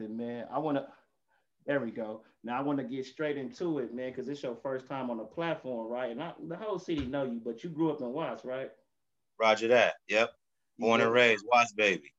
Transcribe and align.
man. 0.00 0.46
I 0.52 0.58
want 0.58 0.78
to. 0.78 0.86
There 1.66 1.80
we 1.80 1.90
go. 1.90 2.22
Now 2.44 2.58
I 2.58 2.62
want 2.62 2.78
to 2.78 2.84
get 2.84 3.04
straight 3.06 3.36
into 3.36 3.80
it, 3.80 3.92
man, 3.92 4.10
because 4.10 4.28
it's 4.28 4.42
your 4.42 4.56
first 4.62 4.86
time 4.86 5.10
on 5.10 5.16
the 5.16 5.24
platform, 5.24 5.90
right? 5.90 6.12
And 6.12 6.22
I, 6.22 6.32
the 6.46 6.56
whole 6.56 6.78
city 6.78 7.04
know 7.04 7.24
you, 7.24 7.40
but 7.44 7.64
you 7.64 7.70
grew 7.70 7.90
up 7.90 8.00
in 8.00 8.12
Watts, 8.12 8.44
right? 8.44 8.70
Roger 9.40 9.68
that. 9.68 9.94
Yep. 10.08 10.30
Born 10.78 11.00
and 11.00 11.12
raised 11.12 11.44
Watts, 11.52 11.72
baby. 11.72 12.12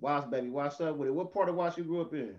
Watts, 0.00 0.26
baby. 0.26 0.48
What's 0.48 0.80
up 0.80 0.96
with 0.96 1.08
it? 1.08 1.12
What 1.12 1.32
part 1.32 1.50
of 1.50 1.54
Watts 1.54 1.76
you 1.76 1.84
grew 1.84 2.00
up 2.00 2.14
in? 2.14 2.34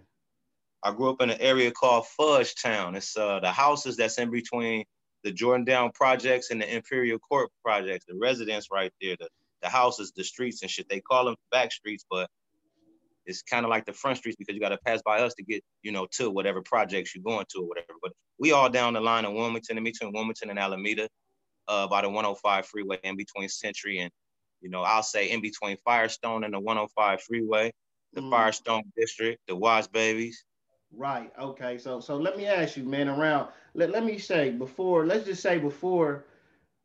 I 0.83 0.91
grew 0.91 1.09
up 1.09 1.21
in 1.21 1.29
an 1.29 1.41
area 1.41 1.71
called 1.71 2.07
Fudge 2.07 2.55
Town. 2.55 2.95
It's 2.95 3.15
uh, 3.17 3.39
the 3.39 3.51
houses 3.51 3.97
that's 3.97 4.17
in 4.17 4.31
between 4.31 4.85
the 5.23 5.31
Jordan 5.31 5.65
Down 5.65 5.91
projects 5.93 6.51
and 6.51 6.61
the 6.61 6.75
Imperial 6.75 7.19
Court 7.19 7.49
projects. 7.63 8.05
The 8.07 8.15
residents 8.15 8.67
right 8.71 8.91
there, 9.01 9.15
the, 9.19 9.27
the 9.61 9.69
houses, 9.69 10.13
the 10.15 10.23
streets 10.23 10.61
and 10.61 10.69
shit. 10.69 10.87
They 10.89 10.99
call 10.99 11.25
them 11.25 11.35
back 11.51 11.71
streets, 11.71 12.05
but 12.09 12.29
it's 13.25 13.41
kind 13.41 13.65
of 13.65 13.69
like 13.69 13.85
the 13.85 13.93
front 13.93 14.17
streets 14.17 14.37
because 14.37 14.55
you 14.55 14.61
got 14.61 14.69
to 14.69 14.77
pass 14.85 15.01
by 15.03 15.19
us 15.19 15.33
to 15.35 15.43
get, 15.43 15.63
you 15.81 15.91
know, 15.91 16.07
to 16.11 16.29
whatever 16.29 16.61
projects 16.61 17.15
you're 17.15 17.23
going 17.23 17.45
to 17.49 17.59
or 17.59 17.67
whatever. 17.67 17.93
But 18.01 18.13
we 18.39 18.51
all 18.51 18.69
down 18.69 18.93
the 18.93 19.01
line 19.01 19.25
of 19.25 19.33
Wilmington, 19.33 19.77
in 19.77 19.83
between 19.83 20.13
Wilmington 20.13 20.49
and 20.49 20.59
Alameda, 20.59 21.07
uh, 21.67 21.87
by 21.87 22.01
the 22.01 22.09
105 22.09 22.65
freeway, 22.67 22.99
in 23.03 23.17
between 23.17 23.49
Century 23.49 23.99
and, 23.99 24.11
you 24.61 24.69
know, 24.69 24.81
I'll 24.81 25.03
say 25.03 25.31
in 25.31 25.41
between 25.41 25.77
Firestone 25.83 26.43
and 26.43 26.53
the 26.53 26.59
105 26.59 27.21
freeway, 27.23 27.71
the 28.13 28.21
mm. 28.21 28.29
Firestone 28.29 28.83
district, 28.97 29.41
the 29.47 29.55
Watts 29.55 29.87
babies. 29.87 30.43
Right. 30.95 31.31
Okay. 31.39 31.77
So 31.77 31.99
so 31.99 32.15
let 32.15 32.37
me 32.37 32.45
ask 32.45 32.77
you, 32.77 32.83
man. 32.83 33.09
Around 33.09 33.49
let, 33.73 33.89
let 33.89 34.05
me 34.05 34.17
say 34.17 34.51
before. 34.51 35.05
Let's 35.05 35.25
just 35.25 35.41
say 35.41 35.57
before, 35.57 36.25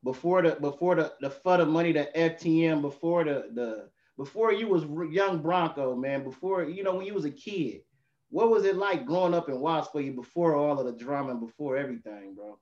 before 0.02 0.42
the 0.42 0.56
before 0.56 0.96
the 0.96 1.12
the 1.20 1.30
FUTA 1.30 1.68
money, 1.68 1.92
the 1.92 2.08
FTM, 2.16 2.80
before 2.80 3.24
the 3.24 3.50
the 3.54 3.88
before 4.20 4.52
you 4.52 4.68
was 4.68 4.84
young 5.10 5.40
Broncoe, 5.40 5.96
man, 5.96 6.24
before 6.24 6.64
you 6.64 6.82
know 6.82 6.94
when 6.94 7.06
you 7.06 7.14
was 7.14 7.24
a 7.24 7.30
kid, 7.30 7.80
what 8.28 8.50
was 8.50 8.66
it 8.66 8.76
like 8.76 9.06
growing 9.06 9.32
up 9.32 9.48
in 9.48 9.58
Watts 9.60 9.88
for 9.88 10.02
you 10.02 10.12
before 10.12 10.54
all 10.54 10.78
of 10.78 10.84
the 10.84 10.92
drama 10.92 11.30
and 11.30 11.40
before 11.40 11.78
everything, 11.78 12.34
bro? 12.34 12.58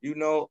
You 0.00 0.16
know, 0.16 0.50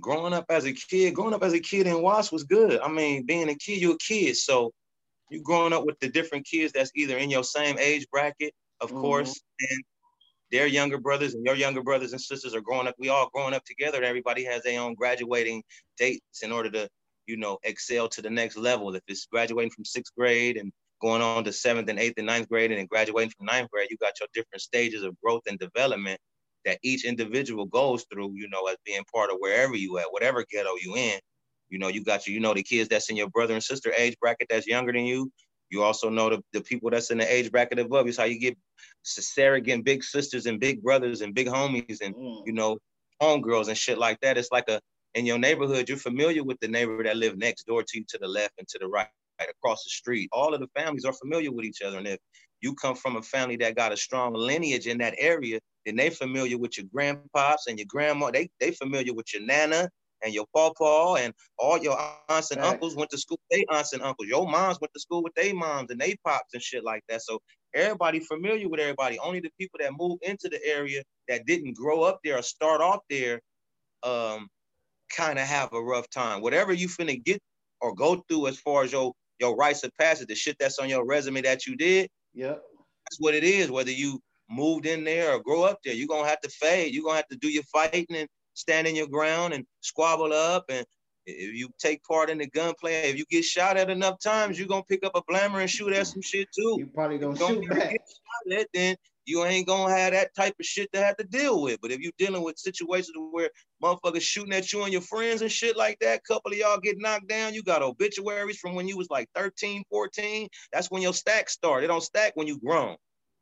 growing 0.00 0.34
up 0.34 0.44
as 0.50 0.66
a 0.66 0.72
kid, 0.72 1.16
growing 1.16 1.34
up 1.34 1.42
as 1.42 1.52
a 1.52 1.58
kid 1.58 1.88
in 1.88 2.00
Watts 2.00 2.30
was 2.30 2.44
good. 2.44 2.80
I 2.80 2.86
mean, 2.86 3.26
being 3.26 3.48
a 3.48 3.56
kid, 3.56 3.80
you're 3.80 3.94
a 3.94 3.98
kid, 3.98 4.36
so 4.36 4.72
you 5.28 5.42
growing 5.42 5.72
up 5.72 5.84
with 5.84 5.98
the 5.98 6.08
different 6.08 6.46
kids 6.46 6.72
that's 6.72 6.92
either 6.94 7.18
in 7.18 7.28
your 7.28 7.42
same 7.42 7.76
age 7.76 8.06
bracket, 8.12 8.54
of 8.80 8.90
mm-hmm. 8.90 9.00
course, 9.00 9.40
and 9.58 9.84
their 10.52 10.68
younger 10.68 10.98
brothers 10.98 11.34
and 11.34 11.44
your 11.44 11.56
younger 11.56 11.82
brothers 11.82 12.12
and 12.12 12.20
sisters 12.20 12.54
are 12.54 12.60
growing 12.60 12.86
up. 12.86 12.94
We 13.00 13.08
all 13.08 13.30
growing 13.34 13.52
up 13.52 13.64
together, 13.64 13.96
and 13.96 14.06
everybody 14.06 14.44
has 14.44 14.62
their 14.62 14.80
own 14.80 14.94
graduating 14.94 15.64
dates 15.98 16.44
in 16.44 16.52
order 16.52 16.70
to 16.70 16.88
you 17.26 17.36
know, 17.36 17.58
excel 17.64 18.08
to 18.08 18.22
the 18.22 18.30
next 18.30 18.56
level. 18.56 18.94
If 18.94 19.02
it's 19.08 19.26
graduating 19.26 19.70
from 19.70 19.84
sixth 19.84 20.14
grade 20.16 20.56
and 20.56 20.72
going 21.00 21.22
on 21.22 21.44
to 21.44 21.52
seventh 21.52 21.88
and 21.88 21.98
eighth 21.98 22.14
and 22.16 22.26
ninth 22.26 22.48
grade 22.48 22.70
and 22.70 22.78
then 22.78 22.86
graduating 22.86 23.32
from 23.36 23.46
ninth 23.46 23.70
grade, 23.70 23.88
you 23.90 23.96
got 23.98 24.18
your 24.20 24.28
different 24.34 24.62
stages 24.62 25.02
of 25.02 25.20
growth 25.22 25.42
and 25.48 25.58
development 25.58 26.20
that 26.64 26.78
each 26.82 27.04
individual 27.04 27.66
goes 27.66 28.04
through, 28.12 28.32
you 28.34 28.48
know, 28.48 28.66
as 28.68 28.76
being 28.84 29.02
part 29.12 29.30
of 29.30 29.36
wherever 29.40 29.74
you 29.74 29.98
at, 29.98 30.06
whatever 30.10 30.44
ghetto 30.50 30.70
you 30.80 30.94
in. 30.96 31.18
You 31.70 31.78
know, 31.78 31.88
you 31.88 32.04
got 32.04 32.26
you, 32.26 32.34
you 32.34 32.40
know, 32.40 32.54
the 32.54 32.62
kids 32.62 32.88
that's 32.88 33.10
in 33.10 33.16
your 33.16 33.30
brother 33.30 33.54
and 33.54 33.62
sister 33.62 33.92
age 33.96 34.16
bracket 34.20 34.46
that's 34.50 34.66
younger 34.66 34.92
than 34.92 35.04
you. 35.04 35.30
You 35.70 35.82
also 35.82 36.10
know 36.10 36.28
the, 36.28 36.42
the 36.52 36.60
people 36.60 36.90
that's 36.90 37.10
in 37.10 37.18
the 37.18 37.32
age 37.32 37.50
bracket 37.50 37.78
above 37.78 38.04
you. 38.04 38.10
It's 38.10 38.18
how 38.18 38.24
you 38.24 38.38
get 38.38 38.56
getting 39.64 39.82
big 39.82 40.04
sisters 40.04 40.46
and 40.46 40.60
big 40.60 40.82
brothers 40.82 41.22
and 41.22 41.34
big 41.34 41.48
homies 41.48 42.02
and, 42.02 42.14
mm. 42.14 42.42
you 42.46 42.52
know, 42.52 42.78
homegirls 43.22 43.68
and 43.68 43.76
shit 43.76 43.98
like 43.98 44.20
that. 44.20 44.36
It's 44.36 44.52
like 44.52 44.68
a, 44.68 44.80
in 45.14 45.26
your 45.26 45.38
neighborhood, 45.38 45.88
you're 45.88 45.98
familiar 45.98 46.42
with 46.42 46.58
the 46.60 46.68
neighbor 46.68 47.02
that 47.02 47.16
live 47.16 47.36
next 47.36 47.66
door 47.66 47.82
to 47.82 47.98
you, 47.98 48.04
to 48.08 48.18
the 48.18 48.28
left 48.28 48.54
and 48.58 48.66
to 48.68 48.78
the 48.78 48.88
right, 48.88 49.08
right 49.40 49.48
across 49.48 49.84
the 49.84 49.90
street. 49.90 50.28
All 50.32 50.54
of 50.54 50.60
the 50.60 50.68
families 50.74 51.04
are 51.04 51.12
familiar 51.12 51.52
with 51.52 51.64
each 51.64 51.82
other. 51.82 51.98
And 51.98 52.06
if 52.06 52.18
you 52.60 52.74
come 52.74 52.94
from 52.94 53.16
a 53.16 53.22
family 53.22 53.56
that 53.56 53.76
got 53.76 53.92
a 53.92 53.96
strong 53.96 54.32
lineage 54.34 54.86
in 54.86 54.98
that 54.98 55.14
area, 55.18 55.60
then 55.84 55.96
they 55.96 56.10
familiar 56.10 56.56
with 56.56 56.78
your 56.78 56.86
grandpops 56.86 57.66
and 57.66 57.78
your 57.78 57.86
grandma. 57.88 58.30
They 58.30 58.48
they 58.60 58.70
familiar 58.70 59.12
with 59.12 59.32
your 59.34 59.42
nana 59.42 59.88
and 60.24 60.32
your 60.32 60.46
pawpaw 60.54 61.16
and 61.16 61.34
all 61.58 61.76
your 61.76 61.98
aunts 62.28 62.52
and 62.52 62.60
right. 62.60 62.70
uncles 62.70 62.94
went 62.94 63.10
to 63.10 63.18
school. 63.18 63.40
They 63.50 63.64
aunts 63.70 63.92
and 63.92 64.02
uncles. 64.02 64.28
Your 64.28 64.48
moms 64.48 64.78
went 64.80 64.94
to 64.94 65.00
school 65.00 65.22
with 65.22 65.34
their 65.34 65.54
moms 65.54 65.90
and 65.90 66.00
they 66.00 66.16
pops 66.24 66.54
and 66.54 66.62
shit 66.62 66.84
like 66.84 67.02
that. 67.08 67.22
So 67.22 67.40
everybody 67.74 68.20
familiar 68.20 68.68
with 68.68 68.80
everybody. 68.80 69.18
Only 69.18 69.40
the 69.40 69.50
people 69.58 69.80
that 69.82 69.92
move 69.98 70.18
into 70.22 70.48
the 70.48 70.64
area 70.64 71.02
that 71.28 71.44
didn't 71.46 71.76
grow 71.76 72.02
up 72.02 72.20
there 72.22 72.38
or 72.38 72.42
start 72.42 72.80
off 72.80 73.00
there 73.10 73.40
um, 74.04 74.48
kind 75.12 75.38
of 75.38 75.46
have 75.46 75.72
a 75.72 75.82
rough 75.82 76.08
time. 76.10 76.42
Whatever 76.42 76.72
you 76.72 76.88
finna 76.88 77.22
get 77.22 77.40
or 77.80 77.94
go 77.94 78.22
through 78.28 78.48
as 78.48 78.58
far 78.58 78.84
as 78.84 78.92
your 78.92 79.12
your 79.40 79.56
rites 79.56 79.82
of 79.84 79.90
passage, 79.98 80.28
the 80.28 80.34
shit 80.34 80.56
that's 80.58 80.78
on 80.78 80.88
your 80.88 81.04
resume 81.04 81.42
that 81.42 81.66
you 81.66 81.76
did, 81.76 82.08
yeah, 82.34 82.54
that's 83.04 83.18
what 83.18 83.34
it 83.34 83.44
is. 83.44 83.70
Whether 83.70 83.90
you 83.90 84.20
moved 84.50 84.86
in 84.86 85.04
there 85.04 85.32
or 85.32 85.42
grow 85.42 85.62
up 85.62 85.78
there, 85.84 85.94
you're 85.94 86.08
gonna 86.08 86.28
have 86.28 86.40
to 86.40 86.48
fade. 86.48 86.94
You're 86.94 87.04
gonna 87.04 87.16
have 87.16 87.28
to 87.28 87.36
do 87.36 87.48
your 87.48 87.64
fighting 87.64 88.06
and 88.10 88.28
stand 88.54 88.86
in 88.86 88.94
your 88.94 89.08
ground 89.08 89.54
and 89.54 89.64
squabble 89.80 90.32
up. 90.32 90.64
And 90.68 90.84
if 91.26 91.54
you 91.54 91.68
take 91.78 92.02
part 92.04 92.30
in 92.30 92.38
the 92.38 92.48
gunplay, 92.48 92.94
if 93.10 93.16
you 93.16 93.24
get 93.30 93.44
shot 93.44 93.76
at 93.76 93.90
enough 93.90 94.18
times, 94.20 94.58
you're 94.58 94.68
gonna 94.68 94.82
pick 94.84 95.04
up 95.04 95.12
a 95.14 95.22
blammer 95.22 95.60
and 95.60 95.70
shoot 95.70 95.92
at 95.92 96.06
some 96.06 96.22
shit 96.22 96.48
too. 96.54 96.76
You 96.78 96.86
probably 96.94 97.18
gonna, 97.18 97.36
shoot 97.36 97.68
back. 97.68 97.92
Get 97.92 98.00
shot 98.00 98.60
at, 98.60 98.68
then 98.74 98.96
you 99.24 99.44
ain't 99.44 99.66
gonna 99.66 99.94
have 99.96 100.12
that 100.12 100.34
type 100.34 100.54
of 100.58 100.66
shit 100.66 100.92
to 100.92 101.00
have 101.00 101.16
to 101.16 101.24
deal 101.24 101.62
with. 101.62 101.80
But 101.80 101.90
if 101.90 102.00
you're 102.00 102.12
dealing 102.18 102.42
with 102.42 102.58
situations 102.58 103.12
where 103.30 103.50
motherfuckers 103.82 104.22
shooting 104.22 104.52
at 104.52 104.72
you 104.72 104.82
and 104.82 104.92
your 104.92 105.02
friends 105.02 105.42
and 105.42 105.50
shit 105.50 105.76
like 105.76 105.98
that, 106.00 106.24
couple 106.24 106.52
of 106.52 106.58
y'all 106.58 106.80
get 106.80 106.98
knocked 106.98 107.28
down, 107.28 107.54
you 107.54 107.62
got 107.62 107.82
obituaries 107.82 108.58
from 108.58 108.74
when 108.74 108.88
you 108.88 108.96
was 108.96 109.10
like 109.10 109.28
13, 109.34 109.84
14. 109.90 110.48
That's 110.72 110.90
when 110.90 111.02
your 111.02 111.14
stack 111.14 111.48
start. 111.48 111.84
It 111.84 111.88
don't 111.88 112.02
stack 112.02 112.32
when 112.34 112.46
you 112.46 112.58
grown. 112.58 112.96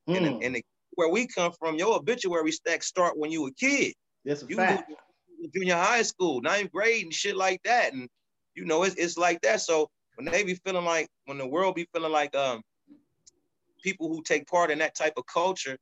Mm. 0.09 0.17
And, 0.17 0.43
and 0.43 0.55
the, 0.57 0.65
where 0.93 1.09
we 1.09 1.27
come 1.27 1.53
from, 1.59 1.77
your 1.77 1.97
obituary 1.97 2.53
stack 2.53 2.83
start 2.83 3.17
when 3.17 3.31
you 3.31 3.47
a 3.47 3.53
kid. 3.53 3.95
That's 4.25 4.43
a 4.43 4.47
you 4.47 4.57
fact. 4.57 4.93
Junior 5.55 5.77
high 5.77 6.03
school, 6.03 6.43
ninth 6.43 6.71
grade 6.71 7.05
and 7.05 7.15
shit 7.15 7.37
like 7.37 7.63
that. 7.65 7.95
And 7.95 8.09
you 8.55 8.67
know, 8.67 8.83
it's, 8.83 8.97
it's 8.97 9.17
like 9.17 9.41
that. 9.41 9.63
So 9.63 9.89
when 10.17 10.27
they 10.27 10.43
be 10.43 10.55
feeling 10.67 10.85
like, 10.85 11.09
when 11.25 11.39
the 11.39 11.47
world 11.47 11.77
be 11.77 11.87
feeling 11.95 12.13
like 12.13 12.35
um 12.37 12.61
people 13.83 14.09
who 14.09 14.23
take 14.23 14.47
part 14.47 14.71
in 14.71 14.79
that 14.79 14.95
type 14.95 15.15
of 15.17 15.25
culture 15.27 15.77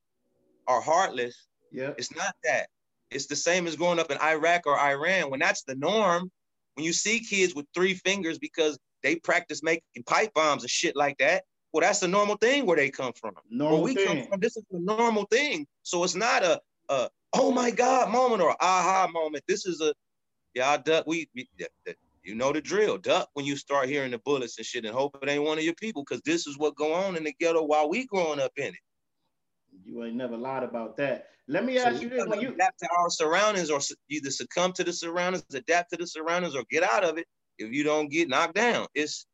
are 0.66 0.81
heartless. 0.81 1.48
Yeah. 1.72 1.92
It's 1.98 2.14
not 2.14 2.34
that. 2.44 2.69
It's 3.10 3.26
the 3.26 3.36
same 3.36 3.66
as 3.66 3.76
growing 3.76 3.98
up 3.98 4.10
in 4.10 4.19
Iraq 4.19 4.66
or 4.66 4.78
Iran. 4.78 5.31
When 5.31 5.41
that's 5.41 5.62
the 5.62 5.75
norm, 5.75 6.31
when 6.75 6.84
you 6.84 6.92
see 6.92 7.20
kids 7.20 7.54
with 7.54 7.66
three 7.75 7.94
fingers 7.94 8.38
because 8.38 8.78
they 9.03 9.16
practice 9.16 9.62
making 9.62 10.03
pipe 10.06 10.32
bombs 10.34 10.62
and 10.62 10.70
shit 10.70 10.97
like 10.97 11.16
that, 11.19 11.44
well, 11.72 11.82
that's 11.82 12.00
the 12.00 12.09
normal 12.09 12.36
thing 12.36 12.66
where 12.66 12.76
they 12.76 12.91
come 12.91 13.12
from. 13.12 13.34
Normal 13.50 13.78
where 13.78 13.84
we 13.84 13.94
thing. 13.94 14.06
come 14.06 14.28
from, 14.28 14.41
this 14.41 14.56
is 14.56 14.65
a 14.72 14.78
normal 14.78 15.25
thing. 15.30 15.66
So 15.82 16.04
it's 16.04 16.15
not 16.15 16.42
a, 16.42 16.60
a 16.88 17.09
oh 17.34 17.50
my 17.50 17.70
God 17.70 18.10
moment 18.10 18.42
or 18.42 18.56
aha 18.60 19.09
moment. 19.12 19.44
This 19.47 19.66
is 19.66 19.80
a 19.80 19.92
yeah, 20.54 20.70
I 20.70 20.76
duck. 20.78 21.06
We, 21.06 21.28
we 21.34 21.48
you 22.28 22.34
know 22.34 22.53
the 22.53 22.61
drill. 22.61 22.99
Duck 22.99 23.31
when 23.33 23.47
you 23.47 23.56
start 23.56 23.89
hearing 23.89 24.11
the 24.11 24.19
bullets 24.19 24.59
and 24.59 24.66
shit, 24.66 24.84
and 24.84 24.94
hope 24.94 25.16
it 25.22 25.28
ain't 25.31 25.43
one 25.43 25.56
of 25.56 25.65
your 25.65 25.75
people, 25.75 26.05
because 26.06 26.22
this 26.27 26.47
is 26.47 26.59
what 26.59 26.77
go 26.77 26.93
on 26.93 27.16
in 27.16 27.25
the 27.25 27.34
ghetto 27.41 27.65
while 27.65 27.89
we 27.89 28.06
growing 28.06 28.39
up 28.39 28.53
in 28.56 28.66
it. 28.66 28.81
You 29.84 30.05
ain't 30.05 30.15
never 30.15 30.37
lied 30.37 30.62
about 30.62 30.99
that. 30.99 31.28
Let 31.49 31.65
me 31.65 31.78
ask 31.78 31.97
so 31.97 32.03
you 32.03 32.11
this: 32.11 32.27
when 32.27 32.41
you 32.41 32.53
adapt 32.53 32.78
to 32.81 32.89
our 32.99 33.09
surroundings, 33.09 33.71
or 33.71 33.81
either 34.11 34.31
succumb 34.31 34.72
to 34.75 34.84
the 34.84 34.93
surroundings, 34.93 35.44
adapt 35.55 35.91
to 35.93 35.97
the 35.97 36.06
surroundings, 36.06 36.55
or 36.55 36.65
get 36.71 36.83
out 36.83 37.03
of 37.03 37.16
it, 37.16 37.27
if 37.56 37.72
you 37.72 37.83
don't 37.83 38.11
get 38.11 38.28
knocked 38.28 38.55
down, 38.55 38.87
it's 38.95 39.27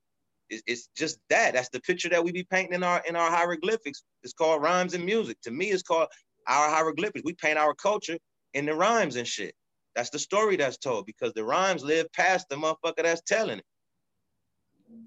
it's 0.49 0.89
just 0.97 1.19
that. 1.31 1.55
That's 1.55 1.71
the 1.71 1.81
picture 1.81 2.09
that 2.11 2.23
we 2.23 2.31
be 2.31 2.45
painting 2.45 2.75
in 2.75 2.85
our 2.85 3.03
in 3.09 3.17
our 3.17 3.31
hieroglyphics. 3.31 4.05
It's 4.23 4.35
called 4.35 4.63
rhymes 4.63 4.95
and 4.95 5.05
music. 5.05 5.41
To 5.43 5.51
me, 5.51 5.67
it's 5.67 5.83
called 5.83 6.09
our 6.47 6.71
hieroglyphics. 6.71 7.23
We 7.25 7.35
paint 7.35 7.59
our 7.59 7.75
culture 7.75 8.19
in 8.53 8.67
the 8.67 8.75
rhymes 8.75 9.17
and 9.17 9.27
shit. 9.27 9.55
That's 9.95 10.11
the 10.11 10.19
story 10.19 10.57
that's 10.57 10.77
told 10.77 11.07
because 11.07 11.33
the 11.33 11.45
rhymes 11.45 11.85
live 11.85 12.13
past 12.13 12.49
the 12.49 12.57
motherfucker 12.57 13.03
that's 13.03 13.23
telling 13.23 13.59
it. 13.59 13.65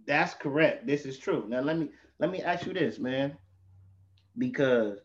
That's 0.05 0.33
correct. 0.33 0.87
This 0.87 1.05
is 1.05 1.17
true. 1.17 1.45
Now 1.47 1.61
let 1.61 1.77
me 1.77 1.89
let 2.19 2.31
me 2.31 2.41
ask 2.41 2.65
you 2.65 2.73
this, 2.73 2.99
man, 2.99 3.37
because 4.37 4.99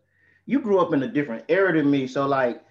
you 0.47 0.61
grew 0.61 0.79
up 0.79 0.93
in 0.93 1.03
a 1.03 1.09
different 1.09 1.45
era 1.49 1.73
than 1.73 1.91
me. 1.91 2.07
So 2.07 2.27
like 2.27 2.63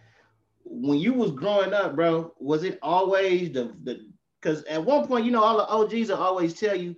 when 0.63 0.99
you 0.99 1.13
was 1.13 1.31
growing 1.31 1.73
up, 1.73 1.95
bro, 1.95 2.33
was 2.39 2.63
it 2.63 2.79
always 2.81 3.51
the 3.51 3.75
the 3.83 4.11
because 4.41 4.63
at 4.63 4.83
one 4.83 5.07
point, 5.07 5.25
you 5.25 5.31
know, 5.31 5.43
all 5.43 5.57
the 5.57 5.67
OGs 5.67 6.09
will 6.09 6.17
always 6.17 6.53
tell 6.53 6.75
you, 6.75 6.95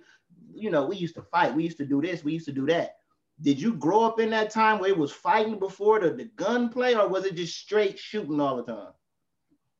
you 0.54 0.70
know, 0.70 0.86
we 0.86 0.96
used 0.96 1.14
to 1.16 1.22
fight, 1.22 1.54
we 1.54 1.64
used 1.64 1.76
to 1.76 1.84
do 1.84 2.00
this, 2.00 2.24
we 2.24 2.32
used 2.32 2.46
to 2.46 2.52
do 2.52 2.66
that. 2.66 2.96
Did 3.42 3.60
you 3.60 3.74
grow 3.74 4.04
up 4.04 4.20
in 4.20 4.30
that 4.30 4.50
time 4.50 4.78
where 4.78 4.90
it 4.90 4.96
was 4.96 5.12
fighting 5.12 5.58
before 5.58 6.00
the, 6.00 6.10
the 6.10 6.24
gunplay, 6.36 6.94
or 6.94 7.08
was 7.08 7.24
it 7.24 7.34
just 7.34 7.58
straight 7.58 7.98
shooting 7.98 8.40
all 8.40 8.56
the 8.56 8.62
time? 8.62 8.92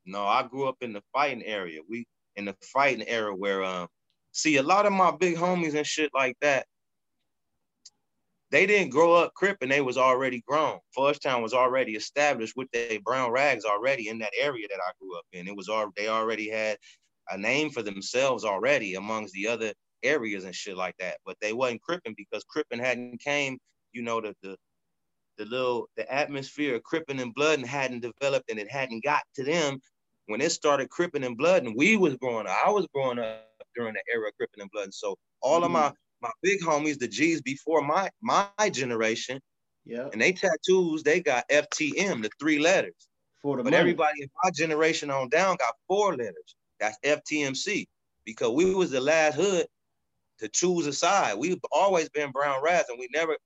No, 0.06 0.24
I 0.24 0.42
grew 0.42 0.68
up 0.68 0.76
in 0.80 0.92
the 0.92 1.02
fighting 1.12 1.42
area. 1.44 1.80
We 1.88 2.06
in 2.36 2.44
the 2.46 2.56
fighting 2.72 3.06
era 3.08 3.34
where 3.34 3.62
um 3.64 3.88
see 4.32 4.56
a 4.56 4.62
lot 4.62 4.86
of 4.86 4.92
my 4.92 5.10
big 5.12 5.36
homies 5.36 5.74
and 5.74 5.86
shit 5.86 6.10
like 6.14 6.36
that. 6.40 6.66
They 8.50 8.66
didn't 8.66 8.90
grow 8.90 9.14
up 9.14 9.34
cripping, 9.34 9.68
they 9.68 9.80
was 9.80 9.98
already 9.98 10.42
grown. 10.46 10.78
Fudge 10.94 11.18
town 11.20 11.42
was 11.42 11.54
already 11.54 11.94
established 11.96 12.54
with 12.56 12.68
their 12.72 13.00
brown 13.00 13.32
rags 13.32 13.64
already 13.64 14.08
in 14.08 14.18
that 14.18 14.32
area 14.38 14.66
that 14.68 14.80
I 14.80 14.92
grew 15.00 15.16
up 15.18 15.24
in. 15.32 15.48
It 15.48 15.56
was 15.56 15.68
all 15.68 15.90
they 15.96 16.08
already 16.08 16.48
had 16.50 16.78
a 17.30 17.38
name 17.38 17.70
for 17.70 17.82
themselves 17.82 18.44
already 18.44 18.94
amongst 18.94 19.32
the 19.34 19.48
other 19.48 19.72
areas 20.02 20.44
and 20.44 20.54
shit 20.54 20.76
like 20.76 20.94
that. 20.98 21.16
But 21.24 21.36
they 21.40 21.52
wasn't 21.52 21.82
cripping 21.82 22.14
because 22.16 22.44
cripping 22.44 22.78
hadn't 22.78 23.20
came 23.20 23.58
you 23.94 24.02
know, 24.02 24.20
the 24.20 24.34
the 24.42 24.56
the 25.38 25.46
little 25.46 25.88
the 25.96 26.12
atmosphere 26.12 26.76
of 26.76 26.82
Crippin' 26.82 27.20
and 27.20 27.34
Blood 27.34 27.58
and 27.58 27.66
hadn't 27.66 28.00
developed 28.00 28.50
and 28.50 28.58
it 28.58 28.70
hadn't 28.70 29.02
got 29.02 29.22
to 29.36 29.44
them 29.44 29.80
when 30.26 30.40
it 30.40 30.52
started 30.52 30.90
Crippin' 30.90 31.24
and 31.24 31.36
Blood 31.36 31.64
and 31.64 31.74
we 31.76 31.96
was 31.96 32.16
growing 32.16 32.46
up. 32.46 32.56
I 32.64 32.70
was 32.70 32.86
growing 32.94 33.18
up 33.18 33.46
during 33.76 33.94
the 33.94 34.02
era 34.12 34.28
of 34.28 34.36
Crippin' 34.36 34.62
and 34.62 34.70
Blood. 34.70 34.84
And 34.84 34.94
so 34.94 35.16
all 35.42 35.56
mm-hmm. 35.56 35.64
of 35.64 35.70
my 35.70 35.92
my 36.22 36.30
big 36.42 36.62
homies, 36.62 36.98
the 36.98 37.08
G's 37.08 37.42
before 37.42 37.82
my 37.82 38.08
my 38.22 38.48
generation, 38.70 39.40
yeah, 39.84 40.08
and 40.12 40.20
they 40.20 40.32
tattoos, 40.32 41.02
they 41.02 41.20
got 41.20 41.48
FTM, 41.50 42.22
the 42.22 42.30
three 42.40 42.58
letters. 42.58 42.94
For 43.42 43.58
the 43.58 43.62
but 43.62 43.72
money. 43.72 43.80
everybody 43.80 44.22
in 44.22 44.28
my 44.42 44.50
generation 44.50 45.10
on 45.10 45.28
down 45.28 45.56
got 45.56 45.74
four 45.86 46.16
letters. 46.16 46.56
That's 46.80 46.98
FTMC 47.04 47.86
because 48.24 48.50
we 48.52 48.74
was 48.74 48.90
the 48.90 49.00
last 49.00 49.34
hood 49.34 49.66
to 50.38 50.48
choose 50.48 50.86
a 50.86 50.92
side. 50.94 51.36
We've 51.36 51.60
always 51.70 52.08
been 52.08 52.30
brown 52.30 52.62
rags, 52.62 52.88
and 52.88 52.98
we 52.98 53.08
never 53.12 53.36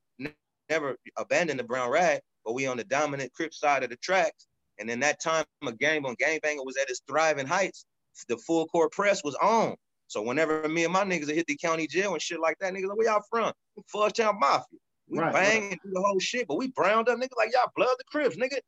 never 0.68 0.96
abandoned 1.16 1.58
the 1.58 1.64
brown 1.64 1.90
rag, 1.90 2.20
but 2.44 2.54
we 2.54 2.66
on 2.66 2.76
the 2.76 2.84
dominant 2.84 3.32
Crip 3.32 3.54
side 3.54 3.82
of 3.82 3.90
the 3.90 3.96
tracks. 3.96 4.47
And 4.78 4.90
in 4.90 5.00
that 5.00 5.20
time, 5.20 5.44
a 5.66 5.72
game 5.72 6.06
on 6.06 6.16
Gangbanger 6.16 6.64
was 6.64 6.76
at 6.76 6.90
its 6.90 7.02
thriving 7.08 7.46
heights. 7.46 7.84
The 8.28 8.36
full 8.36 8.66
court 8.66 8.92
press 8.92 9.22
was 9.22 9.34
on. 9.36 9.76
So 10.08 10.22
whenever 10.22 10.66
me 10.68 10.84
and 10.84 10.92
my 10.92 11.04
niggas 11.04 11.32
hit 11.32 11.46
the 11.46 11.56
county 11.56 11.86
jail 11.86 12.12
and 12.12 12.22
shit 12.22 12.40
like 12.40 12.56
that, 12.60 12.72
niggas 12.72 12.88
like, 12.88 12.96
where 12.96 13.06
y'all 13.08 13.22
from? 13.30 13.52
Fudge 13.86 14.14
Town 14.14 14.38
Mafia. 14.40 14.78
We 15.08 15.18
right, 15.18 15.32
bang 15.32 15.62
right. 15.62 15.72
and 15.72 15.80
do 15.82 15.90
the 15.92 16.00
whole 16.00 16.18
shit, 16.18 16.46
but 16.48 16.56
we 16.56 16.68
browned 16.68 17.08
up 17.08 17.18
niggas 17.18 17.36
like 17.36 17.52
y'all 17.52 17.70
blood 17.76 17.94
the 17.98 18.04
Crips, 18.10 18.36
nigga. 18.36 18.58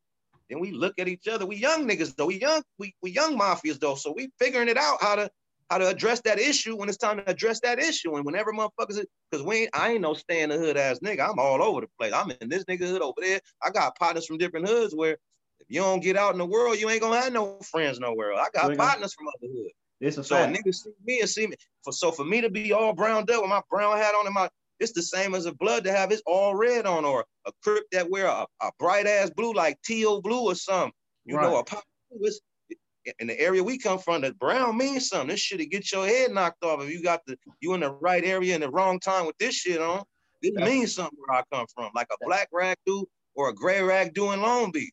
Then 0.49 0.59
we 0.59 0.71
look 0.71 0.93
at 0.99 1.07
each 1.07 1.27
other. 1.27 1.45
We 1.45 1.55
young 1.55 1.87
niggas 1.87 2.15
though. 2.15 2.25
We 2.27 2.39
young, 2.39 2.63
we, 2.77 2.93
we 3.01 3.11
young 3.11 3.37
mafias 3.37 3.79
though. 3.79 3.95
So 3.95 4.13
we 4.15 4.29
figuring 4.39 4.67
it 4.67 4.77
out 4.77 5.01
how 5.01 5.15
to 5.15 5.29
how 5.71 5.77
to 5.77 5.87
address 5.87 6.19
that 6.25 6.37
issue 6.37 6.75
when 6.75 6.89
it's 6.89 6.97
time 6.97 7.15
to 7.17 7.29
address 7.29 7.61
that 7.61 7.79
issue. 7.79 8.17
And 8.17 8.25
whenever 8.25 8.51
motherfuckers, 8.51 9.05
because 9.31 9.45
we 9.45 9.55
ain't, 9.55 9.69
I 9.73 9.93
ain't 9.93 10.01
no 10.01 10.13
stay 10.13 10.41
in 10.41 10.49
the 10.49 10.57
hood 10.57 10.75
ass 10.75 10.99
nigga. 10.99 11.29
I'm 11.29 11.39
all 11.39 11.63
over 11.63 11.79
the 11.79 11.87
place. 11.97 12.11
I'm 12.11 12.29
in 12.41 12.49
this 12.49 12.65
nigga 12.65 12.89
hood 12.89 13.01
over 13.01 13.21
there. 13.21 13.39
I 13.63 13.69
got 13.69 13.97
partners 13.97 14.25
from 14.25 14.37
different 14.37 14.67
hoods 14.67 14.93
where 14.93 15.15
you 15.71 15.79
don't 15.79 16.03
get 16.03 16.17
out 16.17 16.33
in 16.33 16.37
the 16.37 16.45
world, 16.45 16.77
you 16.77 16.89
ain't 16.89 17.01
gonna 17.01 17.21
have 17.21 17.31
no 17.31 17.57
friends 17.61 17.97
nowhere. 17.97 18.33
I 18.33 18.47
got 18.53 18.77
partners 18.77 19.13
from 19.13 19.27
other 19.29 19.47
hood. 19.53 19.71
It's 20.01 20.17
a 20.17 20.23
so 20.23 20.35
fact. 20.35 20.57
niggas 20.57 20.75
see 20.75 20.91
me 21.05 21.21
and 21.21 21.29
see 21.29 21.47
me. 21.47 21.55
For 21.85 21.93
so 21.93 22.11
for 22.11 22.25
me 22.25 22.41
to 22.41 22.49
be 22.49 22.73
all 22.73 22.91
browned 22.91 23.31
up 23.31 23.41
with 23.41 23.49
my 23.49 23.61
brown 23.69 23.95
hat 23.95 24.13
on 24.13 24.25
and 24.25 24.35
my 24.35 24.49
it's 24.81 24.91
the 24.91 25.01
same 25.01 25.33
as 25.33 25.45
a 25.45 25.53
blood 25.53 25.85
to 25.85 25.93
have 25.93 26.11
it's 26.11 26.23
all 26.25 26.55
red 26.55 26.85
on 26.85 27.05
or 27.05 27.23
a 27.47 27.51
crip 27.63 27.85
that 27.93 28.09
wear 28.09 28.25
a, 28.25 28.45
a 28.61 28.71
bright 28.79 29.07
ass 29.07 29.29
blue 29.29 29.53
like 29.53 29.81
teal 29.85 30.21
blue 30.21 30.43
or 30.43 30.55
something. 30.55 30.91
You 31.23 31.37
right. 31.37 31.43
know, 31.43 31.55
a 31.55 31.63
pop 31.63 31.83
in 33.19 33.27
the 33.27 33.39
area 33.39 33.63
we 33.63 33.77
come 33.77 33.97
from, 33.97 34.23
the 34.23 34.33
brown 34.33 34.77
means 34.77 35.07
something. 35.07 35.29
This 35.29 35.39
shit 35.39 35.71
get 35.71 35.89
your 35.93 36.05
head 36.05 36.31
knocked 36.31 36.65
off 36.65 36.83
if 36.83 36.91
you 36.91 37.01
got 37.01 37.21
the 37.25 37.37
you 37.61 37.73
in 37.75 37.79
the 37.79 37.91
right 37.91 38.25
area 38.25 38.55
in 38.55 38.61
the 38.61 38.69
wrong 38.69 38.99
time 38.99 39.25
with 39.25 39.37
this 39.37 39.55
shit 39.55 39.79
on. 39.79 40.03
It 40.41 40.55
means 40.55 40.95
something 40.95 41.17
where 41.17 41.39
I 41.39 41.43
come 41.53 41.65
from, 41.73 41.91
like 41.95 42.07
a 42.11 42.25
black 42.25 42.49
rag 42.51 42.75
dude 42.85 43.05
or 43.35 43.49
a 43.49 43.53
gray 43.53 43.81
rag 43.81 44.13
doing 44.13 44.41
Long 44.41 44.71
Beach. 44.71 44.91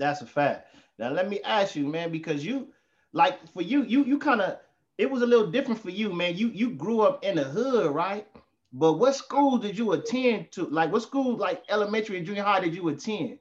That's 0.00 0.22
a 0.22 0.26
fact. 0.26 0.74
Now 0.98 1.10
let 1.10 1.28
me 1.28 1.40
ask 1.44 1.76
you, 1.76 1.86
man, 1.86 2.10
because 2.10 2.44
you 2.44 2.68
like 3.12 3.38
for 3.52 3.60
you, 3.60 3.84
you 3.84 4.02
you 4.04 4.18
kind 4.18 4.40
of 4.40 4.58
it 4.96 5.10
was 5.10 5.22
a 5.22 5.26
little 5.26 5.50
different 5.50 5.80
for 5.80 5.90
you, 5.90 6.12
man. 6.12 6.36
You 6.36 6.48
you 6.48 6.70
grew 6.70 7.02
up 7.02 7.22
in 7.22 7.36
the 7.36 7.44
hood, 7.44 7.94
right? 7.94 8.26
But 8.72 8.94
what 8.94 9.14
school 9.14 9.58
did 9.58 9.76
you 9.76 9.92
attend 9.92 10.52
to? 10.52 10.66
Like 10.66 10.90
what 10.90 11.02
school, 11.02 11.36
like 11.36 11.62
elementary 11.68 12.16
and 12.16 12.26
junior 12.26 12.42
high, 12.42 12.60
did 12.60 12.74
you 12.74 12.88
attend? 12.88 13.38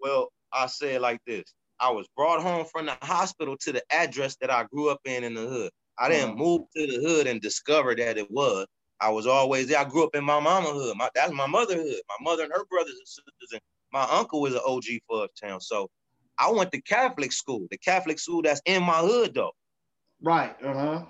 Well, 0.00 0.32
I 0.52 0.66
say 0.66 0.94
it 0.94 1.02
like 1.02 1.20
this. 1.26 1.44
I 1.78 1.90
was 1.90 2.06
brought 2.16 2.40
home 2.40 2.64
from 2.64 2.86
the 2.86 2.96
hospital 3.02 3.56
to 3.58 3.72
the 3.72 3.82
address 3.92 4.36
that 4.36 4.50
I 4.50 4.64
grew 4.72 4.88
up 4.88 5.00
in 5.04 5.24
in 5.24 5.34
the 5.34 5.46
hood. 5.46 5.70
I 5.98 6.08
didn't 6.08 6.30
uh-huh. 6.30 6.38
move 6.38 6.62
to 6.76 6.86
the 6.86 7.06
hood 7.06 7.26
and 7.26 7.42
discover 7.42 7.94
that 7.94 8.16
it 8.16 8.30
was. 8.30 8.66
I 9.00 9.10
was 9.10 9.26
always 9.26 9.68
there. 9.68 9.78
I 9.78 9.84
grew 9.84 10.04
up 10.04 10.14
in 10.14 10.24
my 10.24 10.40
mama 10.40 10.68
hood. 10.68 10.96
My, 10.96 11.10
that's 11.14 11.32
my 11.32 11.46
motherhood. 11.46 12.00
My 12.08 12.16
mother 12.22 12.44
and 12.44 12.52
her 12.52 12.64
brothers 12.66 12.96
and 12.98 13.08
sisters, 13.08 13.52
and 13.52 13.60
my 13.92 14.06
uncle 14.10 14.40
was 14.40 14.54
an 14.54 14.60
OG 14.66 14.84
for 15.08 15.28
town. 15.40 15.60
So 15.60 15.90
I 16.38 16.50
went 16.50 16.72
to 16.72 16.80
Catholic 16.80 17.32
school, 17.32 17.66
the 17.70 17.78
Catholic 17.78 18.18
school 18.18 18.42
that's 18.42 18.62
in 18.64 18.82
my 18.82 18.98
hood 18.98 19.34
though. 19.34 19.52
Right. 20.22 20.56
Uh-huh. 20.62 21.04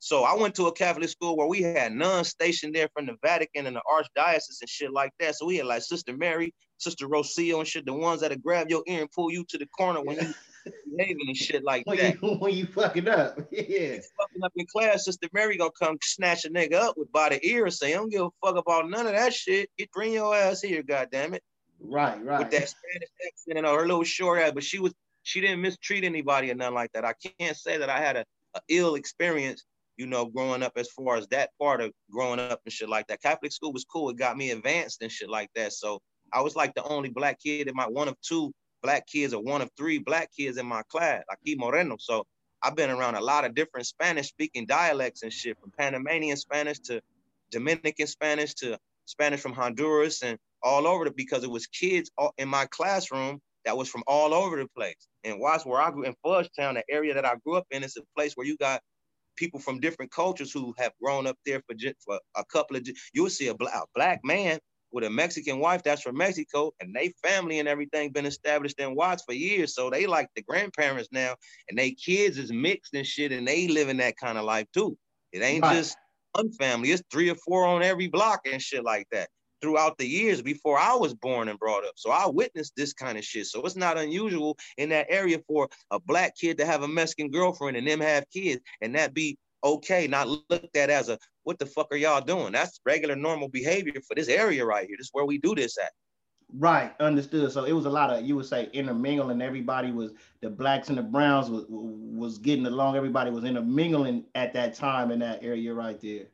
So 0.00 0.22
I 0.24 0.34
went 0.34 0.54
to 0.56 0.66
a 0.66 0.72
Catholic 0.72 1.08
school 1.08 1.36
where 1.36 1.48
we 1.48 1.60
had 1.60 1.92
nuns 1.92 2.28
stationed 2.28 2.74
there 2.74 2.88
from 2.94 3.06
the 3.06 3.16
Vatican 3.22 3.66
and 3.66 3.76
the 3.76 3.82
Archdiocese 3.90 4.60
and 4.60 4.68
shit 4.68 4.92
like 4.92 5.12
that. 5.18 5.34
So 5.34 5.46
we 5.46 5.56
had 5.56 5.66
like 5.66 5.82
Sister 5.82 6.16
Mary, 6.16 6.54
Sister 6.76 7.08
Rocio 7.08 7.58
and 7.58 7.66
shit, 7.66 7.84
the 7.84 7.92
ones 7.92 8.20
that'll 8.20 8.38
grab 8.38 8.70
your 8.70 8.82
ear 8.86 9.00
and 9.00 9.10
pull 9.10 9.32
you 9.32 9.44
to 9.48 9.58
the 9.58 9.66
corner 9.66 10.00
when 10.00 10.16
you 10.16 10.34
behaving 10.96 11.26
and 11.26 11.36
shit 11.36 11.64
like 11.64 11.84
when 11.86 11.98
that. 11.98 12.22
You, 12.22 12.34
when 12.34 12.54
you 12.54 12.66
fucking 12.66 13.08
up. 13.08 13.38
yeah. 13.50 13.98
fucking 14.16 14.44
up 14.44 14.52
in 14.54 14.66
class, 14.66 15.04
Sister 15.04 15.28
Mary 15.32 15.56
gonna 15.56 15.70
come 15.80 15.98
snatch 16.00 16.44
a 16.44 16.50
nigga 16.50 16.74
up 16.74 16.96
with 16.96 17.10
by 17.10 17.30
the 17.30 17.44
ear 17.44 17.64
and 17.64 17.74
say, 17.74 17.92
I 17.92 17.96
don't 17.96 18.10
give 18.10 18.22
a 18.22 18.30
fuck 18.44 18.56
about 18.56 18.88
none 18.88 19.06
of 19.06 19.12
that 19.12 19.34
shit. 19.34 19.68
Get 19.78 19.90
bring 19.90 20.12
your 20.12 20.34
ass 20.34 20.62
here, 20.62 20.82
goddamn 20.84 21.34
it. 21.34 21.42
Right, 21.80 22.22
right. 22.24 22.38
With 22.40 22.50
that 22.50 22.68
Spanish 22.68 23.08
accent 23.26 23.58
and 23.58 23.66
her 23.66 23.86
little 23.86 24.04
short 24.04 24.40
ass, 24.40 24.52
but 24.52 24.64
she 24.64 24.78
was 24.78 24.92
she 25.22 25.40
didn't 25.40 25.60
mistreat 25.60 26.04
anybody 26.04 26.50
or 26.50 26.54
nothing 26.54 26.74
like 26.74 26.92
that. 26.92 27.04
I 27.04 27.14
can't 27.38 27.56
say 27.56 27.78
that 27.78 27.90
I 27.90 28.00
had 28.00 28.16
a, 28.16 28.24
a 28.54 28.60
ill 28.68 28.94
experience 28.94 29.64
you 29.98 30.06
know, 30.06 30.24
growing 30.24 30.62
up 30.62 30.72
as 30.76 30.88
far 30.88 31.16
as 31.16 31.26
that 31.26 31.50
part 31.60 31.80
of 31.80 31.90
growing 32.10 32.38
up 32.38 32.60
and 32.64 32.72
shit 32.72 32.88
like 32.88 33.06
that. 33.08 33.20
Catholic 33.20 33.52
school 33.52 33.72
was 33.72 33.84
cool. 33.84 34.08
It 34.10 34.16
got 34.16 34.36
me 34.36 34.52
advanced 34.52 35.02
and 35.02 35.10
shit 35.10 35.28
like 35.28 35.50
that. 35.56 35.72
So 35.72 36.00
I 36.32 36.40
was 36.40 36.54
like 36.54 36.72
the 36.74 36.84
only 36.84 37.10
black 37.10 37.40
kid 37.44 37.66
in 37.66 37.74
my 37.74 37.86
one 37.86 38.08
of 38.08 38.14
two 38.22 38.52
black 38.80 39.06
kids 39.08 39.34
or 39.34 39.42
one 39.42 39.60
of 39.60 39.70
three 39.76 39.98
black 39.98 40.30
kids 40.34 40.56
in 40.56 40.66
my 40.66 40.82
class, 40.88 41.24
aquí 41.30 41.56
Moreno. 41.58 41.96
So 41.98 42.24
I've 42.62 42.76
been 42.76 42.90
around 42.90 43.16
a 43.16 43.20
lot 43.20 43.44
of 43.44 43.54
different 43.56 43.86
Spanish 43.86 44.28
speaking 44.28 44.66
dialects 44.66 45.24
and 45.24 45.32
shit 45.32 45.58
from 45.60 45.72
Panamanian 45.76 46.36
Spanish 46.36 46.78
to 46.80 47.00
Dominican 47.50 48.06
Spanish 48.06 48.54
to 48.54 48.78
Spanish 49.04 49.40
from 49.40 49.52
Honduras 49.52 50.22
and 50.22 50.38
all 50.62 50.86
over 50.86 51.04
the 51.04 51.10
because 51.10 51.44
it 51.44 51.50
was 51.50 51.66
kids 51.66 52.10
in 52.38 52.48
my 52.48 52.66
classroom 52.66 53.40
that 53.64 53.76
was 53.76 53.88
from 53.88 54.02
all 54.06 54.32
over 54.32 54.56
the 54.56 54.68
place. 54.74 55.08
And 55.24 55.40
watch 55.40 55.64
where 55.64 55.80
I 55.80 55.90
grew 55.90 56.04
in 56.04 56.14
Fudgetown, 56.24 56.74
the 56.74 56.84
area 56.88 57.14
that 57.14 57.24
I 57.24 57.34
grew 57.44 57.56
up 57.56 57.66
in, 57.70 57.84
is 57.84 57.96
a 57.96 58.02
place 58.16 58.32
where 58.34 58.46
you 58.46 58.56
got 58.56 58.80
people 59.36 59.60
from 59.60 59.80
different 59.80 60.10
cultures 60.10 60.52
who 60.52 60.74
have 60.78 60.92
grown 61.02 61.26
up 61.26 61.36
there 61.46 61.62
for, 61.66 61.74
for 62.04 62.20
a 62.36 62.44
couple 62.46 62.76
of 62.76 62.88
you 63.12 63.22
will 63.22 63.30
see 63.30 63.48
a 63.48 63.54
black, 63.54 63.74
a 63.74 63.84
black 63.94 64.20
man 64.24 64.58
with 64.90 65.04
a 65.04 65.10
Mexican 65.10 65.58
wife 65.58 65.82
that's 65.82 66.00
from 66.00 66.16
Mexico, 66.16 66.72
and 66.80 66.94
they 66.94 67.12
family 67.22 67.58
and 67.58 67.68
everything 67.68 68.10
been 68.10 68.24
established 68.24 68.80
in 68.80 68.94
Watts 68.94 69.22
for 69.22 69.34
years. 69.34 69.74
So 69.74 69.90
they 69.90 70.06
like 70.06 70.28
the 70.34 70.42
grandparents 70.42 71.10
now, 71.12 71.34
and 71.68 71.78
they 71.78 71.90
kids 71.90 72.38
is 72.38 72.50
mixed 72.50 72.94
and 72.94 73.06
shit, 73.06 73.32
and 73.32 73.46
they 73.46 73.68
living 73.68 73.98
that 73.98 74.16
kind 74.16 74.38
of 74.38 74.44
life 74.44 74.66
too. 74.72 74.96
It 75.32 75.42
ain't 75.42 75.62
right. 75.62 75.76
just 75.76 75.96
one 76.32 76.50
family; 76.52 76.90
it's 76.90 77.02
three 77.12 77.28
or 77.28 77.34
four 77.34 77.66
on 77.66 77.82
every 77.82 78.08
block 78.08 78.46
and 78.50 78.62
shit 78.62 78.82
like 78.82 79.06
that 79.12 79.28
throughout 79.60 79.98
the 79.98 80.06
years 80.06 80.42
before 80.42 80.78
I 80.78 80.94
was 80.94 81.14
born 81.14 81.48
and 81.48 81.58
brought 81.58 81.84
up. 81.84 81.94
So 81.96 82.10
I 82.10 82.26
witnessed 82.26 82.74
this 82.76 82.92
kind 82.92 83.18
of 83.18 83.24
shit. 83.24 83.46
So 83.46 83.62
it's 83.62 83.76
not 83.76 83.98
unusual 83.98 84.56
in 84.76 84.88
that 84.90 85.06
area 85.08 85.38
for 85.46 85.68
a 85.90 86.00
black 86.00 86.36
kid 86.36 86.58
to 86.58 86.66
have 86.66 86.82
a 86.82 86.88
Mexican 86.88 87.30
girlfriend 87.30 87.76
and 87.76 87.86
them 87.86 88.00
have 88.00 88.24
kids 88.30 88.60
and 88.80 88.94
that 88.94 89.14
be 89.14 89.36
okay, 89.64 90.06
not 90.06 90.28
looked 90.28 90.76
at 90.76 90.90
as 90.90 91.08
a 91.08 91.18
what 91.42 91.58
the 91.58 91.66
fuck 91.66 91.88
are 91.90 91.96
y'all 91.96 92.20
doing? 92.20 92.52
That's 92.52 92.80
regular 92.84 93.16
normal 93.16 93.48
behavior 93.48 94.00
for 94.06 94.14
this 94.14 94.28
area 94.28 94.64
right 94.64 94.86
here. 94.86 94.96
This 94.98 95.06
is 95.06 95.12
where 95.12 95.24
we 95.24 95.38
do 95.38 95.54
this 95.54 95.78
at. 95.78 95.90
Right, 96.54 96.94
understood. 97.00 97.52
So 97.52 97.64
it 97.64 97.72
was 97.72 97.84
a 97.84 97.90
lot 97.90 98.10
of 98.10 98.24
you 98.24 98.36
would 98.36 98.46
say 98.46 98.70
intermingling. 98.72 99.42
Everybody 99.42 99.90
was 99.90 100.12
the 100.40 100.48
blacks 100.48 100.88
and 100.88 100.96
the 100.96 101.02
browns 101.02 101.50
was 101.50 101.66
was 101.68 102.38
getting 102.38 102.66
along. 102.66 102.96
Everybody 102.96 103.30
was 103.30 103.44
intermingling 103.44 104.24
at 104.34 104.54
that 104.54 104.74
time 104.74 105.10
in 105.10 105.18
that 105.18 105.42
area 105.42 105.74
right 105.74 106.00
there 106.00 106.26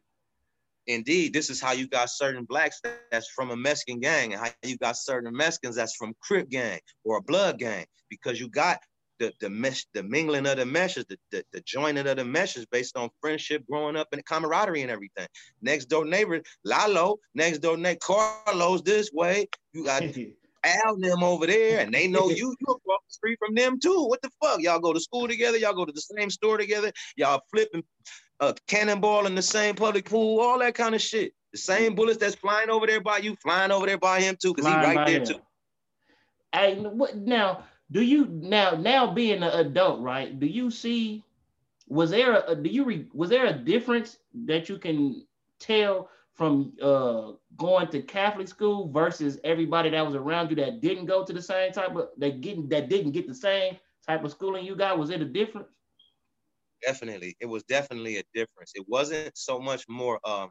indeed, 0.86 1.32
this 1.32 1.50
is 1.50 1.60
how 1.60 1.72
you 1.72 1.88
got 1.88 2.10
certain 2.10 2.44
blacks 2.44 2.80
that's 3.10 3.28
from 3.30 3.50
a 3.50 3.56
Mexican 3.56 4.00
gang, 4.00 4.32
and 4.32 4.42
how 4.42 4.50
you 4.62 4.76
got 4.78 4.96
certain 4.96 5.34
Mexicans 5.34 5.76
that's 5.76 5.96
from 5.96 6.14
Crip 6.20 6.48
gang 6.48 6.80
or 7.04 7.18
a 7.18 7.22
blood 7.22 7.58
gang, 7.58 7.86
because 8.08 8.40
you 8.40 8.48
got 8.48 8.78
the 9.18 9.32
the 9.40 9.48
mesh, 9.48 9.86
the 9.94 10.02
mingling 10.02 10.46
of 10.46 10.56
the 10.56 10.66
meshes, 10.66 11.04
the, 11.08 11.18
the, 11.30 11.44
the 11.52 11.60
joining 11.60 12.06
of 12.06 12.16
the 12.16 12.24
meshes 12.24 12.66
based 12.66 12.96
on 12.96 13.08
friendship, 13.20 13.64
growing 13.70 13.96
up, 13.96 14.08
and 14.12 14.24
camaraderie 14.24 14.82
and 14.82 14.90
everything. 14.90 15.26
Next 15.62 15.86
door 15.86 16.04
neighbor, 16.04 16.42
Lalo, 16.64 17.18
next 17.34 17.58
door 17.58 17.76
neighbor, 17.76 18.00
Carlos 18.02 18.82
this 18.82 19.10
way. 19.12 19.48
You 19.72 19.84
got 19.84 20.02
Al 20.64 20.96
them 20.96 21.22
over 21.22 21.46
there, 21.46 21.80
and 21.80 21.92
they 21.92 22.06
know 22.08 22.28
you. 22.30 22.56
You 22.58 22.72
across 22.72 23.00
the 23.08 23.12
street 23.12 23.38
from 23.38 23.54
them 23.54 23.78
too. 23.78 24.06
What 24.06 24.22
the 24.22 24.30
fuck? 24.42 24.60
Y'all 24.60 24.80
go 24.80 24.92
to 24.92 25.00
school 25.00 25.28
together. 25.28 25.58
Y'all 25.58 25.74
go 25.74 25.84
to 25.84 25.92
the 25.92 26.00
same 26.00 26.30
store 26.30 26.56
together. 26.56 26.90
Y'all 27.16 27.42
flipping 27.52 27.82
a 28.40 28.54
cannonball 28.66 29.26
in 29.26 29.34
the 29.34 29.42
same 29.42 29.74
public 29.74 30.06
pool, 30.06 30.40
all 30.40 30.58
that 30.58 30.74
kind 30.74 30.94
of 30.94 31.00
shit. 31.00 31.34
The 31.52 31.58
same 31.58 31.94
bullets 31.94 32.18
that's 32.18 32.34
flying 32.34 32.70
over 32.70 32.86
there 32.86 33.00
by 33.00 33.18
you, 33.18 33.36
flying 33.36 33.70
over 33.70 33.86
there 33.86 33.98
by 33.98 34.20
him 34.20 34.36
too, 34.40 34.54
because 34.54 34.70
he 34.70 34.76
right 34.76 35.06
there 35.06 35.20
him. 35.20 35.24
too. 35.24 35.40
Hey, 36.52 36.76
what 36.80 37.16
now? 37.16 37.64
Do 37.90 38.02
you 38.02 38.26
now 38.26 38.72
now 38.72 39.12
being 39.12 39.42
an 39.42 39.66
adult, 39.66 40.00
right? 40.00 40.38
Do 40.38 40.46
you 40.46 40.70
see? 40.70 41.22
Was 41.86 42.10
there 42.10 42.42
a 42.46 42.56
do 42.56 42.68
you 42.68 42.84
re, 42.84 43.06
was 43.12 43.30
there 43.30 43.46
a 43.46 43.52
difference 43.52 44.16
that 44.46 44.68
you 44.68 44.78
can 44.78 45.26
tell 45.60 46.08
from 46.32 46.72
uh 46.82 47.32
going 47.56 47.86
to 47.88 48.02
Catholic 48.02 48.48
school 48.48 48.88
versus 48.90 49.38
everybody 49.44 49.90
that 49.90 50.04
was 50.04 50.14
around 50.16 50.50
you 50.50 50.56
that 50.56 50.80
didn't 50.80 51.06
go 51.06 51.24
to 51.24 51.32
the 51.32 51.42
same 51.42 51.72
type 51.72 51.94
of 51.94 52.08
that 52.18 52.40
getting 52.40 52.68
that 52.70 52.88
didn't 52.88 53.12
get 53.12 53.28
the 53.28 53.34
same 53.34 53.76
type 54.06 54.24
of 54.24 54.30
schooling 54.30 54.64
you 54.64 54.74
got? 54.74 54.98
Was 54.98 55.10
it 55.10 55.20
a 55.20 55.26
difference? 55.26 55.68
Definitely 56.86 57.36
it 57.40 57.46
was 57.46 57.62
definitely 57.64 58.18
a 58.18 58.24
difference 58.34 58.72
it 58.74 58.84
wasn't 58.88 59.30
so 59.36 59.58
much 59.58 59.84
more 59.88 60.18
um 60.24 60.50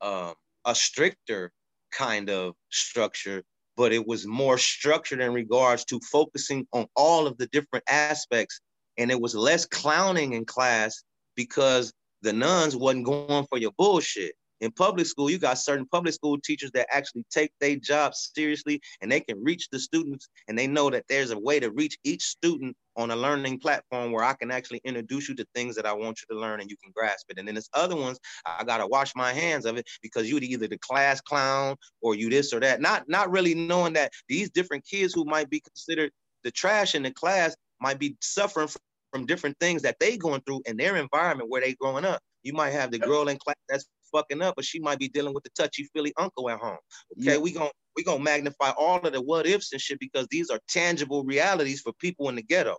um 0.00 0.34
a 0.64 0.74
stricter 0.74 1.52
kind 1.92 2.30
of 2.30 2.54
structure, 2.70 3.42
but 3.76 3.92
it 3.92 4.06
was 4.06 4.26
more 4.26 4.58
structured 4.58 5.20
in 5.20 5.32
regards 5.32 5.84
to 5.86 6.00
focusing 6.10 6.66
on 6.72 6.86
all 6.96 7.26
of 7.26 7.36
the 7.38 7.46
different 7.48 7.84
aspects. 7.88 8.60
And 8.98 9.10
it 9.10 9.20
was 9.20 9.34
less 9.34 9.66
clowning 9.66 10.34
in 10.34 10.44
class 10.44 11.02
because 11.36 11.92
the 12.22 12.32
nuns 12.32 12.76
wasn't 12.76 13.06
going 13.06 13.46
for 13.48 13.58
your 13.58 13.72
bullshit 13.76 14.34
in 14.64 14.72
public 14.72 15.06
school, 15.06 15.30
you 15.30 15.38
got 15.38 15.58
certain 15.58 15.86
public 15.86 16.14
school 16.14 16.38
teachers 16.38 16.70
that 16.72 16.86
actually 16.90 17.24
take 17.30 17.50
their 17.60 17.76
job 17.76 18.14
seriously 18.14 18.80
and 19.00 19.12
they 19.12 19.20
can 19.20 19.42
reach 19.42 19.68
the 19.70 19.78
students 19.78 20.28
and 20.48 20.58
they 20.58 20.66
know 20.66 20.90
that 20.90 21.04
there's 21.08 21.30
a 21.30 21.38
way 21.38 21.60
to 21.60 21.70
reach 21.70 21.98
each 22.04 22.22
student 22.22 22.74
on 22.96 23.10
a 23.10 23.16
learning 23.16 23.58
platform 23.58 24.12
where 24.12 24.24
I 24.24 24.34
can 24.34 24.50
actually 24.50 24.80
introduce 24.84 25.28
you 25.28 25.34
to 25.36 25.46
things 25.54 25.76
that 25.76 25.86
I 25.86 25.92
want 25.92 26.20
you 26.20 26.34
to 26.34 26.40
learn 26.40 26.60
and 26.60 26.70
you 26.70 26.76
can 26.82 26.92
grasp 26.94 27.26
it. 27.28 27.38
And 27.38 27.46
then 27.46 27.56
there's 27.56 27.68
other 27.74 27.96
ones, 27.96 28.18
I 28.46 28.64
gotta 28.64 28.86
wash 28.86 29.12
my 29.14 29.32
hands 29.32 29.66
of 29.66 29.76
it 29.76 29.86
because 30.02 30.30
you 30.30 30.38
either 30.38 30.68
the 30.68 30.78
class 30.78 31.20
clown 31.20 31.76
or 32.00 32.14
you 32.14 32.30
this 32.30 32.52
or 32.52 32.60
that. 32.60 32.80
Not 32.80 33.08
not 33.08 33.30
really 33.30 33.54
knowing 33.54 33.92
that 33.94 34.12
these 34.28 34.50
different 34.50 34.86
kids 34.86 35.12
who 35.12 35.24
might 35.24 35.50
be 35.50 35.60
considered 35.60 36.10
the 36.42 36.50
trash 36.50 36.94
in 36.94 37.02
the 37.02 37.10
class 37.10 37.56
might 37.80 37.98
be 37.98 38.16
suffering 38.20 38.68
from, 38.68 38.80
from 39.12 39.26
different 39.26 39.58
things 39.58 39.82
that 39.82 39.96
they 39.98 40.16
going 40.16 40.40
through 40.42 40.62
in 40.66 40.76
their 40.76 40.96
environment 40.96 41.50
where 41.50 41.60
they 41.60 41.74
growing 41.74 42.04
up. 42.04 42.20
You 42.42 42.52
might 42.52 42.70
have 42.70 42.90
the 42.90 42.98
girl 42.98 43.28
in 43.28 43.38
class 43.38 43.56
that's 43.68 43.86
fucking 44.14 44.42
up, 44.42 44.54
but 44.56 44.64
she 44.64 44.78
might 44.80 44.98
be 44.98 45.08
dealing 45.08 45.34
with 45.34 45.44
the 45.44 45.50
touchy 45.50 45.88
feely 45.92 46.12
uncle 46.18 46.48
at 46.48 46.58
home. 46.58 46.78
Okay, 47.18 47.32
yeah. 47.32 47.38
we 47.38 47.52
gonna 47.52 47.70
we 47.96 48.04
gonna 48.04 48.22
magnify 48.22 48.70
all 48.70 48.98
of 48.98 49.12
the 49.12 49.20
what 49.20 49.46
ifs 49.46 49.72
and 49.72 49.80
shit 49.80 49.98
because 50.00 50.26
these 50.30 50.50
are 50.50 50.60
tangible 50.68 51.24
realities 51.24 51.80
for 51.80 51.92
people 51.94 52.28
in 52.28 52.36
the 52.36 52.42
ghetto. 52.42 52.76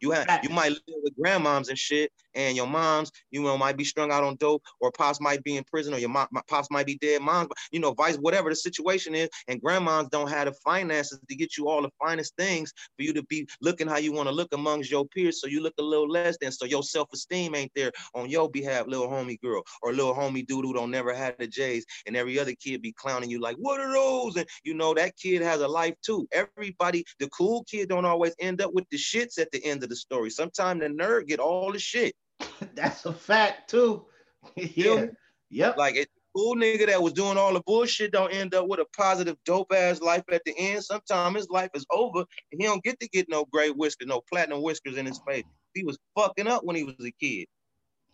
You 0.00 0.10
have 0.10 0.40
you 0.42 0.50
might 0.50 0.70
live 0.70 1.00
with 1.02 1.14
grandmoms 1.18 1.68
and 1.68 1.78
shit, 1.78 2.12
and 2.34 2.56
your 2.56 2.66
moms, 2.66 3.10
you 3.30 3.42
know, 3.42 3.56
might 3.56 3.76
be 3.76 3.84
strung 3.84 4.12
out 4.12 4.22
on 4.22 4.36
dope, 4.36 4.62
or 4.80 4.92
pops 4.92 5.20
might 5.20 5.42
be 5.42 5.56
in 5.56 5.64
prison, 5.64 5.94
or 5.94 5.98
your 5.98 6.10
mom, 6.10 6.28
pops 6.48 6.70
might 6.70 6.86
be 6.86 6.98
dead. 6.98 7.22
Moms, 7.22 7.48
you 7.72 7.80
know, 7.80 7.92
vice 7.92 8.16
whatever 8.16 8.50
the 8.50 8.56
situation 8.56 9.14
is, 9.14 9.28
and 9.48 9.62
grandmoms 9.62 10.10
don't 10.10 10.28
have 10.28 10.46
the 10.46 10.52
finances 10.64 11.18
to 11.28 11.34
get 11.34 11.56
you 11.56 11.68
all 11.68 11.82
the 11.82 11.90
finest 11.98 12.36
things 12.36 12.72
for 12.96 13.02
you 13.02 13.12
to 13.14 13.22
be 13.24 13.48
looking 13.60 13.88
how 13.88 13.96
you 13.96 14.12
want 14.12 14.28
to 14.28 14.34
look 14.34 14.52
amongst 14.52 14.90
your 14.90 15.06
peers. 15.06 15.40
So 15.40 15.46
you 15.46 15.62
look 15.62 15.74
a 15.78 15.82
little 15.82 16.08
less 16.08 16.36
than, 16.40 16.52
so 16.52 16.66
your 16.66 16.82
self 16.82 17.08
esteem 17.12 17.54
ain't 17.54 17.72
there 17.74 17.92
on 18.14 18.28
your 18.28 18.50
behalf, 18.50 18.86
little 18.86 19.08
homie 19.08 19.40
girl, 19.40 19.62
or 19.82 19.92
little 19.92 20.14
homie 20.14 20.46
dude 20.46 20.64
who 20.64 20.74
don't 20.74 20.90
never 20.90 21.14
had 21.14 21.36
the 21.38 21.46
J's, 21.46 21.86
and 22.06 22.16
every 22.16 22.38
other 22.38 22.54
kid 22.54 22.82
be 22.82 22.92
clowning 22.92 23.30
you 23.30 23.40
like, 23.40 23.56
what 23.56 23.80
are 23.80 23.92
those? 23.92 24.36
And 24.36 24.46
you 24.62 24.74
know 24.74 24.92
that 24.94 25.16
kid 25.16 25.40
has 25.40 25.62
a 25.62 25.68
life 25.68 25.94
too. 26.04 26.28
Everybody, 26.32 27.04
the 27.18 27.28
cool 27.30 27.64
kid 27.64 27.88
don't 27.88 28.04
always 28.04 28.34
end 28.38 28.60
up 28.60 28.74
with 28.74 28.84
the 28.90 28.98
shits 28.98 29.38
at 29.38 29.50
the 29.52 29.64
end 29.64 29.82
of 29.82 29.85
the 29.86 29.96
story. 29.96 30.30
Sometimes 30.30 30.80
the 30.80 30.88
nerd 30.88 31.26
get 31.26 31.40
all 31.40 31.72
the 31.72 31.78
shit. 31.78 32.14
That's 32.74 33.06
a 33.06 33.12
fact 33.12 33.70
too. 33.70 34.06
yeah. 34.56 35.06
Yep. 35.50 35.76
Like 35.76 35.96
a 35.96 36.06
cool 36.36 36.54
nigga 36.54 36.86
that 36.86 37.02
was 37.02 37.14
doing 37.14 37.38
all 37.38 37.54
the 37.54 37.62
bullshit 37.66 38.12
don't 38.12 38.32
end 38.32 38.54
up 38.54 38.68
with 38.68 38.80
a 38.80 38.84
positive 38.96 39.36
dope 39.46 39.72
ass 39.72 40.00
life 40.00 40.24
at 40.30 40.42
the 40.44 40.54
end. 40.58 40.84
Sometimes 40.84 41.36
his 41.36 41.48
life 41.48 41.70
is 41.74 41.86
over 41.90 42.20
and 42.52 42.60
he 42.60 42.64
don't 42.66 42.84
get 42.84 43.00
to 43.00 43.08
get 43.08 43.28
no 43.28 43.46
gray 43.50 43.70
whiskers, 43.70 44.06
no 44.06 44.20
platinum 44.30 44.62
whiskers 44.62 44.96
in 44.96 45.06
his 45.06 45.20
face. 45.26 45.44
He 45.74 45.82
was 45.82 45.98
fucking 46.14 46.46
up 46.46 46.64
when 46.64 46.76
he 46.76 46.84
was 46.84 46.94
a 47.00 47.12
kid. 47.20 47.46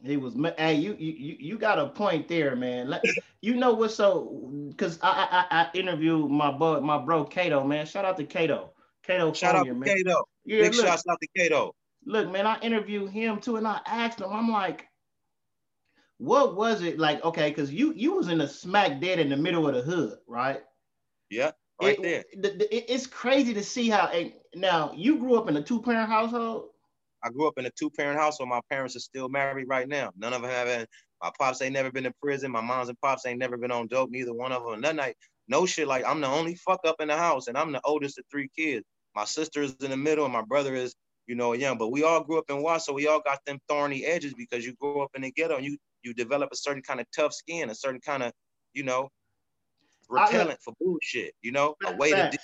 He 0.05 0.17
was 0.17 0.35
hey 0.59 0.75
you 0.75 0.97
you 0.99 1.37
you 1.39 1.59
got 1.59 1.79
a 1.79 1.89
point 1.89 2.27
there, 2.27 2.57
man. 2.57 2.91
Like, 2.91 3.03
you 3.41 3.55
know 3.55 3.73
what's 3.73 3.95
so 3.95 4.51
because 4.69 4.99
I, 5.01 5.47
I 5.51 5.63
I 5.63 5.71
interviewed 5.75 6.29
my 6.29 6.51
bro 6.51 6.81
my 6.81 6.99
bro 6.99 7.25
Kato 7.25 7.65
man. 7.65 7.87
Shout 7.87 8.05
out 8.05 8.17
to 8.17 8.25
Kato. 8.25 8.73
Kato 9.03 9.33
Shout 9.33 9.57
out 9.57 9.67
to 9.67 9.75
man. 9.75 9.89
Kato. 9.89 10.25
Yeah, 10.45 10.63
Big 10.63 10.75
look, 10.75 10.87
shouts 10.87 11.05
out 11.09 11.19
to 11.21 11.29
Kato. 11.37 11.75
Look, 12.05 12.31
man, 12.31 12.47
I 12.47 12.59
interviewed 12.61 13.11
him 13.11 13.41
too, 13.41 13.57
and 13.57 13.67
I 13.67 13.81
asked 13.87 14.21
him, 14.21 14.31
I'm 14.33 14.51
like, 14.51 14.89
what 16.19 16.57
was 16.57 16.83
it 16.83 16.99
like? 16.99 17.25
Okay, 17.25 17.51
because 17.51 17.73
you 17.73 17.93
you 17.95 18.15
was 18.15 18.29
in 18.29 18.39
the 18.39 18.49
smack 18.49 19.01
dead 19.01 19.19
in 19.19 19.29
the 19.29 19.37
middle 19.37 19.69
of 19.69 19.75
the 19.75 19.83
hood, 19.83 20.19
right? 20.27 20.63
Yeah, 21.31 21.51
right 21.81 21.99
it, 21.99 22.03
there. 22.03 22.25
The, 22.41 22.59
the, 22.59 22.93
it's 22.93 23.07
crazy 23.07 23.55
to 23.55 23.63
see 23.63 23.89
how. 23.89 24.11
Now 24.55 24.93
you 24.95 25.19
grew 25.19 25.37
up 25.37 25.49
in 25.49 25.57
a 25.57 25.63
two 25.63 25.83
parent 25.83 26.09
household. 26.09 26.71
I 27.25 27.31
grew 27.31 27.47
up 27.47 27.55
in 27.57 27.67
a 27.67 27.71
two 27.71 27.91
parent 27.91 28.19
household. 28.19 28.51
My 28.51 28.61
parents 28.71 28.97
are 28.97 29.01
still 29.01 29.29
married 29.29 29.69
right 29.69 29.89
now. 29.89 30.11
None 30.17 30.33
of 30.33 30.43
them 30.43 30.51
have. 30.51 30.87
My 31.23 31.31
pops 31.39 31.63
ain't 31.63 31.73
never 31.73 31.91
been 31.91 32.07
in 32.07 32.13
prison. 32.21 32.51
My 32.51 32.61
moms 32.61 32.89
and 32.89 33.01
pops 33.01 33.27
ain't 33.27 33.39
never 33.39 33.57
been 33.57 33.71
on 33.71 33.87
dope. 33.87 34.11
Neither 34.11 34.35
one 34.35 34.53
of 34.53 34.65
them. 34.65 34.81
None 34.81 34.97
like 34.97 35.17
no 35.49 35.67
shit. 35.67 35.89
Like 35.89 36.05
I'm 36.07 36.21
the 36.21 36.29
only 36.29 36.55
fuck 36.57 36.81
up 36.87 36.97
in 37.01 37.09
the 37.09 37.17
house, 37.17 37.49
and 37.49 37.57
I'm 37.57 37.73
the 37.73 37.81
oldest 37.85 38.19
of 38.19 38.25
three 38.31 38.49
kids. 38.57 38.85
My 39.15 39.25
sister 39.25 39.63
is 39.63 39.75
in 39.81 39.91
the 39.91 39.97
middle, 39.97 40.25
and 40.25 40.33
my 40.33 40.43
brother 40.43 40.75
is 40.75 40.95
you 41.27 41.35
know, 41.35 41.53
young. 41.53 41.79
But 41.79 41.89
we 41.89 42.03
all 42.03 42.23
grew 42.23 42.39
up 42.39 42.51
in 42.51 42.63
Watts, 42.63 42.87
so 42.87 42.93
we 42.93 43.07
all 43.07 43.21
got 43.21 43.39
them 43.47 43.59
thorny 43.69 44.05
edges 44.05 44.35
because 44.35 44.65
you 44.65 44.75
grow 44.75 45.03
up 45.03 45.11
in 45.15 45.23
the 45.23 45.31
ghetto 45.33 45.57
and 45.57 45.65
you 45.65 45.77
you 46.03 46.13
develop 46.15 46.51
a 46.53 46.57
certain 46.57 46.83
kind 46.83 47.01
of 47.01 47.07
tough 47.15 47.33
skin, 47.33 47.71
a 47.71 47.75
certain 47.75 48.01
kind 48.01 48.25
of, 48.25 48.33
you 48.75 48.83
know, 48.83 49.09
repellent 50.09 50.59
for 50.63 50.75
bullshit. 50.81 51.33
You 51.43 51.53
know, 51.53 51.77
a 51.87 51.97
way 51.97 52.11
to 52.11 52.29
de- 52.29 52.39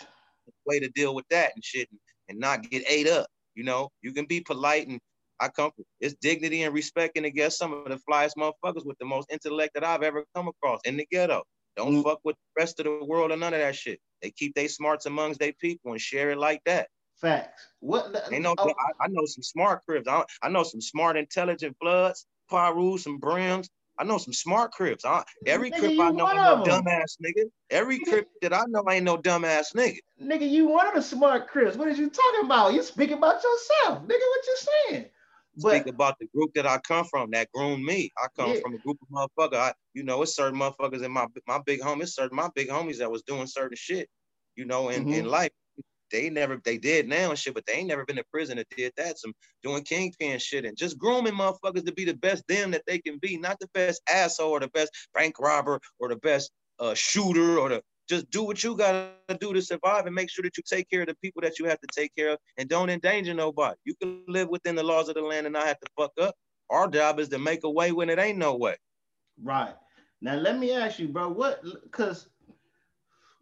a 0.49 0.52
way 0.64 0.78
to 0.81 0.88
deal 0.90 1.14
with 1.14 1.26
that 1.31 1.52
and 1.55 1.64
shit, 1.64 1.88
and, 1.90 2.00
and 2.28 2.38
not 2.38 2.62
get 2.62 2.85
ate 2.88 3.09
up. 3.09 3.26
You 3.55 3.64
know, 3.64 3.90
you 4.02 4.12
can 4.12 4.26
be 4.26 4.40
polite 4.40 4.87
and 4.87 5.00
I 5.40 5.49
come 5.49 5.71
from 5.75 5.85
it's 6.00 6.14
dignity 6.21 6.62
and 6.62 6.75
respect 6.75 7.17
and 7.17 7.26
against 7.26 7.59
some 7.59 7.73
of 7.73 7.85
the 7.85 8.00
flyest 8.09 8.33
motherfuckers 8.38 8.87
with 8.87 8.99
the 8.99 9.05
most 9.05 9.31
intellect 9.31 9.75
that 9.75 9.85
I've 9.85 10.02
ever 10.02 10.25
come 10.35 10.49
across 10.49 10.81
in 10.85 10.97
the 10.97 11.07
ghetto. 11.11 11.43
Don't 11.78 11.94
mm. 11.94 12.02
fuck 12.02 12.18
with 12.25 12.35
the 12.35 12.61
rest 12.61 12.80
of 12.80 12.87
the 12.87 13.04
world 13.04 13.30
or 13.30 13.37
none 13.37 13.54
of 13.54 13.61
that 13.61 13.76
shit. 13.76 14.00
They 14.20 14.32
keep 14.32 14.56
their 14.56 14.68
smarts 14.68 15.06
amongst 15.06 15.38
their 15.38 15.52
people 15.52 15.92
and 15.92 16.00
share 16.00 16.30
it 16.30 16.38
like 16.38 16.61
that. 16.64 16.88
Facts. 17.20 17.68
What? 17.78 18.28
They 18.30 18.40
know. 18.40 18.56
Oh. 18.58 18.68
I, 18.68 19.04
I, 19.04 19.08
know 19.08 19.25
some 19.26 19.44
smart 19.44 19.82
Crips. 19.87 20.08
I, 20.08 20.25
I 20.42 20.49
know 20.49 20.64
some 20.64 20.80
smart, 20.80 21.16
intelligent 21.16 21.76
bloods, 21.80 22.26
Pirus, 22.50 23.04
some 23.04 23.18
brims. 23.18 23.70
I 23.97 24.04
know 24.04 24.18
some 24.18 24.32
smart 24.32 24.73
Crips. 24.73 25.04
I, 25.04 25.23
every 25.47 25.70
nigga, 25.70 25.78
Crip 25.78 26.00
I 26.00 26.11
know 26.11 26.28
ain't 26.28 26.37
no 26.37 26.64
dumbass 26.64 27.16
nigga. 27.25 27.44
Every 27.70 28.00
Crip 28.00 28.28
that 28.42 28.52
I 28.52 28.64
know 28.66 28.85
ain't 28.90 29.04
no 29.04 29.16
dumbass 29.16 29.73
nigga. 29.75 29.99
Nigga, 30.20 30.50
you 30.50 30.66
one 30.66 30.88
of 30.88 30.94
the 30.94 31.02
smart 31.02 31.47
Crips. 31.47 31.76
What 31.76 31.87
are 31.87 31.92
you 31.92 32.11
talking 32.11 32.44
about? 32.44 32.75
You 32.75 32.82
speaking 32.82 33.18
about 33.18 33.40
yourself, 33.42 34.02
nigga. 34.02 34.08
What 34.08 34.47
you 34.47 34.56
saying? 34.88 35.06
But, 35.60 35.80
Speak 35.80 35.94
about 35.94 36.18
the 36.20 36.26
group 36.34 36.52
that 36.54 36.66
I 36.66 36.78
come 36.78 37.04
from 37.04 37.30
that 37.32 37.48
groomed 37.52 37.84
me. 37.84 38.10
I 38.18 38.26
come 38.36 38.54
yeah. 38.54 38.60
from 38.60 38.74
a 38.74 38.78
group 38.78 38.98
of 39.02 39.08
motherfuckers. 39.08 39.58
I, 39.58 39.72
you 39.94 40.04
know, 40.04 40.22
it's 40.22 40.36
certain 40.36 40.58
motherfuckers 40.58 41.02
in 41.02 41.12
my 41.12 41.26
my 41.46 41.60
big 41.64 41.80
homies, 41.80 42.10
certain 42.10 42.36
my 42.36 42.48
big 42.54 42.68
homies 42.68 42.98
that 42.98 43.10
was 43.10 43.22
doing 43.22 43.46
certain 43.46 43.76
shit, 43.76 44.08
you 44.56 44.64
know, 44.64 44.90
in, 44.90 45.04
mm-hmm. 45.04 45.14
in 45.14 45.26
life 45.26 45.50
they 46.10 46.30
never 46.30 46.60
they 46.64 46.78
did 46.78 47.08
now 47.08 47.30
and 47.30 47.38
shit, 47.38 47.54
but 47.54 47.66
they 47.66 47.74
ain't 47.74 47.88
never 47.88 48.04
been 48.04 48.16
to 48.16 48.24
prison 48.30 48.56
that 48.56 48.68
did 48.76 48.92
that. 48.96 49.18
Some 49.18 49.34
doing 49.62 49.84
kingpin 49.84 50.38
shit 50.38 50.64
and 50.64 50.76
just 50.76 50.98
grooming 50.98 51.34
motherfuckers 51.34 51.84
to 51.84 51.92
be 51.92 52.04
the 52.04 52.14
best 52.14 52.46
them 52.48 52.70
that 52.72 52.82
they 52.86 52.98
can 52.98 53.18
be, 53.18 53.36
not 53.36 53.58
the 53.60 53.68
best 53.74 54.02
asshole 54.10 54.50
or 54.50 54.60
the 54.60 54.68
best 54.68 54.90
bank 55.14 55.38
robber 55.38 55.80
or 55.98 56.08
the 56.08 56.16
best 56.16 56.50
uh, 56.78 56.94
shooter 56.94 57.58
or 57.58 57.68
the 57.68 57.82
just 58.08 58.30
do 58.30 58.42
what 58.42 58.62
you 58.64 58.76
gotta 58.76 59.10
do 59.38 59.52
to 59.52 59.60
survive 59.60 60.06
and 60.06 60.14
make 60.14 60.30
sure 60.30 60.42
that 60.42 60.56
you 60.56 60.62
take 60.66 60.88
care 60.88 61.02
of 61.02 61.08
the 61.08 61.14
people 61.16 61.42
that 61.42 61.58
you 61.58 61.66
have 61.66 61.80
to 61.80 61.86
take 61.92 62.14
care 62.16 62.30
of 62.32 62.38
and 62.56 62.68
don't 62.68 62.90
endanger 62.90 63.34
nobody. 63.34 63.76
You 63.84 63.94
can 64.00 64.22
live 64.28 64.48
within 64.48 64.74
the 64.74 64.82
laws 64.82 65.08
of 65.08 65.14
the 65.14 65.22
land 65.22 65.46
and 65.46 65.52
not 65.52 65.66
have 65.66 65.80
to 65.80 65.86
fuck 65.96 66.12
up. 66.20 66.34
Our 66.70 66.88
job 66.88 67.20
is 67.20 67.28
to 67.30 67.38
make 67.38 67.60
a 67.64 67.70
way 67.70 67.92
when 67.92 68.10
it 68.10 68.18
ain't 68.18 68.38
no 68.38 68.56
way. 68.56 68.76
Right. 69.42 69.74
Now 70.20 70.34
let 70.34 70.58
me 70.58 70.72
ask 70.72 70.98
you, 70.98 71.08
bro, 71.08 71.28
what 71.28 71.62
because 71.82 72.28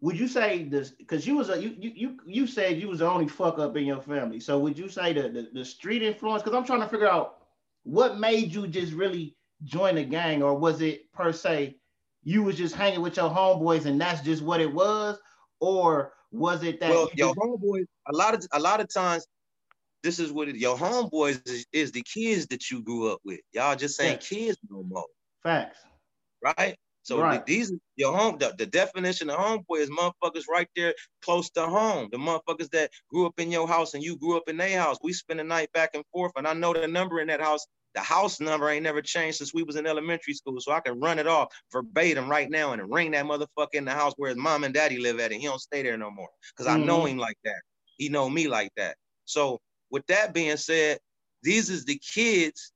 would 0.01 0.19
you 0.19 0.27
say 0.27 0.63
this 0.63 0.91
because 0.91 1.25
you 1.25 1.37
was 1.37 1.49
a 1.49 1.61
you 1.61 1.75
you 1.79 2.17
you 2.25 2.45
said 2.45 2.79
you 2.79 2.87
was 2.87 2.99
the 2.99 3.09
only 3.09 3.27
fuck 3.27 3.57
up 3.57 3.75
in 3.75 3.85
your 3.85 4.01
family 4.01 4.39
so 4.39 4.59
would 4.59 4.77
you 4.77 4.87
say 4.87 5.11
that 5.13 5.33
the, 5.33 5.49
the 5.53 5.65
street 5.65 6.03
influence 6.03 6.43
because 6.43 6.55
i'm 6.55 6.65
trying 6.65 6.81
to 6.81 6.87
figure 6.87 7.09
out 7.09 7.37
what 7.83 8.19
made 8.19 8.53
you 8.53 8.67
just 8.67 8.93
really 8.93 9.35
join 9.63 9.95
the 9.95 10.03
gang 10.03 10.43
or 10.43 10.53
was 10.53 10.81
it 10.81 11.11
per 11.13 11.31
se 11.31 11.75
you 12.27 12.43
was 12.43 12.57
just 12.57 12.75
hanging 12.75 13.01
with 13.01 13.15
your 13.15 13.29
homeboys 13.29 13.85
and 13.85 14.01
that's 14.01 14.21
just 14.21 14.43
what 14.43 14.59
it 14.59 14.71
was 14.71 15.17
or 15.61 16.11
was 16.29 16.61
it 16.61 16.77
that 16.81 16.89
well 16.89 17.09
your 17.15 17.29
just... 17.29 17.39
homeboys 17.39 17.85
a 18.09 18.15
lot 18.15 18.33
of 18.33 18.45
a 18.51 18.59
lot 18.59 18.81
of 18.81 18.93
times 18.93 19.25
this 20.03 20.19
is 20.19 20.29
what 20.29 20.49
it, 20.49 20.57
your 20.57 20.77
homeboys 20.77 21.41
is, 21.47 21.65
is 21.71 21.91
the 21.93 22.03
kids 22.03 22.45
that 22.47 22.69
you 22.69 22.83
grew 22.83 23.09
up 23.09 23.19
with 23.23 23.39
y'all 23.53 23.77
just 23.77 24.01
ain't 24.01 24.19
kids 24.19 24.57
no 24.69 24.83
more 24.83 25.05
facts 25.41 25.79
right 26.43 26.75
so 27.03 27.21
right. 27.21 27.45
these 27.45 27.71
your 27.95 28.13
home 28.13 28.37
the, 28.37 28.53
the, 28.57 28.65
definition 28.65 29.29
of 29.29 29.39
homeboy 29.39 29.79
is 29.79 29.89
motherfuckers 29.89 30.49
right 30.49 30.67
there 30.75 30.93
close 31.21 31.49
to 31.51 31.65
home. 31.65 32.09
The 32.11 32.17
motherfuckers 32.17 32.69
that 32.71 32.91
grew 33.09 33.25
up 33.25 33.39
in 33.39 33.49
your 33.49 33.65
house 33.65 33.93
and 33.93 34.03
you 34.03 34.17
grew 34.17 34.35
up 34.35 34.49
in 34.49 34.57
their 34.57 34.77
house. 34.77 34.97
We 35.01 35.13
spend 35.13 35.39
the 35.39 35.45
night 35.45 35.71
back 35.71 35.91
and 35.93 36.03
forth, 36.11 36.33
and 36.35 36.45
I 36.45 36.51
know 36.51 36.73
the 36.73 36.85
number 36.85 37.21
in 37.21 37.27
that 37.29 37.39
house. 37.39 37.65
The 37.97 38.03
house 38.03 38.39
number 38.39 38.69
ain't 38.69 38.83
never 38.83 39.01
changed 39.01 39.39
since 39.39 39.55
we 39.55 39.63
was 39.63 39.75
in 39.75 39.87
elementary 39.87 40.35
school, 40.35 40.59
so 40.59 40.71
I 40.71 40.81
can 40.81 40.99
run 40.99 41.17
it 41.17 41.25
off 41.25 41.51
verbatim 41.73 42.29
right 42.29 42.47
now 42.47 42.73
and 42.73 42.93
ring 42.93 43.09
that 43.11 43.25
motherfucker 43.25 43.73
in 43.73 43.85
the 43.85 43.91
house 43.91 44.13
where 44.17 44.29
his 44.29 44.37
mom 44.37 44.63
and 44.63 44.71
daddy 44.71 44.99
live 44.99 45.19
at, 45.19 45.31
and 45.31 45.41
he 45.41 45.47
don't 45.47 45.59
stay 45.59 45.81
there 45.81 45.97
no 45.97 46.11
more 46.11 46.29
because 46.55 46.71
mm-hmm. 46.71 46.83
I 46.83 46.85
know 46.85 46.99
mm-hmm. 46.99 47.07
him 47.07 47.17
like 47.17 47.39
that. 47.43 47.59
He 47.97 48.09
know 48.09 48.29
me 48.29 48.47
like 48.47 48.69
that. 48.77 48.97
So 49.25 49.59
with 49.89 50.05
that 50.09 50.31
being 50.31 50.57
said, 50.57 50.99
these 51.41 51.71
is 51.71 51.85
the 51.85 51.99
kids 52.13 52.71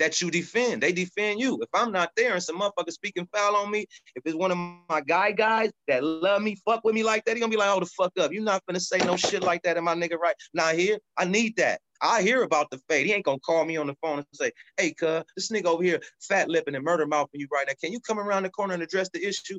that 0.00 0.20
you 0.20 0.28
defend. 0.28 0.82
They 0.82 0.90
defend 0.90 1.38
you. 1.38 1.56
If 1.62 1.68
I'm 1.72 1.92
not 1.92 2.10
there 2.16 2.34
and 2.34 2.42
some 2.42 2.60
motherfucker 2.60 2.90
speaking 2.90 3.28
foul 3.32 3.54
on 3.54 3.70
me, 3.70 3.86
if 4.16 4.22
it's 4.24 4.34
one 4.34 4.50
of 4.50 4.58
my 4.58 5.02
guy 5.02 5.30
guys 5.30 5.70
that 5.86 6.02
love 6.02 6.42
me, 6.42 6.56
fuck 6.64 6.82
with 6.82 6.96
me 6.96 7.04
like 7.04 7.24
that, 7.26 7.36
he 7.36 7.40
gonna 7.40 7.48
be 7.48 7.56
like, 7.56 7.70
oh 7.70 7.78
the 7.78 7.86
fuck 7.86 8.10
up. 8.18 8.32
You're 8.32 8.42
not 8.42 8.66
gonna 8.66 8.80
say 8.80 8.98
no 8.98 9.16
shit 9.16 9.44
like 9.44 9.62
that 9.62 9.76
in 9.76 9.84
my 9.84 9.94
nigga 9.94 10.18
right. 10.18 10.34
Not 10.52 10.74
here. 10.74 10.98
I 11.16 11.26
need 11.26 11.54
that. 11.58 11.80
I 12.04 12.22
hear 12.22 12.42
about 12.42 12.70
the 12.70 12.78
fade. 12.88 13.06
He 13.06 13.12
ain't 13.12 13.24
gonna 13.24 13.40
call 13.40 13.64
me 13.64 13.78
on 13.78 13.86
the 13.86 13.96
phone 14.02 14.18
and 14.18 14.26
say, 14.34 14.52
hey, 14.76 14.92
cuz, 14.92 15.24
this 15.36 15.50
nigga 15.50 15.64
over 15.64 15.82
here 15.82 16.00
fat 16.20 16.48
lipping 16.50 16.74
and 16.74 16.84
murder 16.84 17.06
mouthing 17.06 17.40
you 17.40 17.48
right 17.50 17.66
now. 17.66 17.72
Can 17.82 17.92
you 17.92 18.00
come 18.00 18.18
around 18.18 18.42
the 18.42 18.50
corner 18.50 18.74
and 18.74 18.82
address 18.82 19.08
the 19.12 19.26
issue? 19.26 19.58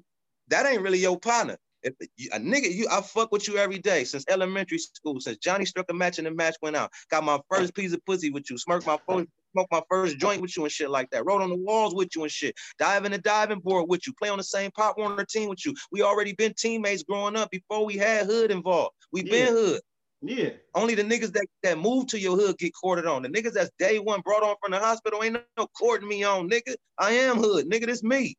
That 0.50 0.68
ain't 0.68 0.82
really 0.82 1.00
your 1.00 1.20
partner. 1.20 1.58
if 1.82 1.94
a 2.34 2.40
nigga, 2.40 2.72
you 2.72 2.88
I 2.92 3.02
fuck 3.02 3.32
with 3.32 3.48
you 3.48 3.58
every 3.58 3.80
day 3.80 4.04
since 4.04 4.26
elementary 4.30 4.78
school, 4.78 5.20
since 5.20 5.38
Johnny 5.38 5.66
struck 5.66 5.88
a 5.90 5.94
match 5.94 6.20
and 6.20 6.28
the 6.28 6.32
match 6.32 6.56
went 6.62 6.76
out. 6.76 6.92
Got 7.10 7.24
my 7.24 7.40
first 7.50 7.74
piece 7.74 7.94
of 7.94 8.06
pussy 8.06 8.30
with 8.30 8.50
you, 8.50 8.58
smirk 8.58 8.86
my 8.86 9.00
first 9.08 9.28
smoke 9.56 9.68
my 9.72 9.82
first 9.90 10.20
joint 10.20 10.42
with 10.42 10.56
you 10.58 10.64
and 10.64 10.72
shit 10.72 10.90
like 10.90 11.10
that. 11.12 11.26
Wrote 11.26 11.42
on 11.42 11.50
the 11.50 11.56
walls 11.56 11.96
with 11.96 12.10
you 12.16 12.24
and 12.24 12.32
shit. 12.32 12.54
Dive 12.78 13.06
in 13.06 13.14
the 13.14 13.18
diving 13.18 13.60
board 13.60 13.86
with 13.88 14.06
you. 14.06 14.14
Play 14.20 14.30
on 14.30 14.38
the 14.38 14.44
same 14.44 14.70
Pop 14.72 14.98
Warner 14.98 15.26
team 15.26 15.50
with 15.50 15.66
you. 15.66 15.74
We 15.92 16.02
already 16.02 16.34
been 16.34 16.54
teammates 16.58 17.04
growing 17.04 17.38
up 17.38 17.50
before 17.52 17.86
we 17.86 17.96
had 17.96 18.26
hood 18.26 18.52
involved. 18.52 18.92
We 19.14 19.24
yeah. 19.24 19.32
been 19.32 19.54
hood. 19.54 19.82
Yeah. 20.26 20.50
Only 20.74 20.96
the 20.96 21.04
niggas 21.04 21.32
that, 21.34 21.46
that 21.62 21.78
move 21.78 22.08
to 22.08 22.20
your 22.20 22.36
hood 22.36 22.58
get 22.58 22.74
courted 22.74 23.06
on. 23.06 23.22
The 23.22 23.30
niggas 23.30 23.54
that's 23.54 23.70
day 23.78 24.00
one 24.00 24.22
brought 24.22 24.42
on 24.42 24.56
from 24.62 24.72
the 24.72 24.80
hospital 24.80 25.24
ain't 25.24 25.38
no 25.56 25.68
courting 25.68 26.08
me 26.08 26.24
on, 26.24 26.50
nigga. 26.50 26.76
I 26.98 27.12
am 27.12 27.38
hood, 27.38 27.70
nigga. 27.70 27.86
This 27.86 28.04
me. 28.04 28.36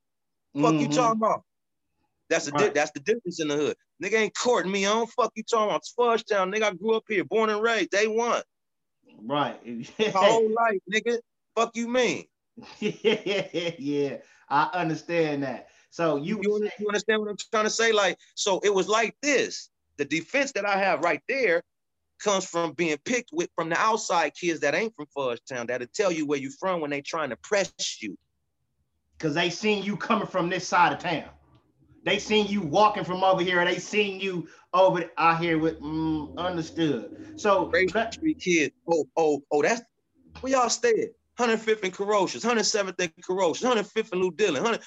Fuck 0.55 0.73
mm-hmm. 0.73 0.81
you 0.81 0.89
talking 0.89 1.21
about? 1.21 1.45
That's 2.29 2.47
the 2.47 2.53
right. 2.53 2.75
that's 2.75 2.91
the 2.91 3.01
difference 3.01 3.41
in 3.41 3.47
the 3.47 3.57
hood. 3.57 3.77
Nigga 4.03 4.15
ain't 4.15 4.37
courting 4.37 4.73
me 4.73 4.85
on. 4.85 5.07
Fuck 5.07 5.31
you 5.37 5.45
talking 5.45 5.69
about? 5.69 5.79
It's 5.79 5.91
Fudge 5.91 6.25
Town, 6.25 6.51
nigga. 6.51 6.65
I 6.65 6.73
grew 6.73 6.97
up 6.97 7.05
here, 7.09 7.25
born 7.25 7.51
and 7.51 7.63
raised, 7.63 7.91
day 7.91 8.09
one. 8.09 8.43
Right. 9.23 9.65
My 9.99 10.11
whole 10.15 10.51
life, 10.53 10.81
nigga. 10.93 11.19
Fuck 11.55 11.77
you 11.77 11.89
mean? 11.89 12.25
yeah, 12.81 12.93
yeah, 13.03 13.47
yeah. 13.53 13.71
Yeah. 13.79 14.17
I 14.49 14.71
understand 14.73 15.45
that. 15.45 15.69
So 15.91 16.17
you 16.17 16.41
you, 16.43 16.69
you 16.81 16.89
understand 16.89 17.21
what 17.21 17.31
I'm 17.31 17.37
trying 17.53 17.65
to 17.65 17.71
say? 17.71 17.93
Like, 17.93 18.19
so 18.35 18.61
it 18.65 18.75
was 18.75 18.89
like 18.89 19.15
this. 19.23 19.71
The 19.99 20.05
defense 20.05 20.53
that 20.53 20.67
I 20.67 20.77
have 20.77 21.01
right 21.01 21.23
there 21.29 21.63
comes 22.19 22.45
from 22.45 22.73
being 22.73 22.97
picked 23.05 23.31
with 23.33 23.51
from 23.55 23.69
the 23.69 23.79
outside 23.79 24.35
kids 24.35 24.61
that 24.61 24.75
ain't 24.75 24.95
from 24.95 25.07
Fudge 25.15 25.41
Town 25.49 25.67
that'll 25.67 25.87
tell 25.89 26.13
you 26.13 26.27
where 26.27 26.39
you 26.39 26.51
from 26.51 26.81
when 26.81 26.91
they 26.91 27.01
trying 27.01 27.31
to 27.31 27.37
press 27.37 27.73
you. 28.01 28.17
Cause 29.19 29.35
they 29.35 29.49
seen 29.49 29.83
you 29.83 29.97
coming 29.97 30.27
from 30.27 30.51
this 30.51 30.69
side 30.69 30.93
of 30.93 30.99
town. 30.99 31.31
They 32.05 32.19
seen 32.19 32.47
you 32.47 32.61
walking 32.61 33.03
from 33.03 33.25
over 33.25 33.43
here. 33.43 33.65
They 33.65 33.79
seen 33.79 34.21
you 34.21 34.47
over 34.73 35.11
out 35.19 35.41
here 35.41 35.59
with 35.59 35.81
mm, 35.81 36.37
understood. 36.37 37.35
So 37.37 37.67
Grape 37.67 37.91
Street 38.13 38.39
kid. 38.39 38.73
Oh, 38.89 39.09
oh, 39.17 39.43
oh, 39.51 39.63
that's 39.63 39.83
where 40.41 40.53
y'all 40.53 40.69
stay 40.69 41.09
105th 41.39 41.83
and 41.83 41.93
Carocious, 41.93 42.45
107th 42.45 43.01
and 43.01 43.13
Carocious, 43.23 43.63
105th 43.63 44.13
and 44.13 44.21
Lou 44.21 44.31
Dillon. 44.31 44.63
100... 44.63 44.81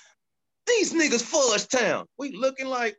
These 0.65 0.93
niggas 0.93 1.21
Fudge 1.21 1.67
Town. 1.67 2.05
We 2.17 2.31
looking 2.31 2.67
like 2.67 2.97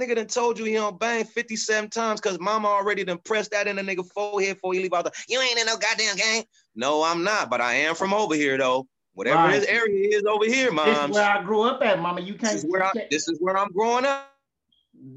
nigga 0.00 0.16
done 0.16 0.26
told 0.26 0.58
you 0.58 0.64
he 0.64 0.76
on 0.76 0.96
bang 0.96 1.24
57 1.24 1.90
times 1.90 2.20
because 2.20 2.38
mama 2.40 2.68
already 2.68 3.04
done 3.04 3.18
pressed 3.24 3.52
that 3.52 3.66
in 3.66 3.76
the 3.76 3.82
nigga 3.82 4.06
forehead 4.12 4.56
before 4.56 4.74
he 4.74 4.80
leave 4.80 4.92
out 4.92 5.04
the, 5.04 5.12
you 5.28 5.40
ain't 5.40 5.58
in 5.58 5.66
no 5.66 5.76
goddamn 5.76 6.16
gang. 6.16 6.44
No, 6.74 7.02
I'm 7.02 7.22
not, 7.22 7.50
but 7.50 7.60
I 7.60 7.74
am 7.74 7.94
from 7.94 8.12
over 8.12 8.34
here 8.34 8.58
though. 8.58 8.86
Whatever 9.14 9.36
right. 9.36 9.54
his 9.54 9.64
area 9.66 10.08
is 10.16 10.24
over 10.24 10.44
here, 10.44 10.72
mom. 10.72 10.86
This 10.86 10.98
is 11.04 11.10
where 11.10 11.30
I 11.30 11.42
grew 11.42 11.62
up 11.62 11.82
at, 11.82 12.00
mama. 12.00 12.20
You 12.20 12.34
can't. 12.34 12.54
This 12.54 12.64
is 12.64 12.70
where, 12.70 12.82
I, 12.82 12.92
this 13.10 13.28
is 13.28 13.38
where 13.40 13.56
I'm 13.56 13.70
growing 13.70 14.04
up. 14.04 14.30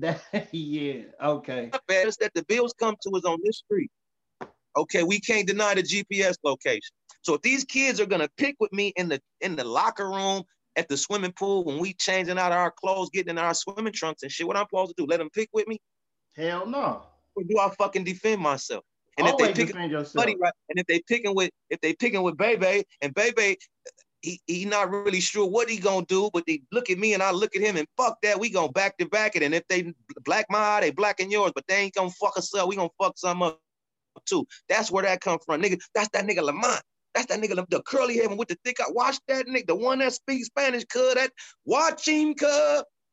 yeah. 0.52 1.02
Okay. 1.24 1.72
Best 1.88 2.20
that 2.20 2.34
the 2.36 2.44
bills 2.44 2.74
come 2.80 2.96
to 3.02 3.10
us 3.12 3.26
on 3.26 3.40
this 3.44 3.58
street. 3.58 3.90
Okay, 4.78 5.02
we 5.02 5.20
can't 5.20 5.48
deny 5.48 5.74
the 5.74 5.82
GPS 5.82 6.36
location. 6.44 6.94
So 7.22 7.34
if 7.34 7.42
these 7.42 7.66
kids 7.66 8.00
are 8.00 8.06
gonna 8.06 8.30
pick 8.38 8.56
with 8.60 8.72
me 8.72 8.94
in 8.96 9.10
the 9.10 9.20
in 9.42 9.56
the 9.56 9.64
locker 9.64 10.10
room, 10.10 10.44
at 10.78 10.88
the 10.88 10.96
swimming 10.96 11.34
pool, 11.34 11.66
when 11.66 11.80
we 11.80 11.94
changing 11.94 12.38
out 12.38 12.52
our 12.52 12.72
clothes, 12.72 13.10
getting 13.10 13.32
in 13.32 13.38
our 13.38 13.54
swimming 13.54 13.94
trunks 13.94 14.24
and 14.24 14.32
shit, 14.32 14.48
what 14.48 14.56
I'm 14.56 14.66
supposed 14.70 14.96
to 14.96 15.04
do? 15.04 15.08
Let 15.10 15.18
them 15.18 15.30
pick 15.32 15.50
with 15.52 15.68
me? 15.68 15.82
Hell 16.36 16.68
no. 16.68 17.02
Or 17.36 17.44
do 17.44 17.60
I 17.60 17.70
fucking 17.78 18.04
defend 18.04 18.42
myself? 18.42 18.84
And 19.18 19.28
Always 19.28 19.50
if 19.50 19.56
they 19.56 19.66
pick 19.66 19.76
buddy, 20.14 20.36
right, 20.40 20.54
and 20.70 20.80
if 20.80 20.86
they 20.86 21.02
picking 21.08 21.36
with 21.36 21.50
if 21.72 21.82
they 21.82 21.94
picking 21.94 22.22
with 22.22 22.38
Bebe 22.38 22.84
and 23.02 23.14
Bebe 23.16 23.58
he, 24.22 24.42
he 24.46 24.66
not 24.66 24.90
really 24.92 25.20
sure 25.20 25.48
what 25.48 25.70
he 25.70 25.78
gonna 25.78 26.06
do, 26.06 26.30
but 26.34 26.44
they 26.46 26.62
look 26.72 26.90
at 26.90 26.98
me 26.98 27.14
and 27.14 27.24
I 27.24 27.32
look 27.32 27.56
at 27.56 27.62
him 27.62 27.78
and 27.78 27.88
fuck 27.98 28.18
that, 28.22 28.40
we 28.40 28.50
gonna 28.50 28.72
back 28.72 28.98
to 28.98 29.08
back 29.08 29.36
it. 29.36 29.44
And 29.44 29.56
if 29.56 29.68
they 29.68 29.94
black 30.24 30.46
my 30.50 30.60
eye, 30.60 30.82
they 30.82 30.92
blacking 30.92 31.32
yours, 31.32 31.52
but 31.56 31.66
they 31.68 31.76
ain't 31.76 31.96
gonna 31.96 32.12
fuck 32.12 32.38
us 32.38 32.54
up. 32.54 32.68
We 32.68 32.76
gonna 32.76 32.90
fuck 33.02 33.18
some 33.18 33.42
up 33.42 33.60
too. 34.26 34.46
That's 34.70 34.92
where 34.92 35.04
that 35.04 35.22
come 35.22 35.40
from, 35.46 35.62
nigga. 35.62 35.80
That's 35.96 36.10
that 36.10 36.26
nigga 36.26 36.42
Lamont. 36.44 36.82
That's 37.18 37.36
that 37.36 37.42
nigga, 37.42 37.68
the 37.68 37.82
curly 37.82 38.18
head 38.18 38.38
with 38.38 38.48
the 38.48 38.58
thick 38.64 38.80
eye. 38.80 38.92
Watch 38.92 39.18
that 39.28 39.48
nigga, 39.48 39.66
the 39.66 39.76
one 39.76 39.98
that 40.00 40.14
speaks 40.14 40.48
Spanish, 40.48 40.86
cuz 40.86 41.16
that 41.16 41.32
watch 41.66 42.08
him. 42.08 42.36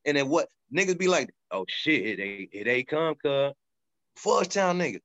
And 0.05 0.19
then 0.19 0.29
what 0.29 0.49
niggas 0.75 0.99
be 0.99 1.09
like, 1.09 1.31
oh 1.51 1.65
shit, 1.67 2.05
it 2.05 2.21
ain't, 2.23 2.51
it 2.53 2.69
ain't 2.69 2.87
come, 2.87 3.15
cuz. 3.15 3.55
Nigga. 4.23 4.99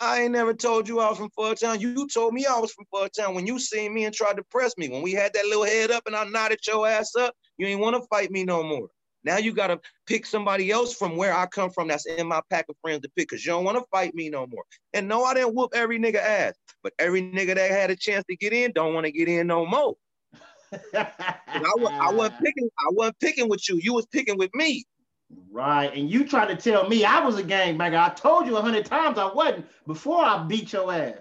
I 0.00 0.22
ain't 0.22 0.32
never 0.32 0.52
told 0.52 0.88
you 0.88 0.98
I 0.98 1.10
was 1.10 1.18
from 1.18 1.30
Fudge 1.36 1.60
Town. 1.60 1.78
You 1.78 2.08
told 2.08 2.34
me 2.34 2.44
I 2.44 2.58
was 2.58 2.72
from 2.72 2.86
Fudge 2.90 3.12
Town 3.16 3.36
when 3.36 3.46
you 3.46 3.60
seen 3.60 3.94
me 3.94 4.04
and 4.06 4.14
tried 4.14 4.38
to 4.38 4.42
press 4.50 4.76
me. 4.76 4.88
When 4.88 5.02
we 5.02 5.12
had 5.12 5.32
that 5.34 5.44
little 5.44 5.64
head 5.64 5.92
up 5.92 6.02
and 6.06 6.16
I 6.16 6.24
nodded 6.24 6.58
your 6.66 6.88
ass 6.88 7.14
up, 7.14 7.32
you 7.56 7.68
ain't 7.68 7.80
want 7.80 7.94
to 7.94 8.08
fight 8.08 8.32
me 8.32 8.42
no 8.44 8.64
more. 8.64 8.88
Now 9.24 9.36
you 9.36 9.52
gotta 9.52 9.80
pick 10.06 10.24
somebody 10.24 10.70
else 10.70 10.94
from 10.94 11.16
where 11.16 11.34
I 11.34 11.46
come 11.46 11.70
from 11.70 11.88
that's 11.88 12.06
in 12.06 12.26
my 12.26 12.40
pack 12.50 12.66
of 12.68 12.76
friends 12.80 13.02
to 13.02 13.08
pick 13.16 13.28
because 13.28 13.44
you 13.44 13.52
don't 13.52 13.64
want 13.64 13.78
to 13.78 13.84
fight 13.90 14.14
me 14.14 14.30
no 14.30 14.46
more. 14.46 14.64
And 14.94 15.08
no, 15.08 15.24
I 15.24 15.34
didn't 15.34 15.54
whoop 15.54 15.72
every 15.74 15.98
nigga 15.98 16.16
ass, 16.16 16.54
but 16.82 16.92
every 16.98 17.22
nigga 17.22 17.54
that 17.54 17.70
had 17.70 17.90
a 17.90 17.96
chance 17.96 18.24
to 18.30 18.36
get 18.36 18.52
in 18.52 18.72
don't 18.72 18.94
want 18.94 19.06
to 19.06 19.12
get 19.12 19.28
in 19.28 19.46
no 19.46 19.66
more. 19.66 19.96
I, 20.94 21.12
I 21.54 22.10
wasn't 22.12 22.36
picking, 22.42 22.70
I 22.78 22.90
wasn't 22.92 23.18
picking 23.20 23.48
with 23.48 23.68
you. 23.68 23.80
You 23.82 23.94
was 23.94 24.06
picking 24.06 24.38
with 24.38 24.54
me. 24.54 24.84
Right. 25.50 25.92
And 25.94 26.10
you 26.10 26.26
tried 26.26 26.48
to 26.48 26.56
tell 26.56 26.88
me 26.88 27.04
I 27.04 27.24
was 27.24 27.36
a 27.38 27.42
gangbanger. 27.42 27.98
I 27.98 28.10
told 28.10 28.46
you 28.46 28.56
a 28.56 28.62
hundred 28.62 28.86
times 28.86 29.18
I 29.18 29.32
wasn't 29.32 29.66
before 29.86 30.24
I 30.24 30.44
beat 30.44 30.72
your 30.72 30.92
ass. 30.92 31.18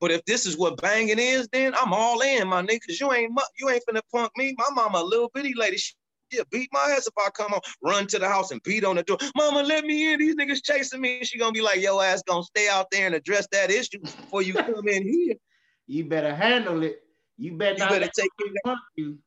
But 0.00 0.10
if 0.10 0.24
this 0.24 0.46
is 0.46 0.56
what 0.56 0.78
banging 0.78 1.18
is, 1.18 1.48
then 1.52 1.74
I'm 1.80 1.92
all 1.92 2.20
in, 2.22 2.48
my 2.48 2.62
nigga. 2.62 2.80
Cause 2.86 3.00
you 3.00 3.12
ain't 3.12 3.38
you 3.58 3.70
ain't 3.70 3.84
finna 3.88 4.00
punk 4.12 4.32
me. 4.36 4.54
My 4.58 4.66
mama 4.74 4.98
a 4.98 5.04
little 5.04 5.30
bitty 5.32 5.54
lady. 5.54 5.76
She 5.76 5.94
yeah, 6.32 6.42
beat 6.50 6.68
my 6.72 6.94
ass 6.96 7.06
if 7.06 7.12
I 7.18 7.30
come 7.30 7.52
on, 7.52 7.60
run 7.82 8.06
to 8.08 8.18
the 8.18 8.28
house 8.28 8.50
and 8.50 8.62
beat 8.62 8.84
on 8.84 8.96
the 8.96 9.02
door. 9.02 9.18
Mama, 9.36 9.62
let 9.62 9.84
me 9.84 10.12
in. 10.12 10.18
These 10.18 10.36
niggas 10.36 10.64
chasing 10.64 11.00
me. 11.00 11.22
She 11.24 11.38
gonna 11.38 11.52
be 11.52 11.60
like, 11.60 11.80
yo 11.80 12.00
ass 12.00 12.22
gonna 12.26 12.42
stay 12.42 12.68
out 12.68 12.86
there 12.90 13.06
and 13.06 13.14
address 13.14 13.46
that 13.52 13.70
issue 13.70 14.00
before 14.00 14.42
you 14.42 14.54
come 14.54 14.88
in 14.88 15.02
here. 15.08 15.34
You 15.86 16.06
better 16.06 16.34
handle 16.34 16.82
it. 16.82 17.02
You 17.36 17.52
better, 17.52 17.78
you 17.78 17.88
better 17.88 18.10
take 18.14 18.30
it. 18.38 18.78
You. 18.96 19.18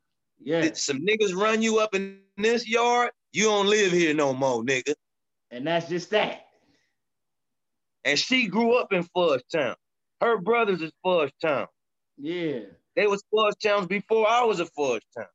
Yeah. 0.41 0.73
Some 0.73 1.05
niggas 1.05 1.35
run 1.35 1.61
you 1.61 1.79
up 1.79 1.95
in 1.95 2.19
this 2.37 2.67
yard. 2.67 3.11
You 3.33 3.45
don't 3.45 3.67
live 3.67 3.91
here 3.91 4.13
no 4.13 4.33
more, 4.33 4.63
nigga. 4.63 4.93
And 5.51 5.67
that's 5.67 5.89
just 5.89 6.09
that. 6.11 6.45
And 8.03 8.17
she 8.17 8.47
grew 8.47 8.75
up 8.75 8.93
in 8.93 9.03
Fudge 9.03 9.41
Town. 9.51 9.75
Her 10.21 10.37
brothers 10.37 10.81
is 10.81 10.91
Fudge 11.03 11.31
Town. 11.41 11.67
Yeah. 12.17 12.59
They 12.95 13.07
was 13.07 13.23
Fudge 13.33 13.55
Towns 13.61 13.87
before 13.87 14.27
I 14.29 14.43
was 14.43 14.59
a 14.59 14.65
Fudge 14.67 15.01
Town. 15.17 15.25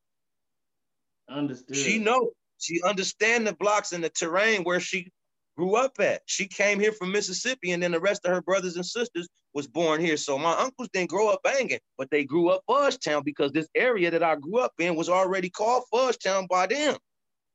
Understood. 1.30 1.76
She 1.76 1.98
know. 1.98 2.30
She 2.58 2.82
understand 2.82 3.46
the 3.46 3.54
blocks 3.54 3.92
and 3.92 4.04
the 4.04 4.10
terrain 4.10 4.64
where 4.64 4.80
she 4.80 5.10
grew 5.56 5.76
up 5.76 5.92
at. 6.00 6.22
She 6.26 6.46
came 6.46 6.78
here 6.78 6.92
from 6.92 7.12
Mississippi, 7.12 7.72
and 7.72 7.82
then 7.82 7.92
the 7.92 8.00
rest 8.00 8.24
of 8.24 8.32
her 8.32 8.42
brothers 8.42 8.76
and 8.76 8.84
sisters 8.84 9.28
was 9.54 9.66
born 9.66 10.00
here. 10.00 10.16
So 10.16 10.38
my 10.38 10.52
uncles 10.52 10.88
didn't 10.92 11.10
grow 11.10 11.28
up 11.28 11.42
banging, 11.42 11.80
but 11.98 12.10
they 12.10 12.24
grew 12.24 12.50
up 12.50 12.62
Town 13.04 13.22
because 13.24 13.52
this 13.52 13.68
area 13.74 14.10
that 14.10 14.22
I 14.22 14.36
grew 14.36 14.58
up 14.58 14.72
in 14.78 14.96
was 14.96 15.08
already 15.08 15.50
called 15.50 15.84
Town 16.22 16.46
by 16.48 16.66
them. 16.66 16.96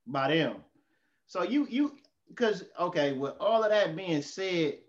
By 0.08 0.36
them. 0.36 0.58
So 1.28 1.44
you 1.44 1.68
you 1.70 1.98
because 2.28 2.66
okay, 2.80 3.14
with 3.14 3.34
all 3.40 3.64
of 3.64 3.70
that 3.72 3.96
being 3.96 4.22
said, 4.22 4.80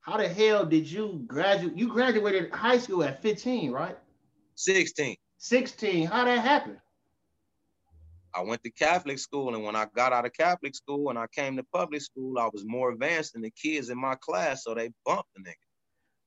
how 0.00 0.16
the 0.16 0.28
hell 0.28 0.64
did 0.64 0.90
you 0.90 1.22
graduate? 1.26 1.76
You 1.76 1.88
graduated 1.88 2.52
high 2.52 2.78
school 2.78 3.04
at 3.04 3.22
15, 3.22 3.70
right? 3.70 3.98
16. 4.54 5.16
16. 5.38 6.06
How 6.06 6.24
that 6.24 6.40
happen? 6.40 6.78
I 8.34 8.42
went 8.42 8.62
to 8.64 8.70
Catholic 8.70 9.18
school, 9.18 9.54
and 9.54 9.64
when 9.64 9.76
I 9.76 9.86
got 9.94 10.12
out 10.12 10.24
of 10.24 10.32
Catholic 10.32 10.74
school 10.74 11.10
and 11.10 11.18
I 11.18 11.26
came 11.34 11.56
to 11.56 11.64
public 11.72 12.00
school, 12.00 12.38
I 12.38 12.48
was 12.52 12.64
more 12.66 12.90
advanced 12.90 13.34
than 13.34 13.42
the 13.42 13.50
kids 13.50 13.90
in 13.90 13.98
my 13.98 14.14
class, 14.16 14.64
so 14.64 14.74
they 14.74 14.90
bumped 15.04 15.28
the 15.36 15.42
nigga. 15.42 15.54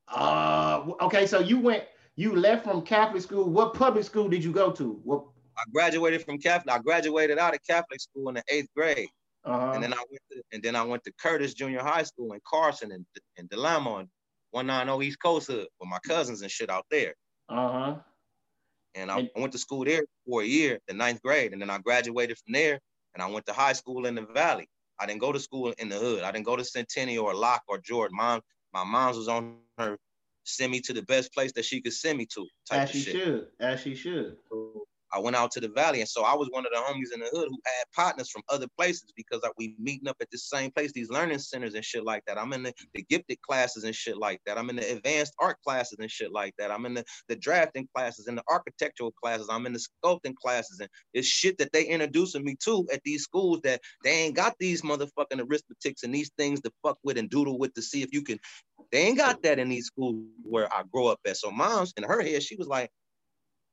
Uh, 0.07 0.85
okay, 1.01 1.25
so 1.25 1.39
you 1.39 1.57
went, 1.59 1.83
you 2.15 2.35
left 2.35 2.63
from 2.63 2.83
Catholic 2.83 3.23
school. 3.23 3.49
What 3.49 3.73
public 3.73 4.03
school 4.03 4.29
did 4.29 4.43
you 4.43 4.51
go 4.51 4.71
to? 4.71 4.99
What? 5.03 5.25
I 5.57 5.63
graduated 5.71 6.23
from 6.23 6.37
Catholic. 6.37 6.75
I 6.75 6.79
graduated 6.79 7.39
out 7.39 7.55
of 7.55 7.61
Catholic 7.67 7.99
school 8.01 8.29
in 8.29 8.35
the 8.35 8.43
eighth 8.49 8.67
grade, 8.75 9.07
uh-huh. 9.45 9.71
and 9.73 9.83
then 9.83 9.93
I 9.93 9.97
went 9.97 10.21
to, 10.31 10.41
and 10.51 10.61
then 10.61 10.75
I 10.75 10.83
went 10.83 11.03
to 11.05 11.13
Curtis 11.19 11.53
Junior 11.53 11.81
High 11.81 12.03
School 12.03 12.33
in 12.33 12.39
Carson 12.47 12.91
and 12.91 13.05
in 13.37 13.47
Del 13.47 13.65
Amo 13.65 13.97
and 13.97 14.09
190 14.51 15.05
East 15.05 15.19
Coast 15.21 15.47
Hood 15.47 15.67
with 15.79 15.89
my 15.89 15.99
cousins 16.05 16.41
and 16.41 16.51
shit 16.51 16.69
out 16.69 16.85
there. 16.91 17.15
Uh 17.49 17.71
huh. 17.71 17.95
And 18.95 19.12
I, 19.12 19.29
I 19.36 19.39
went 19.39 19.51
to 19.51 19.58
school 19.58 19.84
there 19.86 20.03
for 20.27 20.41
a 20.41 20.45
year, 20.45 20.79
the 20.88 20.93
ninth 20.93 21.21
grade, 21.21 21.53
and 21.53 21.62
then 21.62 21.69
I 21.69 21.77
graduated 21.79 22.38
from 22.38 22.53
there. 22.53 22.79
And 23.13 23.21
I 23.21 23.27
went 23.27 23.45
to 23.45 23.53
high 23.53 23.73
school 23.73 24.05
in 24.05 24.15
the 24.15 24.25
Valley. 24.34 24.67
I 24.99 25.05
didn't 25.05 25.21
go 25.21 25.31
to 25.31 25.39
school 25.39 25.73
in 25.77 25.89
the 25.89 25.97
hood. 25.97 26.23
I 26.23 26.31
didn't 26.31 26.45
go 26.45 26.55
to 26.55 26.63
Centennial 26.63 27.25
or 27.25 27.34
Locke 27.34 27.63
or 27.67 27.77
Jordan. 27.77 28.17
Mom, 28.17 28.41
my 28.73 28.84
mom's 28.84 29.17
was 29.17 29.27
on 29.27 29.58
her 29.77 29.97
send 30.45 30.71
me 30.71 30.79
to 30.79 30.93
the 30.93 31.01
best 31.03 31.34
place 31.34 31.51
that 31.53 31.65
she 31.65 31.81
could 31.81 31.93
send 31.93 32.17
me 32.17 32.25
to. 32.27 32.47
As 32.71 32.89
she 32.91 33.01
shit. 33.01 33.15
should. 33.15 33.47
As 33.60 33.81
she 33.81 33.95
should. 33.95 34.38
So 34.49 34.86
I 35.15 35.19
went 35.19 35.38
out 35.38 35.51
to 35.51 35.62
the 35.62 35.69
valley, 35.69 36.01
and 36.01 36.10
so 36.10 36.23
I 36.23 36.36
was 36.36 36.49
one 36.51 36.65
of 36.65 36.71
the 36.73 36.80
homies 36.80 37.13
in 37.13 37.21
the 37.21 37.30
hood 37.32 37.47
who 37.49 37.58
had 37.65 37.86
partners 37.95 38.30
from 38.30 38.41
other 38.49 38.67
places 38.78 39.13
because 39.15 39.41
like, 39.43 39.54
we 39.58 39.73
meeting 39.80 40.10
up 40.10 40.17
at 40.19 40.30
the 40.30 40.38
same 40.38 40.71
place, 40.71 40.91
these 40.91 41.10
learning 41.10 41.39
centers 41.39 41.73
and 41.73 41.86
shit 41.86 42.04
like 42.04 42.23
that. 42.28 42.38
I'm 42.38 42.51
in 42.51 42.63
the, 42.63 42.73
the 42.93 43.04
gifted 43.04 43.41
classes 43.41 43.86
and 43.86 43.95
shit 43.95 44.17
like 44.17 44.41
that. 44.45 44.58
I'm 44.58 44.69
in 44.69 44.75
the 44.75 44.91
advanced 44.91 45.34
art 45.39 45.58
classes 45.65 45.97
and 45.99 46.12
shit 46.12 46.34
like 46.34 46.54
that. 46.58 46.69
I'm 46.69 46.86
in 46.86 46.95
the, 46.95 47.06
the 47.30 47.36
drafting 47.38 47.88
classes 47.95 48.28
and 48.28 48.38
the 48.38 48.43
architectural 48.49 49.12
classes. 49.12 49.47
I'm 49.49 49.65
in 49.65 49.73
the 49.73 49.80
sculpting 49.80 50.36
classes, 50.36 50.82
and 50.82 50.89
it's 51.13 51.28
shit 51.28 51.58
that 51.60 51.71
they 51.71 51.86
introducing 51.86 52.43
me 52.43 52.58
to 52.65 52.86
at 52.93 53.01
these 53.06 53.23
schools 53.23 53.62
that 53.63 53.80
they 54.04 54.12
ain't 54.12 54.36
got 54.36 54.56
these 54.60 54.82
motherfucking 54.82 55.39
arithmetics 55.39 56.04
and 56.04 56.13
these 56.13 56.32
things 56.38 56.60
to 56.62 56.71
fuck 56.84 56.97
with 57.04 57.17
and 57.17 57.30
doodle 57.30 57.58
with 57.58 57.73
to 57.75 57.82
see 57.82 58.01
if 58.01 58.10
you 58.12 58.21
can. 58.21 58.38
They 58.91 58.99
ain't 59.04 59.17
got 59.17 59.41
that 59.43 59.60
in 59.60 59.69
these 59.69 59.86
schools 59.86 60.17
where 60.43 60.71
I 60.73 60.84
grow 60.91 61.08
up 61.08 61.19
at. 61.25 61.38
So 61.38 61.51
mom's 61.51 61.93
in 61.95 62.04
her 62.04 62.21
head, 62.21 62.43
she 62.43 62.56
was 62.56 62.67
like, 62.67 62.91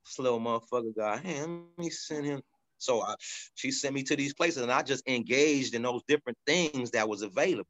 slow 0.05 0.39
motherfucker 0.39 0.95
got 0.97 1.21
him. 1.21 1.67
Let 1.77 1.85
me 1.85 1.91
send 1.91 2.27
him. 2.27 2.43
So 2.79 3.03
I, 3.03 3.15
she 3.55 3.71
sent 3.71 3.95
me 3.95 4.03
to 4.05 4.17
these 4.17 4.35
places, 4.35 4.63
and 4.63 4.73
I 4.73 4.83
just 4.83 5.09
engaged 5.09 5.75
in 5.75 5.83
those 5.83 6.03
different 6.09 6.39
things 6.47 6.91
that 6.93 7.09
was 7.09 7.23
available. 7.23 7.69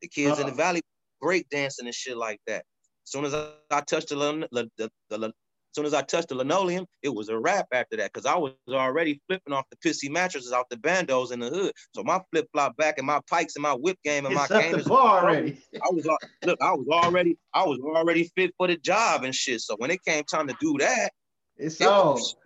The 0.00 0.08
kids 0.08 0.32
uh-huh. 0.32 0.40
in 0.40 0.46
the 0.46 0.52
uh-huh. 0.52 0.62
valley 0.62 0.82
break 1.20 1.48
dancing 1.50 1.86
and 1.86 1.94
shit 1.94 2.16
like 2.16 2.40
that. 2.46 2.64
As 3.04 3.12
soon 3.12 3.24
as 3.24 3.34
I, 3.34 3.48
I 3.70 3.80
touched 3.82 4.08
the, 4.08 4.48
the, 4.50 4.70
the, 4.78 4.90
the 5.10 5.32
as 5.70 5.76
soon 5.76 5.86
as 5.86 5.94
I 5.94 6.02
touched 6.02 6.30
the 6.30 6.34
linoleum, 6.34 6.84
it 7.02 7.14
was 7.14 7.28
a 7.28 7.38
wrap 7.38 7.68
after 7.72 7.96
that 7.98 8.12
because 8.12 8.26
I 8.26 8.36
was 8.36 8.54
already 8.68 9.20
flipping 9.28 9.52
off 9.52 9.66
the 9.70 9.76
pissy 9.76 10.10
mattresses 10.10 10.50
off 10.50 10.68
the 10.68 10.76
bandos 10.76 11.30
in 11.30 11.38
the 11.38 11.48
hood. 11.48 11.72
So 11.94 12.02
my 12.02 12.20
flip 12.32 12.48
flop 12.52 12.76
back 12.76 12.98
and 12.98 13.06
my 13.06 13.20
pikes 13.30 13.54
and 13.54 13.62
my 13.62 13.74
whip 13.74 13.96
game 14.02 14.26
and 14.26 14.34
it's 14.34 14.50
my 14.50 14.60
games. 14.60 14.88
already. 14.88 15.62
I 15.74 15.88
was 15.92 16.04
look, 16.44 16.58
I 16.60 16.72
was 16.72 16.88
already, 16.90 17.38
I 17.54 17.62
was 17.62 17.78
already 17.84 18.32
fit 18.36 18.52
for 18.58 18.66
the 18.66 18.78
job 18.78 19.22
and 19.22 19.32
shit. 19.32 19.60
So 19.60 19.76
when 19.76 19.92
it 19.92 20.04
came 20.04 20.24
time 20.24 20.48
to 20.48 20.56
do 20.60 20.76
that, 20.78 21.12
it's 21.60 21.80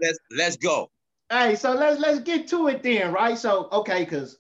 let's 0.00 0.18
let's 0.30 0.56
go. 0.56 0.90
Hey, 1.30 1.54
so 1.54 1.72
let's 1.72 2.00
let's 2.00 2.20
get 2.20 2.48
to 2.48 2.68
it 2.68 2.82
then, 2.82 3.12
right? 3.12 3.38
So 3.38 3.68
okay, 3.72 4.04
because 4.04 4.38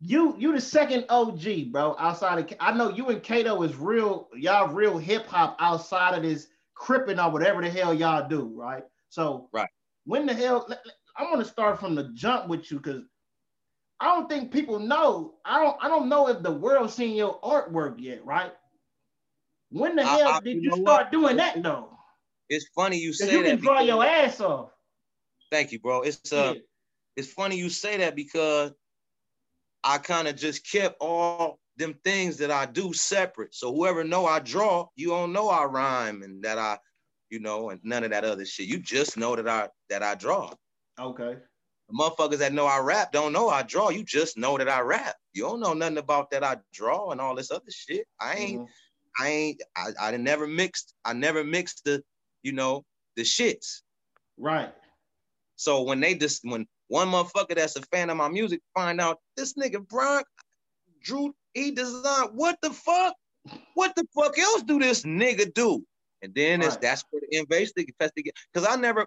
you 0.00 0.36
you 0.38 0.52
the 0.52 0.60
second 0.60 1.04
OG, 1.08 1.72
bro. 1.72 1.96
Outside 1.98 2.38
of 2.38 2.56
I 2.60 2.72
know 2.72 2.90
you 2.90 3.08
and 3.08 3.22
Kato 3.22 3.62
is 3.62 3.76
real, 3.76 4.28
y'all 4.34 4.72
real 4.72 4.96
hip 4.96 5.26
hop 5.26 5.56
outside 5.60 6.14
of 6.14 6.22
this 6.22 6.48
cripping 6.74 7.18
or 7.18 7.30
whatever 7.30 7.60
the 7.60 7.68
hell 7.68 7.92
y'all 7.92 8.28
do, 8.28 8.52
right? 8.54 8.84
So 9.08 9.48
right. 9.52 9.68
When 10.04 10.24
the 10.24 10.34
hell 10.34 10.68
I 11.16 11.24
want 11.24 11.40
to 11.40 11.44
start 11.44 11.80
from 11.80 11.94
the 11.94 12.10
jump 12.14 12.48
with 12.48 12.70
you 12.70 12.78
because 12.78 13.02
I 14.00 14.06
don't 14.06 14.28
think 14.28 14.52
people 14.52 14.78
know. 14.78 15.34
I 15.44 15.62
don't 15.62 15.76
I 15.82 15.88
don't 15.88 16.08
know 16.08 16.28
if 16.28 16.42
the 16.42 16.52
world 16.52 16.90
seen 16.90 17.16
your 17.16 17.40
artwork 17.40 17.96
yet, 17.98 18.24
right? 18.24 18.52
When 19.70 19.96
the 19.96 20.06
hell 20.06 20.28
I, 20.28 20.40
did 20.40 20.62
you, 20.62 20.70
you 20.70 20.82
start 20.82 21.06
what? 21.06 21.12
doing 21.12 21.36
that 21.36 21.62
though? 21.62 21.87
It's 22.48 22.66
funny 22.74 22.98
you 22.98 23.12
say 23.12 23.30
you 23.32 23.42
that. 23.42 23.48
You 23.48 23.56
can 23.56 23.64
draw 23.64 23.80
your 23.80 24.04
ass 24.04 24.40
off. 24.40 24.70
Thank 25.50 25.72
you, 25.72 25.78
bro. 25.78 26.02
It's 26.02 26.32
uh, 26.32 26.52
yeah. 26.54 26.60
it's 27.16 27.32
funny 27.32 27.56
you 27.56 27.68
say 27.68 27.96
that 27.98 28.14
because 28.16 28.72
I 29.84 29.98
kind 29.98 30.28
of 30.28 30.36
just 30.36 30.68
kept 30.70 30.96
all 31.00 31.58
them 31.76 31.94
things 32.04 32.36
that 32.38 32.50
I 32.50 32.66
do 32.66 32.92
separate. 32.92 33.54
So 33.54 33.72
whoever 33.72 34.04
know 34.04 34.26
I 34.26 34.40
draw, 34.40 34.88
you 34.96 35.08
don't 35.08 35.32
know 35.32 35.48
I 35.48 35.64
rhyme 35.64 36.22
and 36.22 36.42
that 36.42 36.58
I, 36.58 36.78
you 37.30 37.40
know, 37.40 37.70
and 37.70 37.80
none 37.84 38.04
of 38.04 38.10
that 38.10 38.24
other 38.24 38.44
shit. 38.44 38.66
You 38.66 38.78
just 38.78 39.16
know 39.16 39.36
that 39.36 39.48
I 39.48 39.68
that 39.88 40.02
I 40.02 40.14
draw. 40.14 40.52
Okay. 40.98 41.36
The 41.88 41.96
motherfuckers 41.98 42.38
that 42.38 42.52
know 42.52 42.66
I 42.66 42.80
rap 42.80 43.12
don't 43.12 43.32
know 43.32 43.48
I 43.48 43.62
draw. 43.62 43.88
You 43.90 44.04
just 44.04 44.36
know 44.36 44.58
that 44.58 44.68
I 44.68 44.80
rap. 44.80 45.14
You 45.32 45.44
don't 45.44 45.60
know 45.60 45.72
nothing 45.72 45.98
about 45.98 46.30
that 46.32 46.44
I 46.44 46.56
draw 46.72 47.12
and 47.12 47.20
all 47.20 47.34
this 47.34 47.50
other 47.50 47.70
shit. 47.70 48.06
I 48.20 48.34
ain't, 48.34 48.60
mm-hmm. 48.60 49.22
I 49.24 49.28
ain't, 49.28 49.62
I, 49.76 49.90
I 50.00 50.16
never 50.16 50.46
mixed, 50.46 50.94
I 51.04 51.12
never 51.14 51.44
mixed 51.44 51.84
the 51.84 52.02
you 52.42 52.52
know, 52.52 52.84
the 53.16 53.22
shits. 53.22 53.82
Right. 54.38 54.72
So 55.56 55.82
when 55.82 56.00
they 56.00 56.14
just 56.14 56.44
when 56.44 56.66
one 56.88 57.08
motherfucker 57.08 57.56
that's 57.56 57.76
a 57.76 57.82
fan 57.82 58.10
of 58.10 58.16
my 58.16 58.28
music 58.28 58.60
find 58.74 59.00
out 59.00 59.18
this 59.36 59.54
nigga 59.54 59.86
Bronk 59.86 60.26
Drew 61.02 61.34
he 61.54 61.70
designed 61.70 62.30
what 62.34 62.58
the 62.62 62.70
fuck? 62.70 63.14
What 63.74 63.94
the 63.96 64.06
fuck 64.14 64.38
else 64.38 64.62
do 64.62 64.78
this 64.78 65.02
nigga 65.02 65.52
do? 65.52 65.84
And 66.22 66.34
then 66.34 66.60
right. 66.60 66.66
it's 66.66 66.76
that's 66.76 67.04
where 67.10 67.22
the 67.28 67.38
invasive 67.38 67.86
investigate 67.88 68.34
because 68.52 68.68
I 68.68 68.76
never 68.76 69.06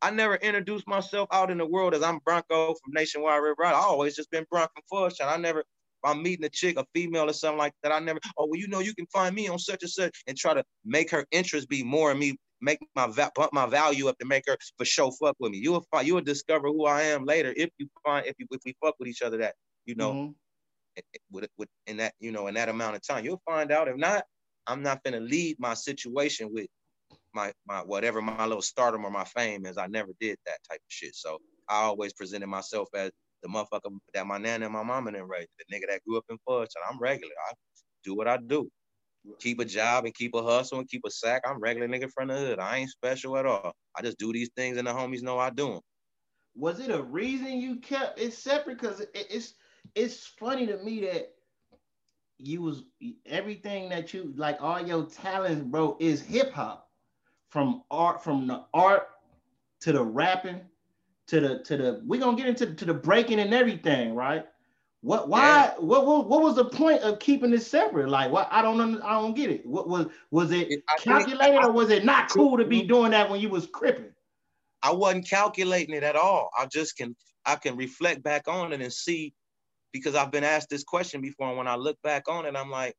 I 0.00 0.10
never 0.10 0.36
introduced 0.36 0.86
myself 0.86 1.28
out 1.32 1.50
in 1.50 1.58
the 1.58 1.66
world 1.66 1.94
as 1.94 2.02
I'm 2.02 2.20
Broncoe 2.20 2.74
from 2.82 2.92
Nationwide 2.92 3.42
Rip 3.42 3.58
Ridaz. 3.58 3.72
I 3.72 3.80
always 3.80 4.14
just 4.14 4.30
been 4.30 4.46
Broncoe 4.50 4.68
from 4.88 5.10
Fush, 5.10 5.20
and 5.20 5.28
I 5.28 5.36
never 5.36 5.64
I'm 6.04 6.22
meeting 6.22 6.44
a 6.44 6.48
chick, 6.48 6.78
a 6.78 6.84
female 6.94 7.28
or 7.28 7.32
something 7.32 7.58
like 7.58 7.72
that, 7.82 7.92
I 7.92 7.98
never, 7.98 8.20
oh, 8.36 8.46
well, 8.46 8.58
you 8.58 8.68
know, 8.68 8.80
you 8.80 8.94
can 8.94 9.06
find 9.06 9.34
me 9.34 9.48
on 9.48 9.58
such 9.58 9.82
and 9.82 9.90
such 9.90 10.22
and 10.26 10.36
try 10.36 10.54
to 10.54 10.64
make 10.84 11.10
her 11.10 11.26
interest 11.30 11.68
be 11.68 11.82
more 11.82 12.12
in 12.12 12.18
me 12.18 12.36
make 12.60 12.78
my 12.94 13.06
bump 13.06 13.52
my 13.52 13.66
value 13.66 14.08
up 14.08 14.18
to 14.18 14.26
make 14.26 14.44
her 14.46 14.56
for 14.76 14.84
show 14.84 15.10
fuck 15.10 15.36
with 15.38 15.52
me. 15.52 15.58
You'll 15.58 15.84
find 15.90 16.06
you'll 16.06 16.20
discover 16.20 16.68
who 16.68 16.86
I 16.86 17.02
am 17.02 17.24
later 17.24 17.52
if 17.56 17.70
you 17.78 17.88
find 18.04 18.26
if 18.26 18.34
you 18.38 18.46
if 18.50 18.60
we 18.64 18.74
fuck 18.82 18.94
with 18.98 19.08
each 19.08 19.22
other 19.22 19.38
that 19.38 19.54
you 19.86 19.94
know 19.94 20.12
mm-hmm. 20.12 21.00
with 21.30 21.48
with 21.56 21.68
in 21.86 21.98
that 21.98 22.14
you 22.20 22.32
know 22.32 22.46
in 22.46 22.54
that 22.54 22.68
amount 22.68 22.96
of 22.96 23.06
time 23.06 23.24
you'll 23.24 23.42
find 23.46 23.72
out. 23.72 23.88
If 23.88 23.96
not, 23.96 24.24
I'm 24.66 24.82
not 24.82 25.02
gonna 25.04 25.20
lead 25.20 25.56
my 25.58 25.74
situation 25.74 26.52
with 26.52 26.66
my 27.34 27.52
my 27.66 27.80
whatever 27.80 28.20
my 28.20 28.44
little 28.44 28.62
stardom 28.62 29.04
or 29.04 29.10
my 29.10 29.24
fame 29.24 29.66
is. 29.66 29.78
I 29.78 29.86
never 29.86 30.10
did 30.20 30.36
that 30.46 30.58
type 30.68 30.80
of 30.80 30.88
shit. 30.88 31.14
So 31.14 31.38
I 31.68 31.82
always 31.82 32.12
presented 32.12 32.48
myself 32.48 32.88
as 32.94 33.10
the 33.42 33.48
motherfucker 33.48 33.96
that 34.14 34.26
my 34.26 34.38
nana 34.38 34.66
and 34.66 34.74
my 34.74 34.82
mama 34.82 35.12
didn't 35.12 35.28
raise, 35.28 35.46
the 35.58 35.74
nigga 35.74 35.90
that 35.90 36.02
grew 36.06 36.18
up 36.18 36.24
in 36.30 36.38
Fudge, 36.46 36.70
and 36.74 36.84
I'm 36.90 36.98
regular. 37.00 37.32
I 37.48 37.52
do 38.04 38.14
what 38.14 38.28
I 38.28 38.38
do 38.38 38.70
keep 39.38 39.60
a 39.60 39.64
job 39.64 40.04
and 40.04 40.14
keep 40.14 40.34
a 40.34 40.42
hustle 40.42 40.78
and 40.78 40.88
keep 40.88 41.02
a 41.06 41.10
sack. 41.10 41.42
I'm 41.46 41.60
regular 41.60 41.88
nigga 41.88 42.10
from 42.12 42.28
the 42.28 42.36
hood. 42.36 42.58
I 42.58 42.78
ain't 42.78 42.90
special 42.90 43.36
at 43.36 43.46
all. 43.46 43.72
I 43.96 44.02
just 44.02 44.18
do 44.18 44.32
these 44.32 44.50
things 44.56 44.76
and 44.76 44.86
the 44.86 44.92
homies 44.92 45.22
know 45.22 45.38
I 45.38 45.50
do 45.50 45.72
them. 45.72 45.80
Was 46.54 46.80
it 46.80 46.90
a 46.90 47.02
reason 47.02 47.60
you 47.60 47.76
kept 47.76 48.18
it 48.18 48.32
separate? 48.32 48.80
Because 48.80 49.00
it, 49.00 49.10
it's 49.14 49.54
it's 49.94 50.26
funny 50.26 50.66
to 50.66 50.78
me 50.78 51.00
that 51.02 51.34
you 52.38 52.62
was 52.62 52.84
everything 53.26 53.88
that 53.90 54.12
you 54.12 54.32
like 54.36 54.58
all 54.60 54.80
your 54.84 55.06
talents, 55.06 55.62
bro, 55.62 55.96
is 56.00 56.20
hip 56.20 56.52
hop. 56.52 56.86
From 57.50 57.82
art, 57.90 58.22
from 58.22 58.46
the 58.46 58.64
art 58.74 59.08
to 59.80 59.92
the 59.92 60.02
rapping 60.02 60.60
to 61.28 61.40
the 61.40 61.58
to 61.60 61.76
the 61.76 62.02
we're 62.04 62.20
gonna 62.20 62.36
get 62.36 62.46
into 62.46 62.74
to 62.74 62.84
the 62.84 62.94
breaking 62.94 63.38
and 63.38 63.54
everything, 63.54 64.14
right? 64.14 64.46
What? 65.02 65.28
Why? 65.28 65.40
Yeah. 65.40 65.74
What, 65.78 66.06
what? 66.06 66.28
What 66.28 66.42
was 66.42 66.56
the 66.56 66.64
point 66.64 67.02
of 67.02 67.20
keeping 67.20 67.52
it 67.52 67.62
separate? 67.62 68.08
Like, 68.08 68.32
what? 68.32 68.48
I 68.50 68.62
don't. 68.62 69.00
I 69.02 69.12
don't 69.20 69.34
get 69.34 69.50
it. 69.50 69.64
What 69.64 69.88
was? 69.88 70.06
Was 70.30 70.50
it 70.50 70.82
calculated, 70.98 71.62
or 71.62 71.70
was 71.70 71.90
it 71.90 72.04
not 72.04 72.30
cool 72.30 72.58
to 72.58 72.64
be 72.64 72.82
doing 72.82 73.12
that 73.12 73.30
when 73.30 73.40
you 73.40 73.48
was 73.48 73.66
cripping? 73.66 74.12
I 74.82 74.92
wasn't 74.92 75.28
calculating 75.28 75.94
it 75.94 76.02
at 76.02 76.16
all. 76.16 76.50
I 76.58 76.66
just 76.66 76.96
can. 76.96 77.14
I 77.46 77.56
can 77.56 77.76
reflect 77.76 78.22
back 78.22 78.48
on 78.48 78.72
it 78.72 78.80
and 78.80 78.92
see, 78.92 79.32
because 79.92 80.14
I've 80.14 80.32
been 80.32 80.44
asked 80.44 80.68
this 80.68 80.84
question 80.84 81.20
before. 81.20 81.48
And 81.48 81.56
when 81.56 81.68
I 81.68 81.76
look 81.76 81.96
back 82.02 82.28
on 82.28 82.44
it, 82.44 82.56
I'm 82.56 82.70
like, 82.70 82.94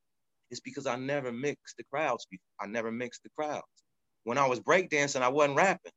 it's 0.50 0.62
because 0.62 0.88
I 0.88 0.96
never 0.96 1.32
mixed 1.32 1.78
the 1.78 1.84
crowds. 1.92 2.26
I 2.62 2.68
never 2.68 2.92
mixed 2.92 3.24
the 3.24 3.30
crowds. 3.38 3.63
When 4.24 4.38
I 4.38 4.48
was 4.48 4.60
breakdancing, 4.60 5.22
I 5.22 5.28
wasn't 5.28 5.58
rapping 5.58 5.92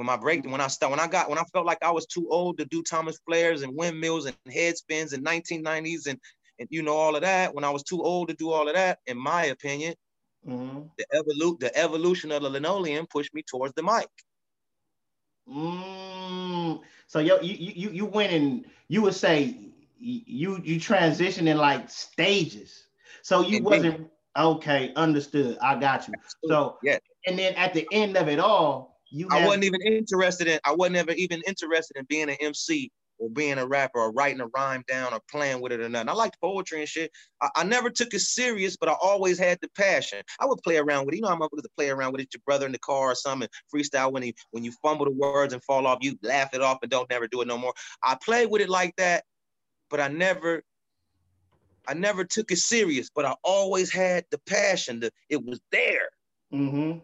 when 0.00 0.06
my 0.06 0.16
break 0.16 0.50
when 0.50 0.62
I 0.62 0.68
start 0.68 0.90
when 0.90 0.98
I 0.98 1.06
got 1.06 1.28
when 1.28 1.36
I 1.36 1.42
felt 1.52 1.66
like 1.66 1.82
I 1.82 1.90
was 1.90 2.06
too 2.06 2.26
old 2.30 2.56
to 2.56 2.64
do 2.64 2.82
Thomas 2.82 3.18
flares 3.26 3.60
and 3.60 3.76
windmills 3.76 4.24
and 4.24 4.34
head 4.50 4.74
spins 4.78 5.12
in 5.12 5.22
1990s 5.22 6.06
and 6.06 6.18
and 6.58 6.66
you 6.70 6.82
know 6.82 6.96
all 6.96 7.16
of 7.16 7.20
that 7.20 7.54
when 7.54 7.64
I 7.64 7.70
was 7.70 7.82
too 7.82 8.02
old 8.02 8.28
to 8.28 8.34
do 8.34 8.50
all 8.50 8.66
of 8.66 8.74
that 8.74 9.00
in 9.06 9.18
my 9.18 9.44
opinion 9.46 9.94
mm-hmm. 10.48 10.80
the 10.96 11.04
evolute 11.14 11.60
the 11.60 11.76
evolution 11.76 12.32
of 12.32 12.40
the 12.40 12.48
linoleum 12.48 13.06
pushed 13.08 13.34
me 13.34 13.42
towards 13.42 13.74
the 13.74 13.82
mic 13.82 14.08
mm. 15.46 16.80
so 17.06 17.18
yo 17.18 17.38
you 17.42 17.54
you 17.58 17.90
you 17.90 18.06
went 18.06 18.32
and 18.32 18.64
you 18.88 19.02
would 19.02 19.14
say 19.14 19.54
you 19.98 20.58
you 20.64 20.80
transitioned 20.80 21.46
in 21.46 21.58
like 21.58 21.90
stages 21.90 22.84
so 23.20 23.42
you 23.42 23.58
Indeed. 23.58 23.64
wasn't 23.64 24.10
okay 24.38 24.94
understood 24.96 25.58
I 25.60 25.78
got 25.78 26.08
you 26.08 26.14
so 26.46 26.78
yeah 26.82 26.96
and 27.26 27.38
then 27.38 27.52
at 27.56 27.74
the 27.74 27.86
end 27.92 28.16
of 28.16 28.28
it 28.28 28.38
all 28.38 28.89
you 29.10 29.28
I 29.30 29.44
wasn't 29.44 29.64
even 29.64 29.82
interested 29.82 30.48
in 30.48 30.60
I 30.64 30.74
wasn't 30.74 30.96
ever 30.96 31.12
even 31.12 31.42
interested 31.46 31.96
in 31.96 32.04
being 32.08 32.30
an 32.30 32.36
MC 32.40 32.90
or 33.20 33.28
being 33.28 33.58
a 33.58 33.66
rapper 33.66 33.98
or 34.00 34.12
writing 34.12 34.40
a 34.40 34.46
rhyme 34.46 34.82
down 34.88 35.12
or 35.12 35.20
playing 35.30 35.60
with 35.60 35.72
it 35.72 35.80
or 35.80 35.88
nothing. 35.88 36.08
I 36.08 36.12
liked 36.12 36.40
poetry 36.40 36.80
and 36.80 36.88
shit. 36.88 37.12
I, 37.42 37.48
I, 37.56 37.64
never 37.64 37.90
took 37.90 38.14
it 38.14 38.20
serious, 38.20 38.76
but 38.78 38.88
I 38.88 38.94
always 39.00 39.38
had 39.38 39.58
the 39.60 39.68
passion. 39.76 40.22
I 40.40 40.46
would 40.46 40.58
play 40.64 40.78
around 40.78 41.04
with 41.04 41.14
it. 41.14 41.18
You 41.18 41.22
know 41.22 41.28
how 41.28 41.36
motherfuckers 41.36 41.62
to 41.62 41.68
play 41.76 41.90
around 41.90 42.12
with 42.12 42.22
it, 42.22 42.32
your 42.32 42.40
brother 42.46 42.64
in 42.64 42.72
the 42.72 42.78
car 42.78 43.10
or 43.10 43.14
something, 43.14 43.48
freestyle 43.72 44.10
when 44.10 44.22
he 44.22 44.34
when 44.52 44.64
you 44.64 44.72
fumble 44.82 45.04
the 45.04 45.12
words 45.12 45.52
and 45.52 45.62
fall 45.64 45.86
off, 45.86 45.98
you 46.00 46.18
laugh 46.22 46.54
it 46.54 46.62
off 46.62 46.78
and 46.82 46.90
don't 46.90 47.10
never 47.10 47.28
do 47.28 47.42
it 47.42 47.46
no 47.46 47.58
more. 47.58 47.74
I 48.02 48.16
played 48.24 48.50
with 48.50 48.62
it 48.62 48.70
like 48.70 48.96
that, 48.96 49.24
but 49.90 50.00
I 50.00 50.08
never 50.08 50.62
I 51.86 51.94
never 51.94 52.24
took 52.24 52.50
it 52.50 52.58
serious, 52.58 53.10
but 53.14 53.24
I 53.24 53.34
always 53.44 53.92
had 53.92 54.24
the 54.30 54.38
passion. 54.46 55.00
The, 55.00 55.10
it 55.28 55.44
was 55.44 55.60
there. 55.72 56.08
Mm-hmm. 56.52 57.00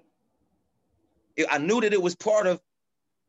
I 1.51 1.59
knew 1.59 1.81
that 1.81 1.93
it 1.93 2.03
was 2.03 2.15
part 2.15 2.47
of 2.47 2.61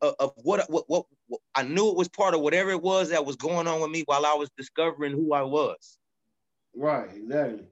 of 0.01 0.33
what, 0.37 0.69
what, 0.69 0.85
what 0.87 1.05
what 1.27 1.41
I 1.55 1.63
knew 1.63 1.89
it 1.89 1.97
was 1.97 2.07
part 2.07 2.33
of 2.33 2.41
whatever 2.41 2.69
it 2.69 2.81
was 2.81 3.09
that 3.09 3.25
was 3.25 3.35
going 3.35 3.67
on 3.67 3.81
with 3.81 3.89
me 3.89 4.03
while 4.05 4.25
I 4.25 4.33
was 4.33 4.49
discovering 4.57 5.13
who 5.13 5.33
I 5.33 5.41
was. 5.41 5.97
Right, 6.75 7.09
exactly. 7.15 7.65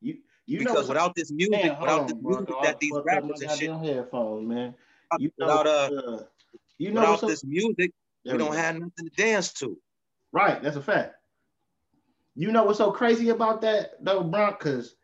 You 0.00 0.18
you 0.46 0.58
because 0.58 0.84
know 0.84 0.88
without 0.88 1.14
this 1.14 1.30
music, 1.30 1.64
man, 1.64 1.80
without 1.80 2.00
on, 2.00 2.06
this 2.06 2.16
music 2.20 2.46
bro, 2.46 2.62
that 2.62 2.80
these 2.80 2.92
rappers 3.04 3.40
and 3.40 3.50
shit. 3.52 3.70
Headphones, 3.70 4.48
man. 4.48 4.74
you 5.18 5.30
know, 5.38 5.46
without 5.46 5.66
uh, 5.66 5.90
uh, 5.94 6.22
you 6.78 6.90
know 6.90 7.00
without 7.00 7.28
this 7.28 7.44
music, 7.44 7.92
we 8.24 8.36
don't 8.36 8.54
have 8.54 8.74
nothing 8.74 8.92
to 9.04 9.10
dance 9.16 9.52
to. 9.54 9.78
Right, 10.32 10.62
that's 10.62 10.76
a 10.76 10.82
fact. 10.82 11.14
You 12.34 12.52
know 12.52 12.64
what's 12.64 12.78
so 12.78 12.90
crazy 12.90 13.30
about 13.30 13.62
that 13.62 14.04
though, 14.04 14.22
Bronk? 14.22 14.58
Cause 14.60 14.96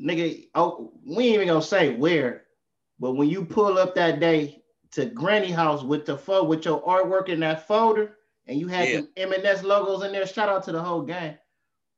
nigga, 0.00 0.48
oh, 0.54 0.92
we 1.04 1.26
ain't 1.26 1.34
even 1.34 1.48
gonna 1.48 1.62
say 1.62 1.94
where, 1.94 2.44
but 2.98 3.12
when 3.12 3.28
you 3.28 3.44
pull 3.44 3.78
up 3.78 3.94
that 3.94 4.20
day 4.20 4.62
to 4.92 5.06
Granny 5.06 5.50
House 5.50 5.82
with 5.82 6.06
the 6.06 6.16
fo 6.16 6.44
with 6.44 6.64
your 6.64 6.82
artwork 6.82 7.28
in 7.28 7.40
that 7.40 7.66
folder, 7.66 8.16
and 8.46 8.58
you 8.58 8.68
had 8.68 8.88
Yeah. 8.88 9.00
them 9.00 9.08
M&S 9.16 9.62
logos 9.62 10.02
in 10.02 10.12
there, 10.12 10.26
shout 10.26 10.48
out 10.48 10.64
to 10.64 10.72
the 10.72 10.82
whole 10.82 11.02
gang. 11.02 11.38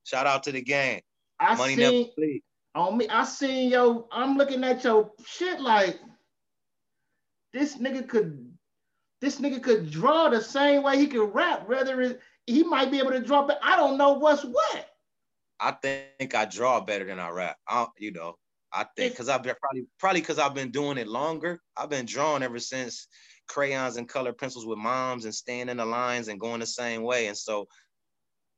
Shout 0.04 0.26
out 0.26 0.42
to 0.44 0.52
the 0.52 0.60
gang. 0.62 1.02
I 1.38 1.54
Money 1.56 2.10
seen 2.16 2.40
on 2.74 2.96
me, 2.96 3.08
I 3.08 3.24
seen 3.24 3.70
yo, 3.70 4.08
I'm 4.10 4.36
looking 4.36 4.64
at 4.64 4.84
your 4.84 5.12
shit 5.26 5.60
like 5.60 6.00
this 7.52 7.76
nigga 7.76 8.08
could 8.08 8.52
this 9.20 9.40
nigga 9.40 9.62
could 9.62 9.90
draw 9.90 10.28
the 10.28 10.40
same 10.40 10.82
way 10.82 10.98
he 10.98 11.06
could 11.06 11.32
rap, 11.32 11.68
whether 11.68 12.00
it, 12.00 12.20
he 12.46 12.64
might 12.64 12.90
be 12.90 12.98
able 12.98 13.12
to 13.12 13.20
draw, 13.20 13.46
but 13.46 13.60
I 13.62 13.76
don't 13.76 13.96
know 13.96 14.14
what's 14.14 14.42
what. 14.44 14.91
I 15.62 15.70
think 15.70 16.34
I 16.34 16.44
draw 16.44 16.80
better 16.80 17.04
than 17.04 17.20
I 17.20 17.30
rap. 17.30 17.56
I, 17.68 17.86
you 17.98 18.10
know, 18.10 18.34
I 18.72 18.84
think 18.96 19.12
because 19.12 19.28
I've 19.28 19.44
been 19.44 19.54
probably 19.60 19.86
probably 19.98 20.20
because 20.20 20.40
I've 20.40 20.54
been 20.54 20.72
doing 20.72 20.98
it 20.98 21.06
longer. 21.06 21.60
I've 21.76 21.88
been 21.88 22.04
drawing 22.04 22.42
ever 22.42 22.58
since 22.58 23.06
crayons 23.48 23.96
and 23.96 24.08
color 24.08 24.32
pencils 24.32 24.66
with 24.66 24.78
moms 24.78 25.24
and 25.24 25.34
staying 25.34 25.68
in 25.68 25.76
the 25.76 25.84
lines 25.84 26.26
and 26.26 26.40
going 26.40 26.60
the 26.60 26.66
same 26.66 27.02
way. 27.02 27.28
And 27.28 27.36
so 27.36 27.68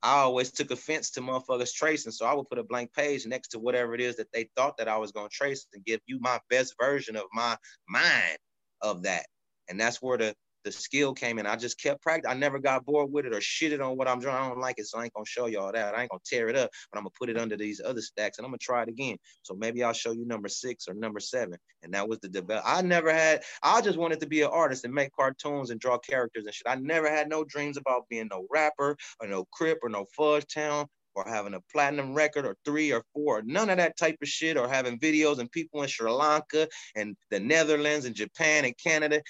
I 0.03 0.21
always 0.21 0.51
took 0.51 0.71
offense 0.71 1.11
to 1.13 1.21
motherfuckers 1.21 1.75
tracing. 1.75 2.13
So 2.13 2.25
I 2.25 2.33
would 2.33 2.49
put 2.49 2.59
a 2.59 2.65
blank 2.65 2.95
page 2.95 3.27
next 3.27 3.49
to 3.49 3.59
whatever 3.59 3.95
it 3.95 4.01
is 4.01 4.17
that 4.17 4.33
they 4.33 4.49
thought 4.57 4.79
that 4.79 4.89
I 4.89 4.97
was 4.97 5.13
gonna 5.13 5.29
trace 5.29 5.67
and 5.75 5.85
give 5.85 6.01
you 6.07 6.19
my 6.21 6.41
best 6.49 6.75
version 6.81 7.17
of 7.17 7.25
my 7.35 7.57
mind 7.87 8.39
of 8.81 9.03
that. 9.03 9.27
And 9.69 9.79
that's 9.79 10.01
where 10.01 10.17
the 10.17 10.35
the 10.65 10.73
skill 10.73 11.15
came 11.15 11.39
in. 11.39 11.47
I 11.47 11.57
just 11.57 11.81
kept 11.81 12.03
practicing. 12.03 12.35
I 12.35 12.39
never 12.39 12.59
got 12.59 12.85
bored 12.85 13.13
with 13.13 13.27
it 13.27 13.35
or 13.35 13.41
shitted 13.41 13.85
on 13.85 13.97
what 13.97 14.09
I'm 14.09 14.21
drawing. 14.21 14.45
I 14.45 14.49
don't 14.49 14.61
like 14.61 14.79
it, 14.79 14.87
so 14.87 14.99
I 14.99 15.05
ain't 15.05 15.13
gonna 15.13 15.27
show 15.27 15.47
y'all 15.47 15.73
that. 15.73 15.95
I 15.95 16.03
ain't 16.03 16.11
gonna 16.11 16.21
tear 16.25 16.49
it 16.49 16.57
up, 16.57 16.71
but 16.91 16.99
I'm 16.99 17.05
gonna 17.05 17.13
put 17.19 17.29
it 17.29 17.39
under 17.39 17.57
these 17.57 17.81
other 17.85 18.01
stacks 18.01 18.39
and 18.39 18.45
I'm 18.45 18.51
gonna 18.51 18.59
try 18.59 18.83
it 18.83 18.89
again. 18.89 19.17
So 19.43 19.55
maybe 19.55 19.83
I'll 19.83 19.93
show 19.93 20.13
you 20.13 20.27
number 20.27 20.49
six 20.49 20.89
or 20.89 20.95
number 20.95 21.21
seven. 21.21 21.59
And 21.83 21.93
that 21.95 22.09
was 22.09 22.19
the 22.21 22.29
develop. 22.29 22.65
I 22.67 22.83
never 22.83 23.13
had. 23.13 23.43
I 23.63 23.81
just 23.81 23.99
wanted 23.99 24.21
to 24.21 24.27
be 24.27 24.43
an 24.43 24.51
artist 24.53 24.85
and 24.85 24.95
make 24.95 25.13
cartoons 25.15 25.71
and 25.71 25.81
draw 25.81 25.99
characters 25.99 26.47
and 26.47 26.55
shit. 26.55 26.67
I 26.67 26.77
never 26.77 27.11
had 27.11 27.29
no 27.29 27.45
dreams 27.45 27.77
about 27.77 28.09
being 28.09 28.29
no 28.31 28.47
rapper 28.51 28.97
or 29.21 29.29
no 29.29 29.45
Crip 29.53 29.79
or 29.83 29.89
no 29.89 30.07
Fudge 30.17 30.47
Town 30.53 30.87
or 31.15 31.25
having 31.27 31.55
a 31.55 31.61
platinum 31.73 32.15
record 32.15 32.45
or 32.45 32.57
three 32.65 32.93
or 32.93 33.03
four, 33.13 33.39
or 33.39 33.43
none 33.43 33.71
of 33.71 33.77
that 33.77 33.97
type 33.97 34.17
of 34.21 34.29
shit, 34.29 34.57
or 34.57 34.69
having 34.69 34.99
videos 34.99 35.39
and 35.39 35.51
people 35.51 35.83
in 35.83 35.89
Sri 35.89 36.11
Lanka 36.11 36.69
and 36.97 37.17
the 37.31 37.41
Netherlands 37.41 38.05
and 38.05 38.15
Japan 38.15 38.65
and 38.65 38.75
Canada 38.83 39.23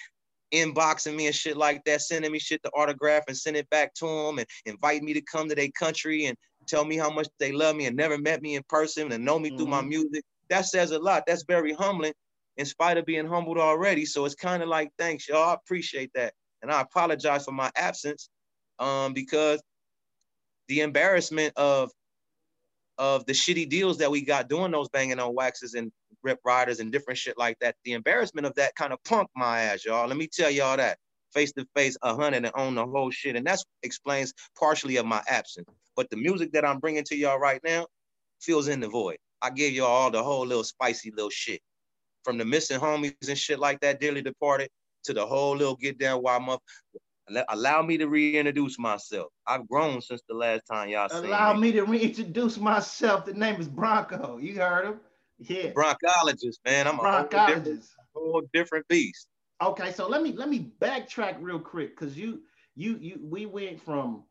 inboxing 0.55 1.15
me 1.15 1.27
and 1.27 1.35
shit 1.35 1.57
like 1.57 1.83
that, 1.85 2.03
sending 2.03 2.33
me 2.33 2.39
shit 2.39 2.63
to 2.63 2.71
autograph 2.71 3.25
and 3.29 3.37
send 3.37 3.57
it 3.57 3.69
back 3.71 3.95
to 3.95 4.07
them 4.07 4.39
and 4.39 4.47
invite 4.67 5.03
me 5.03 5.13
to 5.15 5.21
come 5.21 5.49
to 5.49 5.55
their 5.55 5.69
country 5.79 6.27
and 6.27 6.37
tell 6.67 6.85
me 6.85 6.97
how 6.97 7.11
much 7.11 7.29
they 7.39 7.53
love 7.53 7.77
me 7.77 7.87
and 7.87 7.97
never 7.97 8.19
met 8.19 8.43
me 8.43 8.55
in 8.55 8.63
person 8.69 9.13
and 9.13 9.25
know 9.25 9.39
me 9.39 9.51
through 9.57 9.67
my 9.67 9.83
Mhm. 9.83 9.89
music. 9.89 10.25
That 10.49 10.67
says 10.67 10.91
a 10.91 10.99
lot. 10.99 11.25
That's 11.27 11.45
very 11.45 11.73
humbling 11.73 12.15
in 12.57 12.67
spite 12.67 12.97
of 12.97 13.05
being 13.05 13.27
humbled 13.27 13.59
already. 13.59 14.07
So 14.07 14.25
it's 14.25 14.35
kind 14.35 14.63
of 14.63 14.69
like, 14.69 14.91
thanks, 14.99 15.29
y'all. 15.29 15.51
I 15.51 15.55
appreciate 15.55 16.11
that. 16.15 16.35
And 16.63 16.71
I 16.71 16.81
apologize 16.81 17.45
for 17.45 17.53
my 17.53 17.71
absence 17.77 18.29
um, 18.79 19.13
because 19.13 19.61
the 20.69 20.81
embarrassment 20.81 21.53
of 21.57 21.91
of 22.99 23.27
the 23.27 23.33
shitty 23.33 23.69
deals 23.69 23.99
that 23.99 24.11
we 24.11 24.23
got 24.23 24.49
doing 24.49 24.73
those 24.73 24.89
banging 24.89 25.19
on 25.19 25.35
waxes 25.35 25.75
and 25.75 25.91
Rip 26.23 26.41
Ridaz 26.47 26.81
and 26.81 26.91
different 26.91 27.19
shit 27.19 27.37
like 27.37 27.59
that. 27.61 27.77
The 27.85 27.93
embarrassment 27.93 28.47
of 28.47 28.55
that 28.55 28.75
kind 28.77 28.93
of 28.93 29.03
punk 29.05 29.29
my 29.37 29.61
ass, 29.61 29.85
y'all. 29.85 30.09
Let 30.09 30.17
me 30.17 30.27
tell 30.27 30.51
y'all 30.51 30.77
that 30.77 30.99
face 31.33 31.53
to 31.53 31.67
face, 31.75 31.97
a 32.03 32.15
hundred 32.15 32.45
and 32.45 32.53
own 32.55 32.77
the 32.77 32.87
whole 32.87 33.11
shit, 33.11 33.37
and 33.37 33.47
that 33.47 33.59
explains 33.83 34.33
partially 34.59 34.97
of 34.97 35.07
my 35.07 35.23
absence. 35.29 35.69
But 35.97 36.09
the 36.11 36.17
music 36.17 36.53
that 36.53 36.65
I'm 36.65 36.79
bringing 36.79 37.05
to 37.05 37.17
y'all 37.17 37.39
right 37.39 37.61
now 37.65 37.87
fills 38.41 38.69
in 38.69 38.81
the 38.81 38.89
void. 38.89 39.19
I 39.43 39.51
give 39.51 39.73
y'all 39.73 39.87
all 39.87 40.11
the 40.11 40.23
whole 40.23 40.47
little 40.47 40.65
spicy 40.65 41.11
little 41.11 41.31
shit, 41.31 41.61
from 42.25 42.39
the 42.39 42.45
missing 42.45 42.81
homies 42.81 43.29
and 43.29 43.37
shit 43.37 43.59
like 43.59 43.81
that, 43.81 44.01
dearly 44.01 44.23
departed, 44.23 44.71
to 45.05 45.13
the 45.13 45.27
whole 45.27 45.57
little 45.57 45.77
get 45.77 45.99
down 45.99 46.23
wild 46.23 46.45
muff. 46.45 46.61
Allow 47.49 47.83
me 47.83 47.97
to 47.99 48.07
reintroduce 48.07 48.79
myself. 48.79 49.29
I've 49.47 49.67
grown 49.69 50.01
since 50.03 50.21
the 50.29 50.35
last 50.35 50.63
time 50.71 50.89
y'all 50.89 51.09
Allow 51.11 51.55
me. 51.55 51.61
me 51.61 51.73
to 51.73 51.83
reintroduce 51.83 52.59
myself. 52.59 53.25
The 53.25 53.33
name 53.33 53.61
is 53.61 53.69
Broncoe. 53.69 54.39
You 54.43 54.57
heard 54.61 54.87
him? 54.87 55.01
Yeah. 55.39 55.71
Bronchologist, 55.73 56.59
man. 56.65 56.87
I'm 56.87 56.99
a 57.01 57.03
whole 57.03 57.23
different, 57.23 57.65
Broncologist. 57.65 57.89
whole 58.15 58.43
different 58.53 58.87
beast. 58.89 59.29
Okay, 59.63 59.93
so 59.93 60.07
let 60.09 60.23
me 60.23 60.33
let 60.33 60.49
me 60.49 60.73
backtrack 60.81 61.37
real 61.41 61.59
quick 61.59 61.99
because 61.99 62.17
you 62.19 62.43
you 62.77 62.99
you 62.99 63.19
we 63.23 63.47
went 63.47 63.81
from 63.81 64.25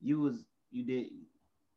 you 0.00 0.20
was 0.20 0.44
you 0.70 0.84
did 0.84 1.08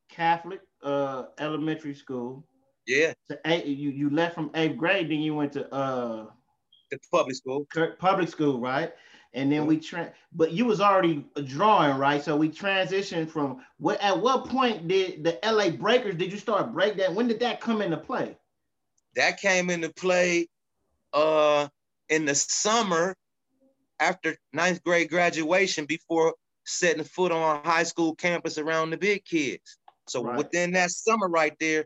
Catholic 0.10 0.62
uh 0.83 1.25
elementary 1.39 1.93
school 1.93 2.45
Yeah, 2.86 3.13
to 3.29 3.39
eight 3.45 3.65
you 3.65 3.89
you 3.89 4.10
left 4.10 4.36
from 4.36 4.51
eighth 4.55 4.77
grade 4.77 5.10
then 5.10 5.19
you 5.19 5.36
went 5.36 5.51
to 5.53 5.71
uh 5.73 6.27
the 6.91 6.97
public 7.12 7.36
school. 7.36 7.67
Public 7.99 8.29
school 8.29 8.60
right 8.62 8.93
and 9.34 9.52
then 9.52 9.66
we 9.66 9.78
tra- 9.80 10.13
but 10.34 10.52
you 10.52 10.66
was 10.66 10.80
already 10.82 11.26
drawing 11.46 11.98
right 11.98 12.22
so 12.24 12.36
we 12.36 12.50
transitioned 12.50 13.30
from 13.30 13.60
what 13.78 14.00
at 14.02 14.20
what 14.20 14.46
point 14.46 14.88
did 14.88 15.24
the 15.24 15.44
LA 15.46 15.70
Breakers 15.70 16.16
did 16.16 16.32
you 16.32 16.38
start 16.38 16.74
break 16.74 16.98
that 16.98 17.13
when 17.13 17.28
did 17.28 17.40
that 17.40 17.60
come 17.62 17.82
into 17.82 17.98
play 17.98 18.38
That 19.16 19.40
came 19.40 19.70
into 19.70 19.92
play 19.94 20.48
uh 21.13 21.68
in 22.10 22.26
the 22.26 22.36
summer 22.36 23.16
after 24.00 24.36
ninth 24.54 24.84
grade 24.84 25.10
graduation 25.10 25.86
before 25.86 26.36
setting 26.66 27.04
foot 27.04 27.32
on 27.32 27.62
high 27.63 27.84
school 27.84 28.16
campus 28.16 28.58
around 28.58 28.92
the 28.92 28.98
big 28.98 29.24
kids. 29.26 29.78
So 30.06 30.22
Right. 30.22 30.34
within 30.34 30.72
that 30.74 30.90
summer 30.92 31.28
right 31.28 31.54
there, 31.60 31.86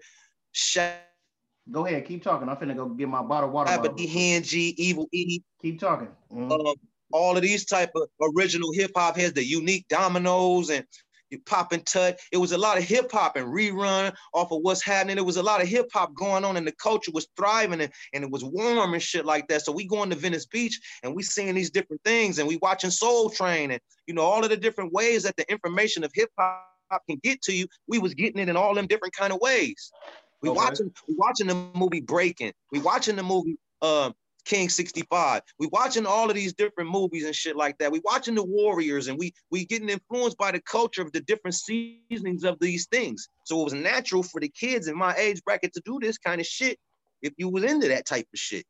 go 1.71 1.85
ahead 1.85 2.05
keep 2.05 2.23
talking 2.23 2.49
I'm 2.49 2.57
finna 2.57 2.75
go 2.75 2.87
get 2.89 3.07
my 3.09 3.21
bottle 3.21 3.49
of 3.49 3.53
water 3.53 3.71
bottle. 3.71 3.95
D, 3.95 4.07
Hen 4.07 4.43
G, 4.43 4.73
Evil 4.77 5.07
E, 5.11 5.41
keep 5.61 5.79
talking 5.79 6.09
Mhm. 6.31 6.61
um, 6.61 6.75
all 7.13 7.35
of 7.35 7.43
these 7.43 7.65
type 7.65 7.91
of 7.95 8.07
original 8.35 8.71
hip 8.73 8.91
hop 8.95 9.17
heads, 9.17 9.33
the 9.33 9.43
unique 9.43 9.85
dominoes 9.89 10.69
and 10.69 10.85
you 11.31 11.39
pop 11.45 11.71
and 11.71 11.85
tut. 11.85 12.19
It 12.31 12.37
was 12.37 12.51
a 12.51 12.57
lot 12.57 12.77
of 12.77 12.83
hip 12.83 13.11
hop 13.11 13.37
and 13.37 13.47
rerun 13.47 14.13
off 14.33 14.51
of 14.51 14.59
what's 14.61 14.83
happening. 14.83 15.17
It 15.17 15.25
was 15.25 15.37
a 15.37 15.43
lot 15.43 15.61
of 15.61 15.67
hip 15.67 15.87
hop 15.93 16.13
going 16.13 16.43
on 16.43 16.57
and 16.57 16.67
the 16.67 16.73
culture 16.73 17.11
was 17.13 17.27
thriving 17.37 17.81
and, 17.81 17.91
and 18.13 18.23
it 18.23 18.29
was 18.29 18.43
warm 18.43 18.93
and 18.93 19.01
shit 19.01 19.25
like 19.25 19.47
that. 19.47 19.63
So 19.63 19.71
we 19.71 19.87
going 19.87 20.09
to 20.09 20.15
Venice 20.15 20.45
Beach 20.45 20.79
and 21.03 21.15
we 21.15 21.23
seeing 21.23 21.55
these 21.55 21.71
different 21.71 22.03
things 22.03 22.37
and 22.37 22.47
we 22.47 22.57
watching 22.61 22.89
Soul 22.89 23.29
Train 23.29 23.71
and 23.71 23.81
you 24.07 24.13
know 24.13 24.23
all 24.23 24.43
of 24.43 24.49
the 24.49 24.57
different 24.57 24.91
ways 24.93 25.23
that 25.23 25.37
the 25.37 25.49
information 25.49 26.03
of 26.03 26.11
hip 26.13 26.29
hop 26.37 26.67
can 27.09 27.19
get 27.23 27.41
to 27.43 27.53
you. 27.53 27.65
We 27.87 27.99
was 27.99 28.13
getting 28.13 28.41
it 28.41 28.49
in 28.49 28.57
all 28.57 28.75
them 28.75 28.87
different 28.87 29.15
kind 29.15 29.31
of 29.31 29.39
ways. 29.41 29.93
We 30.41 30.49
Okay. 30.49 30.57
watching 30.57 30.91
we 31.07 31.15
watching 31.17 31.47
the 31.47 31.55
movie 31.73 32.01
Breaking. 32.01 32.51
We 32.71 32.79
watching 32.79 33.15
the 33.15 33.23
movie 33.23 33.57
uh, 33.81 34.11
King 34.45 34.69
65. 34.69 35.41
We 35.59 35.67
watching 35.71 36.05
all 36.05 36.29
of 36.29 36.35
these 36.35 36.53
different 36.53 36.89
movies 36.89 37.25
and 37.25 37.35
shit 37.35 37.55
like 37.55 37.77
that. 37.79 37.91
We 37.91 38.01
watching 38.03 38.35
the 38.35 38.43
Warriors 38.43 39.07
and 39.07 39.17
we 39.19 39.33
we 39.51 39.65
getting 39.65 39.89
influenced 39.89 40.37
by 40.37 40.51
the 40.51 40.61
culture 40.61 41.01
of 41.01 41.11
the 41.11 41.21
different 41.21 41.55
seasonings 41.55 42.43
of 42.43 42.59
these 42.59 42.87
things. 42.87 43.27
So 43.45 43.61
it 43.61 43.65
was 43.65 43.73
natural 43.73 44.23
for 44.23 44.41
the 44.41 44.49
kids 44.49 44.87
in 44.87 44.97
my 44.97 45.15
age 45.15 45.41
bracket 45.43 45.73
to 45.73 45.81
do 45.85 45.99
this 46.01 46.17
kind 46.17 46.41
of 46.41 46.47
shit 46.47 46.79
if 47.21 47.33
you 47.37 47.49
was 47.49 47.63
into 47.63 47.87
that 47.89 48.05
type 48.05 48.27
of 48.33 48.39
shit. 48.39 48.65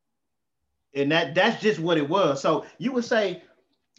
and 0.94 1.10
that 1.12 1.34
that's 1.34 1.62
just 1.62 1.80
what 1.80 1.98
it 1.98 2.08
was. 2.08 2.40
So 2.40 2.64
you 2.78 2.92
would 2.92 3.04
say 3.04 3.42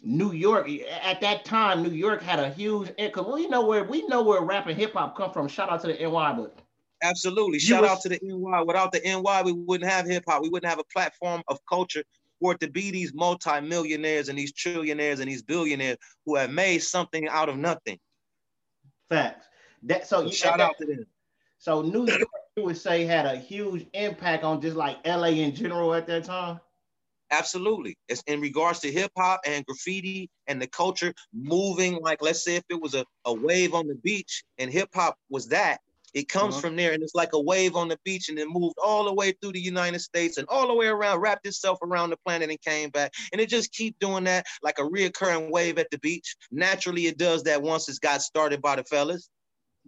New 0.02 0.32
York 0.32 0.68
at 1.02 1.20
that 1.22 1.44
time, 1.44 1.82
New 1.82 1.90
York 1.90 2.22
had 2.22 2.38
a 2.38 2.50
huge 2.50 2.92
because 2.96 3.26
we 3.26 3.48
know 3.48 3.66
where 3.66 3.84
we 3.84 4.06
know 4.06 4.22
where 4.22 4.42
rap 4.42 4.66
and 4.66 4.76
hip 4.78 4.92
hop 4.92 5.16
come 5.16 5.32
from. 5.32 5.48
Shout 5.48 5.70
out 5.70 5.80
to 5.82 5.88
the 5.88 5.94
NY, 5.94 6.34
but 6.34 6.58
Absolutely. 7.02 7.58
Shout 7.58 7.82
was- 7.82 7.90
out 7.90 8.00
to 8.02 8.08
the 8.08 8.18
NY. 8.22 8.62
Without 8.62 8.92
the 8.92 9.00
NY, 9.06 9.42
we 9.42 9.52
wouldn't 9.52 9.90
have 9.90 10.06
hip 10.06 10.24
hop. 10.26 10.42
We 10.42 10.48
wouldn't 10.48 10.68
have 10.70 10.78
a 10.78 10.84
platform 10.84 11.42
of 11.48 11.58
culture 11.68 12.04
for 12.40 12.52
it 12.52 12.60
to 12.60 12.70
be 12.70 12.90
these 12.90 13.12
multimillionaires 13.14 14.28
and 14.28 14.38
these 14.38 14.52
trillionaires 14.52 15.20
and 15.20 15.28
these 15.30 15.42
billionaires 15.42 15.98
who 16.26 16.36
have 16.36 16.50
made 16.50 16.78
something 16.82 17.28
out 17.28 17.48
of 17.48 17.56
nothing. 17.56 17.98
facts. 19.10 19.46
That 19.82 20.06
so 20.06 20.20
So 20.20 20.26
you, 20.26 20.32
shout 20.32 20.58
that- 20.58 20.64
out 20.70 20.76
to 20.80 20.86
them. 20.86 21.06
So 21.58 21.82
New 21.82 22.06
York, 22.06 22.22
you 22.56 22.64
would 22.64 22.76
say 22.76 23.04
had 23.04 23.26
a 23.26 23.36
huge 23.36 23.86
impact 23.94 24.44
on 24.44 24.60
just 24.60 24.76
like 24.76 24.98
LA 25.06 25.28
in 25.28 25.54
general 25.54 25.94
at 25.94 26.06
that 26.06 26.24
time. 26.24 26.60
Absolutely. 27.30 27.96
It's 28.08 28.22
in 28.26 28.40
regards 28.40 28.80
to 28.80 28.92
hip 28.92 29.10
hop 29.16 29.40
and 29.46 29.64
graffiti 29.66 30.30
and 30.46 30.60
the 30.60 30.66
culture 30.66 31.12
moving, 31.32 32.00
like 32.02 32.22
let's 32.22 32.44
say 32.44 32.56
if 32.56 32.64
it 32.68 32.80
was 32.80 32.94
a, 32.94 33.04
a 33.24 33.32
wave 33.32 33.74
on 33.74 33.86
the 33.86 33.94
beach 33.96 34.42
and 34.58 34.70
hip 34.70 34.88
hop 34.94 35.16
was 35.30 35.48
that, 35.48 35.80
it 36.14 36.28
comes 36.28 36.54
Uh-huh. 36.54 36.60
from 36.62 36.76
there 36.76 36.92
and 36.92 37.02
it's 37.02 37.14
like 37.14 37.32
a 37.32 37.40
wave 37.40 37.74
on 37.76 37.88
the 37.88 37.98
beach 38.04 38.28
and 38.28 38.38
it 38.38 38.48
moved 38.48 38.76
all 38.82 39.04
the 39.04 39.12
way 39.12 39.32
through 39.32 39.52
the 39.52 39.60
United 39.60 39.98
States 40.00 40.38
and 40.38 40.46
all 40.48 40.66
the 40.68 40.74
way 40.74 40.86
around, 40.86 41.18
wrapped 41.20 41.46
itself 41.46 41.78
around 41.82 42.10
the 42.10 42.16
planet 42.24 42.48
and 42.50 42.60
came 42.62 42.88
back. 42.90 43.12
And 43.32 43.40
it 43.40 43.48
just 43.48 43.72
keep 43.72 43.98
doing 43.98 44.24
that 44.24 44.46
like 44.62 44.78
a 44.78 44.82
reoccurring 44.82 45.50
wave 45.50 45.78
at 45.78 45.90
the 45.90 45.98
beach. 45.98 46.36
Naturally, 46.50 47.06
it 47.06 47.18
does 47.18 47.42
that 47.44 47.60
once 47.62 47.88
it's 47.88 47.98
got 47.98 48.22
started 48.22 48.62
by 48.62 48.76
the 48.76 48.84
fellas. 48.84 49.28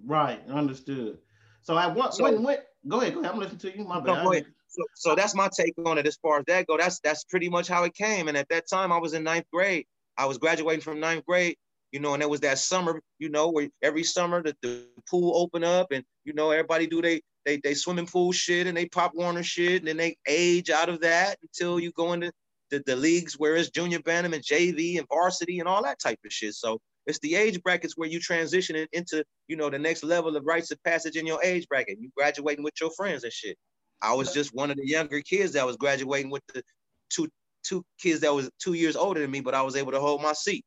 Right, 0.04 0.42
understood. 0.50 1.18
So 1.62 1.74
I 1.76 1.86
what 1.86 2.14
So- 2.14 2.24
when 2.24 2.42
when 2.42 2.58
go 2.88 3.00
ahead, 3.00 3.14
go 3.14 3.20
ahead. 3.20 3.32
I'm 3.32 3.38
listening 3.38 3.58
to 3.60 3.76
you. 3.78 3.84
My 3.84 3.98
No, 4.00 4.14
bad. 4.14 4.26
ahead. 4.26 4.46
So, 4.68 4.82
so 4.94 5.14
that's 5.14 5.34
my 5.34 5.48
take 5.56 5.74
on 5.86 5.96
it 5.96 6.06
as 6.06 6.16
far 6.16 6.38
as 6.40 6.44
that 6.48 6.66
go. 6.66 6.76
That's 6.76 7.00
that's 7.00 7.24
pretty 7.24 7.48
much 7.48 7.66
how 7.68 7.84
it 7.84 7.94
came. 7.94 8.28
And 8.28 8.36
at 8.36 8.48
that 8.50 8.68
time, 8.68 8.92
I 8.92 8.98
was 8.98 9.14
in 9.14 9.24
ninth 9.24 9.46
grade. 9.52 9.86
I 10.18 10.26
was 10.26 10.38
graduating 10.38 10.82
from 10.82 10.98
ninth 11.00 11.24
grade, 11.24 11.56
you 11.96 12.02
know, 12.02 12.12
and 12.12 12.22
it 12.22 12.28
was 12.28 12.40
that 12.40 12.58
summer, 12.58 13.00
you 13.18 13.30
know, 13.30 13.48
where 13.48 13.70
every 13.80 14.02
summer 14.02 14.42
the, 14.42 14.54
the 14.60 14.84
pool 15.08 15.34
open 15.34 15.64
up 15.64 15.92
and 15.92 16.04
you 16.24 16.34
know 16.34 16.50
everybody 16.50 16.86
do 16.86 17.00
they 17.00 17.22
they 17.46 17.56
they 17.64 17.72
swimming 17.72 18.04
pool 18.04 18.32
shit 18.32 18.66
and 18.66 18.76
they 18.76 18.84
pop 18.84 19.12
Warner 19.14 19.42
shit 19.42 19.78
and 19.78 19.88
then 19.88 19.96
they 19.96 20.14
age 20.28 20.68
out 20.68 20.90
of 20.90 21.00
that 21.00 21.38
until 21.40 21.80
you 21.80 21.92
go 21.92 22.12
into 22.12 22.30
the, 22.70 22.82
the 22.84 22.94
leagues 22.94 23.38
where 23.38 23.56
it's 23.56 23.70
junior 23.70 24.00
bantam 24.00 24.34
and 24.34 24.44
JV 24.44 24.98
and 24.98 25.08
varsity 25.08 25.58
and 25.58 25.66
all 25.66 25.82
that 25.84 25.98
type 25.98 26.18
of 26.22 26.30
shit. 26.30 26.52
So 26.52 26.78
it's 27.06 27.18
the 27.20 27.34
age 27.34 27.62
brackets 27.62 27.96
where 27.96 28.10
you 28.10 28.20
transition 28.20 28.86
into, 28.92 29.24
you 29.48 29.56
know, 29.56 29.70
the 29.70 29.78
next 29.78 30.04
level 30.04 30.36
of 30.36 30.44
rites 30.44 30.70
of 30.70 30.82
passage 30.84 31.16
in 31.16 31.26
your 31.26 31.42
age 31.42 31.66
bracket. 31.66 31.96
You 31.98 32.10
graduating 32.14 32.62
with 32.62 32.74
your 32.78 32.90
friends 32.90 33.24
and 33.24 33.32
shit. 33.32 33.56
I 34.02 34.12
was 34.12 34.34
just 34.34 34.54
one 34.54 34.70
of 34.70 34.76
the 34.76 34.86
younger 34.86 35.22
kids 35.22 35.54
that 35.54 35.64
was 35.64 35.78
graduating 35.78 36.30
with 36.30 36.42
the 36.52 36.62
two 37.08 37.30
two 37.66 37.86
kids 37.98 38.20
that 38.20 38.34
was 38.34 38.50
two 38.58 38.74
years 38.74 38.96
older 38.96 39.20
than 39.22 39.30
me, 39.30 39.40
but 39.40 39.54
I 39.54 39.62
was 39.62 39.76
able 39.76 39.92
to 39.92 40.00
hold 40.00 40.20
my 40.20 40.34
seat. 40.34 40.62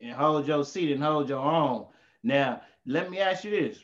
And 0.00 0.12
hold 0.12 0.46
your 0.46 0.64
seat 0.64 0.92
and 0.92 1.02
hold 1.02 1.28
your 1.28 1.38
own. 1.38 1.86
Now, 2.22 2.62
let 2.84 3.10
me 3.10 3.18
ask 3.18 3.44
you 3.44 3.50
this. 3.50 3.78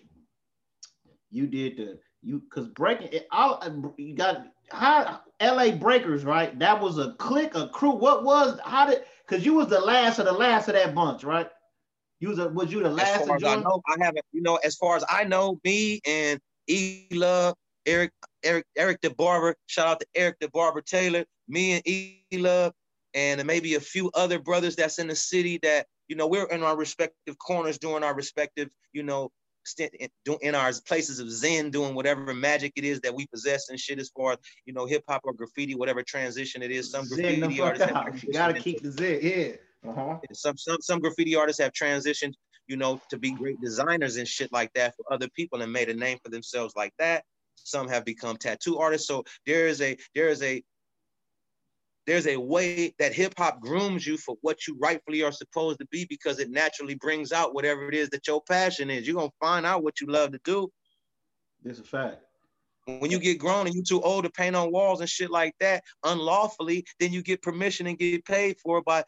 You 1.31 1.47
did 1.47 1.77
the 1.77 1.99
you 2.23 2.41
because 2.41 2.69
breaking 2.69 3.09
it 3.13 3.27
all 3.33 3.59
uh, 3.63 3.71
you 3.97 4.15
got 4.15 4.47
how 4.71 5.21
LA 5.41 5.73
Breakers, 5.73 6.25
right? 6.25 6.57
That 6.59 6.81
was 6.81 6.99
a 6.99 7.13
clique, 7.15 7.55
a 7.55 7.69
crew. 7.69 7.93
What 7.93 8.25
was 8.25 8.59
how 8.65 8.87
did 8.87 9.03
because 9.27 9.45
you 9.45 9.55
was 9.55 9.69
the 9.69 9.81
last 9.81 10.19
of 10.19 10.27
the 10.27 10.33
last 10.33 10.69
of 10.69 10.75
that 10.75 10.95
bunch, 10.95 11.25
right? 11.25 11.49
You 12.21 12.29
was 12.29 12.39
a, 12.39 12.49
was 12.49 12.73
you 12.73 12.83
the 12.83 12.91
last? 12.91 13.23
As 13.23 13.27
far 13.27 13.37
as 13.37 13.45
I 13.45 13.57
know, 13.57 13.83
I 13.89 14.05
haven't. 14.05 14.25
You 14.33 14.43
know, 14.43 14.57
as 14.65 14.77
far 14.77 14.97
as 14.97 15.05
I 15.11 15.25
know, 15.25 15.59
me 15.65 16.01
and 16.07 16.39
E 16.69 17.07
Love, 17.11 17.55
Eric, 17.87 18.13
Eric, 18.45 18.67
Eric 18.77 19.01
the 19.01 19.11
Barber. 19.11 19.57
Shout 19.67 19.89
out 19.89 20.01
to 20.01 20.07
Eric 20.15 20.37
the 20.41 20.49
Barber 20.51 20.83
Taylor. 20.83 21.25
Me 21.49 21.73
and 21.73 21.83
E 21.87 22.23
Love, 22.33 22.73
and 23.15 23.45
maybe 23.45 23.75
a 23.75 23.81
few 23.81 24.11
other 24.15 24.39
brothers 24.39 24.77
that's 24.77 25.01
in 25.01 25.09
the 25.09 25.17
city 25.17 25.59
that 25.63 25.87
you 26.13 26.17
know 26.17 26.27
we're 26.27 26.45
in 26.49 26.63
our 26.63 26.77
respective 26.77 27.39
corners 27.39 27.79
doing 27.79 28.05
our 28.05 28.15
respective 28.15 28.69
you 28.93 29.03
know 29.03 29.31
in 30.43 30.55
our 30.55 30.71
places 30.87 31.21
of 31.21 31.31
zen 31.31 31.71
doing 31.71 31.95
whatever 31.95 32.35
magic 32.35 32.71
it 32.77 32.85
is 32.85 33.01
that 33.01 33.15
we 33.15 33.27
possess 33.29 33.71
and 33.71 33.81
shit 33.81 33.99
as 33.99 34.11
far 34.15 34.33
as 34.33 34.39
you 34.67 34.75
know 34.75 34.85
hip 34.85 35.03
hop 35.09 35.23
or 35.25 35.33
graffiti 35.33 35.75
whatever 35.75 36.03
transition 36.03 36.63
it 36.63 36.71
is 36.71 36.91
some 36.91 37.09
graffiti 37.09 37.63
artists 37.63 37.91
you 38.25 38.33
gotta 38.35 38.61
keep 38.61 38.83
the 38.83 38.93
zen 38.93 39.21
yeah 39.23 39.53
uh-huh. 39.89 40.19
Some 40.33 40.57
some 40.57 40.77
some 40.81 41.01
graffiti 41.01 41.35
artists 41.35 41.61
have 41.61 41.73
transitioned, 41.73 42.35
you 42.69 42.77
know, 42.77 43.01
to 43.11 43.19
be 43.19 43.33
great 43.33 43.61
designers 43.61 44.17
and 44.17 44.29
shit 44.29 44.53
like 44.53 44.73
that 44.75 44.95
for 44.95 45.13
other 45.13 45.29
people 45.35 45.61
and 45.61 45.73
made 45.73 45.89
a 45.89 45.95
name 45.95 46.19
for 46.23 46.31
themselves 46.31 46.75
like 46.77 46.93
that. 47.01 47.25
Some 47.57 47.89
have 47.89 48.05
become 48.05 48.37
tattoo 48.37 48.79
artists. 48.79 49.09
So 49.09 49.25
there 49.45 49.67
is 49.67 49.81
a 49.81 49.97
there 50.15 50.29
is 50.29 50.41
a 50.41 50.63
there's 52.07 52.27
a 52.27 52.37
way 52.37 52.95
that 52.99 53.15
hip 53.15 53.35
hop 53.39 53.61
grooms 53.61 54.07
you 54.07 54.17
for 54.17 54.37
what 54.43 54.67
you 54.67 54.77
rightfully 54.81 55.23
are 55.23 55.33
supposed 55.33 55.79
to 55.79 55.87
be 55.91 56.05
because 56.09 56.39
it 56.39 56.51
naturally 56.51 56.95
brings 56.95 57.33
out 57.33 57.55
whatever 57.55 57.89
it 57.89 57.95
is 57.95 58.11
that 58.11 58.27
your 58.27 58.43
passion 58.49 58.91
is. 58.91 59.07
You're 59.07 59.17
gonna 59.17 59.31
find 59.41 59.65
out 59.65 59.85
what 59.85 60.01
you 60.01 60.09
love 60.09 60.33
to 60.33 60.41
do. 60.45 60.71
It's 61.65 61.79
a 61.79 61.85
fact. 61.85 62.25
When 62.87 63.13
you 63.13 63.21
get 63.21 63.39
grown 63.39 63.67
and 63.67 63.75
you 63.77 63.85
too 63.85 64.03
old 64.03 64.25
to 64.25 64.31
paint 64.31 64.57
on 64.57 64.73
walls 64.73 65.01
and 65.01 65.09
shit 65.09 65.31
like 65.31 65.55
that 65.61 65.85
unlawfully, 66.03 66.85
then 66.99 67.13
you 67.13 67.23
get 67.23 67.41
permission 67.41 67.87
and 67.87 67.97
get 67.97 68.25
paid 68.25 68.57
for 68.61 68.79
it 68.79 68.85
by 68.85 69.05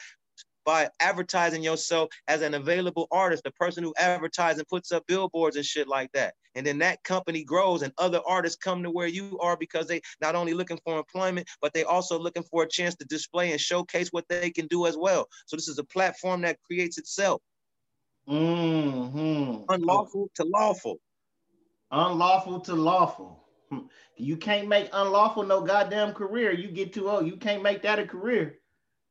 by 0.65 0.89
advertising 1.01 1.63
yourself 1.63 2.09
as 2.29 2.43
an 2.43 2.55
available 2.55 3.07
artist, 3.11 3.45
the 3.45 3.51
person 3.53 3.85
who 3.85 3.95
advertises 3.99 4.59
and 4.59 4.69
puts 4.69 4.93
up 4.93 5.07
billboards 5.07 5.57
and 5.57 5.65
shit 5.65 5.89
like 5.89 6.11
that. 6.13 6.35
And 6.55 6.67
then 6.67 6.79
that 6.79 7.03
company 7.03 7.45
grows 7.45 7.83
and 7.83 7.93
other 7.99 8.21
artists 8.27 8.57
come 8.57 8.83
to 8.83 8.91
where 8.91 9.07
you 9.07 9.39
are 9.41 9.57
because 9.57 9.89
they 9.89 10.01
not 10.21 10.35
only 10.35 10.55
looking 10.55 10.79
for 10.85 10.99
employment, 10.99 11.49
but 11.61 11.73
they 11.75 11.85
also 11.85 12.19
looking 12.19 12.45
for 12.45 12.63
a 12.63 12.69
chance 12.69 12.95
to 12.97 13.05
display 13.07 13.53
and 13.53 13.61
showcase 13.61 14.09
what 14.11 14.25
they 14.29 14.51
can 14.51 14.67
do 14.69 14.87
as 14.87 14.97
well. 14.97 15.29
So 15.47 15.57
this 15.57 15.69
is 15.69 15.79
a 15.79 15.85
platform 15.85 16.43
that 16.43 16.59
creates 16.63 16.99
itself. 16.99 17.43
Mm-hmm. 18.29 19.65
Unlawful 19.69 20.31
to 20.37 20.45
lawful. 20.45 21.01
Unlawful 21.91 22.61
to 22.61 22.75
lawful. 22.75 23.45
Hmm. 23.71 23.87
You 24.17 24.37
can't 24.37 24.69
make 24.69 24.89
unlawful 24.93 25.43
no 25.43 25.61
goddamn 25.61 26.13
career. 26.13 26.53
You 26.53 26.69
get 26.69 26.93
too 26.93 27.11
old. 27.11 27.27
You 27.27 27.37
can't 27.37 27.63
make 27.63 27.83
that 27.83 27.99
a 27.99 28.07
career. 28.07 28.59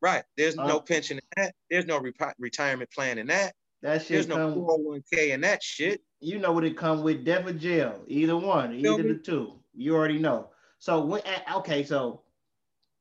Right. 0.03 0.23
There's 0.35 0.57
no 0.57 0.77
uh, 0.77 0.79
pension 0.81 1.17
in 1.17 1.23
that. 1.37 1.55
There's 1.71 1.85
no 1.85 1.97
re- 1.97 2.11
retirement 2.37 2.91
plan 2.91 3.17
in 3.17 3.27
that. 3.27 3.53
That 3.81 4.01
shit 4.01 4.09
There's 4.09 4.27
no 4.27 4.53
401k 4.53 5.29
in 5.29 5.41
that 5.41 5.63
shit. 5.63 6.01
You 6.19 6.39
know 6.39 6.51
what 6.51 6.65
it 6.65 6.75
come 6.77 7.03
with, 7.03 7.23
death 7.23 7.47
or 7.47 7.53
jail. 7.53 8.03
Either 8.07 8.35
one, 8.35 8.73
either 8.75 9.01
the 9.01 9.15
two. 9.15 9.53
You 9.73 9.95
already 9.95 10.19
know. 10.19 10.49
So 10.79 11.05
when 11.05 11.21
okay, 11.55 11.85
so 11.85 12.21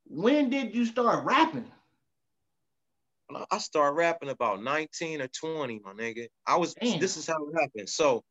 when 0.06 0.48
did 0.48 0.76
you 0.76 0.84
start 0.86 1.24
rapping? 1.24 1.70
I 3.50 3.58
started 3.58 3.96
rapping 3.96 4.28
about 4.28 4.62
19 4.62 5.22
or 5.22 5.26
20, 5.26 5.80
my 5.84 5.92
nigga. 5.94 6.26
I 6.46 6.56
was 6.56 6.74
Damn. 6.74 7.00
this 7.00 7.16
is 7.16 7.26
how 7.26 7.34
it 7.48 7.60
happened. 7.60 7.88
So 7.88 8.22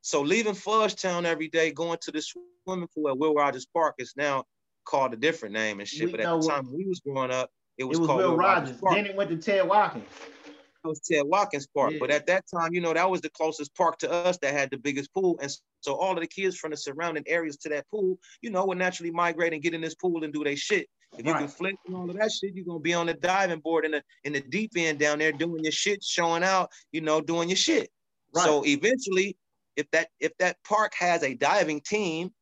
so 0.00 0.22
leaving 0.22 0.54
Fudgetown 0.54 1.24
every 1.24 1.48
day, 1.48 1.72
going 1.72 1.98
to 2.02 2.10
the 2.10 2.22
swimming 2.22 2.88
pool 2.94 3.10
at 3.10 3.18
Will 3.18 3.34
Rogers 3.34 3.66
Park 3.66 3.96
is 3.98 4.14
now 4.16 4.44
called 4.86 5.12
a 5.12 5.16
different 5.16 5.52
name 5.52 5.80
and 5.80 5.88
shit. 5.88 6.06
We 6.06 6.12
but 6.12 6.20
at 6.20 6.40
the 6.40 6.48
time 6.48 6.72
we 6.72 6.86
was 6.86 7.00
growing 7.00 7.30
up, 7.30 7.50
it 7.78 7.84
was, 7.84 7.98
it 7.98 8.00
was 8.00 8.06
called 8.08 8.18
Will, 8.18 8.36
Rogers. 8.36 8.78
Rogers 8.80 8.96
then 8.96 9.06
it 9.06 9.16
went 9.16 9.30
to 9.30 9.36
Ted 9.36 9.66
Watkins. 9.68 10.04
It 10.84 10.88
was 10.88 11.00
Ted 11.00 11.22
Watkins 11.26 11.66
Park. 11.66 11.92
Yeah. 11.92 11.98
But 12.00 12.10
at 12.10 12.26
that 12.26 12.44
time, 12.52 12.72
you 12.72 12.80
know, 12.80 12.94
that 12.94 13.10
was 13.10 13.20
the 13.20 13.30
closest 13.30 13.74
park 13.74 13.98
to 13.98 14.10
us 14.10 14.38
that 14.38 14.54
had 14.54 14.70
the 14.70 14.78
biggest 14.78 15.12
pool. 15.12 15.38
And 15.42 15.50
so 15.80 15.94
all 15.94 16.14
of 16.14 16.20
the 16.20 16.26
kids 16.26 16.56
from 16.56 16.70
the 16.70 16.76
surrounding 16.76 17.24
areas 17.26 17.56
to 17.58 17.68
that 17.70 17.88
pool, 17.90 18.18
you 18.40 18.50
know, 18.50 18.64
would 18.66 18.78
naturally 18.78 19.10
migrate 19.10 19.52
and 19.52 19.62
get 19.62 19.74
in 19.74 19.80
this 19.80 19.94
pool 19.94 20.22
and 20.22 20.32
do 20.32 20.44
their 20.44 20.56
shit. 20.56 20.88
If 21.18 21.24
you 21.24 21.32
right. 21.32 21.40
can 21.40 21.48
flip 21.48 21.76
and 21.86 21.96
all 21.96 22.08
of 22.08 22.16
that 22.16 22.30
shit, 22.30 22.54
you're 22.54 22.64
gonna 22.64 22.80
be 22.80 22.94
on 22.94 23.06
the 23.06 23.14
diving 23.14 23.60
board 23.60 23.84
in 23.84 23.92
the 23.92 24.02
in 24.24 24.32
the 24.32 24.40
deep 24.40 24.72
end 24.76 24.98
down 24.98 25.18
there 25.18 25.32
doing 25.32 25.62
your 25.62 25.72
shit, 25.72 26.02
showing 26.02 26.42
out, 26.42 26.70
you 26.92 27.00
know, 27.00 27.20
doing 27.20 27.48
your 27.48 27.56
shit. 27.56 27.90
Right. 28.34 28.44
So 28.44 28.64
eventually, 28.66 29.36
if 29.76 29.90
that 29.92 30.08
if 30.20 30.36
that 30.38 30.56
park 30.64 30.92
has 30.98 31.22
a 31.22 31.34
diving 31.34 31.80
team 31.80 32.32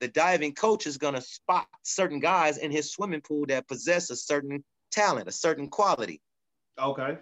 the 0.00 0.08
diving 0.08 0.54
coach 0.54 0.86
is 0.86 0.98
going 0.98 1.14
to 1.14 1.20
spot 1.20 1.66
certain 1.82 2.20
guys 2.20 2.58
in 2.58 2.70
his 2.70 2.90
swimming 2.92 3.20
pool 3.20 3.46
that 3.46 3.68
possess 3.68 4.10
a 4.10 4.16
certain 4.16 4.64
talent, 4.90 5.28
a 5.28 5.32
certain 5.32 5.68
quality. 5.68 6.20
Okay. 6.78 7.18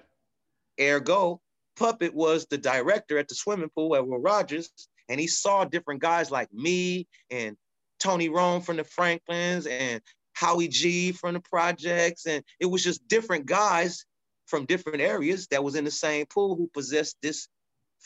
Ergo, 0.80 1.40
Puppet 1.76 2.14
was 2.14 2.46
the 2.46 2.58
director 2.58 3.18
at 3.18 3.28
the 3.28 3.34
swimming 3.34 3.70
pool 3.74 3.94
at 3.94 4.06
Will 4.06 4.18
Rogers, 4.18 4.70
and 5.08 5.20
he 5.20 5.26
saw 5.26 5.64
different 5.64 6.00
guys 6.00 6.30
like 6.30 6.52
me 6.52 7.06
and 7.30 7.56
Tony 8.00 8.28
Rome 8.28 8.62
from 8.62 8.76
the 8.76 8.84
Franklins 8.84 9.66
and 9.66 10.00
Howie 10.34 10.68
G 10.68 11.12
from 11.12 11.34
the 11.34 11.40
projects. 11.40 12.26
And 12.26 12.44
it 12.60 12.66
was 12.66 12.82
just 12.82 13.06
different 13.08 13.46
guys 13.46 14.04
from 14.46 14.66
different 14.66 15.00
areas 15.00 15.46
that 15.48 15.64
was 15.64 15.74
in 15.74 15.84
the 15.84 15.90
same 15.90 16.26
pool 16.26 16.56
who 16.56 16.68
possessed 16.74 17.16
this 17.22 17.48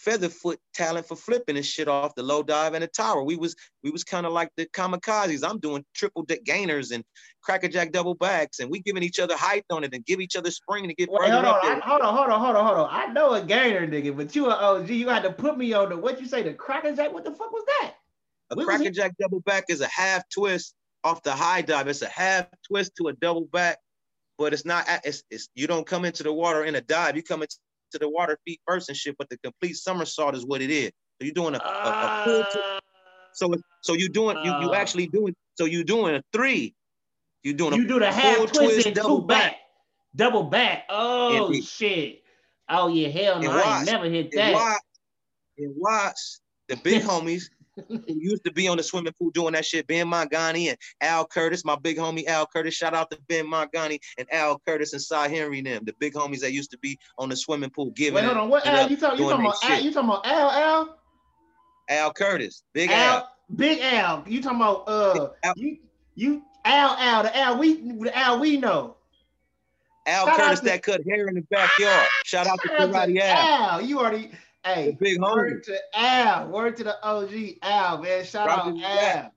Featherfoot 0.07 0.59
talent 0.75 1.07
for 1.07 1.17
flipping 1.17 1.57
and 1.57 1.67
shit 1.67 1.89
off 1.89 2.15
the 2.15 2.23
low 2.23 2.43
dive 2.43 2.75
and 2.75 2.83
the 2.83 2.89
tower. 2.89 3.23
We 3.25 3.37
was 3.37 3.57
we 3.83 3.91
was 3.91 4.05
kind 4.05 4.27
of 4.27 4.33
like 4.33 4.51
the 4.57 4.67
kamikazes. 4.67 5.49
I'm 5.49 5.59
doing 5.59 5.85
triple 5.95 6.23
deck 6.23 6.45
gainers 6.45 6.93
and 6.93 7.03
crackerjack 7.43 7.91
double 7.91 8.15
backs, 8.15 8.61
and 8.61 8.71
we 8.71 8.81
giving 8.81 9.03
each 9.03 9.19
other 9.19 9.37
height 9.37 9.65
on 9.71 9.83
it 9.83 9.95
and 9.95 10.05
give 10.05 10.21
each 10.21 10.37
other 10.37 10.51
spring 10.51 10.87
to 10.89 10.95
get 10.95 11.09
further 11.09 11.33
hold 11.33 11.45
up 11.45 11.65
on, 11.65 11.71
I, 11.71 11.81
hold 11.85 12.01
on, 12.03 12.15
hold 12.15 12.31
on, 12.31 12.41
hold 12.41 12.57
on, 12.57 12.67
hold 12.67 12.79
on. 12.79 12.89
I 12.91 13.07
know 13.13 13.33
a 13.33 13.43
gainer, 13.43 13.87
nigga, 13.89 14.17
but 14.17 14.35
you 14.37 14.47
an 14.47 14.53
OG. 14.53 14.91
You 14.91 15.09
had 15.09 15.25
to 15.25 15.33
put 15.33 15.59
me 15.59 15.73
on 15.73 15.89
the 15.89 15.97
what 15.97 16.21
you 16.21 16.27
say 16.27 16.43
the 16.43 16.55
crackerjack. 16.55 17.13
What 17.13 17.25
the 17.25 17.33
fuck 17.33 17.51
was 17.51 17.65
that? 17.67 17.95
A 18.51 18.57
crackerjack 18.57 19.15
double 19.21 19.41
back 19.41 19.65
is 19.69 19.81
a 19.81 19.89
half 19.89 20.23
twist 20.29 20.75
off 21.03 21.23
the 21.23 21.33
high 21.33 21.63
dive. 21.63 21.89
It's 21.89 22.03
a 22.03 22.09
half 22.09 22.47
twist 22.67 22.93
to 22.99 23.09
a 23.09 23.13
double 23.15 23.47
back, 23.47 23.79
but 24.39 24.53
it's 24.53 24.65
not. 24.65 24.87
It's, 25.05 25.25
it's 25.31 25.49
you 25.55 25.67
don't 25.67 25.87
come 25.87 26.05
into 26.05 26.23
the 26.23 26.33
water 26.33 26.65
in 26.65 26.77
a 26.77 26.81
dive. 26.81 27.17
You 27.17 27.23
come 27.23 27.43
into 27.43 27.57
to 27.93 27.99
the 27.99 28.09
water 28.09 28.39
feet 28.45 28.61
first 28.67 28.89
and 28.89 28.97
shit, 28.97 29.17
but 29.19 29.29
the 29.29 29.39
complete 29.39 29.77
somersault 29.77 30.35
is 30.35 30.45
what 30.45 30.63
it 30.63 30.71
is. 30.71 30.91
So 31.21 31.25
you're 31.25 31.35
doing 31.35 31.55
a, 31.55 31.59
a, 31.59 31.63
a 31.63 32.23
full 32.25 32.45
t- 32.53 32.79
so 33.33 33.55
so 33.83 33.95
you're 33.95 34.09
doing 34.09 34.37
you 34.45 34.51
you 34.61 34.71
ah. 34.71 34.75
actually 34.75 35.07
doing 35.07 35.35
so 35.55 35.65
you're 35.65 35.85
doing 35.85 36.17
a 36.17 36.23
three. 36.33 36.75
You're 37.43 37.55
doing 37.55 37.75
you 37.75 37.85
a 37.85 37.89
do 37.89 37.99
the 37.99 38.11
half 38.11 38.53
twist, 38.53 38.87
and 38.87 38.97
double 38.97 39.23
back. 39.23 39.53
back. 39.53 39.57
double 40.15 40.45
back. 40.45 40.85
Oh 40.89 41.53
and 41.53 41.65
shit! 41.65 42.23
Oh 42.69 42.89
yeah, 42.89 43.09
hell 43.09 43.41
no, 43.41 43.51
I 43.51 43.85
never 43.85 44.07
hit 44.07 44.33
that. 44.33 44.53
Watch, 44.55 44.83
and 45.59 45.75
watch 45.77 46.19
the 46.69 46.77
big 46.77 47.03
homies 47.05 47.45
used 48.07 48.45
to 48.45 48.53
be 48.53 48.69
on 48.69 48.77
the 48.77 48.83
swimming 48.83 49.13
pool 49.19 49.31
doing 49.31 49.53
that 49.53 49.65
shit. 49.65 49.87
Ben 49.87 50.07
Mangani 50.07 50.69
and 50.69 50.79
Al 51.01 51.27
Curtis, 51.27 51.65
my 51.65 51.77
big 51.77 51.97
homie 51.97 52.27
Al 52.27 52.47
Curtis. 52.47 52.75
Shout 52.75 52.95
out 52.95 53.11
to 53.11 53.19
Ben 53.29 53.47
Mangani 53.47 53.99
and 54.17 54.33
Al 54.33 54.61
Curtis 54.67 54.93
and 54.93 55.03
Cy 55.03 55.29
Henry 55.29 55.59
and 55.59 55.67
them, 55.67 55.85
the 55.85 55.95
big 55.99 56.15
homies 56.15 56.41
that 56.41 56.53
used 56.53 56.71
to 56.71 56.79
be 56.79 56.99
on 57.19 57.29
the 57.29 57.37
swimming 57.37 57.71
pool 57.71 57.91
giving. 57.91 58.15
Wait, 58.15 58.25
hold 58.25 58.37
on. 58.37 58.49
What 58.49 58.67
Al? 58.67 58.89
You, 58.89 58.97
talk, 58.97 59.19
you 59.19 59.29
talking 59.29 59.47
about? 59.47 59.65
Al, 59.65 59.81
you 59.81 59.93
talking 59.93 60.09
about 60.09 60.27
Al? 60.27 60.51
Al? 60.51 60.99
Al 61.89 62.13
Curtis, 62.13 62.65
Big 62.73 62.91
Al, 62.91 63.19
Al. 63.19 63.33
Big 63.55 63.81
Al. 63.81 64.25
You 64.27 64.43
talking 64.43 64.61
about? 64.61 64.89
Uh, 64.89 65.29
Al. 65.43 65.55
you 65.57 65.79
you 66.15 66.43
Al 66.65 66.97
Al 66.99 67.23
the 67.23 67.37
Al 67.37 67.59
we 67.59 67.75
the 67.75 68.17
Al 68.17 68.41
we 68.41 68.57
know. 68.59 68.97
Al 70.07 70.27
Shout 70.27 70.37
Curtis 70.37 70.61
to, 70.61 70.67
that 70.67 70.83
cut 70.83 71.03
hair 71.07 71.29
in 71.29 71.35
the 71.35 71.43
backyard. 71.51 72.07
Shout 72.25 72.47
out 72.47 72.59
to 72.63 72.69
Karate 72.69 73.19
Al. 73.21 73.71
Al. 73.73 73.83
You 73.83 74.01
already 74.01 74.31
Hey, 74.75 74.97
big 75.01 75.21
word 75.21 75.63
homie. 75.63 75.63
to 75.65 75.79
Al. 75.95 76.49
Word 76.49 76.77
to 76.77 76.85
the 76.85 77.03
OG 77.03 77.31
Al, 77.63 78.03
man. 78.03 78.25
Shout 78.25 78.49
out 78.49 78.67
Al. 78.67 79.33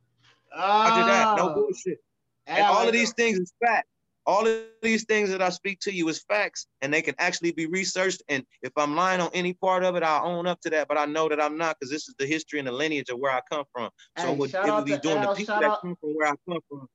Roger 0.57 1.05
that. 1.05 1.37
No 1.37 1.49
oh. 1.49 1.53
bullshit. 1.53 1.99
And 2.47 2.63
all 2.63 2.85
of 2.85 2.91
these 2.91 3.13
things 3.13 3.39
is 3.39 3.53
fact. 3.63 3.87
All 4.25 4.45
of 4.45 4.61
these 4.81 5.05
things 5.05 5.31
that 5.31 5.41
I 5.41 5.49
speak 5.49 5.79
to 5.81 5.93
you 5.93 6.07
is 6.09 6.23
facts, 6.23 6.67
and 6.81 6.93
they 6.93 7.01
can 7.01 7.15
actually 7.17 7.53
be 7.53 7.65
researched. 7.65 8.21
And 8.29 8.45
if 8.61 8.71
I'm 8.77 8.95
lying 8.95 9.19
on 9.19 9.29
any 9.33 9.53
part 9.53 9.83
of 9.83 9.95
it, 9.95 10.03
I'll 10.03 10.27
own 10.27 10.47
up 10.47 10.59
to 10.61 10.69
that. 10.71 10.87
But 10.87 10.99
I 10.99 11.05
know 11.05 11.29
that 11.29 11.41
I'm 11.41 11.57
not, 11.57 11.77
because 11.79 11.89
this 11.89 12.07
is 12.07 12.15
the 12.19 12.27
history 12.27 12.59
and 12.59 12.67
the 12.67 12.71
lineage 12.71 13.09
of 13.09 13.17
where 13.17 13.31
I 13.31 13.41
come 13.49 13.63
from. 13.73 13.89
So 14.17 14.27
hey, 14.27 14.35
what 14.35 14.53
it 14.53 14.71
would 14.71 14.85
be 14.85 14.97
doing 14.97 15.17
Al, 15.17 15.33
the 15.33 15.37
people 15.37 15.55
that 15.55 15.63
out, 15.63 15.81
come 15.81 15.95
from 15.99 16.09
where 16.11 16.27
I 16.27 16.35
come 16.47 16.59
from. 16.69 16.87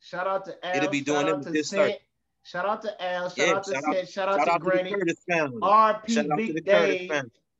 Shout 0.00 0.26
out 0.26 0.44
to 0.46 0.66
Al. 0.66 0.76
It'll 0.76 0.90
be 0.90 1.00
doing 1.00 1.26
them 1.26 1.42
this 1.42 1.70
Shout 1.70 2.66
out 2.66 2.82
to 2.82 3.02
Al. 3.02 3.28
Shout 3.28 3.46
yeah, 3.46 3.54
out 3.54 3.64
to 3.64 3.70
Sid. 3.70 4.08
Shout, 4.08 4.28
out, 4.28 4.38
shout 4.38 4.48
out 4.48 4.54
to 4.54 4.70
Granny. 4.70 4.92
RP 4.92 6.36
Big 6.36 6.64
Dave. 6.64 7.10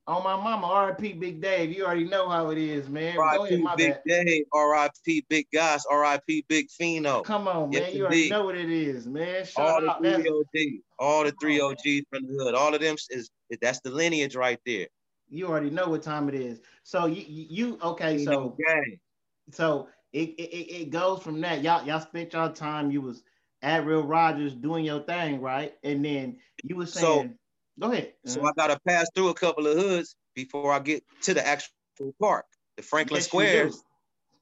On 0.09 0.25
my 0.25 0.37
mama, 0.37 0.87
RIP 0.87 1.21
Big 1.21 1.43
Dave. 1.43 1.71
You 1.71 1.85
already 1.85 2.05
know 2.05 2.31
how 2.31 2.49
it 2.49 2.57
is, 2.57 2.89
man. 2.89 3.19
RIP 3.19 3.63
Big 3.77 3.93
bad. 3.93 4.03
Dave, 4.07 4.45
RIP 4.55 5.29
Big 5.29 5.47
Goss, 5.53 5.85
RIP 5.93 6.47
Big 6.49 6.71
Fino. 6.71 7.21
Come 7.21 7.47
on, 7.47 7.69
man. 7.69 7.83
Yes, 7.83 7.95
you 7.95 8.07
already 8.07 8.31
know 8.31 8.47
what 8.47 8.57
it 8.57 8.71
is, 8.71 9.07
man. 9.07 9.45
Shout 9.45 9.85
all 9.85 9.91
out, 9.91 10.03
the 10.03 10.15
three 10.15 10.31
OGs, 10.31 10.83
all 10.99 11.25
the 11.25 11.35
three 11.39 11.61
OGs 11.61 12.07
from 12.11 12.27
the 12.27 12.43
hood. 12.43 12.55
All 12.55 12.75
of 12.75 12.81
them 12.81 12.97
is 13.11 13.29
that's 13.61 13.81
the 13.81 13.91
lineage 13.91 14.35
right 14.35 14.59
there. 14.65 14.87
You 15.29 15.47
already 15.49 15.69
know 15.69 15.91
what 15.91 16.03
time 16.03 16.31
it 16.31 16.35
is. 16.35 16.63
So 16.85 17.05
you 17.05 17.23
you 17.27 17.79
okay, 17.83 18.25
so 18.25 18.57
so 19.51 19.89
it, 20.15 20.31
it 20.39 20.83
it 20.83 20.91
goes 20.91 21.23
from 21.23 21.39
that. 21.43 21.63
Y'all 21.63 21.87
y'all 21.87 22.01
spent 22.01 22.33
y'all 22.33 22.51
time, 22.51 22.91
you 22.91 23.03
was 23.03 23.25
at 23.61 23.85
Will 23.85 24.05
Rogers 24.05 24.55
doing 24.55 24.87
your 24.87 25.03
thing, 25.03 25.43
right? 25.43 25.75
And 25.85 26.03
then 26.03 26.39
you 26.63 26.77
were 26.77 26.87
saying 26.87 27.29
so, 27.29 27.35
Go 27.79 27.93
ahead. 27.93 28.13
So 28.27 28.41
uh-huh. 28.41 28.51
I 28.51 28.53
gotta 28.61 28.81
pass 28.87 29.07
through 29.15 29.29
a 29.29 29.35
couple 29.35 29.67
of 29.67 29.77
hoods 29.77 30.17
before 30.35 30.73
I 30.73 30.81
get 30.81 31.03
to 31.23 31.35
the 31.35 31.47
actual 31.47 31.71
park. 32.21 32.45
The 32.77 32.83
Franklin 32.83 33.19
yes, 33.19 33.27
Squares 33.27 33.83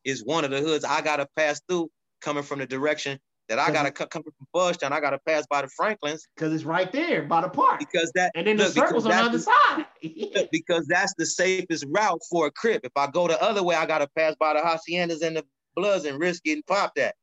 is 0.04 0.24
one 0.24 0.44
of 0.44 0.50
the 0.50 0.60
hoods 0.60 0.84
I 0.84 1.02
gotta 1.02 1.26
pass 1.36 1.60
through 1.68 1.90
coming 2.20 2.42
from 2.42 2.60
the 2.60 2.66
direction 2.66 3.18
that 3.48 3.58
I 3.58 3.70
gotta 3.70 3.90
come 3.90 4.22
from 4.22 4.32
Fudgetown. 4.54 4.92
I 4.92 5.00
gotta 5.00 5.18
pass 5.18 5.46
by 5.48 5.62
the 5.62 5.68
Franklins 5.68 6.26
because 6.34 6.52
it's 6.52 6.64
right 6.64 6.90
there 6.90 7.22
by 7.22 7.42
the 7.42 7.48
park. 7.48 7.78
Because 7.78 8.10
that 8.14 8.32
and 8.34 8.46
then 8.46 8.56
the 8.56 8.68
circles 8.68 9.04
on 9.04 9.10
the 9.10 9.16
other 9.16 9.38
side. 9.38 9.86
because 10.52 10.86
that's 10.86 11.14
the 11.16 11.26
safest 11.26 11.84
route 11.88 12.20
for 12.30 12.46
a 12.46 12.50
crip. 12.50 12.84
If 12.84 12.92
I 12.96 13.06
go 13.06 13.28
the 13.28 13.40
other 13.42 13.62
way, 13.62 13.76
I 13.76 13.86
gotta 13.86 14.08
pass 14.16 14.34
by 14.38 14.54
the 14.54 14.60
haciendas 14.60 15.22
and 15.22 15.36
the 15.36 15.44
bloods 15.74 16.04
and 16.06 16.18
risk 16.18 16.42
getting 16.42 16.62
popped 16.62 16.98
at. 16.98 17.14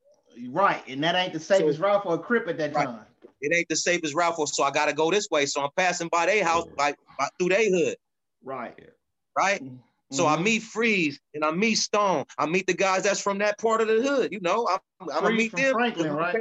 Right, 0.49 0.84
and 0.88 1.03
that 1.03 1.16
ain't 1.16 1.34
the 1.34 1.39
safest 1.39 1.80
so, 1.80 1.86
route 1.86 2.03
for 2.03 2.16
a 2.16 2.20
crip 2.20 2.47
at 2.47 2.57
that 2.57 2.74
right. 2.74 2.86
time 2.86 3.05
it 3.41 3.55
ain't 3.55 3.69
the 3.69 3.76
safest 3.76 4.15
route 4.15 4.36
for, 4.36 4.47
so 4.47 4.63
I 4.63 4.71
gotta 4.71 4.93
go 4.93 5.11
this 5.11 5.28
way. 5.30 5.45
So 5.45 5.61
I'm 5.61 5.69
passing 5.76 6.09
by 6.09 6.26
their 6.26 6.43
house, 6.43 6.65
by, 6.78 6.93
by 7.17 7.28
through 7.39 7.49
their 7.49 7.69
hood. 7.69 7.95
Right. 8.43 8.78
Right. 9.38 9.63
Mm-hmm. 9.63 9.76
So 10.15 10.28
I 10.28 10.38
meet 10.38 10.61
Freeze 10.61 11.19
and 11.34 11.43
I 11.43 11.51
meet 11.51 11.76
Stone. 11.76 12.26
I 12.38 12.45
meet 12.45 12.67
the 12.67 12.74
guys 12.74 13.03
that's 13.03 13.19
from 13.19 13.39
that 13.39 13.57
part 13.57 13.82
of 13.82 13.88
the 13.88 14.01
hood. 14.01 14.32
You 14.32 14.39
know, 14.41 14.67
I'm, 14.69 14.80
I'm 15.01 15.24
gonna 15.24 15.36
meet 15.36 15.55
them. 15.55 15.74
Franklin, 15.74 16.11
right? 16.11 16.36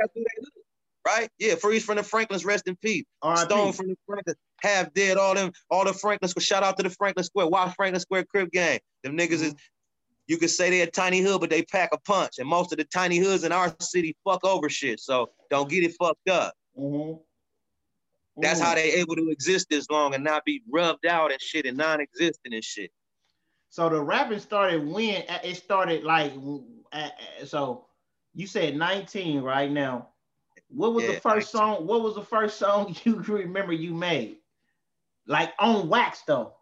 Right? 1.07 1.29
Yeah, 1.39 1.55
Freeze 1.55 1.85
from 1.85 1.97
the 1.97 2.03
Franklins, 2.03 2.45
rest 2.45 2.69
in 2.69 2.77
peace. 2.77 3.05
Stone 3.37 3.73
from 3.73 3.89
the 3.89 3.97
Franklins, 4.07 4.37
half 4.61 4.93
dead. 4.93 5.17
All 5.17 5.35
them, 5.35 5.53
all 5.71 5.85
the 5.85 5.95
Franklins. 5.95 6.35
Shout 6.39 6.63
out 6.63 6.77
to 6.77 6.83
the 6.83 6.91
Franklin 6.91 7.25
Square. 7.25 7.49
Watch 7.49 7.75
Franklin 7.75 8.01
Square 8.01 8.27
Crip 8.27 8.51
Gang. 8.53 8.79
Them 9.03 9.17
niggas 9.17 9.37
mm-hmm. 9.37 9.45
is 9.47 9.55
you 10.27 10.37
could 10.37 10.51
say 10.51 10.71
they're 10.71 10.87
a 10.87 10.91
tiny 10.91 11.21
hood, 11.21 11.41
but 11.41 11.51
they 11.51 11.63
pack 11.63 11.91
a 11.93 11.99
punch. 11.99 12.35
And 12.39 12.49
most 12.49 12.73
of 12.73 12.79
the 12.79 12.85
tiny 12.85 13.19
hoods 13.19 13.45
in 13.45 13.53
our 13.53 13.75
city 13.81 14.17
fuck 14.25 14.45
over 14.45 14.69
shit. 14.69 15.01
So 15.01 15.31
don't 15.51 15.69
get 15.69 15.83
it 15.83 15.95
fucked 15.99 16.29
up. 16.29 16.55
Mm-hmm. 16.79 17.21
That's 18.41 18.61
how 18.61 18.75
mm-hmm. 18.75 18.77
they 18.77 18.93
able 18.95 19.17
to 19.17 19.29
exist 19.31 19.69
this 19.69 19.91
long 19.91 20.15
and 20.15 20.25
not 20.25 20.45
be 20.45 20.63
rubbed 20.71 21.07
out 21.07 21.33
and 21.33 21.41
shit 21.41 21.67
and 21.67 21.77
non-existent 21.77 22.55
and 22.55 22.65
shit. 22.65 22.91
So 23.69 23.89
the 23.89 24.01
rapping 24.01 24.39
started 24.39 24.87
when 24.87 25.23
uh, 25.29 25.39
it 25.45 25.57
started 25.57 26.05
like 26.05 26.33
uh, 26.93 26.97
uh, 26.97 27.45
so 27.45 27.87
you 28.35 28.47
said 28.47 28.77
19 28.77 29.43
right 29.43 29.71
now. 29.71 30.09
What 30.69 30.95
was 30.95 31.05
yeah, 31.05 31.13
the 31.13 31.21
first 31.21 31.55
19. 31.55 31.77
song? 31.77 31.87
What 31.87 32.03
was 32.03 32.15
the 32.15 32.23
first 32.23 32.59
song 32.59 32.95
you 33.05 33.17
remember 33.17 33.73
you 33.73 33.95
made? 33.95 34.37
Like 35.27 35.53
on 35.59 35.89
wax 35.89 36.23
though. 36.27 36.55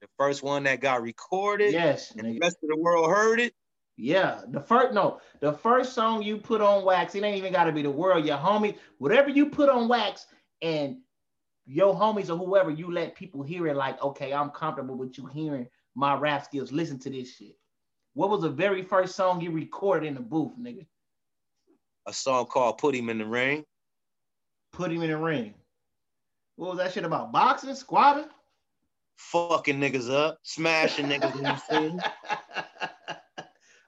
The 0.00 0.08
first 0.18 0.42
one 0.42 0.64
that 0.64 0.80
got 0.80 1.02
recorded. 1.02 1.72
Yes. 1.72 2.12
And 2.12 2.34
the 2.34 2.38
rest 2.38 2.58
of 2.62 2.68
the 2.68 2.76
world 2.76 3.08
heard 3.08 3.40
it. 3.40 3.54
Yeah, 3.96 4.40
the 4.48 4.60
first 4.60 4.94
no, 4.94 5.20
the 5.40 5.52
first 5.52 5.94
song 5.94 6.22
you 6.22 6.38
put 6.38 6.60
on 6.60 6.84
wax, 6.84 7.14
it 7.14 7.22
ain't 7.22 7.36
even 7.36 7.52
got 7.52 7.64
to 7.64 7.72
be 7.72 7.82
the 7.82 7.90
world. 7.90 8.24
Your 8.24 8.38
homie, 8.38 8.76
whatever 8.98 9.28
you 9.28 9.50
put 9.50 9.68
on 9.68 9.88
wax, 9.88 10.26
and 10.62 10.98
your 11.66 11.94
homies 11.94 12.30
or 12.30 12.36
whoever 12.36 12.70
you 12.70 12.90
let 12.90 13.14
people 13.14 13.42
hear 13.42 13.66
it, 13.68 13.76
like, 13.76 14.02
okay, 14.02 14.32
I'm 14.32 14.50
comfortable 14.50 14.96
with 14.96 15.18
you 15.18 15.26
hearing 15.26 15.68
my 15.94 16.14
rap 16.14 16.44
skills. 16.44 16.72
Listen 16.72 16.98
to 17.00 17.10
this 17.10 17.36
shit. 17.36 17.56
What 18.14 18.30
was 18.30 18.42
the 18.42 18.50
very 18.50 18.82
first 18.82 19.14
song 19.14 19.40
you 19.40 19.50
recorded 19.50 20.06
in 20.06 20.14
the 20.14 20.20
booth, 20.20 20.52
nigga? 20.58 20.86
A 22.06 22.12
song 22.12 22.46
called 22.46 22.78
"Put 22.78 22.94
Him 22.94 23.10
in 23.10 23.18
the 23.18 23.26
Ring." 23.26 23.64
Put 24.72 24.90
him 24.90 25.02
in 25.02 25.10
the 25.10 25.18
ring. 25.18 25.54
What 26.56 26.70
was 26.70 26.78
that 26.78 26.92
shit 26.92 27.04
about? 27.04 27.30
Boxing, 27.30 27.74
squatting? 27.74 28.24
Fucking 29.16 29.78
niggas 29.78 30.10
up, 30.10 30.38
smashing 30.42 31.06
niggas 31.06 31.36
in 31.36 31.42
the 31.42 31.56
scene. 31.68 32.00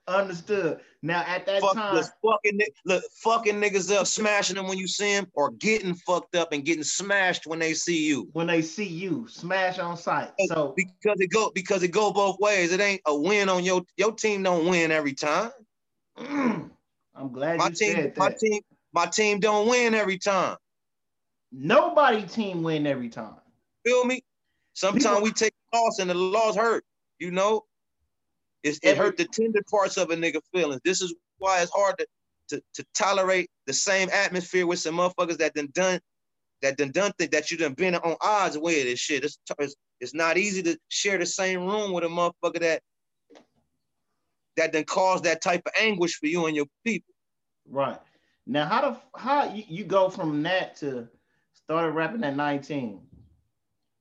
Understood. 0.06 0.80
Now 1.00 1.22
at 1.26 1.46
that 1.46 1.62
Fuck 1.62 1.74
time, 1.74 2.04
fucking 2.22 2.60
look, 2.84 3.02
fucking 3.22 3.54
niggas 3.54 3.94
up, 3.94 4.06
smashing 4.06 4.56
them 4.56 4.68
when 4.68 4.76
you 4.76 4.86
see 4.86 5.14
them, 5.14 5.26
or 5.32 5.50
getting 5.52 5.94
fucked 5.94 6.34
up 6.36 6.52
and 6.52 6.62
getting 6.62 6.84
smashed 6.84 7.46
when 7.46 7.58
they 7.58 7.72
see 7.72 8.06
you. 8.06 8.28
When 8.34 8.46
they 8.46 8.60
see 8.60 8.84
you, 8.84 9.26
smash 9.28 9.78
on 9.78 9.96
sight. 9.96 10.30
So 10.48 10.74
because 10.76 11.20
it 11.20 11.30
go 11.30 11.50
because 11.54 11.82
it 11.82 11.88
go 11.88 12.12
both 12.12 12.38
ways. 12.38 12.72
It 12.72 12.80
ain't 12.80 13.00
a 13.06 13.18
win 13.18 13.48
on 13.48 13.64
your 13.64 13.82
your 13.96 14.12
team. 14.12 14.42
Don't 14.42 14.66
win 14.66 14.90
every 14.90 15.14
time. 15.14 15.50
Mm. 16.18 16.70
I'm 17.14 17.32
glad 17.32 17.58
my 17.58 17.70
team, 17.70 17.94
said 17.94 18.14
that. 18.14 18.18
My 18.18 18.30
team, 18.38 18.60
my 18.92 19.06
team 19.06 19.40
don't 19.40 19.68
win 19.68 19.94
every 19.94 20.18
time. 20.18 20.56
Nobody 21.50 22.24
team 22.24 22.62
win 22.62 22.86
every 22.86 23.08
time. 23.08 23.36
Feel 23.86 24.04
me? 24.04 24.22
Sometimes 24.74 25.04
People, 25.04 25.22
we 25.22 25.32
take 25.32 25.54
loss 25.72 25.98
and 25.98 26.10
the 26.10 26.14
loss 26.14 26.56
hurt. 26.56 26.84
You 27.18 27.30
know, 27.30 27.62
it's, 28.64 28.80
it 28.82 28.96
hurt 28.96 29.18
the 29.18 29.26
tender 29.26 29.62
parts 29.70 29.98
of 29.98 30.10
a 30.10 30.16
nigga 30.16 30.40
feelings. 30.52 30.80
This 30.84 31.02
is 31.02 31.14
why 31.38 31.60
it's 31.60 31.70
hard 31.70 31.98
to, 31.98 32.06
to, 32.48 32.62
to 32.74 32.84
tolerate 32.94 33.50
the 33.66 33.74
same 33.74 34.08
atmosphere 34.10 34.66
with 34.66 34.78
some 34.78 34.96
motherfuckers 34.96 35.38
that 35.38 35.54
done 35.54 35.68
done 35.72 36.00
that 36.62 36.78
done 36.78 36.90
done 36.90 37.12
think 37.18 37.30
that 37.32 37.50
you 37.50 37.58
done 37.58 37.74
been 37.74 37.94
on 37.94 38.16
odds 38.22 38.56
with 38.56 38.84
this 38.84 38.98
shit. 38.98 39.22
It's, 39.22 39.38
it's, 39.58 39.74
it's 40.00 40.14
not 40.14 40.38
easy 40.38 40.62
to 40.62 40.78
share 40.88 41.18
the 41.18 41.26
same 41.26 41.66
room 41.66 41.92
with 41.92 42.04
a 42.04 42.08
motherfucker 42.08 42.60
that 42.60 42.80
that 44.56 44.72
then 44.72 44.84
caused 44.84 45.24
that 45.24 45.42
type 45.42 45.62
of 45.66 45.72
anguish 45.78 46.14
for 46.14 46.26
you 46.26 46.46
and 46.46 46.56
your 46.56 46.66
people. 46.84 47.12
Right. 47.68 47.98
Now, 48.46 48.66
how 48.66 48.80
do 48.80 48.96
how 49.14 49.52
you, 49.52 49.64
you 49.68 49.84
go 49.84 50.08
from 50.08 50.42
that 50.44 50.76
to 50.76 51.08
started 51.52 51.90
rapping 51.90 52.24
at 52.24 52.36
19? 52.36 53.00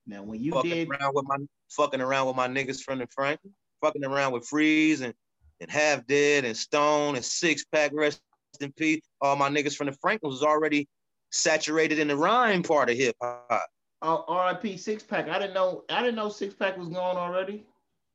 Now, 0.05 0.23
when 0.23 0.41
you 0.41 0.53
fucking 0.53 0.69
did 0.69 0.89
around 0.89 1.15
with 1.15 1.25
my 1.27 1.37
fucking 1.69 2.01
around 2.01 2.27
with 2.27 2.35
my 2.37 2.47
niggas 2.47 2.81
from 2.81 2.99
the 2.99 3.07
Franklin, 3.07 3.53
fucking 3.83 4.05
around 4.05 4.31
with 4.31 4.47
Freeze 4.47 5.01
and 5.01 5.13
and 5.59 5.69
Half 5.69 6.05
Dead 6.07 6.45
and 6.45 6.55
Stone 6.55 7.15
and 7.15 7.23
Six 7.23 7.63
Pack, 7.71 7.91
rest 7.93 8.21
in 8.59 8.71
peace. 8.73 9.01
All 9.21 9.35
my 9.35 9.49
niggas 9.49 9.75
from 9.75 9.87
the 9.87 9.93
Franklins 9.93 10.33
was 10.33 10.43
already 10.43 10.87
saturated 11.31 11.99
in 11.99 12.07
the 12.07 12.17
rhyme 12.17 12.63
part 12.63 12.89
of 12.89 12.97
hip 12.97 13.15
hop. 13.21 13.67
Oh, 14.01 14.25
R.I.P. 14.27 14.77
Six 14.77 15.03
Pack. 15.03 15.29
I 15.29 15.39
didn't 15.39 15.53
know. 15.53 15.83
I 15.89 16.01
didn't 16.01 16.15
know 16.15 16.29
Six 16.29 16.53
Pack 16.53 16.77
was 16.77 16.89
gone 16.89 17.15
already. 17.15 17.65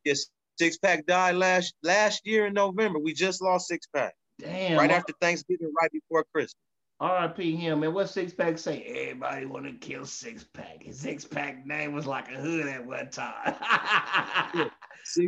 Yes, 0.05 0.27
Six 0.59 0.77
Pack 0.79 1.07
died 1.07 1.37
last 1.37 1.75
last 1.83 2.27
year 2.27 2.47
in 2.47 2.55
November. 2.55 2.99
We 2.99 3.15
just 3.15 3.41
lost 3.41 3.69
Six 3.69 3.87
Pack. 3.95 4.15
Damn. 4.39 4.79
Right 4.79 4.91
after 4.91 5.15
Thanksgiving, 5.21 5.73
right 5.81 5.91
before 5.91 6.25
Christmas. 6.33 6.55
R.I.P. 7.01 7.57
him. 7.57 7.83
And 7.85 7.95
what 7.95 8.11
Six 8.11 8.35
Pack 8.35 8.59
say? 8.59 8.83
Everybody 8.83 9.47
want 9.47 9.67
to 9.67 9.73
kill 9.73 10.05
Six 10.05 10.45
Pack. 10.45 10.83
His 10.83 10.99
Six 10.99 11.25
Pack 11.25 11.65
name 11.65 11.93
was 11.93 12.07
like 12.07 12.29
a 12.29 12.35
hood 12.35 12.67
at 12.67 12.85
one 12.85 13.09
time. 13.11 14.71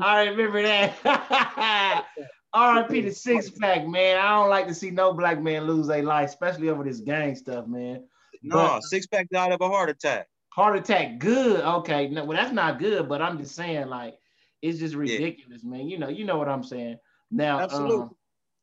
I 0.01 0.27
remember 0.27 0.63
that. 0.63 2.07
R.I.P. 2.53 3.01
the 3.03 3.13
Six 3.13 3.51
Pack, 3.51 3.87
man. 3.87 4.17
I 4.19 4.31
don't 4.31 4.49
like 4.49 4.67
to 4.67 4.75
see 4.75 4.91
no 4.91 5.13
black 5.13 5.41
man 5.41 5.65
lose 5.65 5.87
their 5.87 6.03
life, 6.03 6.31
especially 6.31 6.69
over 6.69 6.83
this 6.83 7.01
gang 7.01 7.37
stuff, 7.37 7.67
man. 7.67 8.05
No, 8.43 8.57
but, 8.57 8.83
Six 8.83 9.07
Pack 9.07 9.29
died 9.31 9.53
of 9.53 9.61
a 9.61 9.69
heart 9.69 9.91
attack. 9.91 10.27
Heart 10.49 10.77
attack, 10.79 11.19
good. 11.19 11.61
Okay, 11.61 12.09
no, 12.09 12.25
well 12.25 12.37
that's 12.37 12.53
not 12.53 12.81
good, 12.81 13.09
but 13.09 13.23
I'm 13.23 13.39
just 13.39 13.55
saying, 13.55 13.87
like, 13.87 14.19
it's 14.63 14.79
just 14.79 14.95
ridiculous, 14.95 15.63
yeah. 15.63 15.71
man. 15.71 15.89
You 15.89 15.99
know, 15.99 16.09
you 16.09 16.25
know 16.25 16.39
what 16.39 16.49
I'm 16.49 16.65
saying. 16.65 16.97
Now, 17.31 17.61
Absolutely. 17.61 17.97
um, 17.97 18.17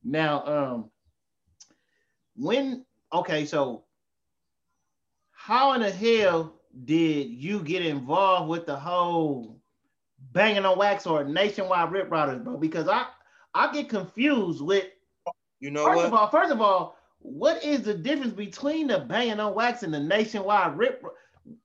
now, 0.04 0.46
um, 0.46 0.92
when 2.36 2.86
okay, 3.14 3.46
so 3.46 3.86
how 5.32 5.74
in 5.74 5.82
the 5.82 5.92
hell 5.92 6.60
did 6.84 7.30
you 7.30 7.62
get 7.64 7.86
involved 7.86 8.50
with 8.50 8.66
the 8.66 8.76
whole 8.76 9.57
banging 10.32 10.66
on 10.66 10.78
wax 10.78 11.06
or 11.06 11.24
Nationwide 11.24 11.92
Rip 11.92 12.10
Ridaz, 12.10 12.44
bro? 12.44 12.58
Because 12.58 12.88
I 12.88 13.08
I 13.54 13.72
get 13.72 13.90
confused 13.90 14.62
with 14.62 14.86
you 15.60 15.72
know 15.72 15.86
first 15.86 15.98
what? 15.98 16.06
of 16.08 16.14
all, 16.14 16.30
first 16.30 16.52
of 16.52 16.62
all, 16.62 16.98
what 17.20 17.64
is 17.64 17.82
the 17.82 17.94
difference 17.94 18.34
between 18.34 18.88
the 18.88 19.00
banging 19.00 19.40
on 19.40 19.56
wax 19.56 19.84
and 19.84 19.94
the 19.94 20.00
nationwide 20.00 20.78
rip? 20.78 21.04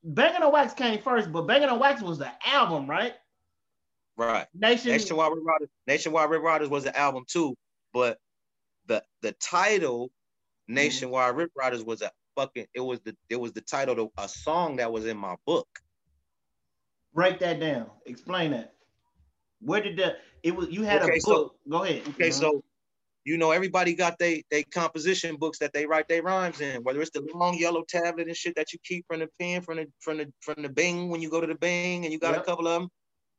Banging 0.04 0.42
on 0.42 0.52
wax 0.52 0.74
came 0.74 1.00
first, 1.00 1.32
but 1.32 1.42
banging 1.46 1.68
on 1.68 1.78
wax 1.78 2.02
was 2.02 2.18
the 2.18 2.30
album, 2.46 2.88
right? 2.88 3.14
Right. 4.16 4.46
Nation 4.54 4.92
Nationwide 4.92 5.32
Rip 5.32 5.44
Ridaz. 5.44 5.68
Nationwide 5.86 6.30
Rip 6.30 6.42
Ridaz 6.42 6.70
was 6.70 6.84
the 6.84 6.96
album 6.96 7.24
too, 7.26 7.56
but 7.92 8.18
the 8.86 9.02
the 9.22 9.32
title 9.32 10.12
Mm-hmm. 10.72 10.74
Nationwide 10.74 11.36
Rip 11.36 11.50
Ridaz 11.58 11.84
was 11.84 12.02
a 12.02 12.10
fucking. 12.36 12.66
It 12.74 12.80
was 12.80 13.00
the 13.00 13.16
it 13.28 13.36
was 13.36 13.52
the 13.52 13.60
title 13.60 14.00
of 14.00 14.10
a 14.16 14.28
song 14.28 14.76
that 14.76 14.92
was 14.92 15.06
in 15.06 15.16
my 15.16 15.36
book. 15.46 15.68
Break 17.14 17.38
that 17.40 17.60
down. 17.60 17.90
Explain 18.06 18.50
that. 18.52 18.74
Where 19.60 19.80
did 19.82 19.96
the 19.96 20.16
it 20.42 20.54
was 20.54 20.68
you 20.70 20.82
had 20.82 21.02
Okay, 21.02 21.18
a 21.18 21.20
so- 21.20 21.32
book. 21.34 21.56
Go 21.68 21.84
ahead. 21.84 22.06
Okay, 22.08 22.28
Mhm. 22.30 22.32
so 22.32 22.64
you 23.24 23.36
know 23.38 23.52
everybody 23.52 23.94
got 23.94 24.18
they 24.18 24.42
they 24.50 24.64
composition 24.64 25.36
books 25.36 25.58
that 25.58 25.72
they 25.72 25.86
write 25.86 26.08
their 26.08 26.22
rhymes 26.22 26.60
in, 26.60 26.82
whether 26.82 27.00
it's 27.00 27.12
the 27.12 27.22
long 27.34 27.56
yellow 27.56 27.84
tablet 27.88 28.26
and 28.26 28.36
shit 28.36 28.56
that 28.56 28.72
you 28.72 28.78
keep 28.84 29.06
from 29.06 29.20
the 29.20 29.28
pen 29.38 29.62
from 29.62 29.76
the 29.76 29.86
from 30.00 30.18
the 30.18 30.32
from 30.40 30.62
the 30.62 30.68
Bing 30.68 31.08
when 31.10 31.22
you 31.22 31.30
go 31.30 31.40
to 31.40 31.46
the 31.46 31.54
Bing 31.54 32.04
and 32.04 32.12
you 32.12 32.18
got 32.18 32.32
Yep. 32.34 32.42
a 32.42 32.44
couple 32.44 32.66
of 32.66 32.80
them, 32.82 32.90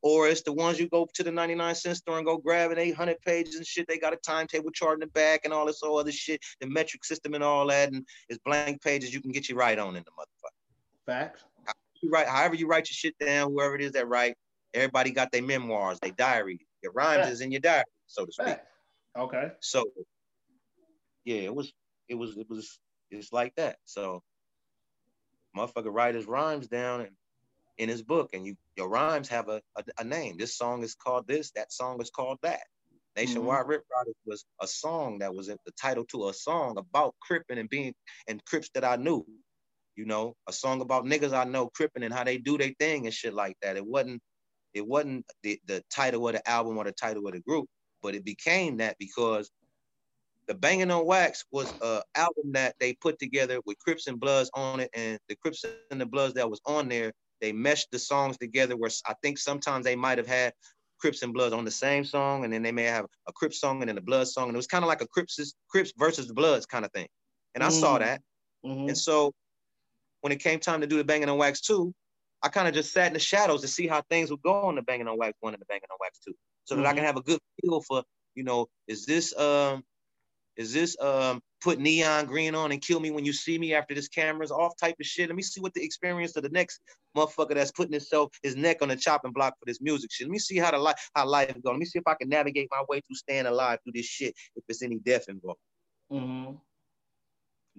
or 0.02 0.30
it's 0.30 0.42
the 0.44 0.54
ones 0.54 0.80
you 0.80 0.88
go 0.88 1.06
to 1.14 1.24
the 1.24 1.32
99 1.32 1.76
cent 1.76 1.98
store 1.98 2.18
and 2.18 2.26
go 2.26 2.38
grab 2.38 2.72
an 2.72 2.78
800 2.78 3.20
pages 3.22 3.56
and 3.56 3.68
shit. 3.68 3.86
They 3.90 3.98
got 3.98 4.14
a 4.14 4.18
timetable 4.18 4.72
chart 4.72 4.94
in 4.96 5.00
the 5.02 5.08
back 5.08 5.42
and 5.44 5.54
all 5.54 5.66
this 5.66 5.82
other 5.84 6.12
shit, 6.14 6.40
the 6.62 6.68
metric 6.68 7.04
system 7.04 7.34
and 7.34 7.44
all 7.44 7.68
that, 7.68 7.92
and 7.92 8.08
it's 8.30 8.40
blank 8.46 8.82
pages 8.82 9.14
you 9.14 9.20
can 9.22 9.32
get 9.34 9.50
you 9.50 9.56
right 9.58 9.78
on 9.78 9.98
in 9.98 10.04
the 10.04 10.12
motherfucker. 10.12 10.52
facts. 11.06 11.44
You 12.04 12.10
write 12.10 12.28
however 12.28 12.56
you 12.56 12.68
write 12.68 12.90
your 12.90 12.96
shit 12.96 13.18
down, 13.18 13.52
whoever 13.52 13.76
it 13.76 13.82
is 13.82 13.94
that 13.94 14.08
write, 14.08 14.36
everybody 14.74 15.12
got 15.12 15.32
their 15.32 15.42
memoirs, 15.42 16.00
their 16.02 16.12
diary, 16.12 16.60
your 16.82 16.92
rhymes 16.92 17.22
Fact. 17.22 17.32
is 17.32 17.42
in 17.42 17.52
your 17.52 17.62
diary, 17.62 17.86
so 18.08 18.26
to 18.26 18.32
speak. 18.32 18.48
Facts. 18.48 18.68
Okay. 19.18 19.52
So 19.62 19.86
yeah, 21.24 21.38
it 21.38 21.56
was 21.56 21.72
it 22.10 22.16
was 22.16 22.36
it 22.38 22.50
was 22.50 22.80
it's 23.10 23.32
like 23.32 23.56
that. 23.56 23.78
So 23.86 24.22
motherfucker 25.58 25.94
write 25.94 26.16
his 26.16 26.26
rhymes 26.26 26.68
down 26.68 27.02
and 27.02 27.12
in 27.78 27.90
his 27.90 28.04
book 28.04 28.32
and 28.34 28.46
you 28.46 28.56
your 28.76 28.90
rhymes 28.90 29.30
have 29.30 29.48
a, 29.48 29.62
a, 29.78 29.84
a 30.00 30.04
name. 30.04 30.38
This 30.38 30.58
song 30.58 30.84
is 30.84 30.96
called 30.96 31.28
this, 31.28 31.52
that 31.52 31.72
song 31.72 32.02
is 32.02 32.10
called 32.10 32.40
that. 32.42 32.62
Nationwide 33.16 33.62
mm-hmm. 33.62 33.70
Rip 33.70 33.84
Ridaz 33.84 34.14
was 34.26 34.46
a 34.62 34.68
song 34.68 35.20
that 35.20 35.34
was 35.34 35.48
the 35.48 35.58
title 35.80 36.04
to 36.06 36.30
a 36.30 36.34
song 36.34 36.78
about 36.78 37.14
cripping 37.22 37.60
and 37.60 37.70
being 37.70 37.94
and 38.28 38.44
crips 38.46 38.70
that 38.74 38.84
I 38.84 38.96
knew. 38.96 39.26
You 39.96 40.06
know, 40.06 40.36
a 40.48 40.54
song 40.54 40.82
about 40.82 41.06
niggas 41.06 41.34
I 41.34 41.44
know 41.44 41.70
cripping 41.70 42.04
and 42.04 42.14
how 42.14 42.24
they 42.24 42.38
do 42.38 42.58
their 42.58 42.74
thing 42.80 43.06
and 43.06 43.14
shit 43.14 43.34
like 43.34 43.56
that. 43.62 43.78
It 43.78 43.86
wasn't 43.86 44.22
it 44.74 44.88
wasn't 44.88 45.26
the, 45.44 45.60
the 45.66 45.84
title 45.94 46.28
of 46.28 46.34
the 46.34 46.50
album 46.50 46.78
or 46.78 46.84
the 46.86 46.92
title 46.94 47.28
of 47.28 47.34
the 47.34 47.42
group, 47.42 47.68
but 48.02 48.16
it 48.16 48.26
became 48.26 48.78
that 48.78 48.98
because 49.00 49.52
the 50.48 50.56
Banging 50.56 50.92
on 50.92 51.06
Wax 51.06 51.46
was 51.52 51.74
a 51.82 52.02
album 52.16 52.52
that 52.54 52.76
they 52.80 52.94
put 52.96 53.20
together 53.20 53.60
with 53.66 53.78
Crips 53.80 54.08
and 54.08 54.20
Bloods 54.20 54.50
on 54.54 54.82
it, 54.82 54.90
and 54.94 55.20
the 55.30 55.36
Crips 55.38 55.64
and 55.92 56.02
the 56.02 56.06
Bloods 56.06 56.34
that 56.36 56.50
was 56.50 56.60
on 56.66 56.90
there, 56.90 57.14
they 57.40 57.54
meshed 57.54 57.88
the 57.92 58.00
songs 58.00 58.38
together. 58.38 58.76
Where 58.76 58.92
I 59.06 59.14
think 59.22 59.38
sometimes 59.38 59.86
they 59.86 59.96
might 59.96 60.18
have 60.18 60.28
had 60.28 60.54
Crips 61.00 61.22
and 61.22 61.34
Bloods 61.34 61.54
on 61.54 61.66
the 61.66 61.72
same 61.72 62.04
song, 62.04 62.44
and 62.44 62.52
then 62.54 62.62
they 62.64 62.72
may 62.74 62.84
have 62.84 63.06
a 63.28 63.34
Crips 63.34 63.60
song 63.62 63.82
and 63.82 63.90
then 63.90 63.98
a 63.98 64.02
Blood 64.02 64.28
song, 64.28 64.50
and 64.50 64.56
it 64.56 64.58
was 64.58 64.68
kind 64.68 64.84
of 64.84 64.90
like 64.90 65.02
a 65.02 65.08
Crips 65.08 65.40
Crips 65.70 65.94
versus 65.98 66.32
Bloods 66.32 66.66
kind 66.66 66.84
of 66.84 66.92
thing. 66.92 67.08
And 67.56 67.64
I 67.64 67.70
saw 67.70 67.98
Mm. 67.98 68.00
that, 68.00 68.22
Mhm. 68.66 68.88
and 68.90 68.98
so 68.98 69.32
when 70.24 70.32
it 70.32 70.40
came 70.40 70.58
time 70.58 70.80
to 70.80 70.88
do 70.88 70.96
the 70.96 71.04
Banging 71.04 71.28
on 71.28 71.38
Wax 71.38 71.60
two, 71.60 71.94
I 72.42 72.48
kind 72.48 72.66
of 72.66 72.74
just 72.74 72.94
sat 72.94 73.08
in 73.08 73.14
the 73.14 73.20
shadows 73.20 73.60
to 73.62 73.68
see 73.68 73.88
how 73.88 74.02
things 74.10 74.32
would 74.32 74.42
go 74.42 74.54
on 74.54 74.76
the 74.76 74.82
Banging 74.82 75.10
on 75.10 75.18
Wax 75.18 75.38
one 75.42 75.54
and 75.54 75.62
the 75.62 75.66
Banging 75.66 75.84
on 75.92 75.98
Wax 76.00 76.20
two, 76.20 76.34
so 76.64 76.76
that 76.78 76.86
I 76.86 76.94
can 76.94 77.04
have 77.04 77.18
a 77.18 77.22
good 77.22 77.40
feel 77.62 77.82
for, 77.82 78.04
you 78.34 78.46
know, 78.46 78.68
is 78.88 79.06
this 79.06 79.38
um, 79.38 79.84
is 80.56 80.72
this 80.72 80.96
um 81.02 81.42
put 81.60 81.78
neon 81.78 82.26
green 82.26 82.56
on 82.56 82.72
and 82.72 82.82
kill 82.82 83.02
me 83.02 83.12
when 83.12 83.26
you 83.26 83.34
see 83.34 83.58
me 83.58 83.74
after 83.74 83.94
this 83.94 84.08
camera's 84.08 84.50
off 84.50 84.72
type 84.80 84.96
of 84.98 85.06
shit? 85.06 85.28
Let 85.28 85.36
me 85.36 85.42
see 85.42 85.60
what 85.60 85.74
the 85.74 85.84
experience 85.84 86.38
of 86.38 86.44
the 86.44 86.50
next 86.50 86.80
motherfucker 87.18 87.56
that's 87.56 87.72
putting 87.72 87.92
himself 87.92 88.32
his 88.44 88.56
neck 88.56 88.78
on 88.82 88.88
the 88.88 88.96
chopping 88.96 89.34
block 89.34 89.56
for 89.60 89.66
this 89.66 89.82
music 89.82 90.10
shit. 90.14 90.28
Let 90.28 90.32
me 90.32 90.40
see 90.40 90.58
how 90.58 90.72
the 90.72 90.78
life 90.78 91.10
how 91.16 91.28
life 91.28 91.54
go. 91.66 91.72
Let 91.72 91.80
me 91.80 91.86
see 91.86 92.00
if 92.00 92.08
I 92.08 92.16
can 92.16 92.30
navigate 92.30 92.70
my 92.72 92.84
way 92.88 93.02
through 93.02 93.18
staying 93.18 93.46
alive 93.46 93.80
through 93.84 93.94
this 93.94 94.06
shit 94.06 94.34
if 94.56 94.64
there's 94.70 94.84
any 94.84 95.00
death 95.00 95.26
involved. 95.28 95.60
Mhm. 96.10 96.60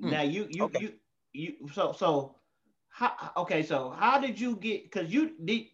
Hmm. 0.01 0.11
Now 0.11 0.23
you 0.23 0.47
you 0.51 0.65
Okay. 0.65 0.81
you 0.81 0.93
you 1.35 1.55
so 1.73 1.93
so 1.93 2.37
how 2.89 3.13
okay 3.37 3.63
so 3.63 3.91
how 3.99 4.19
did 4.19 4.41
you 4.41 4.57
get 4.57 4.85
because 4.85 5.13
you 5.13 5.33
did 5.45 5.65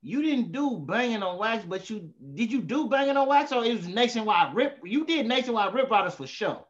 you 0.00 0.22
didn't 0.22 0.52
do 0.52 0.78
banging 0.88 1.22
on 1.22 1.38
wax 1.38 1.64
but 1.64 1.90
you 1.90 2.10
did 2.34 2.50
you 2.50 2.60
do 2.62 2.88
banging 2.88 3.16
on 3.16 3.28
wax 3.28 3.52
or 3.52 3.64
it 3.64 3.76
was 3.76 3.86
nationwide 3.88 4.54
rip 4.54 4.78
you 4.84 5.04
did 5.04 5.26
Nationwide 5.26 5.74
Rip 5.74 5.88
Ridaz 5.90 6.12
for 6.14 6.26
sure 6.26 6.64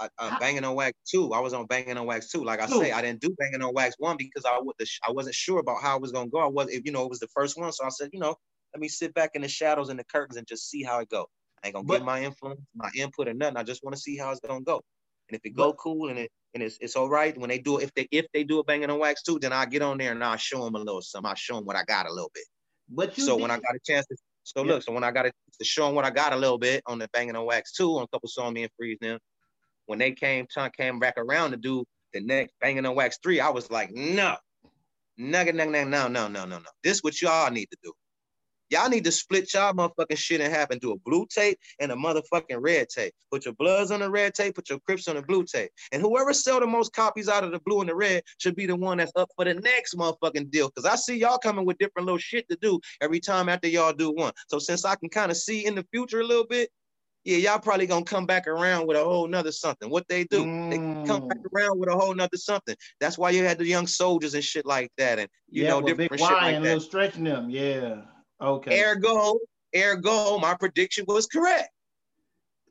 uh, 0.00 0.38
banging 0.40 0.64
on 0.64 0.74
wax 0.74 0.98
two. 1.08 1.32
I 1.32 1.38
was 1.38 1.54
on 1.54 1.66
banging 1.66 1.96
on 1.96 2.04
wax 2.06 2.28
two. 2.28 2.42
Like 2.42 2.60
I 2.60 2.66
Two. 2.66 2.80
say, 2.80 2.90
I 2.90 3.00
didn't 3.00 3.20
do 3.20 3.32
banging 3.38 3.62
on 3.62 3.72
wax 3.72 3.94
one 3.98 4.16
because 4.16 4.44
I 4.44 4.58
would 4.60 4.74
I 5.06 5.12
wasn't 5.12 5.36
sure 5.36 5.60
about 5.60 5.80
how 5.80 5.94
it 5.94 6.02
was 6.02 6.10
gonna 6.10 6.28
go. 6.28 6.38
I 6.40 6.46
was 6.48 6.68
if 6.68 6.84
you 6.84 6.90
know 6.90 7.04
it 7.04 7.10
was 7.10 7.20
the 7.20 7.28
first 7.28 7.56
one, 7.56 7.70
so 7.70 7.84
I 7.84 7.90
said 7.90 8.10
you 8.12 8.18
know 8.18 8.34
let 8.74 8.80
me 8.80 8.88
sit 8.88 9.14
back 9.14 9.30
in 9.34 9.42
the 9.42 9.48
shadows 9.48 9.90
and 9.90 9.98
the 9.98 10.02
curtains 10.04 10.36
and 10.36 10.48
just 10.48 10.68
see 10.68 10.82
how 10.82 10.98
it 10.98 11.08
go. 11.10 11.26
I 11.62 11.68
ain't 11.68 11.74
gonna 11.76 11.86
But- 11.86 11.98
give 11.98 12.06
my 12.06 12.24
influence, 12.24 12.60
my 12.74 12.90
input 12.96 13.28
or 13.28 13.34
nothing. 13.34 13.56
I 13.56 13.62
just 13.62 13.84
want 13.84 13.94
to 13.94 14.02
see 14.02 14.16
how 14.18 14.32
it's 14.32 14.40
gonna 14.40 14.62
go. 14.64 14.80
And 15.28 15.36
if 15.36 15.42
it 15.44 15.50
go 15.54 15.68
But- 15.70 15.78
cool 15.78 16.08
and 16.08 16.18
it 16.18 16.32
and 16.54 16.62
it's, 16.62 16.78
it's 16.80 16.96
all 16.96 17.08
right 17.08 17.36
when 17.36 17.50
they 17.50 17.58
do 17.58 17.78
it, 17.78 17.84
if 17.84 17.94
they 17.94 18.08
if 18.10 18.26
they 18.32 18.44
do 18.44 18.60
a 18.60 18.64
banging 18.64 18.90
on 18.90 18.98
wax 18.98 19.22
two, 19.22 19.38
then 19.38 19.52
I 19.52 19.66
get 19.66 19.82
on 19.82 19.98
there 19.98 20.12
and 20.12 20.22
I'll 20.22 20.36
show 20.36 20.64
them 20.64 20.76
a 20.76 20.78
little 20.78 21.02
something. 21.02 21.28
I'll 21.28 21.34
show 21.34 21.56
them 21.56 21.64
what 21.64 21.76
I 21.76 21.82
got 21.84 22.06
a 22.06 22.12
little 22.12 22.30
bit. 22.32 22.44
but 22.88 23.14
so 23.14 23.36
did, 23.36 23.42
when 23.42 23.50
I 23.50 23.56
got 23.56 23.74
a 23.74 23.80
chance 23.84 24.06
to, 24.06 24.16
so 24.44 24.62
Yeah. 24.62 24.74
look, 24.74 24.82
so 24.82 24.92
when 24.92 25.04
I 25.04 25.10
got 25.10 25.26
a, 25.26 25.30
to 25.30 25.64
show 25.64 25.86
them 25.86 25.94
what 25.94 26.04
I 26.04 26.10
got 26.10 26.32
a 26.32 26.36
little 26.36 26.58
bit 26.58 26.82
on 26.86 26.98
the 26.98 27.08
banging 27.12 27.36
on 27.36 27.44
wax 27.44 27.72
two 27.72 27.96
on 27.96 28.04
a 28.04 28.08
couple 28.08 28.28
songs, 28.28 28.54
me 28.54 28.62
and 28.62 28.72
Freeze 28.76 28.98
them, 29.00 29.18
when 29.86 29.98
they 29.98 30.12
came 30.12 30.46
time 30.46 30.70
came 30.76 30.98
back 30.98 31.14
around 31.18 31.50
to 31.50 31.56
do 31.56 31.84
the 32.12 32.20
next 32.20 32.54
banging 32.60 32.86
on 32.86 32.94
wax 32.94 33.18
three, 33.22 33.40
I 33.40 33.50
was 33.50 33.70
like, 33.70 33.90
no, 33.92 34.36
nugget, 35.16 35.54
nugget, 35.56 35.72
nugget, 35.72 35.88
no, 35.88 36.08
no, 36.08 36.28
no, 36.28 36.44
no, 36.44 36.58
no. 36.58 36.70
This 36.82 37.00
what 37.00 37.20
y'all 37.20 37.50
need 37.50 37.66
to 37.66 37.76
do. 37.82 37.92
Y'all 38.74 38.88
need 38.88 39.04
to 39.04 39.12
split 39.12 39.54
y'all 39.54 39.72
motherfucking 39.72 40.18
shit 40.18 40.40
and 40.40 40.52
have 40.52 40.68
and 40.72 40.80
do 40.80 40.90
a 40.90 40.98
blue 40.98 41.24
tape 41.32 41.56
and 41.78 41.92
a 41.92 41.94
motherfucking 41.94 42.58
red 42.58 42.88
tape. 42.88 43.14
Put 43.30 43.44
your 43.44 43.54
bloods 43.54 43.92
on 43.92 44.00
the 44.00 44.10
red 44.10 44.34
tape, 44.34 44.56
put 44.56 44.68
your 44.68 44.80
crips 44.80 45.06
on 45.06 45.14
the 45.14 45.22
blue 45.22 45.44
tape. 45.44 45.70
And 45.92 46.02
whoever 46.02 46.32
sell 46.32 46.58
the 46.58 46.66
most 46.66 46.92
copies 46.92 47.28
out 47.28 47.44
of 47.44 47.52
the 47.52 47.60
blue 47.60 47.82
and 47.82 47.88
the 47.88 47.94
red 47.94 48.24
should 48.38 48.56
be 48.56 48.66
the 48.66 48.74
one 48.74 48.98
that's 48.98 49.12
up 49.14 49.28
for 49.36 49.44
the 49.44 49.54
next 49.54 49.94
motherfucking 49.96 50.50
deal. 50.50 50.72
Cause 50.72 50.86
I 50.86 50.96
see 50.96 51.16
y'all 51.18 51.38
coming 51.38 51.64
with 51.64 51.78
different 51.78 52.06
little 52.06 52.18
shit 52.18 52.48
to 52.48 52.58
do 52.60 52.80
every 53.00 53.20
time 53.20 53.48
after 53.48 53.68
y'all 53.68 53.92
do 53.92 54.10
one. 54.10 54.32
So 54.48 54.58
since 54.58 54.84
I 54.84 54.96
can 54.96 55.08
kind 55.08 55.30
of 55.30 55.36
see 55.36 55.66
in 55.66 55.76
the 55.76 55.86
future 55.92 56.18
a 56.18 56.24
little 56.26 56.46
bit, 56.46 56.68
yeah, 57.22 57.36
y'all 57.36 57.60
probably 57.60 57.86
gonna 57.86 58.04
come 58.04 58.26
back 58.26 58.48
around 58.48 58.88
with 58.88 58.96
a 58.96 59.04
whole 59.04 59.28
nother 59.28 59.52
something. 59.52 59.88
What 59.88 60.08
they 60.08 60.24
do, 60.24 60.48
they 60.68 60.80
come 61.06 61.20
back 61.28 61.38
Mm. 61.38 61.54
around 61.54 61.78
with 61.78 61.90
a 61.90 61.94
whole 61.94 62.12
nother 62.12 62.36
something. 62.38 62.74
That's 62.98 63.16
why 63.16 63.30
you 63.30 63.44
had 63.44 63.58
the 63.58 63.66
young 63.66 63.86
soldiers 63.86 64.34
and 64.34 64.42
shit 64.42 64.66
like 64.66 64.90
that, 64.98 65.20
and 65.20 65.28
you 65.48 65.62
yeah 65.62 65.68
know 65.68 65.80
different 65.80 66.10
big 66.10 66.18
shit 66.18 66.30
Y 66.30 66.42
like 66.42 66.56
and 66.56 66.64
that. 66.64 66.68
little 66.68 66.80
stretching 66.80 67.24
them 67.24 67.48
yeah 67.48 68.02
okay 68.44 68.82
Ergo, 68.82 69.38
ergo, 69.76 70.38
my 70.38 70.54
prediction 70.54 71.04
was 71.08 71.26
correct. 71.26 71.70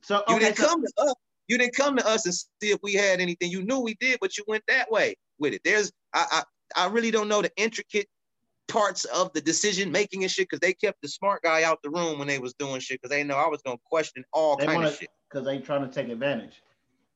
so 0.02 0.24
You 0.28 0.40
didn't 0.40 0.58
so, 0.58 0.68
come 0.68 0.82
to 0.84 0.92
us. 1.00 1.14
You 1.48 1.58
didn't 1.58 1.76
come 1.76 1.98
to 1.98 2.08
us 2.08 2.26
and 2.26 2.34
see 2.34 2.72
if 2.72 2.80
we 2.84 2.94
had 2.94 3.20
anything. 3.20 3.52
You 3.52 3.64
knew 3.64 3.80
we 3.80 3.96
did, 4.00 4.20
but 4.22 4.38
you 4.38 4.44
went 4.48 4.64
that 4.70 4.90
way 4.90 5.16
with 5.40 5.54
it. 5.54 5.62
There's, 5.66 5.92
I, 6.14 6.44
I, 6.76 6.86
I 6.86 6.88
really 6.90 7.12
don't 7.12 7.28
know 7.28 7.42
the 7.42 7.52
intricate 7.58 8.08
parts 8.70 9.04
of 9.06 9.32
the 9.34 9.42
decision 9.42 9.92
making 9.92 10.24
and 10.24 10.32
shit 10.32 10.48
because 10.50 10.62
they 10.62 10.74
kept 10.74 11.02
the 11.02 11.08
smart 11.10 11.44
guy 11.44 11.64
out 11.64 11.80
the 11.84 11.90
room 11.90 12.18
when 12.18 12.28
they 12.30 12.40
was 12.40 12.54
doing 12.54 12.80
shit 12.80 13.02
because 13.02 13.10
they 13.16 13.24
know 13.24 13.36
I 13.36 13.48
was 13.50 13.62
gonna 13.66 13.78
question 13.84 14.24
all 14.32 14.56
They 14.56 14.66
kind 14.66 14.78
wanna- 14.78 14.88
of 14.90 14.96
shit. 14.96 15.10
because 15.30 15.46
they 15.46 15.60
trying 15.60 15.88
to 15.88 15.94
take 15.94 16.10
advantage. 16.10 16.62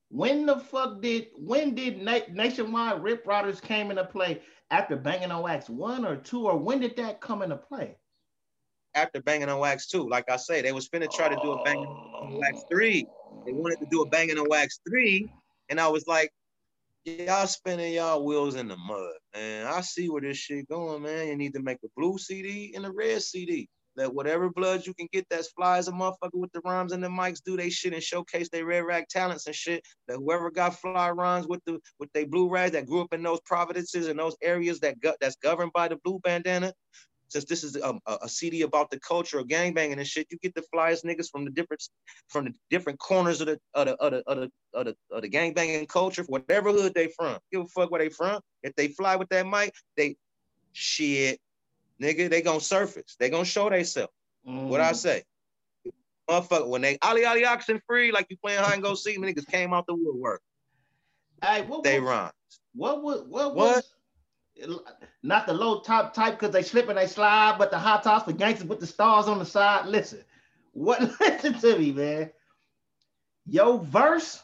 When 0.10 0.46
the 0.46 0.60
fuck 0.60 1.02
did 1.02 1.28
when 1.38 1.74
did 1.74 2.02
Na- 2.02 2.20
Nationwide 2.32 3.02
Rip 3.02 3.26
Ridaz 3.26 3.62
came 3.62 3.92
into 3.92 4.04
play 4.06 4.42
after 4.72 4.96
Banging 4.98 5.32
on 5.32 5.42
Wax 5.44 5.70
one 5.70 6.06
or 6.06 6.18
two 6.18 6.46
or 6.48 6.58
when 6.58 6.80
did 6.82 6.96
that 6.98 7.22
come 7.22 7.42
into 7.42 7.58
play? 7.58 7.96
After 8.98 9.22
banging 9.22 9.48
on 9.48 9.60
wax 9.60 9.86
two, 9.86 10.10
like 10.10 10.28
I 10.28 10.38
say, 10.38 10.64
they 10.64 10.72
was 10.72 10.90
finna 10.90 11.08
try 11.10 11.30
to 11.30 11.38
do 11.44 11.52
a 11.52 11.64
banging 11.64 11.86
on 11.86 12.40
wax 12.40 12.62
oh. 12.64 12.68
three. 12.72 13.06
They 13.46 13.54
wanted 13.54 13.80
to 13.80 13.86
do 13.92 14.02
a 14.02 14.10
banging 14.10 14.40
on 14.40 14.48
wax 14.50 14.80
three, 14.90 15.32
and 15.70 15.80
I 15.80 15.88
was 15.88 16.08
like, 16.08 16.32
y'all 17.06 17.46
spinning 17.46 17.94
y'all 17.94 18.26
wheels 18.26 18.56
in 18.56 18.68
the 18.68 18.76
mud, 18.76 19.14
man. 19.36 19.68
I 19.68 19.82
see 19.82 20.10
where 20.10 20.22
this 20.22 20.38
shit 20.38 20.68
going, 20.68 21.04
man. 21.04 21.28
You 21.28 21.38
need 21.38 21.54
to 21.54 21.62
make 21.62 21.78
a 21.86 21.88
blue 21.96 22.18
CD 22.18 22.74
and 22.76 22.88
a 22.88 22.92
red 22.92 23.22
CD. 23.22 23.70
Let 23.96 24.14
whatever 24.14 24.50
blood 24.50 24.86
you 24.86 24.94
can 24.94 25.08
get 25.12 25.26
that's 25.30 25.50
fly 25.50 25.80
as 25.80 25.88
a 25.88 25.92
motherfucker 25.92 26.34
with 26.34 26.52
the 26.52 26.62
rhymes 26.64 26.92
and 26.92 27.04
the 27.04 27.08
mics 27.08 27.42
do 27.44 27.58
they 27.58 27.72
shit 27.72 27.94
and 27.94 28.04
showcase 28.04 28.48
their 28.50 28.66
red 28.66 28.82
rag 28.82 29.08
talents 29.10 29.48
and 29.48 29.56
shit. 29.56 29.84
That 30.08 30.18
whoever 30.18 30.52
got 30.52 30.80
fly 30.80 31.10
rhymes 31.10 31.48
with 31.48 31.62
the 31.66 31.80
with 32.00 32.12
they 32.14 32.26
blue 32.26 32.50
rags 32.50 32.74
that 32.74 32.86
grew 32.86 33.02
up 33.02 33.14
in 33.14 33.24
those 33.24 33.42
providences 33.46 34.08
and 34.08 34.20
those 34.20 34.36
areas 34.44 34.80
that 34.82 35.00
got 35.00 35.16
that's 35.20 35.38
governed 35.38 35.72
by 35.74 35.88
the 35.88 35.98
blue 36.04 36.20
bandana. 36.24 36.74
Since 37.30 37.46
this 37.46 37.64
is 37.64 37.76
a, 37.76 37.94
a, 38.06 38.18
a 38.24 38.30
CD 38.30 38.62
about 38.62 38.90
the 38.90 39.00
culture 39.00 39.40
of 39.40 39.48
gangbanging 39.48 39.98
and 39.98 40.08
shit, 40.08 40.28
you 40.30 40.38
get 40.42 40.56
the 40.56 40.64
flyest 40.74 41.04
niggas 41.06 41.30
from 41.30 41.44
the 41.46 41.52
different 41.52 41.84
from 42.30 42.46
the 42.46 42.54
different 42.70 43.00
corners 43.00 43.42
of 43.42 43.48
the 43.48 43.60
of 43.74 43.88
the 43.88 43.96
of 43.96 44.12
the 44.12 44.24
of 44.28 44.38
the, 44.38 44.52
of 44.74 44.86
the, 44.86 44.96
of 45.12 45.22
the 45.22 45.30
gangbanging 45.30 45.88
culture, 45.90 46.24
whatever 46.28 46.72
hood 46.72 46.94
they 46.94 47.08
from. 47.18 47.38
Give 47.52 47.62
a 47.62 47.68
fuck 47.68 47.92
where 47.92 48.00
they 48.00 48.10
from. 48.10 48.40
If 48.64 48.76
they 48.76 48.88
fly 48.90 49.16
with 49.18 49.30
that 49.30 49.46
mic, 49.46 49.74
they 49.98 50.16
shit, 50.72 51.40
nigga, 52.02 52.30
they 52.30 52.42
gonna 52.42 52.62
surface. 52.62 53.16
They 53.20 53.30
gonna 53.30 53.46
show 53.46 53.70
themselves. 53.70 54.12
What 54.44 54.80
I 54.80 54.92
Mm. 54.92 54.96
say? 54.96 55.24
Motherfucker, 56.30 56.68
when 56.68 56.82
they 56.82 56.98
Ali 57.02 57.26
Ali 57.26 57.46
oxen 57.46 57.82
free, 57.88 58.12
like 58.12 58.28
you 58.30 58.38
playing 58.38 58.60
hide 58.64 58.74
and 58.76 58.84
go 58.84 58.96
seek, 58.96 59.18
niggas 59.20 59.48
came 59.48 59.74
out 59.74 59.86
the 59.88 59.96
woodwork. 59.96 60.42
Hey, 61.44 61.62
what, 61.62 61.84
They 61.84 62.00
what, 62.00 62.10
rhyme. 62.10 62.32
what 62.74 63.04
was 63.04 63.22
what 63.28 63.56
What? 63.56 63.76
was 63.76 63.94
not 65.24 65.48
the 65.48 65.54
low 65.54 65.82
top 65.82 66.14
type 66.14 66.40
because 66.40 66.54
they 66.54 66.64
slip 66.64 66.90
and 66.90 66.98
they 66.98 67.08
slide, 67.08 67.58
but 67.58 67.72
the 67.72 67.80
high 67.80 68.02
tops 68.02 68.26
for 68.26 68.34
gangsters 68.34 68.68
with 68.68 68.80
the 68.80 68.88
stars 68.88 69.28
on 69.28 69.40
the 69.40 69.46
side. 69.46 69.88
Listen, 69.88 70.24
what 70.74 71.02
listen 71.20 71.60
to 71.60 71.78
me, 71.78 71.92
man. 71.92 72.32
Yo, 73.46 73.78
verse 73.78 74.42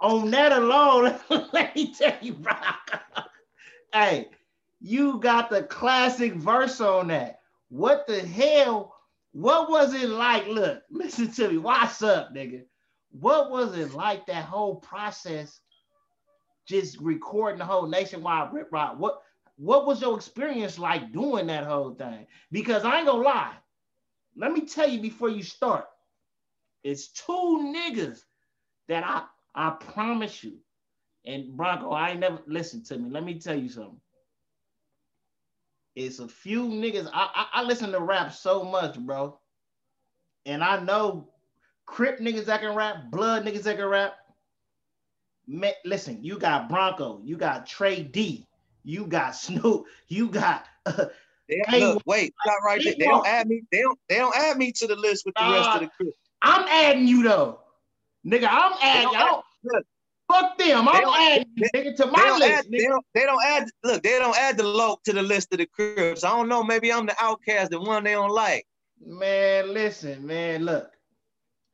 on 0.00 0.30
that 0.30 0.52
alone, 0.52 1.18
let 1.52 1.74
me 1.74 1.94
tell 1.94 2.16
you, 2.20 2.34
bro. 2.34 2.52
hey, 3.92 4.28
you 4.80 5.18
got 5.20 5.50
the 5.50 5.62
classic 5.64 6.34
verse 6.34 6.80
on 6.80 7.08
that. 7.08 7.40
What 7.68 8.06
the 8.06 8.20
hell? 8.20 8.94
What 9.32 9.70
was 9.70 9.94
it 9.94 10.08
like? 10.08 10.46
Look, 10.46 10.82
listen 10.90 11.30
to 11.32 11.48
me. 11.50 11.58
What's 11.58 12.02
up, 12.02 12.34
nigga? 12.34 12.64
What 13.10 13.50
was 13.50 13.76
it 13.76 13.94
like 13.94 14.26
that 14.26 14.44
whole 14.44 14.76
process? 14.76 15.60
Just 16.68 16.98
recording 17.00 17.58
the 17.58 17.64
whole 17.64 17.86
nationwide 17.86 18.52
rip 18.52 18.68
rod. 18.72 18.98
What 18.98 19.22
what 19.56 19.86
was 19.86 20.00
your 20.00 20.16
experience 20.16 20.78
like 20.78 21.12
doing 21.12 21.48
that 21.48 21.66
whole 21.66 21.94
thing? 21.94 22.26
Because 22.52 22.84
I 22.84 22.98
ain't 22.98 23.06
gonna 23.06 23.22
lie. 23.22 23.54
Let 24.36 24.52
me 24.52 24.62
tell 24.62 24.88
you 24.88 25.00
before 25.00 25.30
you 25.30 25.42
start. 25.42 25.86
It's 26.84 27.08
two 27.08 27.74
niggas 27.74 28.20
that 28.88 29.04
I 29.04 29.24
I 29.54 29.70
promise 29.70 30.44
you. 30.44 30.58
And 31.26 31.56
Broncoe, 31.56 31.92
I 31.92 32.10
ain't 32.10 32.20
never 32.20 32.40
listen 32.46 32.84
to 32.84 32.98
me. 32.98 33.10
Let 33.10 33.24
me 33.24 33.40
tell 33.40 33.58
you 33.58 33.68
something. 33.68 34.00
It's 35.96 36.20
a 36.20 36.28
few 36.28 36.68
niggas. 36.68 37.10
I, 37.12 37.28
I, 37.34 37.60
I 37.60 37.62
listen 37.64 37.90
to 37.92 38.00
rap 38.00 38.32
so 38.32 38.62
much, 38.64 38.98
bro. 39.00 39.38
And 40.46 40.62
I 40.62 40.80
know 40.80 41.28
Crip 41.88 42.20
niggas 42.20 42.44
that 42.44 42.60
can 42.60 42.76
rap, 42.76 43.10
blood 43.10 43.44
niggas 43.44 43.62
that 43.62 43.76
can 43.78 43.86
rap. 43.86 44.14
Listen, 45.84 46.22
you 46.22 46.38
got 46.38 46.68
Broncoe, 46.68 47.20
you 47.24 47.36
got 47.36 47.66
Trey 47.66 48.02
D, 48.02 48.46
you 48.84 49.06
got 49.06 49.30
Snoop, 49.36 49.84
you 50.08 50.28
got. 50.28 50.66
Uh, 50.86 51.06
they, 51.48 51.80
look, 51.80 52.02
wait, 52.04 52.34
not 52.44 52.56
right 52.64 52.80
there. 52.84 52.94
They 52.98 53.06
don't 53.06 53.26
add 53.26 53.48
me. 53.48 53.62
They 53.72 53.80
don't. 53.80 53.98
They 54.08 54.16
don't 54.16 54.36
add 54.36 54.58
me 54.58 54.70
to 54.72 54.86
the 54.86 54.96
list 54.96 55.24
with 55.24 55.34
the 55.34 55.44
uh, 55.44 55.52
rest 55.52 55.68
of 55.70 55.80
the 55.80 55.88
crew. 55.96 56.12
I'm 56.42 56.68
adding 56.68 57.06
you 57.06 57.22
though, 57.22 57.60
nigga. 58.26 58.48
I'm 58.50 58.74
adding. 58.82 59.12
you 59.12 59.42
look, 59.64 59.84
Fuck 60.30 60.58
them. 60.58 60.86
I'm 60.88 61.06
adding 61.06 61.46
you, 61.56 61.66
nigga, 61.74 61.96
to 61.96 62.06
my 62.06 62.36
list. 62.38 62.52
Add, 62.52 62.66
they, 62.70 62.84
don't, 62.84 63.06
they 63.14 63.22
don't 63.24 63.42
add. 63.44 63.68
Look, 63.82 64.02
they 64.02 64.18
don't 64.18 64.36
add 64.38 64.58
the 64.58 64.64
low 64.64 64.98
to 65.04 65.12
the 65.12 65.22
list 65.22 65.52
of 65.52 65.58
the 65.58 65.66
Crips. 65.66 66.22
I 66.22 66.30
don't 66.30 66.48
know. 66.48 66.62
Maybe 66.62 66.92
I'm 66.92 67.06
the 67.06 67.16
outcast, 67.18 67.70
the 67.70 67.80
one 67.80 68.04
they 68.04 68.12
don't 68.12 68.30
like. 68.30 68.66
Man, 69.04 69.72
listen, 69.72 70.26
man. 70.26 70.64
Look, 70.64 70.90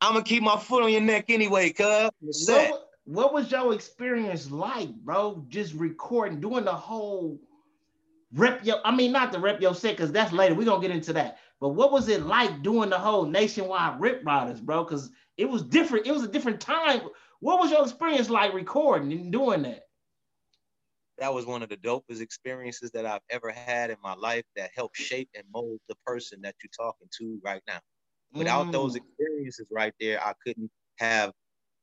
I'm 0.01 0.12
gonna 0.12 0.25
keep 0.25 0.43
my 0.43 0.57
foot 0.57 0.85
on 0.85 0.93
your 0.93 1.01
neck 1.01 1.27
anyway, 1.29 1.70
cuz. 1.70 2.11
What 3.05 3.34
was 3.34 3.50
your 3.50 3.74
experience 3.74 4.50
like, 4.50 4.94
bro? 4.94 5.44
Just 5.48 5.74
recording, 5.74 6.40
doing 6.40 6.64
the 6.64 6.72
whole 6.72 7.38
rep 8.32 8.64
your, 8.64 8.78
I 8.84 8.94
mean, 8.94 9.12
not 9.12 9.30
the 9.30 9.38
rep 9.38 9.61
your 9.61 9.74
set, 9.74 9.96
because 9.96 10.11
that's 10.11 10.32
later. 10.32 10.55
We're 10.55 10.64
gonna 10.64 10.80
get 10.80 10.90
into 10.90 11.12
that. 11.14 11.38
But 11.61 11.70
what 11.70 11.92
was 11.92 12.09
it 12.09 12.22
like 12.22 12.62
doing 12.62 12.90
the 12.90 12.98
whole 12.98 13.26
Nationwide 13.26 14.00
Rip 14.00 14.24
Ridaz, 14.24 14.61
bro? 14.61 14.84
Because 14.84 15.11
it 15.36 15.48
was 15.48 15.62
different, 15.62 16.07
it 16.07 16.12
was 16.12 16.22
a 16.22 16.28
different 16.28 16.61
time. 16.61 17.02
What 17.40 17.61
was 17.61 17.70
your 17.70 17.82
experience 17.82 18.30
like 18.30 18.55
recording 18.55 19.12
and 19.12 19.30
doing 19.30 19.62
that? 19.62 19.82
That 21.18 21.32
was 21.32 21.46
one 21.46 21.62
of 21.62 21.68
the 21.68 21.76
dopest 21.76 22.20
experiences 22.20 22.90
that 22.92 23.07
I've 23.07 23.22
ever 23.30 23.50
had 23.50 23.90
in 23.90 23.96
my 24.02 24.14
life 24.14 24.44
that 24.57 24.70
helped 24.74 24.96
shape 24.96 25.28
and 25.34 25.44
mold 25.52 25.78
the 25.88 25.94
person 26.05 26.40
that 26.42 26.57
you're 26.62 26.70
talking 26.76 27.07
to 27.18 27.38
right 27.44 27.62
now. 27.68 27.78
Without 28.32 28.66
mm. 28.66 28.72
those 28.72 28.96
experiences 28.96 29.66
right 29.70 29.94
there, 30.00 30.20
I 30.20 30.32
couldn't 30.44 30.70
have 30.98 31.32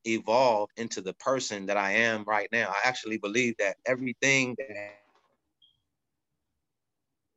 evolved 0.06 0.72
into 0.78 1.02
the 1.02 1.14
person 1.14 1.66
that 1.68 1.78
I 1.78 1.92
am 1.92 2.24
right 2.26 2.48
now. 2.52 2.70
I 2.70 2.88
actually 2.88 3.18
believe 3.18 3.56
that 3.60 3.78
everything 3.86 4.56
that 4.58 4.96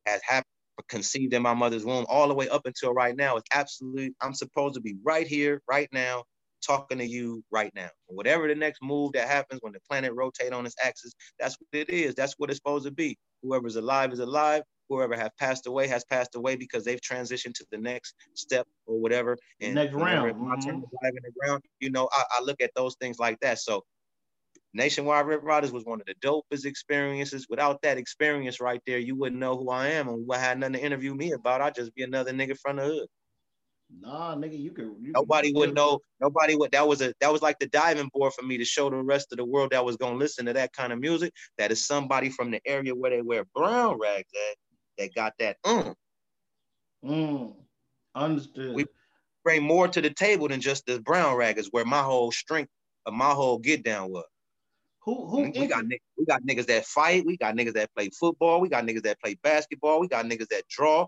has 0.05 0.21
happened, 0.23 0.45
conceived 0.89 1.33
in 1.33 1.41
my 1.41 1.53
mother's 1.53 1.85
womb, 1.85 2.05
all 2.09 2.27
the 2.27 2.33
way 2.33 2.49
up 2.49 2.65
until 2.65 2.93
right 2.93 3.15
now, 3.15 3.37
is 3.37 3.43
absolutely, 3.53 4.13
I'm 4.21 4.33
supposed 4.33 4.75
to 4.75 4.81
be 4.81 4.97
right 5.03 5.25
here, 5.25 5.61
right 5.69 5.87
now, 5.93 6.23
talking 6.65 6.97
to 6.97 7.05
you 7.05 7.43
right 7.49 7.71
now. 7.75 7.89
Whatever 8.07 8.47
the 8.47 8.55
next 8.55 8.81
move 8.81 9.13
that 9.13 9.27
happens 9.27 9.61
when 9.61 9.73
the 9.73 9.79
planet 9.89 10.13
rotate 10.13 10.53
on 10.53 10.65
its 10.65 10.75
axis, 10.83 11.13
that's 11.39 11.57
what 11.59 11.79
it 11.79 11.89
is. 11.89 12.13
That's 12.13 12.35
what 12.37 12.49
it's 12.49 12.59
supposed 12.59 12.85
to 12.85 12.91
be. 12.91 13.17
Whoever's 13.41 13.77
alive 13.77 14.11
is 14.11 14.19
alive 14.19 14.63
whoever 14.89 15.15
have 15.15 15.31
passed 15.37 15.67
away 15.67 15.87
has 15.87 16.03
passed 16.05 16.35
away 16.35 16.55
because 16.55 16.83
they've 16.83 17.01
transitioned 17.01 17.53
to 17.55 17.65
the 17.71 17.77
next 17.77 18.15
step 18.33 18.67
or 18.85 18.99
whatever. 18.99 19.37
And 19.61 19.75
next 19.75 19.93
round. 19.93 20.39
My 20.39 20.55
mm-hmm. 20.55 20.81
ground, 21.39 21.63
you 21.79 21.91
know, 21.91 22.09
I, 22.11 22.23
I, 22.31 22.43
look 22.43 22.61
at 22.61 22.71
those 22.75 22.95
things 22.95 23.19
like 23.19 23.39
that. 23.41 23.59
So 23.59 23.83
Nationwide 24.73 25.25
Rip 25.25 25.43
Ridaz 25.43 25.71
was 25.71 25.85
one 25.85 26.01
of 26.01 26.07
the 26.07 26.15
dopest 26.15 26.65
experiences. 26.65 27.47
Without 27.49 27.81
that 27.81 27.97
experience 27.97 28.59
right 28.59 28.81
there, 28.85 28.99
you 28.99 29.15
wouldn't 29.15 29.39
know 29.39 29.57
who 29.57 29.69
I 29.69 29.89
am 29.89 30.09
and 30.09 30.29
I 30.31 30.37
had 30.37 30.59
nothing 30.59 30.73
to 30.73 30.83
interview 30.83 31.15
me 31.15 31.31
about. 31.31 31.61
I'd 31.61 31.75
just 31.75 31.95
be 31.95 32.03
another 32.03 32.31
nigga 32.31 32.57
from 32.59 32.77
the 32.77 32.83
hood. 32.83 33.07
Nah, 34.01 34.35
nigga, 34.35 34.59
you 34.59 34.71
could. 34.71 34.95
You 34.99 35.11
nobody 35.13 35.51
could, 35.51 35.59
would 35.59 35.75
know. 35.75 35.99
Nobody 36.19 36.55
would. 36.55 36.71
That 36.71 36.87
was 36.87 37.01
a. 37.01 37.13
That 37.21 37.31
was 37.31 37.41
like 37.41 37.59
the 37.59 37.67
diving 37.67 38.09
board 38.13 38.33
for 38.33 38.41
me 38.41 38.57
to 38.57 38.65
show 38.65 38.89
the 38.89 38.97
rest 38.97 39.31
of 39.31 39.37
the 39.37 39.45
world 39.45 39.71
that 39.71 39.85
was 39.85 39.95
gonna 39.95 40.17
listen 40.17 40.45
to 40.47 40.53
that 40.53 40.73
kind 40.73 40.91
of 40.91 40.99
music. 40.99 41.33
That 41.57 41.71
is 41.71 41.85
somebody 41.85 42.29
from 42.29 42.51
the 42.51 42.59
area 42.65 42.95
where 42.95 43.11
they 43.11 43.21
wear 43.21 43.45
brown 43.53 43.99
rags 43.99 44.29
at 44.33 44.57
that 44.97 45.13
got 45.13 45.33
that 45.39 45.57
mm. 45.63 45.95
Mm. 47.03 47.53
Understood. 48.15 48.75
We 48.75 48.85
bring 49.43 49.63
more 49.63 49.87
to 49.87 50.01
the 50.01 50.09
table 50.09 50.47
than 50.47 50.61
just 50.61 50.85
the 50.85 50.99
brown 50.99 51.35
rag 51.35 51.57
is 51.57 51.67
where 51.71 51.85
my 51.85 52.01
whole 52.01 52.31
strength 52.31 52.71
of 53.05 53.13
my 53.13 53.29
whole 53.29 53.59
get 53.59 53.83
down 53.83 54.11
was. 54.11 54.25
Who 55.03 55.27
who 55.27 55.51
we 55.51 55.67
got 55.67 55.85
we 56.17 56.25
got 56.25 56.41
niggas 56.41 56.65
that 56.65 56.85
fight, 56.85 57.25
we 57.25 57.37
got 57.37 57.55
niggas 57.55 57.73
that 57.73 57.93
play 57.93 58.09
football, 58.09 58.59
we 58.59 58.69
got 58.69 58.85
niggas 58.85 59.03
that 59.03 59.19
play 59.21 59.37
basketball, 59.43 59.99
we 59.99 60.07
got 60.07 60.25
niggas 60.25 60.47
that 60.47 60.67
draw, 60.67 61.05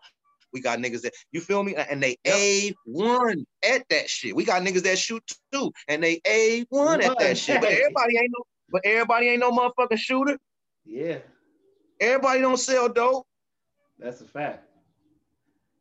we 0.53 0.61
got 0.61 0.77
niggas 0.77 1.01
that 1.01 1.13
you 1.31 1.41
feel 1.41 1.63
me, 1.63 1.75
and 1.75 2.03
they 2.03 2.15
yep. 2.23 2.35
a 2.35 2.75
one 2.85 3.43
at 3.67 3.83
that 3.89 4.07
shit. 4.07 4.35
We 4.35 4.45
got 4.45 4.61
niggas 4.61 4.83
that 4.83 4.99
shoot 4.99 5.23
too, 5.51 5.71
and 5.87 6.03
they 6.03 6.21
a 6.27 6.63
one 6.69 7.01
at 7.01 7.17
that 7.17 7.39
shit. 7.39 7.59
But 7.59 7.71
everybody 7.71 8.17
ain't 8.19 8.31
no, 8.37 8.43
but 8.69 8.81
everybody 8.85 9.29
ain't 9.29 9.39
no 9.39 9.51
motherfucking 9.51 9.97
shooter. 9.97 10.37
Yeah. 10.85 11.19
Everybody 11.99 12.41
don't 12.41 12.57
sell 12.57 12.89
dope. 12.89 13.25
That's 13.99 14.21
a 14.21 14.25
fact. 14.25 14.63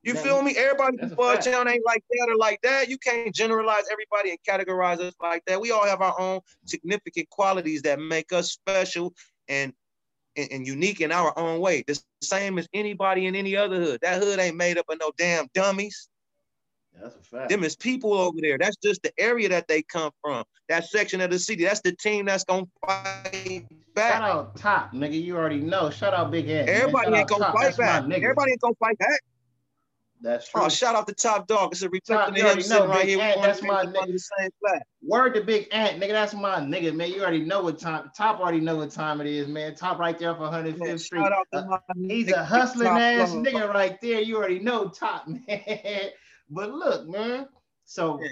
You 0.02 0.14
that, 0.14 0.22
feel 0.22 0.40
me? 0.40 0.56
Everybody 0.56 0.98
in 1.02 1.10
Fudge 1.10 1.44
Town 1.44 1.68
ain't 1.68 1.84
like 1.84 2.04
that 2.10 2.28
or 2.28 2.36
like 2.36 2.60
that. 2.62 2.88
You 2.88 2.96
can't 2.96 3.34
generalize 3.34 3.84
everybody 3.90 4.30
and 4.30 4.38
categorize 4.48 5.00
us 5.00 5.14
like 5.20 5.42
that. 5.46 5.60
We 5.60 5.72
all 5.72 5.84
have 5.84 6.00
our 6.00 6.18
own 6.20 6.40
significant 6.64 7.28
qualities 7.28 7.82
that 7.82 7.98
make 7.98 8.32
us 8.32 8.52
special 8.52 9.14
and, 9.48 9.72
and, 10.36 10.48
and 10.52 10.66
unique 10.66 11.00
in 11.00 11.10
our 11.10 11.36
own 11.36 11.60
way. 11.60 11.82
The 11.86 12.00
same 12.22 12.56
as 12.58 12.68
anybody 12.72 13.26
in 13.26 13.34
any 13.34 13.56
other 13.56 13.80
hood. 13.80 14.00
That 14.02 14.22
hood 14.22 14.38
ain't 14.38 14.56
made 14.56 14.78
up 14.78 14.86
of 14.88 14.98
no 15.00 15.10
damn 15.18 15.48
dummies. 15.54 16.08
That's 17.00 17.14
a 17.14 17.18
fact. 17.18 17.50
Them 17.50 17.64
is 17.64 17.76
people 17.76 18.14
over 18.14 18.38
there. 18.40 18.58
That's 18.58 18.76
just 18.76 19.02
the 19.02 19.12
area 19.18 19.48
that 19.48 19.68
they 19.68 19.82
come 19.82 20.10
from. 20.22 20.44
That 20.68 20.84
section 20.86 21.20
of 21.20 21.30
the 21.30 21.38
city. 21.38 21.64
That's 21.64 21.80
the 21.80 21.92
team 21.92 22.26
that's 22.26 22.44
gonna 22.44 22.66
fight 22.84 23.66
back. 23.94 24.12
Shout 24.12 24.22
out 24.22 24.56
top, 24.56 24.92
nigga. 24.92 25.20
You 25.20 25.36
already 25.36 25.60
know. 25.60 25.90
Shout 25.90 26.14
out 26.14 26.30
Big 26.30 26.48
Ant. 26.48 26.68
Everybody 26.68 27.16
ain't 27.16 27.28
gonna 27.28 27.44
top. 27.44 27.54
fight 27.54 27.64
that's 27.64 27.76
back. 27.76 28.04
Everybody 28.04 28.52
ain't 28.52 28.60
gonna 28.60 28.74
fight 28.80 28.98
back. 28.98 29.20
That's 30.22 30.48
true. 30.48 30.62
Oh, 30.62 30.68
shout 30.68 30.94
out 30.94 31.06
the 31.06 31.14
top 31.14 31.46
dog. 31.46 31.72
It's 31.72 31.82
a 31.82 31.90
reflecting 31.90 32.34
the 32.34 32.50
him 32.50 32.60
sitting 32.60 32.88
right 32.88 33.06
here. 33.06 33.20
Ant, 33.20 33.42
that's 33.42 33.62
my 33.62 33.84
nigga. 33.84 34.12
The 34.12 34.18
same 34.18 34.50
flat. 34.60 34.82
Word 35.02 35.34
to 35.34 35.42
Big 35.42 35.68
Ant, 35.72 36.00
nigga. 36.00 36.12
That's 36.12 36.32
my 36.32 36.56
nigga, 36.56 36.94
man. 36.94 37.12
You 37.12 37.20
already 37.20 37.44
know 37.44 37.62
what 37.62 37.78
time. 37.78 38.10
Top 38.16 38.40
already 38.40 38.60
know 38.60 38.76
what 38.76 38.90
time 38.90 39.20
it 39.20 39.26
is, 39.26 39.46
man. 39.46 39.74
Top 39.74 39.98
right 39.98 40.18
there 40.18 40.34
for 40.34 40.42
105th 40.42 40.86
yeah, 40.86 40.96
Street. 40.96 41.26
Uh, 41.52 41.78
he's 42.08 42.32
a 42.32 42.44
hustling 42.44 42.88
ass 42.88 43.32
nigga 43.32 43.72
right 43.72 44.00
there. 44.00 44.20
You 44.20 44.36
already 44.36 44.58
know 44.58 44.88
top, 44.88 45.28
man. 45.48 46.10
But 46.50 46.70
look, 46.72 47.08
man. 47.08 47.46
So 47.84 48.20
yeah. 48.22 48.28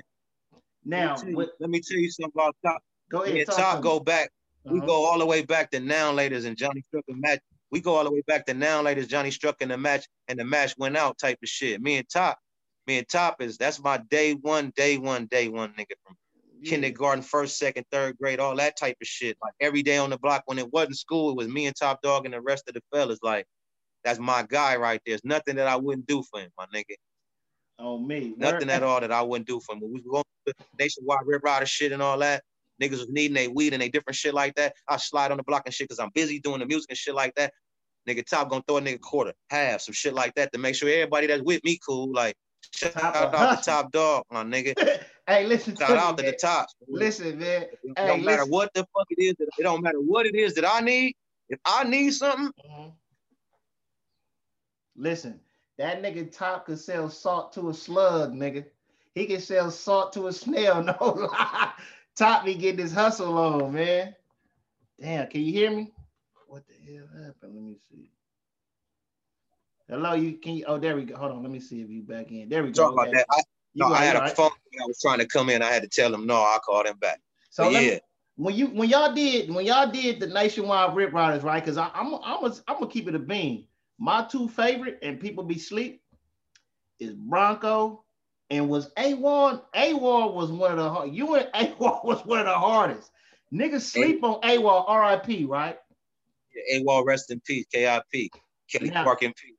now, 0.85 1.15
let 1.17 1.25
me, 1.25 1.33
you, 1.33 1.49
let 1.61 1.71
me, 1.71 1.81
tell 1.81 1.99
you 1.99 2.11
something 2.11 2.33
about 2.35 2.57
top. 2.65 2.83
Go 3.11 3.23
ahead. 3.23 3.37
Yeah, 3.37 3.45
top 3.45 3.83
go 3.83 4.01
back. 4.01 4.31
Uh-huh. 4.67 4.75
We 4.75 4.81
go 4.81 5.05
all 5.05 5.19
the 5.19 5.27
way 5.27 5.43
back 5.43 5.71
to 5.73 5.81
now, 5.81 6.13
ladies 6.13 6.45
and 6.45 6.57
Johnny 6.57 6.81
Strip 6.83 7.05
and 7.09 7.21
match. 7.21 7.41
we 7.71 7.81
go 7.81 7.95
all 7.95 8.05
the 8.05 8.13
way 8.13 8.23
back 8.27 8.47
to 8.47 8.55
now, 8.55 8.83
ladies. 8.83 9.07
Johnny 9.07 9.31
struck 9.31 9.61
in 9.61 9.69
the 9.69 9.79
match, 9.79 10.07
and 10.29 10.39
the 10.39 10.45
match 10.45 10.75
went 10.79 10.97
out 10.97 11.19
type 11.19 11.39
of 11.43 11.49
shit. 11.49 11.81
Me 11.83 11.97
and 11.97 12.09
Top, 12.09 12.39
me 12.87 12.99
and 12.99 13.09
Top 13.09 13.43
is 13.43 13.57
that's 13.59 13.83
my 13.83 13.99
day 14.11 14.33
one, 14.33 14.73
day 14.77 14.99
one, 14.99 15.27
day 15.27 15.49
one 15.49 15.71
nigga 15.75 15.95
from 16.05 16.17
yeah. 16.61 16.71
kindergarten, 16.71 17.23
first, 17.23 17.59
second, 17.59 17.85
third 17.91 18.17
grade, 18.19 18.41
all 18.41 18.57
that 18.57 18.77
type 18.79 18.97
of 19.01 19.07
shit. 19.07 19.37
Like 19.43 19.55
every 19.61 19.83
day 19.83 19.99
on 19.99 20.11
the 20.11 20.19
block 20.19 20.43
when 20.47 20.59
it 20.59 20.73
wasn't 20.73 20.99
school, 20.99 21.31
it 21.31 21.37
was 21.37 21.49
me 21.49 21.67
and 21.67 21.77
Top 21.77 22.01
Dog 22.03 22.25
and 22.25 22.35
the 22.35 22.41
rest 22.41 22.65
of 22.69 22.75
the 22.75 22.83
fellas. 22.93 23.19
Like 23.23 23.47
that's 24.03 24.19
my 24.19 24.45
guy 24.49 24.77
right 24.77 25.01
there. 25.05 25.13
There's 25.13 25.25
nothing 25.25 25.57
that 25.57 25.67
I 25.67 25.77
wouldn't 25.77 26.07
do 26.07 26.23
for 26.31 26.41
him, 26.41 26.51
my 26.59 26.67
nigga. 26.75 26.95
Oh 27.79 27.99
me, 27.99 28.35
nothing 28.37 28.71
at 28.71 28.83
all 28.83 29.01
that 29.01 29.13
I 29.13 29.23
wouldn't 29.23 29.49
do 29.49 29.61
for. 29.61 29.77
When 29.77 29.93
we 29.93 30.03
go 30.03 30.23
nationwide 30.79 31.27
rip 31.27 31.43
rider 31.43 31.67
shit 31.67 31.93
and 31.93 32.03
all 32.03 32.19
that. 32.19 32.43
Niggas 32.83 32.91
was 32.91 33.09
needing 33.09 33.35
their 33.35 33.51
weed 33.51 33.73
and 33.73 33.81
they 33.81 33.89
different 33.89 34.17
shit 34.17 34.35
like 34.35 34.55
that. 34.57 34.75
I 34.89 34.97
slide 34.97 35.31
on 35.31 35.37
the 35.37 35.45
block 35.45 35.63
and 35.65 35.75
shit 35.75 35.89
because 35.89 36.01
I'm 36.01 36.11
busy 36.13 36.41
doing 36.41 36.59
the 36.59 36.67
music 36.67 36.91
and 36.91 36.99
shit 36.99 37.15
like 37.15 37.33
that. 37.37 37.53
Nigga 38.09 38.27
top 38.27 38.51
gonna 38.51 38.63
throw 38.67 38.79
a 38.79 38.81
nigga 38.81 39.01
quarter, 39.01 39.33
half, 39.49 39.81
some 39.81 39.93
shit 39.93 40.13
like 40.13 40.35
that 40.35 40.53
to 40.53 40.59
make 40.59 40.75
sure 40.75 40.89
everybody 40.89 41.27
that's 41.27 41.43
with 41.43 41.63
me 41.65 41.79
cool. 41.87 42.13
Like 42.13 42.35
shout 42.75 42.95
top 42.95 43.35
out 43.35 43.57
the 43.57 43.63
top 43.63 43.93
dog, 43.93 44.25
my 44.31 44.43
nigga. 44.43 44.75
hey, 45.27 45.47
listen. 45.47 45.77
Shout 45.77 45.91
out 45.97 46.19
to 46.19 46.25
the 46.25 46.33
top. 46.33 46.67
Listen, 46.89 47.39
man. 47.39 47.63
It 47.63 47.79
hey, 47.97 48.07
don't 48.07 48.25
matter 48.25 48.45
what 48.45 48.71
the 48.75 48.81
fuck 48.81 49.07
it 49.11 49.23
is. 49.23 49.35
That, 49.39 49.49
it 49.59 49.63
don't 49.63 49.83
matter 49.83 50.01
what 50.01 50.27
it 50.27 50.35
is 50.35 50.55
that 50.55 50.71
I 50.71 50.81
need. 50.81 51.15
If 51.49 51.61
I 51.65 51.85
need 51.85 52.11
something, 52.13 52.51
mm-hmm. 52.67 52.89
Listen, 54.97 55.41
that 55.79 56.03
nigga 56.03 56.31
top 56.31 56.67
could 56.67 56.79
sell 56.79 57.09
salt 57.09 57.53
to 57.55 57.71
a 57.71 57.75
slug, 57.75 58.33
nigga. 58.33 58.65
He 59.15 59.27
can 59.27 59.41
sell 59.41 59.71
salt 59.71 60.13
to 60.15 60.29
a 60.29 60.33
snail. 60.33 60.83
No 61.01 61.29
lie. 61.33 61.73
Top 62.17 62.45
me 62.45 62.55
getting 62.55 62.81
his 62.81 62.93
hustle 62.93 63.37
on, 63.37 63.73
man. 63.73 64.15
Damn, 65.01 65.27
can 65.27 65.41
you 65.41 65.53
hear 65.53 65.71
me? 65.71 65.93
What 66.47 66.63
the 66.69 66.93
hell 66.93 67.07
happened? 67.09 67.55
Let 67.55 67.65
me 67.65 67.77
see. 67.91 68.11
Hello, 69.89 70.15
you 70.15 70.35
can 70.35 70.55
you? 70.55 70.65
Oh, 70.67 70.79
there 70.79 70.97
we 70.97 71.05
go. 71.05 71.17
Hold 71.17 71.33
on, 71.33 71.43
let 71.43 71.51
me 71.51 71.61
see 71.61 71.83
if 71.83 71.91
you 71.91 72.03
back 72.03 72.31
in. 72.31 72.49
There 72.49 72.63
we 72.63 72.71
go. 72.71 72.85
Talk 72.85 72.93
about 72.93 73.13
that. 73.13 73.27
I, 73.31 73.43
no, 73.75 73.89
I 73.89 74.05
had 74.05 74.17
a 74.17 74.21
right. 74.21 74.37
phone 74.37 74.51
when 74.71 74.83
I 74.83 74.87
was 74.87 75.01
trying 75.01 75.19
to 75.19 75.27
come 75.27 75.51
in. 75.51 75.61
I 75.61 75.73
had 75.73 75.83
to 75.83 75.89
tell 75.89 76.15
him 76.15 76.27
no. 76.27 76.37
I 76.37 76.59
called 76.65 76.87
him 76.87 76.97
back. 76.99 77.21
So 77.51 77.69
yeah. 77.69 77.81
Me, 77.81 78.01
when 78.37 78.55
you 78.55 78.67
when 78.69 78.89
y'all 78.89 79.13
did 79.13 79.53
when 79.53 79.67
y'all 79.67 79.91
did 79.91 80.21
the 80.21 80.27
Nationwide 80.27 80.95
Rip 80.95 81.13
Ridaz, 81.13 81.43
right? 81.43 81.63
Because 81.63 81.77
I'm 81.77 81.91
I'm 81.95 82.45
a, 82.45 82.55
I'm 82.69 82.79
gonna 82.79 82.87
keep 82.87 83.09
it 83.09 83.15
a 83.15 83.19
beam. 83.19 83.67
My 84.05 84.23
two 84.23 84.49
favorite 84.49 84.99
and 85.01 85.19
people 85.19 85.45
be 85.45 85.59
sleep 85.59 86.03
is 87.01 87.15
Broncoe 87.15 88.03
and 88.51 88.69
was 88.69 88.93
A1. 88.99 89.63
A1 89.75 90.35
was 90.35 90.51
one 90.51 90.73
of 90.73 90.77
the 90.77 90.91
hard. 90.91 91.15
You 91.15 91.37
and 91.37 91.49
A1 91.55 92.05
was 92.05 92.21
one 92.27 92.41
of 92.41 92.45
the 92.45 92.53
hardest. 92.53 93.11
Niggas 93.51 93.81
sleep 93.81 94.23
a- 94.23 94.27
on 94.27 94.43
A1 94.43 95.27
RIP, 95.27 95.49
right? 95.49 95.79
Yeah, 96.55 96.81
A1 96.81 97.07
rest 97.07 97.31
in 97.31 97.41
peace, 97.41 97.65
KIP. 97.73 98.31
Kelly 98.71 98.91
now, 98.91 99.05
Park 99.05 99.23
in 99.23 99.33
peace. 99.33 99.55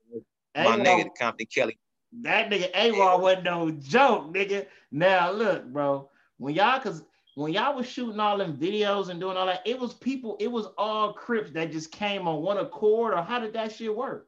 My 0.56 0.78
nigga, 0.78 1.10
Compton 1.18 1.48
Kelly. 1.48 1.80
That 2.22 2.52
nigga 2.52 2.72
A1 2.74 3.22
wasn't 3.22 3.46
no 3.46 3.72
joke, 3.72 4.32
nigga. 4.32 4.68
Now 4.92 5.32
look, 5.32 5.66
bro. 5.66 6.08
When 6.38 6.54
y'all 6.54 6.80
cause 6.80 7.04
when 7.34 7.52
y'all 7.52 7.76
was 7.76 7.90
shooting 7.90 8.20
all 8.20 8.38
them 8.38 8.56
videos 8.56 9.10
and 9.10 9.20
doing 9.20 9.38
all 9.38 9.48
that, 9.48 9.64
it 9.66 9.80
was 9.80 9.96
people, 9.96 10.38
it 10.40 10.52
was 10.52 10.68
all 10.78 11.14
Crips 11.14 11.50
that 11.54 11.72
just 11.72 11.92
came 11.92 12.28
on 12.28 12.44
one 12.44 12.60
accord, 12.60 13.16
or 13.16 13.24
how 13.24 13.40
did 13.40 13.54
that 13.54 13.72
shit 13.72 13.94
work? 13.94 14.28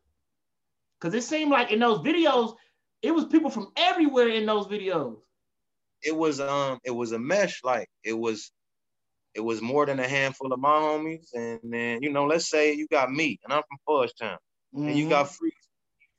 Because 0.99 1.13
it 1.13 1.23
seemed 1.23 1.51
like 1.51 1.71
in 1.71 1.79
those 1.79 1.99
videos, 1.99 2.55
it 3.01 3.13
was 3.13 3.25
people 3.25 3.49
from 3.49 3.67
everywhere 3.77 4.29
in 4.29 4.45
those 4.45 4.67
videos. 4.67 5.17
It 6.03 6.15
was 6.15 6.39
um, 6.39 6.79
it 6.83 6.91
was 6.91 7.11
a 7.11 7.19
mesh, 7.19 7.63
like 7.63 7.89
it 8.03 8.13
was 8.13 8.51
it 9.37 9.43
was 9.43 9.61
more 9.61 9.85
than 9.85 9.99
a 9.99 10.07
handful 10.07 10.51
of 10.51 10.59
my 10.59 10.69
homies. 10.69 11.27
And 11.33 11.59
then, 11.63 12.01
you 12.01 12.11
know, 12.11 12.25
let's 12.25 12.49
say 12.49 12.73
you 12.73 12.87
got 12.87 13.11
me 13.11 13.39
and 13.43 13.53
I'm 13.53 13.61
from 13.61 13.77
Fudgetown. 13.87 14.37
Mm-hmm. 14.75 14.87
And 14.87 14.97
you 14.97 15.07
got 15.07 15.27
mm-hmm. 15.27 15.35
Freeze 15.35 15.53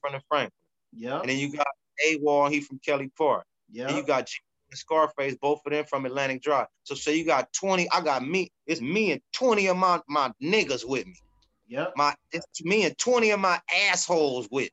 from 0.01 0.12
the 0.12 0.20
Franklin. 0.29 0.53
Yeah. 0.93 1.20
And 1.20 1.29
then 1.29 1.37
you 1.37 1.53
got 1.53 1.66
A-Wall, 2.07 2.49
he 2.49 2.61
from 2.61 2.79
Kelly 2.79 3.11
Park. 3.18 3.45
Yeah. 3.70 3.89
And 3.89 3.97
you 3.97 4.05
got 4.05 4.26
G 4.26 4.37
and 4.70 4.79
Scarface, 4.79 5.35
both 5.41 5.61
of 5.66 5.72
them 5.72 5.85
from 5.85 6.07
Atlantic 6.07 6.43
Drive. 6.43 6.68
So 6.85 6.95
say 6.95 7.16
you 7.16 7.24
got 7.24 7.53
20, 7.55 7.91
I 7.91 8.01
got 8.03 8.24
me, 8.24 8.53
it's 8.68 8.81
me 8.81 9.11
and 9.11 9.20
20 9.33 9.66
of 9.66 9.76
my, 9.76 10.01
my 10.09 10.31
niggas 10.41 10.89
with 10.89 11.05
me. 11.05 11.16
Yeah. 11.69 11.89
My 11.97 12.14
it's 12.33 12.64
me 12.64 12.85
and 12.85 12.97
20 12.97 13.31
of 13.31 13.41
my 13.41 13.61
assholes 13.91 14.49
with. 14.51 14.71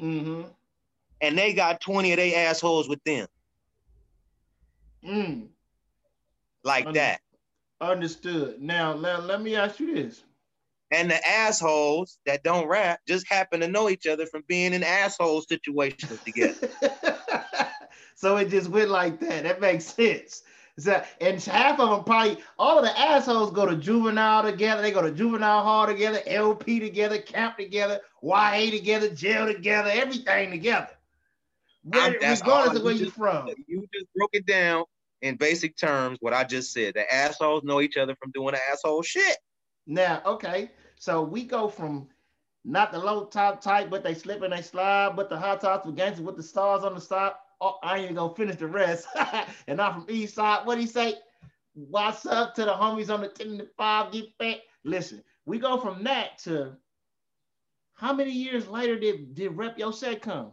Mm-hmm. 0.00 0.42
And 1.20 1.38
they 1.38 1.52
got 1.52 1.82
20 1.82 2.12
of 2.12 2.16
their 2.16 2.48
assholes 2.48 2.88
with 2.88 3.02
them. 3.04 3.26
Mm. 5.04 5.48
Like 6.64 6.92
that. 6.94 7.20
Understood. 7.80 8.60
Now, 8.60 8.94
let, 8.94 9.24
let 9.24 9.42
me 9.42 9.56
ask 9.56 9.80
you 9.80 9.94
this. 9.94 10.22
And 10.90 11.10
the 11.10 11.28
assholes 11.28 12.18
that 12.26 12.42
don't 12.42 12.66
rap 12.66 13.00
just 13.06 13.28
happen 13.28 13.60
to 13.60 13.68
know 13.68 13.88
each 13.88 14.06
other 14.06 14.26
from 14.26 14.42
being 14.48 14.72
in 14.72 14.82
asshole 14.82 15.42
situations 15.42 16.20
together. 16.24 16.68
so 18.16 18.36
it 18.38 18.48
just 18.48 18.68
went 18.68 18.90
like 18.90 19.20
that. 19.20 19.44
That 19.44 19.60
makes 19.60 19.84
sense. 19.84 20.42
So, 20.80 21.02
and 21.20 21.42
half 21.42 21.78
of 21.78 21.90
them 21.90 22.04
probably, 22.04 22.38
all 22.58 22.78
of 22.78 22.84
the 22.84 22.98
assholes 22.98 23.50
go 23.50 23.66
to 23.66 23.76
juvenile 23.76 24.42
together. 24.42 24.82
They 24.82 24.90
go 24.90 25.02
to 25.02 25.10
juvenile 25.10 25.62
hall 25.62 25.86
together, 25.86 26.20
LP 26.26 26.80
together, 26.80 27.18
camp 27.18 27.56
together, 27.56 28.00
YA 28.22 28.70
together, 28.70 29.10
jail 29.10 29.46
together, 29.46 29.90
everything 29.92 30.50
together. 30.50 30.90
Where, 31.82 32.12
regardless 32.12 32.76
of 32.78 32.82
where 32.82 32.94
you're 32.94 33.10
from. 33.10 33.48
You 33.66 33.86
just 33.92 34.06
broke 34.14 34.30
it 34.32 34.46
down 34.46 34.84
in 35.22 35.36
basic 35.36 35.76
terms 35.76 36.18
what 36.20 36.32
I 36.32 36.44
just 36.44 36.72
said. 36.72 36.94
The 36.94 37.12
assholes 37.12 37.64
know 37.64 37.80
each 37.80 37.96
other 37.96 38.14
from 38.16 38.30
doing 38.32 38.54
the 38.54 38.60
asshole 38.70 39.02
shit. 39.02 39.36
Now, 39.86 40.22
okay, 40.24 40.70
so 40.98 41.22
we 41.22 41.44
go 41.44 41.68
from 41.68 42.08
not 42.64 42.92
the 42.92 42.98
low 42.98 43.24
top 43.24 43.60
type, 43.60 43.90
but 43.90 44.02
they 44.02 44.14
slip 44.14 44.42
and 44.42 44.52
they 44.52 44.62
slide, 44.62 45.16
but 45.16 45.28
the 45.28 45.38
hot 45.38 45.60
tops 45.62 45.86
with 45.86 45.96
gangsters 45.96 46.24
with 46.24 46.36
the 46.36 46.42
stars 46.42 46.84
on 46.84 46.94
the 46.94 47.00
side. 47.00 47.32
Oh, 47.60 47.78
I 47.82 47.98
ain't 47.98 48.14
gonna 48.14 48.34
finish 48.34 48.56
the 48.56 48.66
rest. 48.66 49.06
and 49.66 49.80
I'm 49.80 49.94
from 49.94 50.06
East 50.08 50.34
Side. 50.34 50.66
What 50.66 50.78
he 50.78 50.86
say? 50.86 51.14
What's 51.74 52.26
up 52.26 52.54
to 52.56 52.64
the 52.64 52.72
homies 52.72 53.12
on 53.12 53.20
the 53.20 53.28
10 53.28 53.58
to 53.58 53.66
5? 53.76 54.12
Get 54.12 54.38
back. 54.38 54.56
Listen, 54.84 55.22
we 55.46 55.58
go 55.58 55.78
from 55.78 56.02
that 56.04 56.38
to 56.40 56.76
how 57.94 58.12
many 58.12 58.32
years 58.32 58.66
later 58.66 58.98
did, 58.98 59.34
did 59.34 59.56
Rep 59.56 59.78
Yo 59.78 59.90
Set 59.90 60.22
come? 60.22 60.52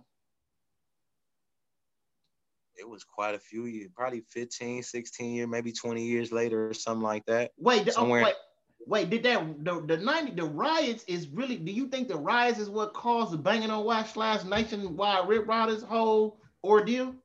it 2.78 2.88
was 2.88 3.03
quite 3.03 3.36
a 3.36 3.39
few 3.39 3.66
years, 3.66 3.89
probably 3.95 4.22
15, 4.22 4.84
16 4.84 5.36
years, 5.36 5.47
maybe 5.47 5.72
20 5.72 6.03
years 6.03 6.32
later 6.32 6.70
or 6.70 6.74
something 6.74 7.03
like 7.03 7.26
that. 7.26 7.51
Wait, 7.58 7.88
oh, 7.88 7.91
somewhere. 7.91 8.22
Oh, 8.22 8.26
wait, 8.26 8.36
wait, 8.88 9.10
did 9.10 9.24
that 9.24 9.64
the, 9.64 9.82
the 9.86 9.97
90 9.97 10.32
the 10.32 10.45
riots 10.45 11.03
is 11.05 11.28
really 11.28 11.58
do 11.58 11.72
you 11.72 11.88
think 11.88 12.08
the 12.08 12.18
riots 12.18 12.60
is 12.60 12.70
what 12.70 12.93
caused 12.93 13.32
the 13.34 13.38
banging 13.38 13.70
on 13.70 13.84
wax 13.84 14.14
slash 14.14 14.43
Nationwide 14.43 15.28
Rip 15.28 15.47
Ridaz 15.47 15.84
whole 15.84 16.39
ordeal? 16.64 17.16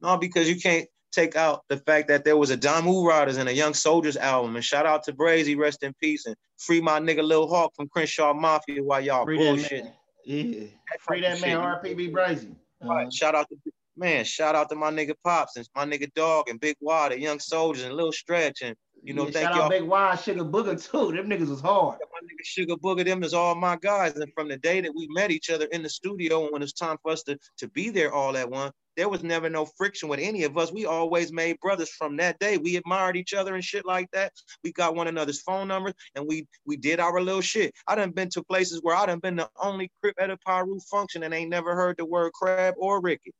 No, 0.00 0.16
because 0.16 0.48
you 0.48 0.60
can't 0.60 0.86
take 1.12 1.36
out 1.36 1.62
the 1.68 1.76
fact 1.78 2.08
that 2.08 2.24
there 2.24 2.36
was 2.36 2.50
a 2.50 2.56
Damu 2.56 3.06
Riders 3.06 3.36
and 3.36 3.48
a 3.48 3.54
Young 3.54 3.72
Soldiers 3.72 4.16
album. 4.16 4.56
And 4.56 4.64
shout 4.64 4.86
out 4.86 5.04
to 5.04 5.12
Brazy, 5.12 5.56
rest 5.56 5.82
in 5.82 5.94
peace, 6.00 6.26
and 6.26 6.36
free 6.58 6.80
my 6.80 7.00
nigga 7.00 7.22
Lil 7.22 7.48
Hawk 7.48 7.72
from 7.74 7.88
Crenshaw 7.88 8.34
Mafia 8.34 8.82
while 8.82 9.00
y'all 9.00 9.24
free 9.24 9.38
bullshit. 9.38 9.84
Yeah, 10.24 10.66
free 11.00 11.20
that 11.20 11.40
man, 11.40 11.58
RPB 11.58 12.12
Brazy. 12.12 12.54
Uh-huh. 12.82 13.10
Shout 13.10 13.34
out 13.34 13.48
to 13.48 13.56
man, 13.96 14.24
shout 14.24 14.54
out 14.54 14.68
to 14.70 14.74
my 14.74 14.90
nigga 14.90 15.14
Pops 15.24 15.56
and 15.56 15.68
my 15.74 15.84
nigga 15.84 16.12
Dog 16.14 16.48
and 16.48 16.60
Big 16.60 16.76
Water, 16.80 17.16
Young 17.16 17.38
Soldiers 17.38 17.84
and 17.84 17.94
Lil 17.94 18.12
Stretch 18.12 18.62
and 18.62 18.76
you 19.02 19.12
know, 19.12 19.26
yeah, 19.26 19.32
thank 19.32 19.44
shout 19.48 19.56
y'all. 19.56 19.64
out 19.64 19.70
Big 19.70 19.82
Wide 19.82 20.18
Sugar 20.18 20.44
Booger 20.44 20.90
too. 20.90 21.12
Them 21.12 21.28
niggas 21.28 21.50
was 21.50 21.60
hard. 21.60 21.98
My 22.00 22.20
nigga 22.20 22.42
Sugar 22.42 22.76
Booger, 22.76 23.04
them 23.04 23.22
is 23.22 23.34
all 23.34 23.54
my 23.54 23.76
guys. 23.76 24.16
And 24.16 24.32
from 24.34 24.48
the 24.48 24.56
day 24.56 24.80
that 24.80 24.94
we 24.94 25.06
met 25.10 25.30
each 25.30 25.50
other 25.50 25.66
in 25.66 25.82
the 25.82 25.90
studio, 25.90 26.44
and 26.44 26.52
when 26.52 26.62
it's 26.62 26.72
time 26.72 26.96
for 27.02 27.12
us 27.12 27.22
to, 27.24 27.38
to 27.58 27.68
be 27.68 27.90
there 27.90 28.14
all 28.14 28.34
at 28.34 28.48
one, 28.48 28.72
there 28.96 29.10
was 29.10 29.22
never 29.22 29.50
no 29.50 29.66
friction 29.66 30.08
with 30.08 30.20
any 30.20 30.44
of 30.44 30.56
us. 30.56 30.72
We 30.72 30.86
always 30.86 31.32
made 31.32 31.60
brothers 31.60 31.90
from 31.90 32.16
that 32.16 32.38
day. 32.38 32.56
We 32.56 32.76
admired 32.76 33.16
each 33.16 33.34
other 33.34 33.54
and 33.54 33.62
shit 33.62 33.84
like 33.84 34.10
that. 34.12 34.32
We 34.62 34.72
got 34.72 34.94
one 34.94 35.08
another's 35.08 35.42
phone 35.42 35.68
numbers 35.68 35.94
and 36.14 36.26
we 36.26 36.46
we 36.64 36.76
did 36.78 36.98
our 36.98 37.20
little 37.20 37.42
shit. 37.42 37.74
I 37.86 37.96
done 37.96 38.12
been 38.12 38.30
to 38.30 38.42
places 38.42 38.80
where 38.82 38.96
I 38.96 39.04
done 39.04 39.18
been 39.18 39.36
the 39.36 39.50
only 39.60 39.90
Crip 40.00 40.14
at 40.18 40.30
a 40.30 40.38
Piru 40.38 40.78
function 40.90 41.24
and 41.24 41.34
ain't 41.34 41.50
never 41.50 41.74
heard 41.74 41.96
the 41.98 42.06
word 42.06 42.32
crab 42.32 42.74
or 42.78 43.02
Ricky. 43.02 43.32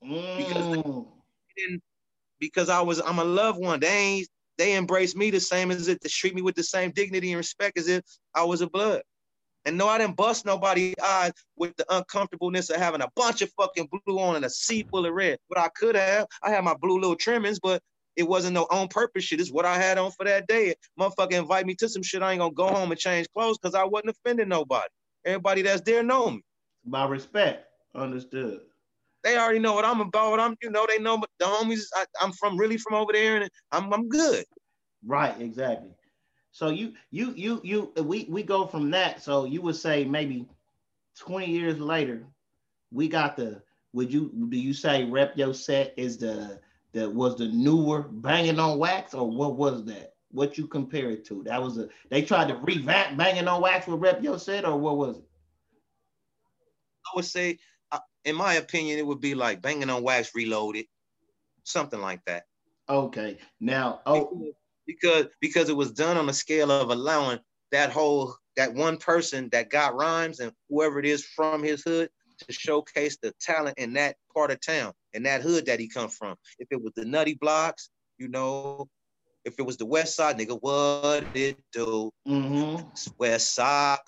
Because, 0.00 0.66
they, 0.68 0.82
mm. 0.82 1.80
because 2.38 2.68
I 2.68 2.80
was 2.80 3.00
I'm 3.00 3.18
a 3.18 3.24
loved 3.24 3.58
one. 3.58 3.80
They 3.80 3.88
ain't 3.88 4.28
they 4.58 4.74
embrace 4.74 5.14
me 5.14 5.30
the 5.30 5.40
same 5.40 5.70
as 5.70 5.88
it, 5.88 6.00
they 6.02 6.08
treat 6.08 6.34
me 6.34 6.42
with 6.42 6.56
the 6.56 6.62
same 6.62 6.90
dignity 6.90 7.30
and 7.30 7.38
respect 7.38 7.78
as 7.78 7.88
if 7.88 8.02
I 8.34 8.44
was 8.44 8.60
a 8.60 8.68
blood. 8.68 9.02
And 9.64 9.76
no, 9.76 9.86
I 9.88 9.98
didn't 9.98 10.16
bust 10.16 10.46
nobody's 10.46 10.94
eyes 11.04 11.32
with 11.56 11.76
the 11.76 11.84
uncomfortableness 11.94 12.70
of 12.70 12.76
having 12.76 13.02
a 13.02 13.08
bunch 13.16 13.42
of 13.42 13.52
fucking 13.52 13.88
blue 14.06 14.18
on 14.18 14.36
and 14.36 14.44
a 14.44 14.50
sea 14.50 14.86
full 14.90 15.06
of 15.06 15.12
red. 15.12 15.38
But 15.48 15.58
I 15.58 15.68
could 15.68 15.94
have. 15.94 16.26
I 16.42 16.50
had 16.50 16.64
my 16.64 16.74
blue 16.74 16.98
little 16.98 17.16
trimmings, 17.16 17.60
but 17.60 17.82
it 18.16 18.22
wasn't 18.22 18.54
no 18.54 18.66
on 18.70 18.88
purpose 18.88 19.24
shit. 19.24 19.40
It's 19.40 19.52
what 19.52 19.64
I 19.64 19.76
had 19.76 19.98
on 19.98 20.10
for 20.12 20.24
that 20.24 20.46
day. 20.48 20.74
Motherfucker 20.98 21.32
invite 21.32 21.66
me 21.66 21.74
to 21.76 21.88
some 21.88 22.02
shit. 22.02 22.22
I 22.22 22.32
ain't 22.32 22.40
gonna 22.40 22.52
go 22.52 22.68
home 22.68 22.90
and 22.90 22.98
change 22.98 23.28
clothes 23.32 23.58
because 23.58 23.74
I 23.74 23.84
wasn't 23.84 24.10
offending 24.10 24.48
nobody. 24.48 24.88
Everybody 25.24 25.62
that's 25.62 25.82
there 25.82 26.02
know 26.02 26.30
me. 26.30 26.42
By 26.84 27.06
respect. 27.06 27.66
Understood 27.94 28.60
they 29.28 29.38
already 29.38 29.58
know 29.58 29.74
what 29.74 29.84
I'm 29.84 30.00
about. 30.00 30.40
I'm, 30.40 30.56
you 30.62 30.70
know, 30.70 30.86
they 30.88 30.98
know 30.98 31.22
the 31.38 31.44
homies. 31.44 31.84
I, 31.94 32.06
am 32.22 32.32
from 32.32 32.56
really 32.56 32.78
from 32.78 32.94
over 32.94 33.12
there, 33.12 33.36
and 33.36 33.50
I'm 33.72 33.92
I'm 33.92 34.08
good. 34.08 34.44
Right, 35.04 35.38
exactly. 35.40 35.90
So 36.50 36.70
you 36.70 36.94
you 37.10 37.32
you 37.36 37.60
you 37.62 37.92
we 38.02 38.26
we 38.28 38.42
go 38.42 38.66
from 38.66 38.90
that. 38.90 39.22
So 39.22 39.44
you 39.44 39.62
would 39.62 39.76
say 39.76 40.04
maybe 40.04 40.46
20 41.20 41.46
years 41.46 41.78
later, 41.78 42.26
we 42.90 43.08
got 43.08 43.36
the. 43.36 43.62
Would 43.94 44.12
you 44.12 44.30
do 44.50 44.58
you 44.58 44.74
say 44.74 45.04
rep 45.04 45.36
your 45.36 45.54
set 45.54 45.94
is 45.96 46.18
the 46.18 46.60
that 46.92 47.10
was 47.10 47.36
the 47.36 47.48
newer 47.48 48.02
banging 48.02 48.58
on 48.58 48.78
wax 48.78 49.14
or 49.14 49.28
what 49.30 49.56
was 49.56 49.84
that? 49.86 50.14
What 50.30 50.58
you 50.58 50.66
compare 50.66 51.10
it 51.10 51.24
to? 51.26 51.42
That 51.44 51.62
was 51.62 51.78
a 51.78 51.88
they 52.10 52.22
tried 52.22 52.48
to 52.48 52.56
revamp 52.56 53.16
banging 53.16 53.48
on 53.48 53.62
wax 53.62 53.86
with 53.86 54.00
rep 54.00 54.22
your 54.22 54.38
set 54.38 54.66
or 54.66 54.78
what 54.78 54.98
was 54.98 55.16
it? 55.18 55.24
I 57.06 57.10
would 57.16 57.24
say 57.24 57.58
in 58.24 58.34
my 58.36 58.54
opinion, 58.54 58.98
it 58.98 59.06
would 59.06 59.20
be 59.20 59.34
like 59.34 59.62
banging 59.62 59.90
on 59.90 60.02
wax 60.02 60.34
reloaded, 60.34 60.86
something 61.64 62.00
like 62.00 62.20
that. 62.26 62.44
Okay. 62.88 63.38
Now, 63.60 64.00
oh, 64.06 64.52
because 64.86 65.26
because 65.40 65.68
it 65.68 65.76
was 65.76 65.92
done 65.92 66.16
on 66.16 66.28
a 66.28 66.32
scale 66.32 66.70
of 66.70 66.90
allowing 66.90 67.38
that 67.72 67.90
whole 67.90 68.34
that 68.56 68.72
one 68.72 68.96
person 68.96 69.48
that 69.52 69.70
got 69.70 69.94
rhymes 69.94 70.40
and 70.40 70.52
whoever 70.68 70.98
it 70.98 71.06
is 71.06 71.24
from 71.24 71.62
his 71.62 71.82
hood 71.82 72.10
to 72.38 72.52
showcase 72.52 73.18
the 73.22 73.32
talent 73.40 73.76
in 73.78 73.92
that 73.92 74.16
part 74.34 74.50
of 74.50 74.60
town 74.60 74.92
in 75.12 75.22
that 75.24 75.42
hood 75.42 75.66
that 75.66 75.80
he 75.80 75.88
come 75.88 76.08
from. 76.08 76.36
If 76.58 76.68
it 76.70 76.82
was 76.82 76.92
the 76.94 77.04
nutty 77.04 77.34
blocks, 77.34 77.90
you 78.18 78.28
know, 78.28 78.88
if 79.44 79.58
it 79.58 79.62
was 79.62 79.76
the 79.76 79.86
West 79.86 80.16
Side, 80.16 80.38
nigga, 80.38 80.58
what 80.60 81.24
it 81.34 81.58
do? 81.72 82.10
Mm-hmm. 82.26 82.84
West 83.18 83.54
Side, 83.54 83.98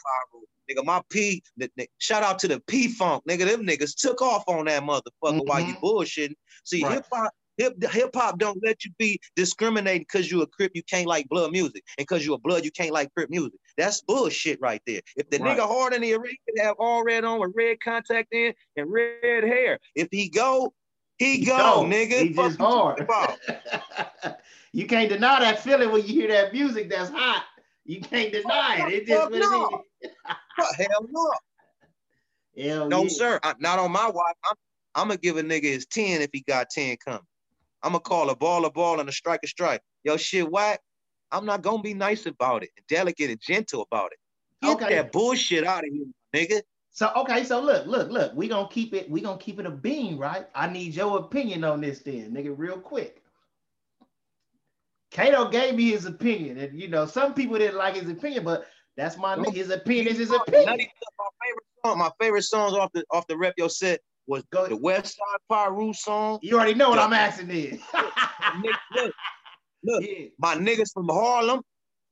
nigga, 0.71 0.85
my 0.85 1.03
P, 1.11 1.43
the, 1.57 1.71
the, 1.77 1.89
shout 1.99 2.23
out 2.23 2.39
to 2.41 2.49
the 2.49 2.61
P 2.67 2.89
Funk, 2.89 3.25
nigga. 3.29 3.47
Them 3.47 3.67
niggas 3.67 3.97
took 3.97 4.23
off 4.23 4.45
on 4.47 4.67
that 4.67 4.83
motherfucker 4.83 5.03
mm-hmm. 5.23 5.39
while 5.41 5.61
you 5.61 5.75
bullshitting. 5.75 6.35
See, 6.65 6.83
right. 6.83 6.95
hip 6.95 7.07
hop, 7.13 7.33
hip 7.57 7.83
hip 7.93 8.11
hop 8.15 8.39
don't 8.39 8.59
let 8.63 8.85
you 8.85 8.91
be 8.99 9.21
discriminated 9.37 10.07
because 10.07 10.31
you 10.31 10.43
a 10.43 10.47
crip, 10.47 10.73
you 10.75 10.83
can't 10.83 11.07
like 11.07 11.29
blood 11.29 11.53
music, 11.53 11.83
and 11.99 12.07
because 12.07 12.25
you 12.25 12.35
a 12.35 12.39
blood, 12.39 12.65
you 12.65 12.71
can't 12.71 12.93
like 12.93 13.13
crip 13.15 13.31
music. 13.31 13.59
That's 13.77 14.03
bullshit 14.03 14.59
right 14.61 14.83
there. 14.87 15.01
If 15.17 15.31
the 15.31 15.39
right. 15.39 15.57
nigga 15.57 15.67
hard 15.67 15.95
in 15.95 16.03
the 16.03 16.15
arena 16.15 16.37
have 16.59 16.77
all 16.79 17.05
red 17.05 17.25
on 17.25 17.41
with 17.41 17.53
red 17.55 17.79
contact 17.83 18.33
in 18.33 18.55
and 18.77 18.91
red 18.91 19.45
hair, 19.45 19.79
if 19.95 20.09
he 20.11 20.29
go, 20.29 20.73
he, 21.19 21.39
he 21.39 21.45
go, 21.45 21.57
go, 21.57 21.85
nigga. 21.85 22.23
He 22.23 22.33
just 22.33 22.59
hard. 22.59 23.07
you 24.73 24.87
can't 24.87 25.11
deny 25.11 25.41
that 25.41 25.61
feeling 25.61 25.91
when 25.91 26.03
you 26.03 26.09
hear 26.09 26.29
that 26.29 26.53
music 26.53 26.89
that's 26.89 27.11
hot. 27.11 27.45
You 27.85 28.01
can't 28.01 28.33
deny 28.33 28.87
it. 28.87 28.93
It 28.93 29.07
just 29.07 29.33
no. 29.33 29.85
Hell 30.77 31.07
no. 31.11 31.31
Hell 32.59 32.89
no, 32.89 33.03
yeah. 33.05 33.09
sir. 33.09 33.41
I, 33.43 33.55
not 33.59 33.79
on 33.79 33.93
my 33.93 34.09
watch. 34.09 34.37
I'm, 34.45 34.57
I'm 34.95 35.09
gonna 35.09 35.19
give 35.19 35.37
a 35.37 35.43
nigga 35.43 35.65
his 35.65 35.87
10 35.87 36.21
if 36.21 36.31
he 36.33 36.43
got 36.43 36.71
10 36.71 36.97
coming. 37.05 37.21
I'm 37.83 37.93
gonna 37.93 38.01
call 38.01 38.31
a 38.31 38.37
ball 38.37 38.65
a 38.65 38.71
ball 38.71 39.01
and 39.01 39.09
a 39.09 39.13
strike 39.13 39.41
a 39.45 39.47
strike. 39.47 39.81
Yo, 40.05 40.17
shit, 40.17 40.51
whack. 40.51 40.81
I'm 41.33 41.47
not 41.47 41.63
gonna 41.63 41.83
be 41.83 41.95
nice 41.95 42.27
about 42.27 42.63
it, 42.63 42.71
and 42.77 42.87
delicate 42.89 43.31
and 43.31 43.41
gentle 43.41 43.83
about 43.83 44.13
it. 44.13 44.19
Get 44.63 44.77
okay. 44.77 44.95
that 44.97 45.13
bullshit 45.13 45.65
out 45.65 45.85
of 45.85 45.91
here, 45.93 46.07
nigga. 46.35 46.63
So 46.91 47.11
okay, 47.17 47.45
so 47.45 47.61
look, 47.61 47.87
look, 47.87 48.11
look. 48.11 48.35
We 48.35 48.49
gonna 48.49 48.69
keep 48.69 48.93
it. 48.95 49.09
We 49.09 49.21
gonna 49.21 49.39
keep 49.39 49.61
it 49.61 49.67
a 49.67 49.71
bean, 49.71 50.19
right? 50.19 50.47
I 50.55 50.69
need 50.69 50.95
your 50.95 51.19
opinion 51.19 51.65
on 51.65 51.81
this, 51.81 52.01
then, 52.01 52.33
nigga, 52.33 52.53
real 52.57 52.79
quick. 52.79 53.23
Kato 55.11 55.49
gave 55.49 55.75
me 55.75 55.91
his 55.91 56.07
opinion, 56.07 56.59
and 56.59 56.81
you 56.81 56.89
know 56.89 57.07
some 57.07 57.35
people 57.35 57.59
didn't 57.59 57.77
like 57.77 57.97
his 57.97 58.09
opinion, 58.09 58.45
but 58.45 58.67
that's 58.97 59.17
my 59.17 59.37
nigga. 59.37 59.55
His 59.55 59.71
opinion 59.71 60.09
is 60.09 60.19
his 60.19 60.31
opinion. 60.31 60.67
My 60.67 60.77
favorite 60.77 61.65
song, 61.85 61.99
my 61.99 62.11
favorite 62.21 62.43
songs 62.43 62.75
off 62.75 62.93
the 62.93 63.05
off 63.11 63.27
the 63.27 63.37
rep 63.37 63.55
your 63.57 63.71
set 63.71 64.01
was 64.27 64.45
Go, 64.53 64.69
the 64.69 64.77
West 64.77 65.17
Side 65.17 65.69
Piru 65.69 65.93
song. 65.93 66.39
You 66.43 66.57
already 66.57 66.75
know 66.75 66.91
what 66.91 66.99
I'm 66.99 67.13
asking 67.13 67.49
then. 67.49 67.81
look, 68.95 69.13
look 69.83 70.03
yeah. 70.03 70.27
my 70.39 70.55
niggas 70.55 70.93
from 70.93 71.09
Harlem, 71.09 71.63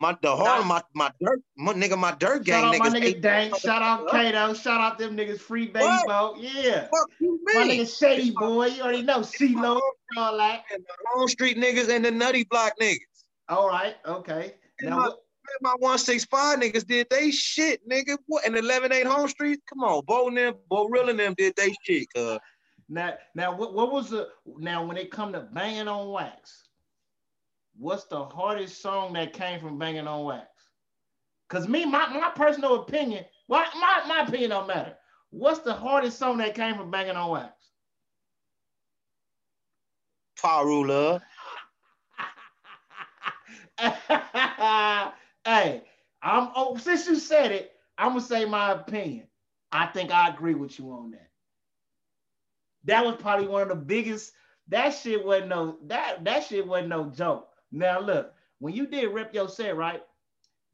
my 0.00 0.16
the 0.22 0.34
Harlem, 0.34 0.68
my 0.68 0.82
my 0.94 1.10
dirt, 1.20 1.40
my 1.56 1.72
nigga, 1.72 1.98
my 1.98 2.12
dirt 2.12 2.44
gang 2.44 2.62
shout 2.62 2.74
niggas. 2.74 2.86
Out 2.86 2.92
my 2.92 3.00
nigga 3.00 3.20
Dank, 3.20 3.56
shout 3.56 3.82
out 3.82 4.08
Kato, 4.10 4.54
shout 4.54 4.80
out 4.80 4.98
them 4.98 5.16
niggas, 5.16 5.40
free 5.40 5.66
baby 5.66 5.86
boat, 6.06 6.36
yeah. 6.38 6.82
Fuck 6.82 7.10
you, 7.20 7.40
my 7.44 7.64
nigga 7.64 7.98
Shady 7.98 8.30
boy, 8.30 8.66
you 8.66 8.82
already 8.82 9.02
know 9.02 9.22
C 9.22 9.54
CeeLo, 9.54 9.80
all 10.16 10.38
that. 10.38 10.64
And 10.72 10.82
the 10.82 10.94
Home 11.14 11.28
Street 11.28 11.56
niggas 11.58 11.88
and 11.88 12.04
the 12.04 12.10
Nutty 12.10 12.44
Block 12.44 12.74
niggas. 12.80 12.96
All 13.48 13.68
right, 13.68 13.96
okay. 14.06 14.54
And 14.80 14.90
now, 14.90 14.96
my, 14.96 15.10
my 15.62 15.74
165 15.78 16.60
niggas 16.60 16.86
did 16.86 17.08
they 17.10 17.30
shit, 17.30 17.80
nigga. 17.88 18.18
What 18.26 18.46
in 18.46 18.52
11-8 18.52 19.04
Home 19.06 19.28
Street? 19.28 19.60
Come 19.68 19.82
on, 19.82 20.04
Bo 20.06 20.28
and 20.28 20.36
them, 20.36 20.54
Bo 20.68 20.86
Real 20.88 21.08
and 21.08 21.18
them 21.18 21.34
did 21.36 21.54
they 21.56 21.74
shit, 21.84 22.06
cuz. 22.14 22.38
Now, 22.88 23.14
now 23.34 23.54
what, 23.54 23.74
what 23.74 23.92
was 23.92 24.10
the 24.10 24.28
now 24.58 24.84
when 24.84 24.96
it 24.96 25.10
come 25.10 25.32
to 25.32 25.40
banging 25.40 25.88
on 25.88 26.08
wax? 26.10 26.67
What's 27.78 28.04
the 28.04 28.24
hardest 28.24 28.82
song 28.82 29.12
that 29.12 29.32
came 29.32 29.60
from 29.60 29.78
banging 29.78 30.08
on 30.08 30.24
wax? 30.24 30.48
Cause 31.48 31.68
me, 31.68 31.86
my, 31.86 32.08
my 32.08 32.30
personal 32.34 32.82
opinion, 32.82 33.24
well, 33.46 33.64
my, 33.80 34.02
my 34.06 34.24
opinion 34.26 34.50
don't 34.50 34.66
matter. 34.66 34.96
What's 35.30 35.60
the 35.60 35.72
hardest 35.72 36.18
song 36.18 36.38
that 36.38 36.54
came 36.54 36.76
from 36.76 36.90
banging 36.90 37.16
on 37.16 37.30
wax? 37.30 37.54
Piru 40.40 40.86
Love. 40.86 41.22
hey, 43.78 43.92
I'm 46.22 46.50
oh, 46.56 46.76
since 46.80 47.06
you 47.06 47.16
said 47.16 47.52
it, 47.52 47.72
I'm 47.96 48.08
gonna 48.08 48.20
say 48.20 48.44
my 48.44 48.72
opinion. 48.72 49.26
I 49.70 49.86
think 49.86 50.10
I 50.10 50.28
agree 50.28 50.54
with 50.54 50.78
you 50.78 50.90
on 50.90 51.12
that. 51.12 51.30
That 52.84 53.04
was 53.04 53.16
probably 53.16 53.46
one 53.46 53.62
of 53.62 53.68
the 53.68 53.76
biggest. 53.76 54.32
That 54.68 54.90
shit 54.90 55.24
wasn't 55.24 55.48
no 55.48 55.78
that 55.86 56.24
that 56.24 56.44
shit 56.44 56.66
wasn't 56.66 56.88
no 56.88 57.10
joke. 57.10 57.47
Now 57.72 58.00
look, 58.00 58.32
when 58.58 58.74
you 58.74 58.86
did 58.86 59.08
rep 59.08 59.34
your 59.34 59.48
set, 59.48 59.76
right? 59.76 60.02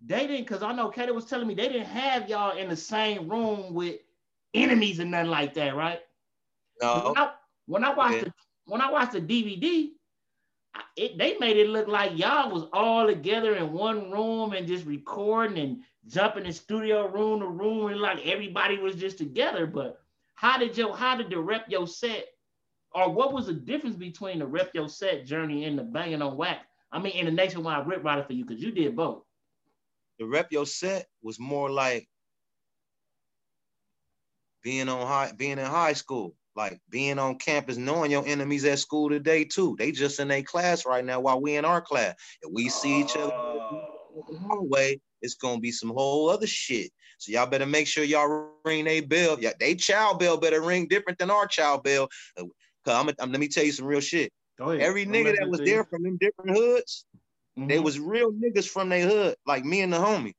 They 0.05 0.27
didn't, 0.27 0.47
cause 0.47 0.63
I 0.63 0.73
know 0.73 0.91
Kato 0.91 1.13
was 1.13 1.25
telling 1.25 1.47
me 1.47 1.55
they 1.55 1.69
didn't 1.69 1.87
have 1.87 2.29
y'all 2.29 2.57
in 2.57 2.69
the 2.69 2.77
same 2.77 3.29
room 3.29 3.75
with 3.75 4.01
enemies 4.53 4.99
and 4.99 5.11
nothing 5.11 5.31
like 5.31 5.55
that, 5.55 5.75
right? 5.75 6.01
No. 6.83 7.13
When 7.15 7.19
I, 7.19 7.31
when 7.67 7.85
I 7.85 7.95
watched 7.95 8.15
okay. 8.17 8.25
the 8.25 8.33
when 8.67 8.81
I 8.81 8.91
watched 8.91 9.13
the 9.13 9.21
DVD, 9.21 9.91
it, 10.97 11.19
they 11.19 11.37
made 11.39 11.57
it 11.57 11.69
look 11.69 11.89
like 11.89 12.19
y'all 12.19 12.51
was 12.51 12.67
all 12.73 13.07
together 13.07 13.55
in 13.57 13.73
one 13.73 14.11
room 14.11 14.53
and 14.53 14.67
just 14.67 14.87
recording 14.87 15.59
and 15.59 15.83
jumping 16.07 16.47
in 16.47 16.53
studio 16.53 17.09
room 17.09 17.41
to 17.41 17.47
room 17.47 17.91
and 17.91 18.01
like 18.01 18.27
everybody 18.27 18.79
was 18.79 18.97
just 18.97 19.19
together. 19.19 19.67
But 19.67 20.01
how 20.35 20.59
did 20.59 20.77
your 20.77 20.97
how 20.97 21.17
did 21.17 21.31
the 21.31 21.39
rep 21.39 21.67
your 21.69 21.87
set, 21.87 22.27
or 22.93 23.11
what 23.11 23.33
was 23.33 23.47
the 23.47 23.53
difference 23.53 23.97
between 23.97 24.39
the 24.39 24.47
rep 24.47 24.71
your 24.75 24.89
set 24.89 25.27
journey 25.27 25.65
and 25.65 25.79
the 25.79 25.83
banging 25.83 26.23
on 26.23 26.37
wax? 26.37 26.67
I 26.95 27.01
mean, 27.01 27.13
in 27.13 27.27
the 27.27 27.33
nationwide 27.33 27.87
rip 27.87 28.03
rider 28.05 28.25
for 28.25 28.33
you 28.33 28.45
because 28.45 28.63
you 28.63 28.71
did 28.71 28.97
both. 28.97 29.23
The 30.19 30.27
rep 30.27 30.51
your 30.53 30.65
set 30.65 31.07
was 31.23 31.41
more 31.41 31.69
like 31.71 32.09
being 34.63 34.89
on 34.89 35.07
high, 35.07 35.33
being 35.37 35.59
in 35.59 35.67
high 35.67 35.93
school 35.93 36.35
like 36.57 36.81
being 36.89 37.19
on 37.19 37.37
campus, 37.37 37.77
knowing 37.77 38.11
your 38.11 38.27
enemies 38.27 38.65
at 38.65 38.79
school 38.79 39.09
today 39.09 39.45
too. 39.45 39.77
They 39.79 39.93
just 39.93 40.21
in 40.21 40.31
a 40.31 40.43
class 40.43 40.87
right 40.87 41.05
now 41.05 41.21
while 41.21 41.41
we 41.41 41.57
in 41.57 41.65
our 41.65 41.81
class. 41.81 42.15
If 42.43 42.53
we 42.53 42.69
see 42.69 43.01
each 43.01 43.17
other 43.17 43.27
the 43.27 43.33
oh. 43.33 44.39
hallway, 44.47 45.01
it's 45.23 45.35
gonna 45.35 45.61
be 45.61 45.73
some 45.73 45.91
whole 45.91 46.31
other 46.31 46.47
shit. 46.47 46.93
So 47.19 47.33
y'all 47.33 47.47
better 47.47 47.67
make 47.67 47.87
sure 47.87 48.05
y'all 48.05 48.51
ring 48.65 48.87
a 48.87 49.01
bell. 49.01 49.37
Yeah, 49.41 49.53
they 49.59 49.75
child 49.75 50.19
bell 50.19 50.37
better 50.37 50.61
ring 50.61 50.89
different 50.89 51.19
than 51.19 51.31
our 51.31 51.47
child 51.47 51.83
bell. 51.83 52.09
Uh, 52.39 52.45
Cause 52.85 52.95
I'm, 52.95 53.09
I'm 53.09 53.15
um, 53.19 53.33
let 53.33 53.41
me 53.41 53.49
tell 53.49 53.65
you 53.65 53.73
some 53.73 53.87
real 53.87 54.01
shit. 54.01 54.31
Every 54.61 55.07
nigga 55.07 55.37
that 55.39 55.49
was 55.49 55.61
there 55.61 55.85
from 55.85 56.03
them 56.03 56.17
different 56.19 56.57
hoods, 56.57 57.07
mm-hmm. 57.59 57.69
they 57.69 57.81
was 57.81 57.99
real 57.99 58.33
niggas 58.33 58.69
from 58.69 58.89
their 58.89 59.09
hood, 59.09 59.37
like 59.47 59.65
me 59.65 59.81
and 59.81 59.93
the 59.93 59.99
homie. 59.99 60.35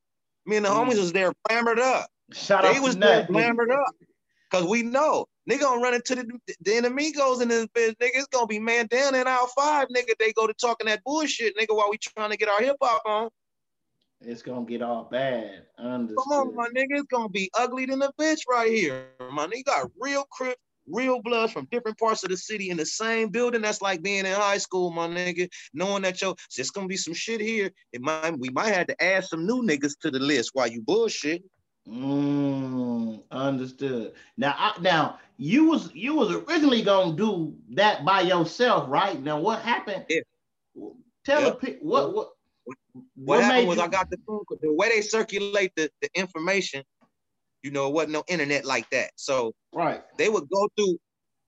Me 0.45 0.57
and 0.57 0.65
the 0.65 0.69
mm-hmm. 0.69 0.89
homies 0.89 0.97
was 0.97 1.11
there 1.11 1.33
clamored 1.47 1.79
up. 1.79 2.07
Shout 2.31 2.63
they 2.63 2.79
was 2.79 2.95
there 2.97 3.25
clamored 3.27 3.71
up. 3.71 3.93
Cause 4.51 4.65
we 4.65 4.83
know 4.83 5.27
Nigga 5.49 5.61
gonna 5.61 5.81
run 5.81 5.93
into 5.93 6.15
the, 6.15 6.39
the 6.61 6.71
enemigos 6.71 7.41
in 7.41 7.49
this 7.49 7.67
bitch, 7.67 7.95
nigga. 7.97 8.15
It's 8.15 8.27
gonna 8.27 8.47
be 8.47 8.57
man 8.57 8.87
down 8.87 9.13
in 9.13 9.27
our 9.27 9.47
five, 9.55 9.87
nigga. 9.89 10.13
They 10.19 10.33
go 10.33 10.47
to 10.47 10.53
talking 10.53 10.87
that 10.87 11.03
bullshit, 11.03 11.55
nigga, 11.55 11.75
while 11.75 11.89
we 11.91 11.97
trying 11.97 12.31
to 12.31 12.37
get 12.37 12.49
our 12.49 12.61
hip 12.61 12.77
hop 12.81 13.03
on. 13.05 13.29
It's 14.21 14.41
gonna 14.41 14.65
get 14.65 14.81
all 14.81 15.03
bad. 15.03 15.65
Understood. 15.77 16.17
Come 16.17 16.37
on, 16.37 16.55
my 16.55 16.67
nigga. 16.69 16.97
It's 16.97 17.07
gonna 17.07 17.29
be 17.29 17.51
ugly 17.53 17.85
than 17.85 18.01
a 18.01 18.11
bitch 18.13 18.41
right 18.49 18.71
here. 18.71 19.09
My 19.31 19.45
nigga 19.45 19.65
got 19.65 19.91
real 19.99 20.25
crip, 20.31 20.57
real 20.87 21.21
blood 21.21 21.51
from 21.51 21.67
different 21.71 21.97
parts 21.97 22.23
of 22.23 22.29
the 22.29 22.37
city 22.37 22.69
in 22.69 22.77
the 22.77 22.85
same 22.85 23.29
building. 23.29 23.61
That's 23.61 23.81
like 23.81 24.01
being 24.01 24.25
in 24.25 24.33
high 24.33 24.57
school, 24.57 24.91
my 24.91 25.07
nigga. 25.07 25.49
Knowing 25.73 26.03
that 26.03 26.21
yo, 26.21 26.35
it's 26.57 26.69
gonna 26.71 26.87
be 26.87 26.97
some 26.97 27.13
shit 27.13 27.41
here. 27.41 27.71
It 27.93 28.01
might 28.01 28.37
we 28.37 28.49
might 28.49 28.73
have 28.73 28.87
to 28.87 29.03
add 29.03 29.25
some 29.25 29.45
new 29.45 29.63
niggas 29.63 29.99
to 30.01 30.11
the 30.11 30.19
list 30.19 30.51
while 30.53 30.67
you 30.67 30.81
bullshit. 30.81 31.43
Mm, 31.87 33.21
understood. 33.31 34.13
Now, 34.37 34.55
I, 34.57 34.73
now 34.81 35.19
you 35.37 35.69
was 35.69 35.93
you 35.93 36.15
was 36.15 36.31
originally 36.31 36.81
gonna 36.81 37.15
do 37.15 37.55
that 37.71 38.03
by 38.03 38.21
yourself, 38.21 38.89
right? 38.89 39.21
Now, 39.21 39.39
what 39.39 39.61
happened? 39.61 40.05
Yeah. 40.09 40.21
Tell 41.25 41.41
yeah. 41.41 41.49
the 41.61 41.77
what 41.81 42.13
what. 42.13 42.29
What, 42.63 42.77
what 43.13 43.43
happened 43.43 43.67
was 43.67 43.77
you... 43.77 43.83
I 43.83 43.87
got 43.87 44.09
the 44.09 44.17
phone. 44.25 44.39
The 44.59 44.73
way 44.73 44.89
they 44.89 45.01
circulate 45.01 45.71
the, 45.75 45.91
the 46.01 46.09
information, 46.15 46.83
you 47.65 47.71
know, 47.71 47.87
it 47.87 47.93
wasn't 47.93 48.13
no 48.13 48.23
internet 48.27 48.63
like 48.63 48.87
that. 48.91 49.09
So 49.15 49.53
right, 49.73 50.03
they 50.19 50.29
would 50.29 50.47
go 50.49 50.69
through 50.77 50.97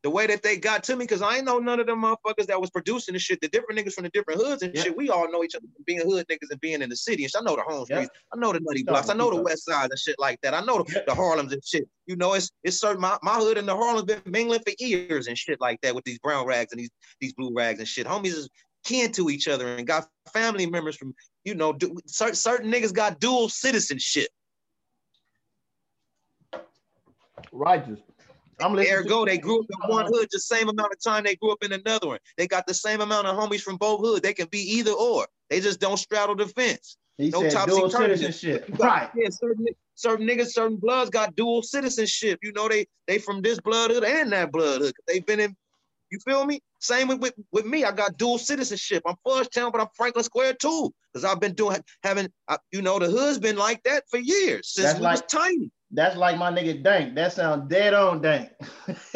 the 0.04 0.10
way 0.10 0.26
that 0.28 0.42
they 0.42 0.58
got 0.58 0.84
to 0.86 0.96
me, 0.96 1.06
because 1.06 1.22
I 1.22 1.38
ain't 1.38 1.46
know 1.46 1.60
none 1.60 1.80
of 1.80 1.86
them 1.86 2.02
motherfuckers 2.02 2.48
that 2.48 2.60
was 2.60 2.70
producing 2.70 3.14
the 3.14 3.20
shit, 3.20 3.42
the 3.42 3.48
different 3.50 3.80
niggas 3.80 3.94
from 3.94 4.06
the 4.06 4.10
different 4.10 4.42
hoods 4.42 4.64
and 4.64 4.76
shit. 4.78 4.96
We 4.96 5.10
all 5.10 5.32
know 5.32 5.44
each 5.44 5.56
other 5.56 5.66
being 5.86 6.02
hood 6.02 6.26
niggas 6.28 6.50
and 6.50 6.60
being 6.60 6.82
in 6.82 6.90
the 6.90 6.96
city. 6.96 7.24
And 7.24 7.32
shit. 7.32 7.42
I 7.42 7.44
know 7.44 7.56
the 7.56 7.64
home 7.64 7.86
streets, 7.86 8.10
I 8.34 8.38
know 8.38 8.52
the 8.54 8.62
nutty 8.62 8.84
blocks, 8.84 9.10
I 9.10 9.14
know 9.14 9.30
the 9.30 9.42
west 9.42 9.66
side 9.66 9.90
and 9.90 10.00
shit 10.00 10.16
like 10.18 10.40
that. 10.42 10.54
I 10.54 10.62
know 10.62 10.84
the, 10.84 11.04
the 11.06 11.14
Harlems 11.14 11.54
and 11.54 11.64
shit. 11.64 11.88
You 12.08 12.16
know, 12.16 12.34
it's 12.34 12.50
it's 12.64 12.80
certain 12.80 13.02
my, 13.02 13.18
my 13.22 13.36
hood 13.36 13.58
and 13.58 13.68
the 13.68 13.76
Harlem's 13.76 14.06
been 14.06 14.22
mingling 14.26 14.62
for 14.62 14.74
years 14.80 15.28
and 15.28 15.38
shit 15.38 15.60
like 15.62 15.80
that 15.82 15.94
with 15.94 16.06
these 16.06 16.20
brown 16.20 16.48
rags 16.48 16.72
and 16.72 16.80
these 16.80 16.92
these 17.22 17.34
blue 17.34 17.54
rags 17.54 17.80
and 17.80 17.88
shit. 17.88 18.08
Homies 18.08 18.38
is 18.38 18.50
kin 18.86 19.12
to 19.12 19.30
each 19.30 19.48
other 19.48 19.76
and 19.76 19.86
got 19.86 20.08
family 20.34 20.66
members 20.66 20.96
from, 20.96 21.14
you 21.44 21.54
know, 21.54 21.74
do, 21.74 21.98
certain, 22.06 22.36
certain 22.36 22.72
niggas 22.72 22.94
got 22.94 23.20
dual 23.20 23.50
citizenship. 23.50 24.30
Righteous. 27.52 28.00
I'm 28.60 28.76
Ergo, 28.76 29.26
they 29.26 29.38
grew 29.38 29.60
up 29.60 29.66
in 29.70 29.90
one 29.90 30.06
hood 30.08 30.28
the 30.32 30.40
same 30.40 30.68
amount 30.68 30.92
of 30.92 31.00
time 31.04 31.24
they 31.24 31.36
grew 31.36 31.52
up 31.52 31.64
in 31.64 31.74
another 31.74 32.08
one. 32.08 32.20
They 32.38 32.48
got 32.48 32.66
the 32.66 32.74
same 32.74 33.02
amount 33.02 33.28
of 33.28 33.36
homies 33.38 33.62
from 33.62 33.78
both 33.78 34.00
hoods. 34.00 34.22
They 34.22 34.34
can 34.34 34.48
be 34.48 34.60
either 34.60 34.92
or. 34.92 35.28
They 35.50 35.60
just 35.60 35.80
don't 35.80 35.98
straddle 35.98 36.36
the 36.36 36.48
fence. 36.48 36.98
He 37.18 37.30
no 37.30 37.48
said 37.48 37.66
dual 37.68 37.90
citizenship. 37.90 38.66
Right. 38.78 39.10
Yeah, 39.16 39.30
certain, 39.30 39.66
certain 39.96 40.28
niggas, 40.28 40.54
certain 40.54 40.78
bloods 40.78 41.10
got 41.10 41.36
dual 41.36 41.62
citizenship. 41.62 42.40
You 42.42 42.52
know, 42.54 42.68
they 42.68 42.88
they 43.06 43.20
from 43.20 43.42
this 43.42 43.60
blood 43.60 43.92
hood 43.92 44.04
and 44.04 44.32
that 44.32 44.52
blood 44.52 44.82
hood. 44.82 44.94
They've 45.08 45.26
been 45.26 45.40
in, 45.40 45.56
you 46.10 46.20
feel 46.20 46.46
me? 46.46 46.62
Same 46.80 47.08
with, 47.08 47.20
with, 47.20 47.34
with 47.52 47.66
me. 47.66 47.84
I 47.84 47.92
got 47.92 48.18
dual 48.18 48.38
citizenship. 48.38 49.04
I'm 49.06 49.16
Fudge 49.24 49.50
Town, 49.50 49.72
but 49.72 49.82
I'm 49.82 49.88
Franklin 49.96 50.24
Square 50.24 50.56
too. 50.56 50.94
Because 51.14 51.26
I've 51.26 51.40
been 51.40 51.54
doing 51.54 51.78
having, 52.04 52.30
I, 52.48 52.58
you 52.72 52.82
know, 52.82 53.00
the 53.00 53.08
hood's 53.08 53.40
been 53.40 53.58
like 53.58 53.84
that 53.84 54.04
for 54.10 54.18
years 54.18 54.70
since 54.70 54.90
That's 54.90 55.00
we 55.00 55.06
like, 55.06 55.14
was 55.14 55.24
tiny. 55.28 55.72
That's 55.92 56.18
like 56.18 56.38
my 56.38 56.52
nigga 56.52 56.84
Dank. 56.84 57.16
That 57.16 57.34
sounds 57.34 57.70
dead 57.70 57.94
on 57.94 58.22
Dank. 58.22 58.50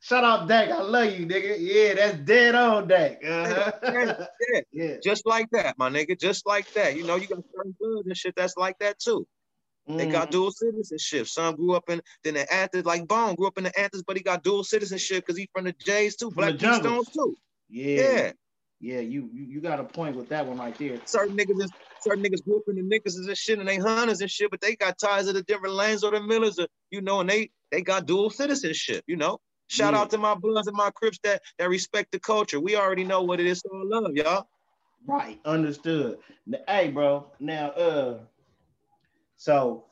Shout 0.00 0.24
out 0.24 0.48
Dank. 0.48 0.70
I 0.70 0.80
love 0.80 1.12
you, 1.12 1.26
nigga. 1.26 1.56
Yeah, 1.58 1.94
that's 1.94 2.18
dead 2.18 2.54
on 2.54 2.88
Dank. 2.88 3.18
Uh-huh. 3.24 4.26
yeah, 4.72 4.96
just 5.02 5.26
like 5.26 5.48
that, 5.52 5.76
my 5.78 5.88
nigga. 5.88 6.18
Just 6.18 6.46
like 6.46 6.72
that. 6.74 6.96
You 6.96 7.04
know, 7.04 7.16
you 7.16 7.26
got 7.26 7.42
certain 7.54 7.74
bloods 7.78 8.06
and 8.06 8.16
shit 8.16 8.34
that's 8.36 8.56
like 8.56 8.78
that 8.78 8.98
too. 8.98 9.26
Mm. 9.88 9.98
They 9.98 10.06
got 10.06 10.24
mm-hmm. 10.24 10.30
dual 10.30 10.52
citizenship. 10.52 11.26
Some 11.26 11.56
grew 11.56 11.74
up 11.74 11.90
in 11.90 12.00
then 12.22 12.34
the 12.34 12.52
Athens, 12.52 12.84
like 12.84 13.08
Bone 13.08 13.34
grew 13.34 13.48
up 13.48 13.58
in 13.58 13.64
the 13.64 13.78
Athens, 13.78 14.04
but 14.06 14.16
he 14.16 14.22
got 14.22 14.44
dual 14.44 14.62
citizenship 14.62 15.24
because 15.24 15.38
he 15.38 15.48
from 15.52 15.64
the 15.64 15.72
Jays 15.72 16.16
too, 16.16 16.30
from 16.30 16.56
Black 16.56 16.76
Stones 16.76 17.08
too. 17.10 17.36
Yeah. 17.68 17.96
Yeah. 17.96 18.32
Yeah, 18.82 18.98
you, 18.98 19.30
you 19.32 19.44
you 19.44 19.60
got 19.60 19.78
a 19.78 19.84
point 19.84 20.16
with 20.16 20.28
that 20.30 20.44
one 20.44 20.58
right 20.58 20.76
there. 20.76 21.00
Certain 21.04 21.36
niggas 21.36 21.62
is 21.62 21.70
certain 22.02 22.22
niggas 22.22 22.44
grew 22.44 22.58
up 22.58 22.64
in 22.68 22.76
the 22.76 22.82
niggas 22.82 23.16
and 23.16 23.36
shit 23.36 23.58
and 23.58 23.68
they 23.68 23.76
hunters 23.76 24.20
and 24.20 24.30
shit, 24.30 24.50
but 24.50 24.60
they 24.60 24.76
got 24.76 24.98
ties 24.98 25.26
to 25.26 25.32
the 25.32 25.42
different 25.42 25.74
lanes 25.74 26.04
or 26.04 26.10
the 26.10 26.20
millers, 26.20 26.58
or, 26.58 26.66
you 26.90 27.00
know, 27.00 27.20
and 27.20 27.30
they 27.30 27.50
they 27.70 27.82
got 27.82 28.06
dual 28.06 28.30
citizenship, 28.30 29.04
you 29.06 29.16
know. 29.16 29.38
Shout 29.68 29.94
yeah. 29.94 30.00
out 30.00 30.10
to 30.10 30.18
my 30.18 30.34
bloods 30.34 30.66
and 30.66 30.76
my 30.76 30.90
crips 30.90 31.18
that 31.24 31.40
that 31.58 31.68
respect 31.68 32.12
the 32.12 32.20
culture. 32.20 32.60
We 32.60 32.76
already 32.76 33.04
know 33.04 33.22
what 33.22 33.40
it 33.40 33.46
is, 33.46 33.60
so 33.60 33.70
love 33.72 34.12
y'all. 34.14 34.46
Right, 35.06 35.40
understood. 35.44 36.18
Now, 36.46 36.58
hey, 36.68 36.90
bro. 36.90 37.26
Now, 37.40 37.70
uh, 37.70 38.18
so 39.36 39.86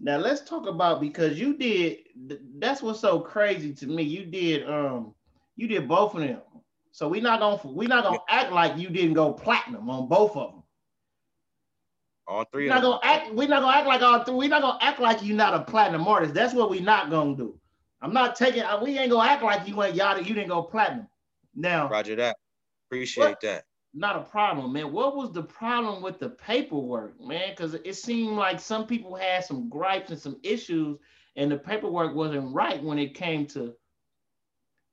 now 0.00 0.16
let's 0.16 0.40
talk 0.40 0.66
about 0.66 1.00
because 1.00 1.38
you 1.38 1.56
did. 1.56 1.98
That's 2.58 2.82
what's 2.82 3.00
so 3.00 3.20
crazy 3.20 3.72
to 3.74 3.86
me. 3.86 4.02
You 4.02 4.24
did 4.24 4.68
um, 4.68 5.14
you 5.56 5.68
did 5.68 5.86
both 5.86 6.14
of 6.14 6.20
them. 6.20 6.40
So 6.90 7.08
we're 7.08 7.22
not 7.22 7.40
gonna 7.40 7.60
we 7.72 7.86
not 7.86 8.04
gonna 8.04 8.18
act 8.28 8.52
like 8.52 8.76
you 8.78 8.88
didn't 8.88 9.14
go 9.14 9.32
platinum 9.32 9.88
on 9.90 10.08
both 10.08 10.36
of 10.36 10.52
them. 10.52 10.63
All 12.26 12.44
three. 12.52 12.64
We're 12.68 12.74
not 12.74 12.82
gonna 12.82 13.00
act. 13.02 13.34
We're 13.34 13.48
not 13.48 13.62
gonna 13.62 13.76
act 13.76 13.86
like 13.86 14.02
all 14.02 14.24
three. 14.24 14.34
We're 14.34 14.48
not 14.48 14.62
gonna 14.62 14.78
act 14.80 15.00
like 15.00 15.22
you're 15.22 15.36
not 15.36 15.54
a 15.54 15.60
platinum 15.60 16.06
artist. 16.08 16.34
That's 16.34 16.54
what 16.54 16.70
we're 16.70 16.80
not 16.80 17.10
gonna 17.10 17.36
do. 17.36 17.58
I'm 18.00 18.12
not 18.12 18.36
taking. 18.36 18.64
We 18.82 18.98
ain't 18.98 19.10
gonna 19.10 19.28
act 19.28 19.42
like 19.42 19.68
you 19.68 19.76
went 19.76 19.94
yada. 19.94 20.22
You 20.22 20.34
didn't 20.34 20.48
go 20.48 20.62
platinum. 20.62 21.08
Now. 21.54 21.88
Roger 21.88 22.16
that. 22.16 22.36
Appreciate 22.88 23.24
what, 23.24 23.40
that. 23.42 23.64
Not 23.92 24.16
a 24.16 24.22
problem, 24.22 24.72
man. 24.72 24.92
What 24.92 25.16
was 25.16 25.32
the 25.32 25.42
problem 25.42 26.02
with 26.02 26.18
the 26.18 26.30
paperwork, 26.30 27.20
man? 27.20 27.50
Because 27.50 27.74
it 27.74 27.94
seemed 27.94 28.36
like 28.36 28.58
some 28.58 28.86
people 28.86 29.14
had 29.14 29.44
some 29.44 29.68
gripes 29.68 30.10
and 30.10 30.18
some 30.18 30.38
issues, 30.42 30.98
and 31.36 31.50
the 31.50 31.58
paperwork 31.58 32.14
wasn't 32.14 32.52
right 32.52 32.82
when 32.82 32.98
it 32.98 33.14
came 33.14 33.46
to 33.48 33.74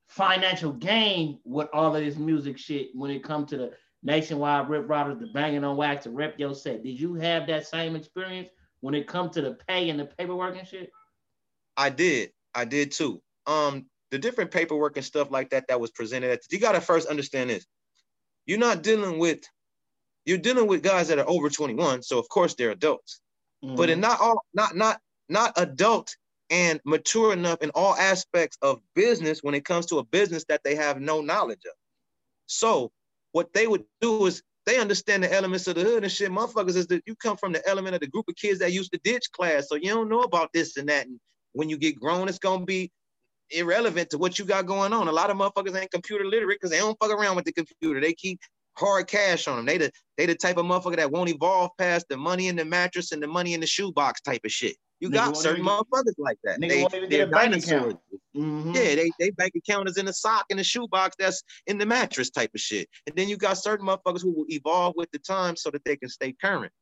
financial 0.08 0.72
gain 0.72 1.38
with 1.44 1.68
all 1.72 1.96
of 1.96 2.04
this 2.04 2.16
music 2.16 2.58
shit 2.58 2.90
when 2.94 3.10
it 3.10 3.24
come 3.24 3.46
to 3.46 3.56
the 3.56 3.72
Nationwide 4.02 4.68
Rip 4.68 4.88
Ridaz, 4.88 5.20
the 5.20 5.26
banging 5.28 5.64
on 5.64 5.76
wax, 5.76 6.04
the 6.04 6.10
rep 6.10 6.38
your 6.38 6.54
set. 6.54 6.82
Did 6.82 6.98
you 6.98 7.14
have 7.14 7.46
that 7.46 7.66
same 7.66 7.94
experience 7.94 8.48
when 8.80 8.94
it 8.94 9.06
comes 9.06 9.32
to 9.34 9.42
the 9.42 9.56
pay 9.68 9.90
and 9.90 9.98
the 9.98 10.06
paperwork 10.06 10.58
and 10.58 10.66
shit? 10.66 10.90
I 11.76 11.90
did. 11.90 12.30
I 12.54 12.64
did 12.64 12.92
too. 12.92 13.22
Um, 13.46 13.86
the 14.10 14.18
different 14.18 14.50
paperwork 14.50 14.96
and 14.96 15.06
stuff 15.06 15.30
like 15.30 15.50
that 15.50 15.64
that 15.68 15.80
was 15.80 15.90
presented 15.90 16.30
at 16.30 16.40
you 16.50 16.58
gotta 16.58 16.80
first 16.80 17.08
understand 17.08 17.50
this. 17.50 17.64
You're 18.44 18.58
not 18.58 18.82
dealing 18.82 19.18
with 19.18 19.40
you're 20.24 20.38
dealing 20.38 20.66
with 20.66 20.82
guys 20.82 21.08
that 21.08 21.18
are 21.18 21.28
over 21.28 21.48
21, 21.48 22.02
so 22.02 22.18
of 22.18 22.28
course 22.28 22.54
they're 22.54 22.70
adults. 22.70 23.20
Mm-hmm. 23.64 23.76
But 23.76 23.90
in 23.90 24.00
not 24.00 24.20
all 24.20 24.42
not 24.52 24.76
not 24.76 25.00
not 25.28 25.52
adult 25.56 26.14
and 26.50 26.80
mature 26.84 27.32
enough 27.32 27.62
in 27.62 27.70
all 27.70 27.94
aspects 27.94 28.58
of 28.60 28.80
business 28.94 29.40
when 29.42 29.54
it 29.54 29.64
comes 29.64 29.86
to 29.86 29.98
a 29.98 30.04
business 30.04 30.44
that 30.48 30.62
they 30.64 30.74
have 30.74 31.00
no 31.00 31.20
knowledge 31.20 31.62
of. 31.64 31.74
So 32.46 32.92
what 33.32 33.52
they 33.52 33.66
would 33.66 33.84
do 34.00 34.26
is 34.26 34.42
they 34.64 34.78
understand 34.78 35.24
the 35.24 35.32
elements 35.32 35.66
of 35.66 35.74
the 35.74 35.82
hood 35.82 36.04
and 36.04 36.12
shit. 36.12 36.30
Motherfuckers 36.30 36.76
is 36.76 36.86
that 36.86 37.02
you 37.06 37.16
come 37.16 37.36
from 37.36 37.52
the 37.52 37.66
element 37.68 37.94
of 37.94 38.00
the 38.00 38.06
group 38.06 38.26
of 38.28 38.36
kids 38.36 38.60
that 38.60 38.72
used 38.72 38.92
to 38.92 39.00
ditch 39.02 39.24
class. 39.32 39.68
So 39.68 39.74
you 39.74 39.92
don't 39.92 40.08
know 40.08 40.20
about 40.20 40.50
this 40.52 40.76
and 40.76 40.88
that. 40.88 41.06
And 41.06 41.18
when 41.52 41.68
you 41.68 41.76
get 41.76 41.98
grown, 41.98 42.28
it's 42.28 42.38
gonna 42.38 42.64
be 42.64 42.90
irrelevant 43.50 44.10
to 44.10 44.18
what 44.18 44.38
you 44.38 44.44
got 44.44 44.66
going 44.66 44.92
on. 44.92 45.08
A 45.08 45.12
lot 45.12 45.30
of 45.30 45.36
motherfuckers 45.36 45.78
ain't 45.78 45.90
computer 45.90 46.24
literate 46.24 46.58
because 46.60 46.70
they 46.70 46.78
don't 46.78 46.98
fuck 46.98 47.10
around 47.10 47.36
with 47.36 47.44
the 47.44 47.52
computer. 47.52 48.00
They 48.00 48.14
keep 48.14 48.38
hard 48.76 49.06
cash 49.06 49.48
on 49.48 49.56
them. 49.56 49.66
They 49.66 49.78
the 49.78 49.90
they 50.16 50.26
the 50.26 50.34
type 50.34 50.56
of 50.56 50.66
motherfucker 50.66 50.96
that 50.96 51.10
won't 51.10 51.30
evolve 51.30 51.70
past 51.78 52.06
the 52.08 52.16
money 52.16 52.48
in 52.48 52.56
the 52.56 52.64
mattress 52.64 53.12
and 53.12 53.22
the 53.22 53.26
money 53.26 53.54
in 53.54 53.60
the 53.60 53.66
shoebox 53.66 54.20
type 54.20 54.42
of 54.44 54.52
shit. 54.52 54.76
You 55.02 55.10
nigga 55.10 55.14
got 55.14 55.36
certain 55.36 55.66
motherfuckers 55.66 56.14
like 56.16 56.38
that. 56.44 56.60
They, 56.60 56.86
they're 57.08 57.26
dinosaurs. 57.26 57.94
Mm-hmm. 58.36 58.70
Yeah, 58.70 58.94
they, 58.94 59.10
they 59.18 59.30
bank 59.30 59.52
account 59.56 59.88
is 59.88 59.98
in 59.98 60.06
the 60.06 60.12
sock 60.12 60.46
in 60.48 60.56
the 60.56 60.62
shoebox 60.62 61.16
that's 61.18 61.42
in 61.66 61.76
the 61.76 61.84
mattress 61.84 62.30
type 62.30 62.52
of 62.54 62.60
shit. 62.60 62.88
And 63.08 63.16
then 63.16 63.28
you 63.28 63.36
got 63.36 63.58
certain 63.58 63.84
motherfuckers 63.84 64.22
who 64.22 64.30
will 64.30 64.46
evolve 64.48 64.94
with 64.96 65.10
the 65.10 65.18
time 65.18 65.56
so 65.56 65.72
that 65.72 65.84
they 65.84 65.96
can 65.96 66.08
stay 66.08 66.32
current. 66.40 66.72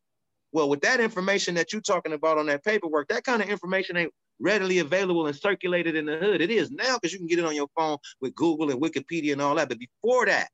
Well, 0.53 0.69
with 0.69 0.83
that 0.83 1.01
information 1.01 1.55
that 1.55 1.73
you're 1.73 1.81
talking 1.81 2.13
about 2.13 2.37
on 2.37 2.45
that 2.47 2.63
paperwork, 2.63 3.09
that 3.09 3.25
kind 3.25 3.41
of 3.41 3.49
information 3.49 3.97
ain't 3.97 4.13
readily 4.39 4.81
available 4.81 5.27
and 5.27 5.35
circulated 5.35 5.97
in 5.97 6.05
the 6.05 6.19
hood. 6.19 6.43
It 6.43 6.51
is 6.51 6.71
now 6.71 6.99
because 7.01 7.15
you 7.15 7.19
can 7.21 7.27
get 7.27 7.39
it 7.39 7.47
on 7.47 7.55
your 7.55 7.69
phone 7.75 7.97
with 8.21 8.35
Google 8.35 8.71
and 8.71 8.83
Wikipedia 8.83 9.33
and 9.33 9.41
all 9.41 9.55
that. 9.55 9.71
But 9.71 9.79
before 9.79 10.27
that, 10.27 10.49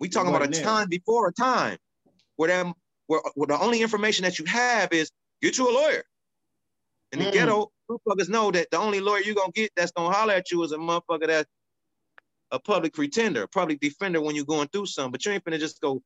we 0.00 0.10
talking 0.10 0.28
about 0.28 0.46
a 0.46 0.50
there. 0.50 0.62
time 0.62 0.88
before 0.90 1.28
a 1.28 1.32
time 1.32 1.78
where 2.36 2.48
them 2.48 2.74
where, 3.06 3.22
where 3.36 3.46
the 3.46 3.58
only 3.58 3.80
information 3.80 4.24
that 4.24 4.38
you 4.38 4.44
have 4.44 4.92
is 4.92 5.10
get 5.40 5.56
you 5.56 5.70
a 5.70 5.72
lawyer. 5.72 6.02
In 7.12 7.20
the 7.20 7.26
mm. 7.26 7.32
ghetto, 7.32 7.70
motherfuckers 7.90 8.28
know 8.28 8.50
that 8.50 8.68
the 8.70 8.78
only 8.78 9.00
lawyer 9.00 9.20
you're 9.20 9.34
gonna 9.34 9.52
get 9.52 9.70
that's 9.76 9.92
gonna 9.92 10.12
holler 10.14 10.34
at 10.34 10.50
you 10.50 10.62
is 10.64 10.72
a 10.72 10.76
motherfucker 10.76 11.26
that's 11.26 11.48
a 12.50 12.58
public 12.58 12.94
pretender, 12.94 13.42
a 13.42 13.48
public 13.48 13.80
defender 13.80 14.20
when 14.20 14.34
you're 14.34 14.44
going 14.44 14.68
through 14.68 14.86
something. 14.86 15.12
But 15.12 15.24
you 15.24 15.32
ain't 15.32 15.44
finna 15.44 15.58
just 15.58 15.80
go 15.80 16.02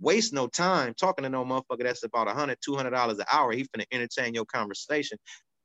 waste 0.00 0.32
no 0.32 0.46
time 0.46 0.94
talking 0.94 1.24
to 1.24 1.28
no 1.28 1.44
motherfucker 1.44 1.82
that's 1.82 2.02
about 2.02 2.28
a 2.28 2.32
hundred, 2.32 2.58
two 2.64 2.76
hundred 2.76 2.90
dollars 2.90 3.18
an 3.18 3.26
hour. 3.30 3.52
He 3.52 3.64
finna 3.64 3.84
entertain 3.92 4.34
your 4.34 4.46
conversation. 4.46 5.18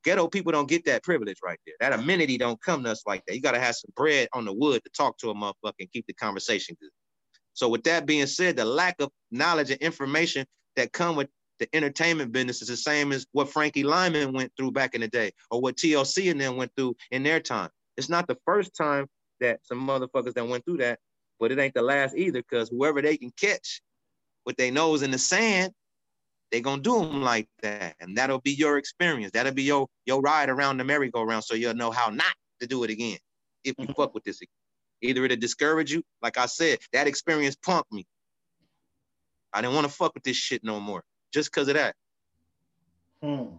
Ghetto 0.03 0.27
people 0.27 0.51
don't 0.51 0.67
get 0.67 0.83
that 0.85 1.03
privilege 1.03 1.37
right 1.41 1.59
there. 1.65 1.75
That 1.79 1.97
amenity 1.97 2.37
don't 2.37 2.61
come 2.61 2.83
to 2.83 2.91
us 2.91 3.03
like 3.07 3.23
that. 3.25 3.35
You 3.35 3.41
gotta 3.41 3.59
have 3.59 3.75
some 3.75 3.91
bread 3.95 4.27
on 4.33 4.45
the 4.45 4.53
wood 4.53 4.83
to 4.83 4.89
talk 4.89 5.17
to 5.19 5.29
a 5.29 5.35
motherfucker 5.35 5.73
and 5.79 5.91
keep 5.91 6.05
the 6.07 6.13
conversation 6.13 6.75
good. 6.79 6.91
So 7.53 7.69
with 7.69 7.83
that 7.83 8.05
being 8.05 8.27
said, 8.27 8.57
the 8.57 8.65
lack 8.65 8.95
of 8.99 9.09
knowledge 9.31 9.71
and 9.71 9.79
information 9.81 10.45
that 10.75 10.91
come 10.91 11.15
with 11.15 11.29
the 11.63 11.77
entertainment 11.77 12.33
business 12.33 12.61
is 12.61 12.67
the 12.67 12.75
same 12.75 13.13
as 13.13 13.25
what 13.31 13.49
Frankie 13.49 13.83
Lymon 13.83 14.33
went 14.33 14.51
through 14.57 14.71
back 14.71 14.95
in 14.95 15.01
the 15.01 15.07
day, 15.07 15.31
or 15.49 15.61
what 15.61 15.77
TLC 15.77 16.29
and 16.29 16.39
them 16.39 16.57
went 16.57 16.71
through 16.75 16.95
in 17.11 17.23
their 17.23 17.39
time. 17.39 17.69
It's 17.95 18.09
not 18.09 18.27
the 18.27 18.37
first 18.45 18.75
time 18.75 19.07
that 19.39 19.61
some 19.63 19.87
motherfuckers 19.87 20.33
that 20.33 20.47
went 20.47 20.65
through 20.65 20.77
that, 20.77 20.99
but 21.39 21.51
it 21.51 21.59
ain't 21.59 21.73
the 21.73 21.81
last 21.81 22.17
either, 22.17 22.41
because 22.41 22.69
whoever 22.69 23.01
they 23.01 23.15
can 23.15 23.31
catch 23.39 23.81
with 24.45 24.57
their 24.57 24.71
nose 24.71 25.03
in 25.03 25.11
the 25.11 25.17
sand, 25.17 25.71
they 26.51 26.59
gonna 26.59 26.81
do 26.81 26.99
them 26.99 27.21
like 27.21 27.47
that. 27.61 27.95
And 28.01 28.17
that'll 28.17 28.41
be 28.41 28.51
your 28.51 28.77
experience. 28.77 29.31
That'll 29.31 29.53
be 29.53 29.63
your 29.63 29.87
your 30.05 30.19
ride 30.21 30.49
around 30.49 30.77
the 30.77 30.83
merry-go-round 30.83 31.45
so 31.45 31.55
you'll 31.55 31.75
know 31.75 31.91
how 31.91 32.09
not 32.09 32.35
to 32.59 32.67
do 32.67 32.83
it 32.83 32.89
again 32.89 33.19
if 33.63 33.75
you 33.77 33.85
mm-hmm. 33.85 33.93
fuck 33.93 34.13
with 34.13 34.25
this 34.25 34.41
again. 34.41 34.49
Either 35.01 35.23
it'll 35.23 35.37
discourage 35.37 35.93
you, 35.93 36.03
like 36.21 36.37
I 36.37 36.45
said, 36.45 36.79
that 36.91 37.07
experience 37.07 37.55
punked 37.55 37.91
me. 37.91 38.05
I 39.53 39.61
didn't 39.61 39.75
want 39.75 39.87
to 39.87 39.93
fuck 39.93 40.13
with 40.13 40.23
this 40.23 40.37
shit 40.37 40.63
no 40.63 40.79
more 40.81 41.03
just 41.33 41.51
because 41.51 41.67
of 41.67 41.75
that. 41.75 41.95
Hmm. 43.21 43.55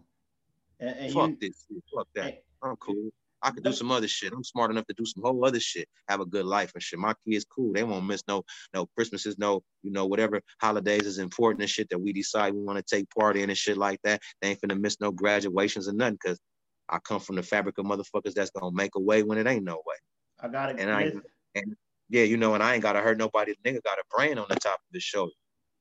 And, 0.81 0.97
and 0.99 1.13
Fuck 1.13 1.31
you, 1.31 1.37
this 1.41 1.67
shit. 1.69 1.83
Fuck 1.95 2.09
that. 2.15 2.25
And, 2.25 2.37
I'm 2.63 2.77
cool. 2.77 3.11
I 3.43 3.51
could 3.51 3.63
do 3.63 3.73
some 3.75 3.91
other 3.91 4.09
shit. 4.09 4.33
I'm 4.33 4.43
smart 4.43 4.71
enough 4.71 4.87
to 4.87 4.95
do 4.95 5.05
some 5.05 5.23
whole 5.23 5.45
other 5.45 5.61
shit. 5.61 5.87
Have 6.09 6.21
a 6.21 6.25
good 6.25 6.47
life 6.47 6.73
and 6.75 6.83
shit. 6.83 6.99
My 6.99 7.13
kids 7.29 7.45
cool. 7.45 7.75
They 7.75 7.85
won't 7.85 8.07
miss 8.07 8.23
no 8.27 8.43
no 8.73 8.87
Christmases, 8.97 9.37
no 9.37 9.63
you 9.83 9.91
know 9.93 10.07
whatever 10.07 10.41
holidays 10.63 11.03
is 11.03 11.19
important 11.19 11.61
and 11.61 11.69
shit 11.69 11.91
that 11.91 11.99
we 11.99 12.15
decide 12.15 12.55
we 12.55 12.63
want 12.63 12.79
to 12.79 12.97
take 12.97 13.07
part 13.11 13.37
in 13.37 13.51
and 13.51 13.59
shit 13.59 13.77
like 13.77 14.01
that. 14.03 14.23
They 14.41 14.49
ain't 14.49 14.61
finna 14.63 14.81
miss 14.81 14.99
no 14.99 15.13
graduations 15.13 15.89
or 15.89 15.93
nothing 15.93 16.19
because 16.23 16.41
I 16.89 16.99
come 17.01 17.21
from 17.21 17.37
the 17.37 17.43
fabric 17.43 17.77
of 17.77 17.85
motherfuckers 17.85 18.33
that's 18.33 18.51
gonna 18.51 18.75
make 18.75 18.93
a 18.97 19.01
way 19.01 19.23
when 19.23 19.37
it 19.37 19.47
ain't 19.47 19.65
no 19.65 19.75
way. 19.75 19.97
I 20.41 20.49
got 20.49 20.71
it. 20.71 20.81
And 20.81 20.91
I 20.91 21.13
and 21.55 21.77
yeah, 22.09 22.23
you 22.23 22.39
know, 22.39 22.55
and 22.55 22.63
I 22.63 22.73
ain't 22.75 22.83
gotta 22.83 23.01
hurt 23.01 23.19
nobody. 23.19 23.55
The 23.63 23.71
nigga 23.71 23.83
got 23.83 23.99
a 23.99 24.05
brain 24.17 24.39
on 24.39 24.47
the 24.49 24.57
top 24.57 24.77
of 24.77 24.95
his 24.95 25.03
shoulder. 25.03 25.33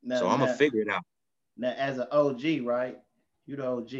Now, 0.03 0.19
so 0.19 0.27
I'm 0.27 0.39
gonna 0.39 0.53
figure 0.53 0.81
it 0.81 0.89
out. 0.89 1.03
Now, 1.57 1.73
as 1.77 1.97
an 1.97 2.07
OG, 2.11 2.63
right? 2.63 2.99
You 3.45 3.57
the 3.57 3.67
OG, 3.67 3.93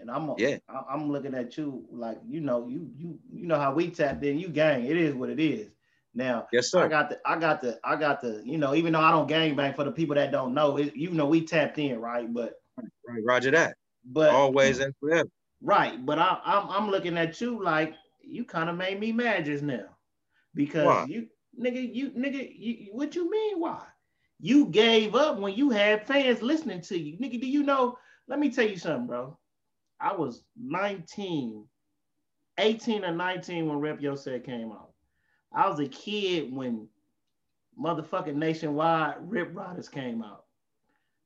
and 0.00 0.10
I'm 0.10 0.28
a, 0.28 0.34
yeah. 0.38 0.56
I, 0.68 0.94
am 0.94 1.10
looking 1.10 1.34
at 1.34 1.56
you 1.56 1.84
like 1.90 2.18
you 2.26 2.40
know 2.40 2.68
you 2.68 2.90
you 2.96 3.18
you 3.32 3.46
know 3.46 3.58
how 3.58 3.74
we 3.74 3.90
tapped 3.90 4.24
in. 4.24 4.38
You 4.38 4.48
gang. 4.48 4.84
It 4.84 4.96
is 4.96 5.14
what 5.14 5.30
it 5.30 5.40
is. 5.40 5.70
Now, 6.14 6.46
yes, 6.52 6.70
sir. 6.70 6.84
I 6.84 6.88
got 6.88 7.10
the 7.10 7.20
I 7.24 7.36
got 7.36 7.60
the 7.60 7.78
I 7.82 7.96
got 7.96 8.20
the 8.20 8.40
you 8.44 8.56
know 8.56 8.74
even 8.74 8.92
though 8.92 9.00
I 9.00 9.10
don't 9.10 9.26
gang 9.26 9.56
bang 9.56 9.74
for 9.74 9.84
the 9.84 9.90
people 9.90 10.14
that 10.14 10.30
don't 10.30 10.54
know, 10.54 10.76
it, 10.76 10.94
you 10.94 11.10
know 11.10 11.26
we 11.26 11.44
tapped 11.44 11.78
in, 11.78 12.00
right? 12.00 12.32
But 12.32 12.54
right, 12.78 13.22
Roger 13.24 13.50
that. 13.50 13.76
But 14.04 14.30
always 14.30 14.78
and 14.78 14.94
forever. 15.00 15.28
Right, 15.60 16.04
but 16.04 16.18
I, 16.18 16.38
I'm 16.44 16.70
I'm 16.70 16.90
looking 16.90 17.18
at 17.18 17.40
you 17.40 17.62
like 17.62 17.94
you 18.22 18.44
kind 18.44 18.70
of 18.70 18.76
made 18.76 19.00
me 19.00 19.12
mad 19.12 19.46
just 19.46 19.62
now 19.64 19.86
because 20.54 20.84
why? 20.84 21.06
you 21.08 21.26
nigga 21.60 21.94
you 21.94 22.10
nigga 22.10 22.52
you, 22.56 22.88
what 22.92 23.14
you 23.14 23.30
mean 23.30 23.60
why? 23.60 23.82
You 24.44 24.68
gave 24.68 25.16
up 25.16 25.38
when 25.40 25.54
you 25.54 25.70
had 25.70 26.06
fans 26.06 26.42
listening 26.42 26.82
to 26.82 26.98
you. 26.98 27.18
Nigga, 27.18 27.40
do 27.40 27.48
you 27.48 27.64
know? 27.64 27.98
Let 28.28 28.40
me 28.40 28.50
tell 28.50 28.68
you 28.68 28.76
something, 28.76 29.08
bro. 29.08 29.38
I 30.00 30.14
was 30.14 30.44
19, 30.56 31.66
18 32.58 33.04
or 33.04 33.12
19 33.12 33.68
when 33.68 33.80
Rep 33.80 34.00
Yo 34.02 34.14
Set 34.16 34.44
came 34.44 34.72
out. 34.72 34.92
I 35.52 35.68
was 35.68 35.80
a 35.80 35.88
kid 35.88 36.52
when 36.54 36.88
motherfucking 37.80 38.34
Nationwide 38.36 39.16
Rip 39.20 39.54
Ridaz 39.54 39.90
came 39.90 40.22
out. 40.22 40.44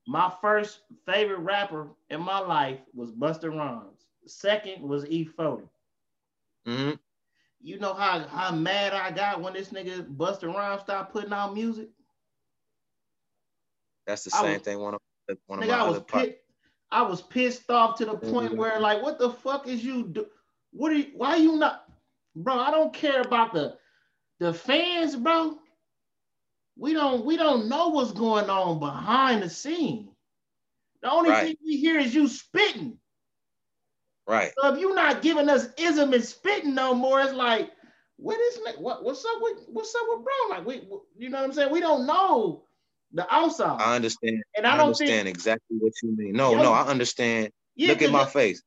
My 0.07 0.31
first 0.41 0.81
favorite 1.05 1.39
rapper 1.39 1.89
in 2.09 2.21
my 2.21 2.39
life 2.39 2.79
was 2.93 3.11
Busta 3.11 3.49
Rhymes. 3.49 4.07
Second 4.25 4.81
was 4.87 5.05
E40. 5.05 5.69
hmm 6.65 6.91
You 7.61 7.79
know 7.79 7.93
how, 7.93 8.27
how 8.27 8.51
mad 8.55 8.93
I 8.93 9.11
got 9.11 9.41
when 9.41 9.53
this 9.53 9.71
nigga 9.71 10.05
Busta 10.17 10.53
Rhymes 10.53 10.81
stopped 10.81 11.13
putting 11.13 11.33
out 11.33 11.53
music? 11.53 11.89
That's 14.09 14.23
the 14.23 14.31
same 14.31 14.53
was- 14.53 14.61
thing. 14.63 14.79
One 14.79 14.95
of 14.95 14.99
one 15.45 15.59
of 15.59 15.65
Nigga, 15.65 15.67
my 15.69 15.79
I 15.85 15.87
was 15.89 15.99
pissed. 16.01 16.37
I 16.91 17.01
was 17.03 17.21
pissed 17.21 17.69
off 17.69 17.99
to 17.99 18.05
the 18.05 18.17
point 18.17 18.53
Mhm. 18.53 18.57
where 18.57 18.79
like, 18.79 19.03
what 19.03 19.19
the 19.19 19.29
fuck 19.29 19.67
is 19.67 19.85
you 19.85 20.07
do? 20.07 20.25
What 20.71 20.91
are 20.91 20.95
you, 20.95 21.11
why 21.15 21.29
are 21.35 21.37
you 21.37 21.57
not, 21.57 21.87
bro? 22.35 22.57
I 22.57 22.71
don't 22.71 22.91
care 22.91 23.21
about 23.21 23.53
the 23.53 23.77
the 24.39 24.51
fans, 24.51 25.15
bro. 25.15 25.59
We 26.75 26.93
don't 26.93 27.23
we 27.23 27.37
don't 27.37 27.69
know 27.69 27.89
what's 27.89 28.11
going 28.11 28.49
on 28.49 28.79
behind 28.79 29.43
the 29.43 29.49
scene. 29.49 30.15
The 31.03 31.11
only 31.11 31.29
Right. 31.29 31.43
thing 31.49 31.57
we 31.63 31.77
hear 31.77 31.99
is 31.99 32.13
you 32.15 32.27
spitting. 32.27 32.99
right. 34.25 34.51
So 34.59 34.73
if 34.73 34.79
you're 34.79 34.95
not 34.95 35.21
giving 35.21 35.49
us 35.49 35.69
ism 35.77 36.13
and 36.13 36.23
spitting 36.23 36.73
no 36.75 36.93
more, 36.95 37.21
it's 37.21 37.33
like, 37.33 37.71
what 38.17 38.39
is 38.39 38.59
what 38.79 39.03
what's 39.03 39.23
up 39.25 39.41
with 39.41 39.65
what's 39.67 39.93
up 39.93 40.01
with 40.09 40.23
bro? 40.23 40.57
Like 40.57 40.65
we, 40.65 40.75
you 41.17 41.29
know 41.29 41.37
what 41.39 41.45
I'm 41.45 41.53
saying? 41.53 41.71
We 41.71 41.79
don't 41.79 42.05
know 42.07 42.65
the 43.11 43.33
outside, 43.33 43.81
I 43.81 43.95
understand. 43.95 44.41
and 44.57 44.67
I 44.67 44.73
I, 44.73 44.77
don't 44.77 44.85
understand 44.87 45.25
think. 45.25 45.35
exactly 45.37 45.77
what 45.79 45.93
you 46.03 46.15
mean. 46.15 46.33
No, 46.33 46.55
no, 46.61 46.71
I 46.71 46.83
understand. 46.83 47.51
Yeah, 47.75 47.89
Look 47.89 48.01
at 48.01 48.11
my 48.11 48.25
face. 48.25 48.61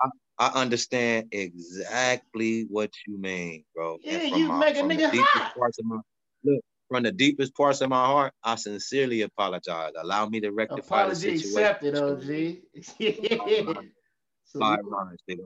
I, 0.00 0.08
I 0.38 0.48
understand 0.60 1.28
exactly 1.32 2.66
what 2.68 2.90
you 3.06 3.18
mean, 3.18 3.64
bro. 3.74 3.98
Yeah, 4.02 4.28
from 4.28 4.38
you 4.38 4.52
make 4.52 4.76
a 4.76 4.82
the 4.82 4.94
nigga 4.94 5.10
deepest 5.12 5.34
hot. 5.34 5.54
Parts 5.56 5.78
of 5.78 5.84
my, 5.86 5.98
look, 6.44 6.60
from 6.88 7.02
the 7.02 7.12
deepest 7.12 7.54
parts 7.54 7.80
of 7.80 7.90
my 7.90 8.04
heart, 8.04 8.32
I 8.42 8.54
sincerely 8.56 9.22
apologize. 9.22 9.92
Allow 9.98 10.26
me 10.28 10.40
to 10.40 10.50
rectify 10.50 11.08
the 11.08 11.14
situation. 11.14 11.64
Apology 11.64 12.62
accepted, 12.76 13.38
OG. 13.38 13.42
Five 14.58 14.78
you- 14.84 14.90
lines, 14.90 15.20
nigga. 15.30 15.44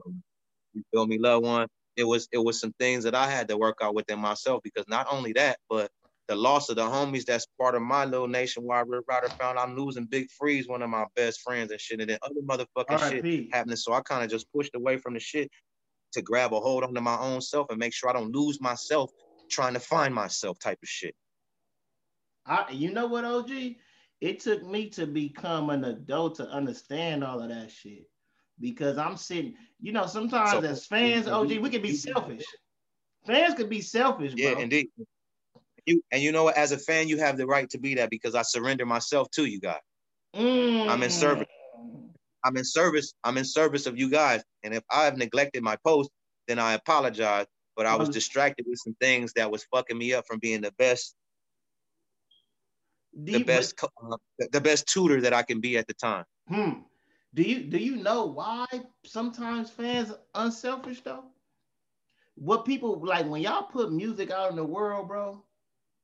You 0.73 0.83
feel 0.91 1.05
me, 1.05 1.19
loved 1.19 1.45
one? 1.45 1.67
It 1.95 2.03
was 2.03 2.27
it 2.31 2.39
was 2.39 2.59
some 2.59 2.73
things 2.79 3.03
that 3.03 3.13
I 3.13 3.29
had 3.29 3.47
to 3.49 3.57
work 3.57 3.77
out 3.83 3.93
within 3.93 4.17
myself 4.19 4.61
because 4.63 4.85
not 4.87 5.05
only 5.11 5.33
that, 5.33 5.59
but 5.69 5.91
the 6.27 6.35
loss 6.35 6.69
of 6.69 6.77
the 6.77 6.83
homies 6.83 7.25
that's 7.25 7.45
part 7.59 7.75
of 7.75 7.81
my 7.81 8.05
little 8.05 8.27
nationwide 8.27 8.87
Red 8.87 9.01
Rider 9.07 9.29
found 9.29 9.59
I'm 9.59 9.75
losing 9.75 10.05
Big 10.05 10.29
Freeze, 10.31 10.67
one 10.67 10.81
of 10.81 10.89
my 10.89 11.05
best 11.15 11.41
friends 11.41 11.71
and 11.71 11.79
shit, 11.81 11.99
and 11.99 12.09
then 12.09 12.17
other 12.21 12.41
motherfucking 12.45 12.99
shit 13.09 13.13
R.I.P. 13.23 13.49
happening. 13.51 13.75
So 13.75 13.93
I 13.93 14.01
kind 14.01 14.23
of 14.23 14.29
just 14.29 14.51
pushed 14.53 14.73
away 14.75 14.97
from 14.97 15.13
the 15.15 15.19
shit 15.19 15.49
to 16.13 16.21
grab 16.21 16.53
a 16.53 16.59
hold 16.59 16.83
onto 16.83 17.01
my 17.01 17.17
own 17.17 17.41
self 17.41 17.67
and 17.69 17.79
make 17.79 17.93
sure 17.93 18.09
I 18.09 18.13
don't 18.13 18.33
lose 18.33 18.61
myself 18.61 19.11
trying 19.49 19.73
to 19.73 19.79
find 19.79 20.13
myself 20.13 20.57
type 20.59 20.79
of 20.81 20.87
shit. 20.87 21.15
I, 22.45 22.71
you 22.71 22.91
know 22.93 23.07
what, 23.07 23.25
OG? 23.25 23.51
It 24.21 24.39
took 24.39 24.63
me 24.65 24.89
to 24.91 25.05
become 25.05 25.69
an 25.69 25.83
adult 25.83 26.35
to 26.35 26.47
understand 26.47 27.23
all 27.23 27.41
of 27.41 27.49
that 27.49 27.71
shit. 27.71 28.07
Because 28.59 28.97
I'm 28.97 29.17
sitting, 29.17 29.55
you 29.81 29.91
know, 29.91 30.05
sometimes 30.05 30.51
So- 30.51 30.61
as 30.61 30.85
fans, 30.85 31.27
OG, 31.27 31.59
we 31.59 31.69
can 31.69 31.81
be 31.81 31.95
selfish. 31.95 32.45
Fans 33.25 33.55
could 33.55 33.69
be 33.69 33.81
selfish, 33.81 34.33
bro. 34.35 34.43
Yeah, 34.43 34.59
indeed. 34.59 34.87
You 35.85 36.01
and 36.11 36.21
you 36.21 36.31
know 36.31 36.45
what? 36.45 36.57
As 36.57 36.71
a 36.71 36.77
fan, 36.77 37.07
you 37.07 37.17
have 37.17 37.37
the 37.37 37.45
right 37.45 37.69
to 37.71 37.77
be 37.77 37.95
that 37.95 38.09
because 38.09 38.35
I 38.35 38.41
surrender 38.41 38.85
myself 38.85 39.29
to 39.31 39.45
you 39.45 39.59
guys. 39.59 39.81
I'm 40.35 41.03
in 41.03 41.09
service. 41.09 41.47
I'm 42.45 42.57
in 42.57 42.65
service. 42.65 43.13
I'm 43.23 43.37
in 43.37 43.45
service 43.45 43.85
of 43.85 43.97
you 43.97 44.09
guys. 44.09 44.43
And 44.63 44.73
if 44.73 44.83
I 44.91 45.05
have 45.05 45.17
neglected 45.17 45.61
my 45.63 45.77
post, 45.85 46.09
then 46.47 46.59
I 46.59 46.73
apologize. 46.73 47.45
But 47.75 47.85
I 47.85 47.95
was 47.95 48.07
Well- 48.07 48.13
distracted 48.13 48.65
with 48.67 48.79
some 48.79 48.95
things 48.99 49.33
that 49.33 49.49
was 49.51 49.65
fucking 49.65 49.97
me 49.97 50.13
up 50.13 50.25
from 50.27 50.39
being 50.39 50.61
the 50.61 50.71
best, 50.73 51.15
the 53.13 53.43
best, 53.43 53.75
uh, 53.83 54.17
the- 54.39 54.49
the 54.51 54.61
best 54.61 54.87
tutor 54.87 55.21
that 55.21 55.33
I 55.33 55.43
can 55.43 55.59
be 55.59 55.77
at 55.77 55.87
the 55.87 55.93
time. 55.93 56.25
Hmm. 56.47 56.81
Do 57.33 57.41
you 57.41 57.63
do 57.63 57.77
you 57.77 57.95
know 57.95 58.25
why 58.25 58.65
sometimes 59.05 59.69
fans 59.71 60.11
unselfish 60.35 61.01
though? 61.01 61.25
What 62.35 62.65
people 62.65 62.99
like 63.03 63.25
when 63.27 63.41
y'all 63.41 63.63
put 63.63 63.91
music 63.91 64.29
out 64.31 64.49
in 64.51 64.55
the 64.55 64.63
world, 64.63 65.07
bro, 65.07 65.43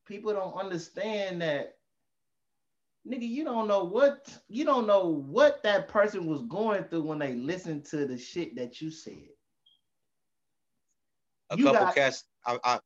people 0.10 0.34
don't 0.34 0.56
understand 0.56 1.42
that 1.44 1.76
nigga, 3.08 3.28
you 3.30 3.44
don't 3.46 3.68
know 3.68 3.84
what 3.84 4.28
you 4.50 4.66
don't 4.66 4.88
know 4.88 5.06
what 5.08 5.62
that 5.64 5.88
person 5.88 6.26
was 6.26 6.42
going 6.44 6.84
through 6.86 7.04
when 7.04 7.20
they 7.20 7.36
listened 7.36 7.86
to 7.86 8.06
the 8.08 8.18
shit 8.18 8.56
that 8.56 8.82
you 8.82 8.90
said. 8.92 9.30
A 11.52 11.58
You 11.58 11.64
couple 11.66 11.86
got- 11.86 11.96
cats. 11.96 12.24
I, 12.46 12.58
I, 12.64 12.80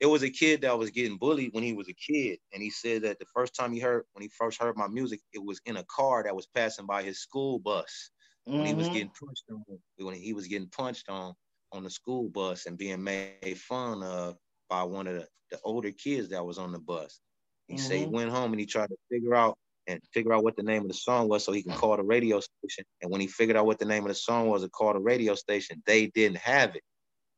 it 0.00 0.06
was 0.06 0.22
a 0.24 0.30
kid 0.30 0.60
that 0.62 0.76
was 0.78 0.90
getting 0.90 1.16
bullied 1.16 1.54
when 1.54 1.62
he 1.62 1.72
was 1.72 1.88
a 1.88 1.94
kid, 1.94 2.38
and 2.52 2.62
he 2.62 2.70
said 2.70 3.02
that 3.02 3.18
the 3.18 3.24
first 3.34 3.54
time 3.54 3.72
he 3.72 3.78
heard, 3.80 4.04
when 4.12 4.22
he 4.22 4.28
first 4.28 4.60
heard 4.60 4.76
my 4.76 4.88
music, 4.88 5.20
it 5.32 5.42
was 5.42 5.60
in 5.66 5.76
a 5.78 5.84
car 5.84 6.22
that 6.24 6.34
was 6.34 6.46
passing 6.46 6.86
by 6.86 7.02
his 7.02 7.20
school 7.20 7.58
bus. 7.58 8.10
when 8.44 8.66
he 8.66 8.74
was 8.74 8.88
Mhm. 8.88 8.92
getting 8.92 9.10
punched 9.18 9.44
on 9.50 9.80
when 9.96 10.14
he 10.14 10.32
was 10.34 10.46
getting 10.48 10.68
punched 10.68 11.08
on 11.08 11.32
on 11.70 11.84
the 11.84 11.88
school 11.90 12.28
bus 12.28 12.66
and 12.66 12.76
being 12.76 13.02
made 13.02 13.56
fun 13.56 14.02
of 14.02 14.36
by 14.72 14.84
one 14.84 15.06
of 15.06 15.14
the, 15.16 15.28
the 15.50 15.58
older 15.64 15.90
kids 15.90 16.30
that 16.30 16.46
was 16.46 16.56
on 16.56 16.72
the 16.72 16.78
bus. 16.78 17.20
He 17.68 17.76
said 17.76 17.98
he 17.98 18.04
mm-hmm. 18.04 18.14
went 18.14 18.30
home 18.30 18.52
and 18.52 18.60
he 18.60 18.64
tried 18.64 18.88
to 18.88 18.96
figure 19.10 19.34
out 19.34 19.58
and 19.86 20.00
figure 20.14 20.32
out 20.32 20.44
what 20.44 20.56
the 20.56 20.62
name 20.62 20.80
of 20.80 20.88
the 20.88 20.94
song 20.94 21.28
was 21.28 21.44
so 21.44 21.52
he 21.52 21.62
can 21.62 21.74
call 21.74 21.94
the 21.94 22.02
radio 22.02 22.40
station. 22.40 22.86
And 23.02 23.10
when 23.10 23.20
he 23.20 23.26
figured 23.26 23.58
out 23.58 23.66
what 23.66 23.78
the 23.78 23.84
name 23.84 24.04
of 24.04 24.08
the 24.08 24.14
song 24.14 24.48
was 24.48 24.62
and 24.62 24.72
called 24.72 24.96
the 24.96 25.00
radio 25.00 25.34
station, 25.34 25.82
they 25.86 26.06
didn't 26.06 26.38
have 26.38 26.74
it. 26.74 26.82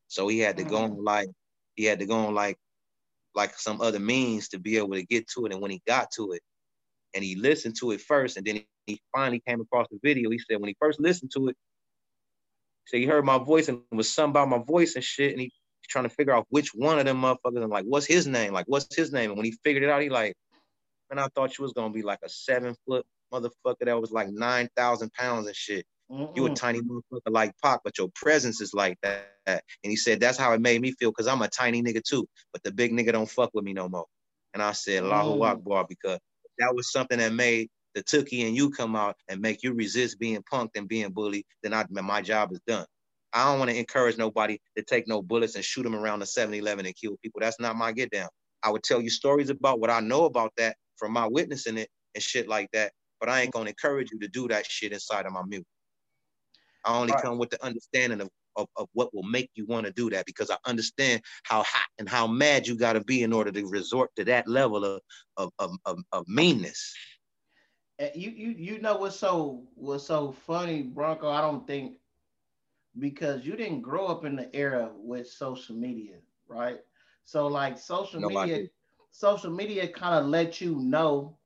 So 0.07 0.29
he 0.29 0.39
had 0.39 0.59
to 0.59 0.63
go 0.63 0.77
mm-hmm. 0.77 0.99
on 0.99 1.05
like 1.05 1.29
he 1.75 1.85
had 1.85 1.99
to 1.99 2.07
go 2.07 2.15
on 2.27 2.35
like 2.35 2.57
like 3.35 3.59
some 3.59 3.81
other 3.81 3.99
means 3.99 4.51
to 4.51 4.61
be 4.61 4.77
able 4.77 4.93
to 4.93 5.05
get 5.05 5.27
to 5.31 5.47
it. 5.47 5.53
And 5.53 5.61
when 5.61 5.73
he 5.73 5.83
got 5.89 6.13
to 6.13 6.33
it, 6.33 6.43
and 7.15 7.25
he 7.25 7.35
listened 7.35 7.75
to 7.81 7.91
it 7.91 8.01
first, 8.01 8.37
and 8.37 8.47
then 8.47 8.61
he, 8.87 9.01
finally 9.13 9.43
came 9.47 9.61
across 9.61 9.89
the 9.91 9.99
video. 10.05 10.31
He 10.31 10.39
said 10.39 10.61
when 10.61 10.69
he 10.69 10.77
first 10.79 11.01
listened 11.01 11.33
to 11.35 11.49
it, 11.49 11.57
so 12.87 12.97
he 12.97 13.07
heard 13.07 13.25
my 13.25 13.39
voice 13.39 13.69
and 13.69 13.81
was 13.91 14.09
something 14.09 14.31
about 14.31 14.51
my 14.51 14.63
voice 14.65 14.95
and 14.95 15.03
shit, 15.03 15.33
and 15.33 15.41
he, 15.41 15.53
trying 15.89 16.05
to 16.05 16.11
figure 16.11 16.35
out 16.35 16.47
which 16.51 16.75
one 16.75 16.99
of 16.99 17.05
them 17.07 17.23
motherfuckers 17.23 17.63
and 17.63 17.71
like 17.71 17.85
what's 17.87 18.07
his 18.07 18.27
name, 18.27 18.53
like 18.53 18.67
what's 18.69 18.95
his 18.95 19.13
name. 19.13 19.31
And 19.31 19.37
when 19.37 19.47
he 19.47 19.53
figured 19.65 19.83
it 19.85 19.91
out, 19.91 20.03
he 20.03 20.09
like, 20.11 20.35
man, 21.11 21.19
I 21.25 21.29
thought 21.35 21.57
you 21.59 21.63
was 21.63 21.73
gonna 21.73 21.93
be 21.93 22.03
like 22.03 22.21
a 22.25 22.29
seven 22.29 22.75
foot 22.87 23.05
motherfucker 23.33 23.85
that 23.85 24.01
was 24.01 24.13
like 24.13 24.29
nine 24.31 24.69
thousand 24.77 25.13
pounds 25.13 25.47
and 25.47 25.57
shit. 25.57 25.85
You 26.37 26.47
a 26.47 26.51
tiny 26.51 26.81
motherfucker 26.81 27.31
like 27.31 27.53
Pac, 27.63 27.81
but 27.85 27.99
your 27.99 28.09
presence 28.15 28.61
is 28.61 28.75
like 28.75 28.99
that. 29.03 29.29
And 29.47 29.63
he 29.91 29.97
said 29.97 30.21
that's 30.21 30.39
how 30.39 30.53
it 30.53 30.61
made 30.61 30.81
me 30.81 30.93
feel 30.93 31.11
because 31.11 31.27
I'm 31.27 31.43
a 31.43 31.49
tiny 31.49 31.83
nigga 31.83 32.03
too, 32.03 32.27
but 32.53 32.63
the 32.63 32.73
big 32.73 32.93
nigga 32.93 33.13
don't 33.13 33.31
fuck 33.31 33.51
with 33.55 33.65
me 33.65 33.73
no 33.73 33.89
more. 33.89 34.07
And 34.55 34.63
I 34.63 34.73
said 34.73 35.05
Allahu 35.05 35.41
Mm. 35.41 35.47
Akbar 35.47 35.87
because 35.89 36.19
that 36.59 36.75
was 36.75 36.91
something 36.93 37.19
that 37.19 37.33
made 37.33 37.69
the 37.95 38.03
Tookie 38.03 38.47
and 38.47 38.57
you 38.57 38.71
come 38.71 38.97
out 38.97 39.17
and 39.29 39.41
make 39.41 39.63
you 39.63 39.73
resist 39.73 40.19
being 40.19 40.43
punked 40.53 40.71
and 40.77 40.89
being 40.89 41.11
bullied. 41.13 41.45
Then 41.63 41.75
I, 41.75 41.85
my 41.91 42.23
job 42.23 42.53
is 42.53 42.61
done. 42.67 42.87
I 43.35 43.45
don't 43.51 43.59
want 43.59 43.71
to 43.71 43.77
encourage 43.77 44.17
nobody 44.17 44.59
to 44.77 44.85
take 44.85 45.09
no 45.09 45.21
bullets 45.21 45.57
and 45.57 45.65
shoot 45.65 45.83
them 45.83 45.97
around 45.97 46.21
the 46.21 46.25
7-Eleven 46.25 46.87
and 46.87 46.95
kill 46.95 47.17
people. 47.21 47.41
That's 47.41 47.59
not 47.61 47.77
my 47.77 47.91
get 47.93 48.11
down. 48.11 48.29
I 48.63 48.71
would 48.71 48.85
tell 48.85 49.01
you 49.03 49.11
stories 49.11 49.51
about 49.51 49.81
what 49.81 49.91
I 49.91 50.01
know 50.01 50.25
about 50.25 50.53
that 50.57 50.77
from 50.97 51.13
my 51.13 51.27
witnessing 51.27 51.77
it 51.77 51.89
and 52.15 52.23
shit 52.23 52.49
like 52.49 52.71
that. 52.73 52.93
But 53.21 53.29
I 53.29 53.43
ain't 53.43 53.53
gonna 53.53 53.71
encourage 53.71 54.11
you 54.13 54.19
to 54.21 54.29
do 54.29 54.49
that 54.49 54.67
shit 54.67 54.93
inside 54.93 55.27
of 55.27 55.33
my 55.33 55.43
music. 55.47 55.67
I 56.85 56.97
only 56.97 57.13
Right. 57.13 57.23
come 57.23 57.39
with 57.39 57.51
the 57.51 57.63
understanding 57.65 58.21
of, 58.21 58.29
of, 58.57 58.69
of 58.77 58.89
what 58.93 59.13
will 59.15 59.23
make 59.25 59.51
you 59.55 59.67
want 59.67 59.87
to 59.87 59.93
do 59.93 60.11
that 60.11 60.27
because 60.27 60.51
I 60.51 60.57
understand 60.67 61.23
how 61.43 61.63
hot 61.63 61.89
and 61.99 62.09
how 62.09 62.27
mad 62.27 62.67
you 62.67 62.77
gotta 62.77 63.03
be 63.03 63.23
in 63.23 63.33
order 63.33 63.51
to 63.51 63.67
resort 63.67 64.11
to 64.17 64.25
that 64.27 64.47
level 64.47 64.85
of 64.85 65.01
of, 65.37 65.51
of, 65.59 65.77
of, 65.87 65.99
of 66.13 66.25
meanness. 66.29 66.95
Uh, 68.01 68.07
you 68.15 68.31
you 68.31 68.51
you 68.51 68.79
know 68.81 68.97
what's 68.97 69.17
so 69.17 69.63
what's 69.75 70.07
so 70.07 70.33
funny, 70.47 70.83
Broncoe? 70.83 71.31
I 71.31 71.41
don't 71.41 71.67
think 71.67 71.95
because 72.99 73.45
you 73.45 73.57
didn't 73.57 73.81
grow 73.81 74.07
up 74.07 74.25
in 74.25 74.37
the 74.37 74.55
era 74.55 74.91
with 74.97 75.29
social 75.29 75.75
media, 75.75 76.17
right? 76.49 76.79
So 77.25 77.47
like 77.47 77.79
social 77.79 78.21
No, 78.21 78.29
media, 78.29 78.69
social 79.11 79.51
media 79.51 79.89
kind 79.89 80.15
of 80.15 80.27
let 80.27 80.61
you 80.61 80.77
know 80.77 81.37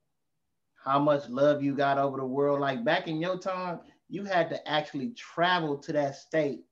how 0.82 0.98
much 0.98 1.28
love 1.28 1.62
you 1.62 1.74
got 1.74 1.98
over 1.98 2.16
the 2.18 2.24
world. 2.24 2.60
Like 2.60 2.84
back 2.84 3.08
in 3.08 3.20
your 3.20 3.38
time, 3.38 3.80
you 4.08 4.24
had 4.24 4.48
to 4.50 4.68
actually 4.68 5.10
travel 5.10 5.76
to 5.78 5.92
that 5.92 6.16
state, 6.16 6.64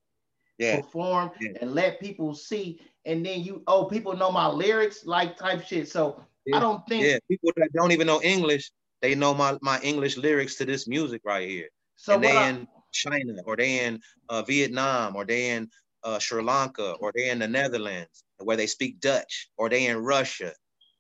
Yeah. 0.59 0.77
perform, 0.81 1.31
Yeah. 1.41 1.53
and 1.61 1.73
let 1.75 2.01
people 2.01 2.35
see. 2.35 2.81
And 3.05 3.25
then 3.25 3.43
you, 3.43 3.63
oh, 3.67 3.85
people 3.85 4.17
know 4.17 4.33
my 4.33 4.49
lyrics, 4.49 5.07
like 5.07 5.37
type 5.37 5.65
shit. 5.65 5.89
So 5.89 6.23
Yeah. 6.45 6.57
I 6.57 6.61
don't 6.61 6.87
think 6.89 7.05
Yeah. 7.05 7.19
People 7.29 7.53
that 7.57 7.73
don't 7.73 7.93
even 7.93 8.07
know 8.07 8.21
English, 8.23 8.73
they 9.01 9.15
know 9.15 9.35
my, 9.35 9.59
my 9.63 9.79
English 9.81 10.17
lyrics 10.17 10.57
to 10.57 10.65
this 10.65 10.89
music 10.89 11.23
right 11.25 11.49
here. 11.49 11.69
so. 11.97 12.15
and 12.15 12.25
they 12.25 12.37
I- 12.37 12.67
China 12.97 13.35
or 13.45 13.57
they 13.57 13.85
in 13.85 14.01
uh, 14.29 14.43
Vietnam 14.43 15.17
or 15.17 15.25
they 15.25 15.51
in 15.51 15.69
uh, 16.05 16.19
Sri 16.19 16.43
Lanka 16.43 16.93
or 17.01 17.13
they 17.15 17.31
in 17.31 17.39
the 17.39 17.49
Netherlands 17.49 18.25
where 18.39 18.57
they 18.57 18.67
speak 18.67 19.01
Dutch 19.01 19.49
or 19.57 19.69
they 19.69 19.87
in 19.87 19.99
Russia, 19.99 20.53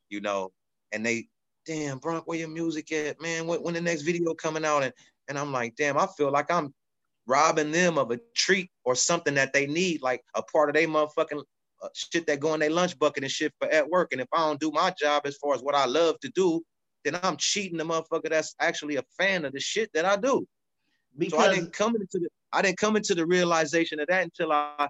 you 0.09 0.21
know, 0.21 0.53
and 0.93 1.05
they, 1.05 1.29
damn, 1.67 1.99
Bronk, 1.99 2.27
where 2.27 2.39
your 2.39 2.49
music 2.49 2.93
at, 2.93 3.21
man? 3.21 3.47
When, 3.47 3.63
when 3.63 3.75
the 3.75 3.81
next 3.81 4.03
video 4.03 4.35
coming 4.35 4.65
out? 4.65 4.83
And, 4.83 4.93
and 5.29 5.39
I'm 5.39 5.53
like, 5.53 5.77
damn, 5.77 5.99
I 5.99 6.07
feel 6.17 6.31
like 6.31 6.51
I'm 6.51 6.73
robbing 7.27 7.73
them 7.73 7.99
of 7.99 8.11
a 8.11 8.21
treat 8.35 8.71
or 8.85 8.95
something 8.95 9.35
that 9.35 9.53
they 9.53 9.67
need, 9.67 10.03
like 10.03 10.23
a 10.35 10.43
part 10.43 10.71
of 10.71 10.75
their 10.75 10.89
motherfucking 10.89 11.43
uh, 11.83 11.89
shit 11.95 12.27
that 12.27 12.41
go 12.41 12.55
in 12.55 12.61
their 12.61 12.71
lunch 12.71 12.99
bucket 12.99 13.25
and 13.25 13.31
shit 13.31 13.53
for 13.59 13.69
at 13.69 13.89
work. 13.89 14.13
And 14.13 14.21
if 14.21 14.29
I 14.33 14.39
don't 14.39 14.61
do 14.61 14.71
my 14.71 14.95
job 14.99 15.23
as 15.27 15.37
far 15.37 15.55
as 15.55 15.63
what 15.63 15.75
I 15.75 15.87
love 15.87 16.19
to 16.21 16.31
do, 16.31 16.63
then 17.05 17.19
I'm 17.23 17.37
cheating 17.37 17.79
the 17.79 17.85
motherfucker 17.85 18.31
that's 18.31 18.55
actually 18.61 18.97
a 18.97 19.05
fan 19.19 19.45
of 19.45 19.53
the 19.53 19.61
shit 19.61 19.91
that 19.95 20.05
I 20.05 20.17
do. 20.17 20.47
So 21.29 21.39
I 21.39 21.55
didn't 21.55 21.73
come 21.73 21.95
into 21.97 22.19
the 22.19 22.29
I 22.53 22.63
didn't 22.63 22.79
come 22.79 22.97
into 22.97 23.15
the 23.15 23.27
realization 23.27 24.01
of 24.01 24.07
that 24.09 24.23
until 24.25 24.53
I 24.53 24.89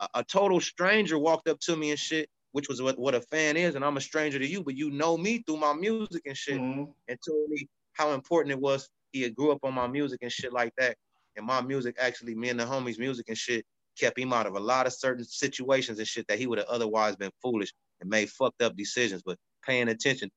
a, 0.00 0.08
a 0.14 0.24
total 0.24 0.60
stranger 0.60 1.18
walked 1.18 1.48
up 1.48 1.58
to 1.60 1.76
me 1.76 1.90
and 1.90 1.98
shit, 1.98 2.28
which 2.52 2.68
was 2.68 2.82
what, 2.82 2.98
what 2.98 3.14
a 3.14 3.20
fan 3.20 3.56
is, 3.56 3.74
and 3.74 3.84
I'm 3.84 3.96
a 3.96 4.00
stranger 4.00 4.38
to 4.38 4.46
you, 4.46 4.62
but 4.62 4.76
you 4.76 4.90
know 4.90 5.16
me 5.16 5.42
through 5.46 5.58
my 5.58 5.72
music 5.72 6.22
and 6.26 6.36
shit, 6.36 6.58
mm-hmm. 6.58 6.84
and 7.08 7.18
told 7.26 7.48
me 7.50 7.68
how 7.92 8.12
important 8.12 8.52
it 8.52 8.60
was. 8.60 8.88
He 9.12 9.22
had 9.22 9.34
grew 9.34 9.52
up 9.52 9.60
on 9.62 9.74
my 9.74 9.86
music 9.86 10.20
and 10.22 10.32
shit 10.32 10.52
like 10.52 10.72
that, 10.78 10.96
and 11.36 11.46
my 11.46 11.60
music 11.60 11.96
actually, 11.98 12.34
me 12.34 12.50
and 12.50 12.60
the 12.60 12.64
homies' 12.64 12.98
music 12.98 13.26
and 13.28 13.38
shit 13.38 13.64
kept 13.98 14.18
him 14.18 14.32
out 14.32 14.46
of 14.46 14.54
a 14.54 14.60
lot 14.60 14.86
of 14.86 14.92
certain 14.92 15.24
situations 15.24 15.98
and 15.98 16.06
shit 16.06 16.26
that 16.28 16.38
he 16.38 16.46
would 16.46 16.58
have 16.58 16.66
otherwise 16.68 17.16
been 17.16 17.30
foolish 17.40 17.72
and 18.00 18.10
made 18.10 18.28
fucked 18.28 18.60
up 18.60 18.76
decisions. 18.76 19.22
But 19.24 19.38
paying 19.64 19.88
attention 19.88 20.30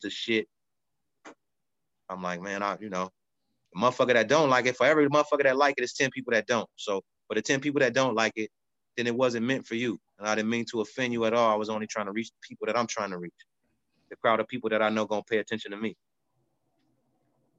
to 0.00 0.08
shit, 0.08 0.48
I'm 2.08 2.22
like, 2.22 2.40
man, 2.40 2.62
I, 2.62 2.78
you 2.80 2.88
know, 2.88 3.10
the 3.76 3.86
motherfucker 3.86 4.14
that 4.14 4.28
don't 4.28 4.50
like 4.50 4.66
it, 4.66 4.76
for 4.76 4.86
every 4.86 5.08
motherfucker 5.08 5.44
that 5.44 5.56
like 5.56 5.74
it, 5.78 5.82
it's 5.82 5.94
10 5.94 6.10
people 6.10 6.32
that 6.32 6.46
don't. 6.46 6.68
So 6.76 7.02
for 7.28 7.34
the 7.34 7.42
10 7.42 7.60
people 7.60 7.80
that 7.80 7.94
don't 7.94 8.14
like 8.14 8.32
it, 8.36 8.50
then 8.96 9.06
it 9.06 9.14
wasn't 9.14 9.46
meant 9.46 9.66
for 9.66 9.74
you. 9.74 9.98
And 10.18 10.26
I 10.26 10.34
didn't 10.34 10.50
mean 10.50 10.64
to 10.70 10.80
offend 10.80 11.12
you 11.12 11.24
at 11.26 11.34
all. 11.34 11.50
I 11.50 11.56
was 11.56 11.68
only 11.68 11.86
trying 11.86 12.06
to 12.06 12.12
reach 12.12 12.30
the 12.30 12.48
people 12.48 12.66
that 12.66 12.78
I'm 12.78 12.86
trying 12.86 13.10
to 13.10 13.18
reach. 13.18 13.34
The 14.10 14.16
crowd 14.16 14.40
of 14.40 14.48
people 14.48 14.70
that 14.70 14.82
I 14.82 14.88
know 14.88 15.04
gonna 15.04 15.22
pay 15.28 15.38
attention 15.38 15.72
to 15.72 15.76
me. 15.76 15.96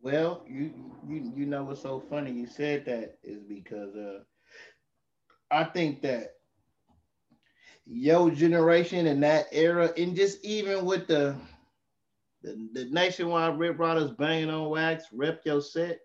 Well, 0.02 0.44
you 0.48 0.73
you 1.07 1.34
you 1.35 1.45
know 1.45 1.64
what's 1.65 1.81
so 1.81 1.99
funny 1.99 2.31
you 2.31 2.48
said 2.48 2.85
that 2.85 3.18
is 3.23 3.44
because 3.44 3.94
uh 3.95 4.19
I 5.52 5.65
think 5.65 6.02
that 6.03 6.35
your 7.85 8.31
generation 8.31 9.07
and 9.07 9.22
that 9.23 9.48
era, 9.52 9.91
and 9.98 10.15
just 10.15 10.44
even 10.45 10.85
with 10.85 11.07
the 11.07 11.35
the, 12.44 12.69
the 12.73 12.85
Nationwide 12.85 13.57
Rip 13.60 13.77
Ridaz 13.77 14.15
banging 14.18 14.49
on 14.49 14.69
wax, 14.69 15.06
rep 15.11 15.41
your 15.45 15.61
set, 15.61 15.99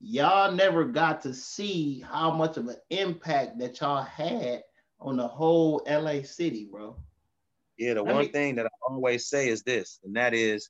y'all 0.00 0.52
never 0.52 0.84
got 0.84 1.22
to 1.22 1.34
see 1.34 2.04
how 2.08 2.30
much 2.30 2.56
of 2.56 2.68
an 2.68 2.76
impact 2.90 3.58
that 3.58 3.80
y'all 3.80 4.02
had 4.02 4.62
on 5.00 5.16
the 5.16 5.26
whole 5.26 5.82
LA 5.88 6.22
city, 6.22 6.68
bro. 6.70 6.96
Yeah, 7.78 7.94
the 7.94 8.00
I 8.00 8.12
one 8.12 8.22
mean, 8.22 8.32
thing 8.32 8.54
that 8.56 8.66
I 8.66 8.70
always 8.88 9.26
say 9.28 9.48
is 9.48 9.62
this, 9.62 9.98
and 10.04 10.16
that 10.16 10.34
is 10.34 10.68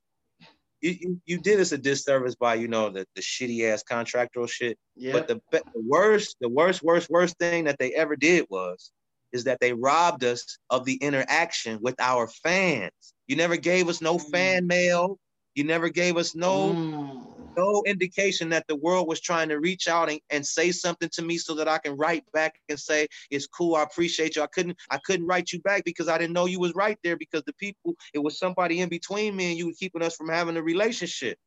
you, 0.81 0.97
you, 1.01 1.21
you 1.25 1.39
did 1.39 1.61
us 1.61 1.73
a 1.73 1.79
disservice 1.79 2.35
by 2.35 2.55
you 2.55 2.69
know 2.69 2.91
the, 2.91 3.07
the 3.15 3.23
shitty 3.23 3.71
ass 3.71 3.83
contractual 3.83 4.47
shit. 4.47 4.79
Yeah. 4.97 5.13
But 5.13 5.29
the, 5.29 5.41
the 5.51 5.63
worst, 5.77 6.37
the 6.41 6.49
worst, 6.49 6.83
worst, 6.83 7.11
worst 7.11 7.39
thing 7.39 7.65
that 7.65 7.79
they 7.79 7.93
ever 7.95 8.17
did 8.17 8.47
was 8.51 8.93
is 9.33 9.45
that 9.45 9.59
they 9.61 9.73
robbed 9.73 10.25
us 10.25 10.59
of 10.71 10.85
the 10.85 10.95
interaction 10.95 11.79
with 11.83 11.97
our 11.99 12.29
fans. 12.29 12.93
You 13.27 13.37
never 13.37 13.57
gave 13.57 13.89
us 13.89 14.01
no 14.01 14.17
mm. 14.17 14.31
fan 14.31 14.67
mail. 14.67 15.19
You 15.55 15.65
never 15.65 15.89
gave 15.89 16.17
us 16.17 16.35
no 16.35 16.73
mm 16.73 17.34
no 17.57 17.83
indication 17.87 18.49
that 18.51 18.67
the 18.69 18.77
world 18.77 19.09
was 19.09 19.21
trying 19.21 19.49
to 19.49 19.61
reach 19.61 19.89
out 19.89 20.11
and, 20.11 20.21
and 20.31 20.47
say 20.47 20.73
something 20.73 21.09
to 21.11 21.23
me 21.23 21.39
so 21.39 21.55
that 21.55 21.69
I 21.69 21.79
can 21.79 21.97
write 21.97 22.25
back 22.33 22.61
and 22.69 22.79
say, 22.79 23.09
it's 23.31 23.47
cool, 23.47 23.77
I 23.77 23.83
appreciate 23.83 24.37
you. 24.37 24.43
I 24.43 24.47
couldn't, 24.49 24.77
I 24.91 24.99
couldn't 24.99 25.27
write 25.27 25.53
you 25.53 25.61
back 25.61 25.85
because 25.85 26.09
I 26.09 26.19
didn't 26.19 26.35
know 26.35 26.47
you 26.47 26.61
was 26.61 26.75
right 26.75 26.99
there 27.03 27.17
because 27.17 27.43
the 27.45 27.53
people, 27.55 27.95
it 28.13 28.19
was 28.19 28.39
somebody 28.39 28.81
in 28.81 28.89
between 28.89 29.37
me 29.37 29.51
and 29.51 29.59
you 29.59 29.73
keeping 29.79 30.03
us 30.03 30.17
from 30.17 30.29
having 30.29 30.57
a 30.57 30.63
relationship. 30.63 31.39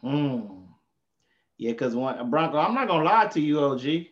Hmm. 0.00 0.64
Yeah, 1.56 1.72
because 1.72 1.94
one 1.94 2.30
Broncoe, 2.30 2.58
I'm 2.58 2.74
not 2.74 2.88
gonna 2.88 3.04
lie 3.04 3.26
to 3.28 3.40
you, 3.40 3.60
OG. 3.60 4.06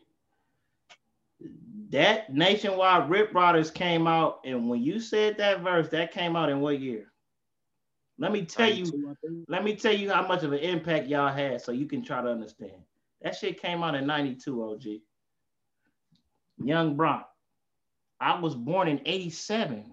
That 1.91 2.33
nationwide 2.33 3.11
Rip 3.11 3.35
Riders 3.35 3.71
came 3.71 4.07
out, 4.07 4.41
and 4.45 4.69
when 4.69 4.83
you 4.83 5.01
said 5.01 5.37
that 5.39 5.61
verse, 5.61 5.89
that 5.91 6.13
came 6.13 6.37
out 6.37 6.49
in 6.49 6.61
what 6.61 6.81
year? 6.81 7.12
Let 8.19 8.33
me 8.33 8.45
tell 8.45 8.71
you, 8.71 9.17
let 9.49 9.65
me 9.65 9.75
tell 9.75 9.95
you 9.95 10.11
how 10.11 10.27
much 10.27 10.43
of 10.43 10.53
an 10.53 10.61
impact 10.61 11.09
y'all 11.09 11.33
had 11.33 11.61
so 11.61 11.73
you 11.73 11.87
can 11.87 12.05
try 12.05 12.23
to 12.23 12.29
understand. 12.29 12.83
That 13.23 13.35
shit 13.35 13.61
came 13.61 13.83
out 13.83 13.95
in 13.95 14.07
92, 14.07 14.63
OG. 14.63 14.83
Young 16.65 16.97
Bronc. 16.97 17.25
I 18.21 18.39
was 18.39 18.55
born 18.55 18.89
in 18.89 19.01
87, 19.05 19.85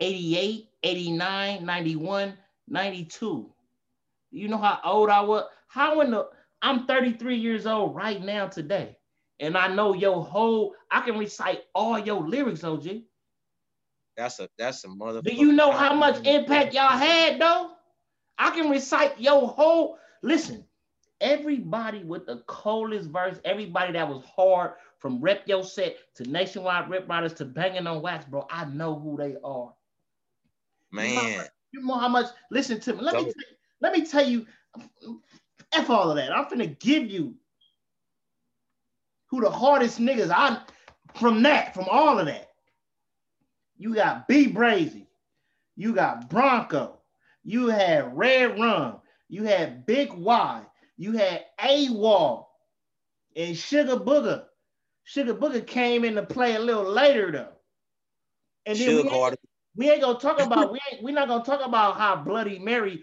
88, 0.00 0.68
89, 0.82 1.64
91, 1.66 2.34
92. 2.68 3.52
You 4.30 4.48
know 4.48 4.58
how 4.58 4.78
old 4.84 5.10
I 5.10 5.20
was? 5.20 5.44
How 5.68 6.00
in 6.00 6.10
the 6.12 6.28
I'm 6.62 6.86
33 6.86 7.36
years 7.36 7.66
old 7.66 7.94
right 7.94 8.22
now 8.22 8.46
today. 8.46 8.96
And 9.40 9.58
I 9.58 9.66
know 9.66 9.94
your 9.94 10.24
whole, 10.24 10.74
I 10.90 11.00
can 11.00 11.18
recite 11.18 11.62
all 11.74 11.98
your 11.98 12.26
lyrics, 12.26 12.62
OG. 12.62 12.86
That's 14.16 14.40
a 14.40 14.48
that's 14.58 14.84
a 14.84 14.88
mother. 14.88 15.22
Do 15.22 15.34
you 15.34 15.52
know 15.52 15.70
how 15.70 15.94
much 15.94 16.26
impact 16.26 16.74
y'all 16.74 16.88
had 16.88 17.40
though? 17.40 17.72
I 18.38 18.50
can 18.50 18.70
recite 18.70 19.20
your 19.20 19.48
whole 19.48 19.98
listen. 20.22 20.64
Everybody 21.20 22.02
with 22.02 22.26
the 22.26 22.42
coldest 22.48 23.08
verse, 23.10 23.38
everybody 23.44 23.92
that 23.92 24.08
was 24.08 24.24
hard 24.24 24.72
from 24.98 25.20
Rep 25.20 25.46
Yo 25.46 25.62
Set 25.62 25.96
to 26.16 26.24
Nationwide 26.24 26.90
Rip 26.90 27.06
Ridaz 27.06 27.36
to 27.36 27.44
Banging 27.44 27.86
on 27.86 28.02
Wax, 28.02 28.24
bro. 28.24 28.46
I 28.50 28.64
know 28.64 28.98
who 28.98 29.16
they 29.16 29.36
are. 29.44 29.72
Man, 30.90 31.08
you 31.08 31.14
know, 31.14 31.44
you 31.72 31.86
know 31.86 31.98
how 31.98 32.08
much. 32.08 32.26
Listen 32.50 32.80
to 32.80 32.94
me. 32.94 33.00
Let 33.00 33.14
me 33.14 33.32
let 33.80 33.92
me 33.92 34.04
tell 34.04 34.26
you. 34.26 34.46
F 35.72 35.88
all 35.88 36.10
of 36.10 36.16
that. 36.16 36.36
I'm 36.36 36.44
finna 36.46 36.78
give 36.78 37.06
you 37.06 37.34
who 39.26 39.40
the 39.40 39.50
hardest 39.50 39.98
niggas 39.98 40.30
I 40.30 40.60
from 41.14 41.42
that, 41.44 41.74
from 41.74 41.86
all 41.90 42.18
of 42.18 42.26
that. 42.26 42.51
You 43.82 43.96
got 43.96 44.28
B 44.28 44.46
Brazy. 44.46 45.06
You 45.74 45.92
got 45.92 46.30
Broncoe. 46.30 46.98
You 47.42 47.66
had 47.66 48.16
Red 48.16 48.56
Rum. 48.56 49.00
You 49.28 49.42
had 49.42 49.86
Big 49.86 50.12
Y. 50.12 50.62
You 50.96 51.12
had 51.12 51.46
A 51.60 51.90
Wall 51.90 52.56
and 53.34 53.56
Sugar 53.56 53.96
Booger. 53.96 54.44
Sugar 55.02 55.34
Booger 55.34 55.66
came 55.66 56.04
into 56.04 56.22
play 56.22 56.54
a 56.54 56.60
little 56.60 56.84
later 56.84 57.32
though. 57.32 57.52
And 58.66 58.78
then 58.78 58.88
we 58.88 59.10
ain't, 59.10 59.40
we 59.74 59.90
ain't, 59.90 60.00
gonna 60.00 60.20
talk 60.20 60.40
about 60.40 60.70
we 60.70 60.78
ain't 60.92 61.02
we're 61.02 61.12
not 61.12 61.26
gonna 61.26 61.42
talk 61.42 61.66
about 61.66 61.98
how 61.98 62.14
Bloody 62.14 62.60
Mary 62.60 63.02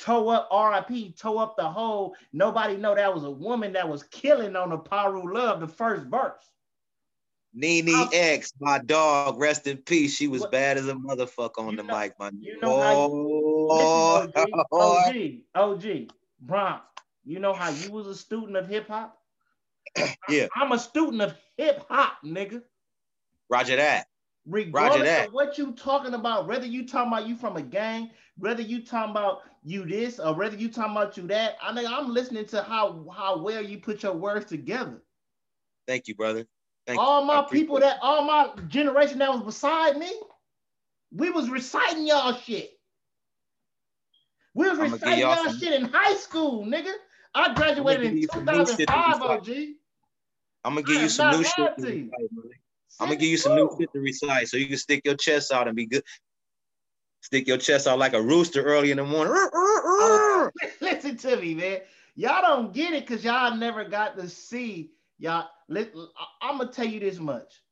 toe 0.00 0.28
up 0.30 0.48
RIP, 0.50 1.16
toe 1.16 1.38
up 1.38 1.56
the 1.56 1.68
whole. 1.68 2.16
Nobody 2.32 2.76
know 2.76 2.96
that 2.96 3.14
was 3.14 3.22
a 3.22 3.30
woman 3.30 3.74
that 3.74 3.88
was 3.88 4.02
killing 4.02 4.56
on 4.56 4.70
the 4.70 4.78
Piru 4.78 5.32
Love, 5.32 5.60
the 5.60 5.68
first 5.68 6.06
verse. 6.06 6.55
Nene 7.56 8.08
X, 8.12 8.52
my 8.60 8.78
dog, 8.78 9.40
rest 9.40 9.66
in 9.66 9.78
peace. 9.78 10.14
She 10.14 10.28
was 10.28 10.42
what? 10.42 10.52
bad 10.52 10.76
as 10.76 10.88
a 10.88 10.94
motherfucker 10.94 11.58
on 11.58 11.74
the 11.74 11.82
know, 11.82 11.98
mic, 11.98 12.12
man. 12.20 12.38
You 12.38 12.60
know 12.60 12.76
oh, 13.70 14.28
how 14.34 15.14
you, 15.14 15.42
OG, 15.54 15.54
OG, 15.54 15.84
OG, 15.84 16.12
Bronx. 16.42 16.84
You 17.24 17.38
know 17.38 17.54
how 17.54 17.70
you 17.70 17.90
was 17.90 18.06
a 18.08 18.14
student 18.14 18.58
of 18.58 18.68
hip 18.68 18.88
hop? 18.88 19.18
yeah. 20.28 20.48
I'm 20.54 20.72
a 20.72 20.78
student 20.78 21.22
of 21.22 21.34
hip 21.56 21.82
hop, 21.88 22.18
nigga. 22.22 22.62
Roger 23.48 23.76
that. 23.76 24.06
Regardless 24.46 25.00
Roger 25.00 25.04
that. 25.04 25.28
of 25.28 25.32
what 25.32 25.56
you 25.56 25.72
talking 25.72 26.12
about, 26.12 26.46
whether 26.46 26.66
you 26.66 26.86
talking 26.86 27.10
about 27.10 27.26
you 27.26 27.36
from 27.36 27.56
a 27.56 27.62
gang, 27.62 28.10
whether 28.36 28.62
you 28.62 28.84
talking 28.84 29.12
about 29.12 29.40
you 29.64 29.86
this, 29.86 30.20
or 30.20 30.34
whether 30.34 30.56
you 30.56 30.68
talking 30.68 30.92
about 30.92 31.16
you 31.16 31.26
that, 31.28 31.56
I 31.62 31.72
mean, 31.72 31.86
I'm 31.86 32.12
listening 32.12 32.44
to 32.46 32.62
how 32.62 33.06
how 33.16 33.38
well 33.38 33.62
you 33.62 33.78
put 33.78 34.02
your 34.02 34.12
words 34.12 34.44
together. 34.44 35.02
Thank 35.86 36.06
you, 36.06 36.14
brother. 36.14 36.46
Thank 36.86 37.00
all 37.00 37.24
my 37.24 37.44
people 37.50 37.80
that 37.80 37.98
all 38.00 38.22
my 38.22 38.50
generation 38.68 39.18
that 39.18 39.32
was 39.32 39.42
beside 39.42 39.96
me, 39.96 40.12
we 41.12 41.30
was 41.30 41.50
reciting 41.50 42.06
y'all 42.06 42.34
shit. 42.34 42.70
We 44.54 44.68
was 44.68 44.78
reciting 44.78 45.18
y'all, 45.18 45.44
y'all 45.44 45.52
shit 45.52 45.72
in 45.72 45.86
high 45.86 46.14
school, 46.14 46.64
nigga. 46.64 46.92
I 47.34 47.54
graduated 47.54 48.04
in 48.04 48.22
2005, 48.22 49.22
OG. 49.22 49.48
I'm 50.64 50.74
gonna 50.74 50.82
give 50.82 51.02
you 51.02 51.08
some 51.08 51.30
new 51.30 51.44
shit. 51.44 51.58
I'm 52.98 53.08
gonna 53.08 53.16
give 53.16 53.28
you 53.28 53.36
some 53.36 53.56
new 53.56 53.76
shit 53.78 53.92
to 53.92 54.00
recite 54.00 54.48
so 54.48 54.56
you 54.56 54.68
can 54.68 54.78
stick 54.78 55.02
your 55.04 55.16
chest 55.16 55.52
out 55.52 55.66
and 55.66 55.76
be 55.76 55.86
good. 55.86 56.04
Stick 57.20 57.48
your 57.48 57.58
chest 57.58 57.88
out 57.88 57.98
like 57.98 58.14
a 58.14 58.22
rooster 58.22 58.62
early 58.62 58.92
in 58.92 58.98
the 58.98 59.04
morning. 59.04 59.34
Oh, 59.34 60.50
listen 60.80 61.16
to 61.16 61.36
me, 61.36 61.54
man. 61.54 61.80
Y'all 62.14 62.40
don't 62.40 62.72
get 62.72 62.94
it 62.94 63.06
because 63.06 63.24
y'all 63.24 63.56
never 63.56 63.84
got 63.84 64.16
to 64.16 64.28
see 64.28 64.92
Y'all, 65.18 65.48
let, 65.68 65.92
I'm 66.42 66.58
gonna 66.58 66.70
tell 66.70 66.86
you 66.86 67.00
this 67.00 67.18
much, 67.18 67.62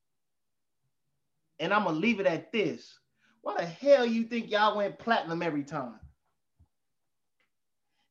and 1.59 1.73
I'm 1.73 1.85
gonna 1.85 1.99
leave 1.99 2.21
it 2.21 2.27
at 2.27 2.53
this. 2.53 2.99
Why 3.43 3.57
the 3.59 3.66
hell 3.66 4.07
you 4.07 4.25
think 4.25 4.51
y'all 4.51 4.77
went 4.77 4.99
platinum 4.99 5.43
every 5.43 5.65
time? 5.65 6.01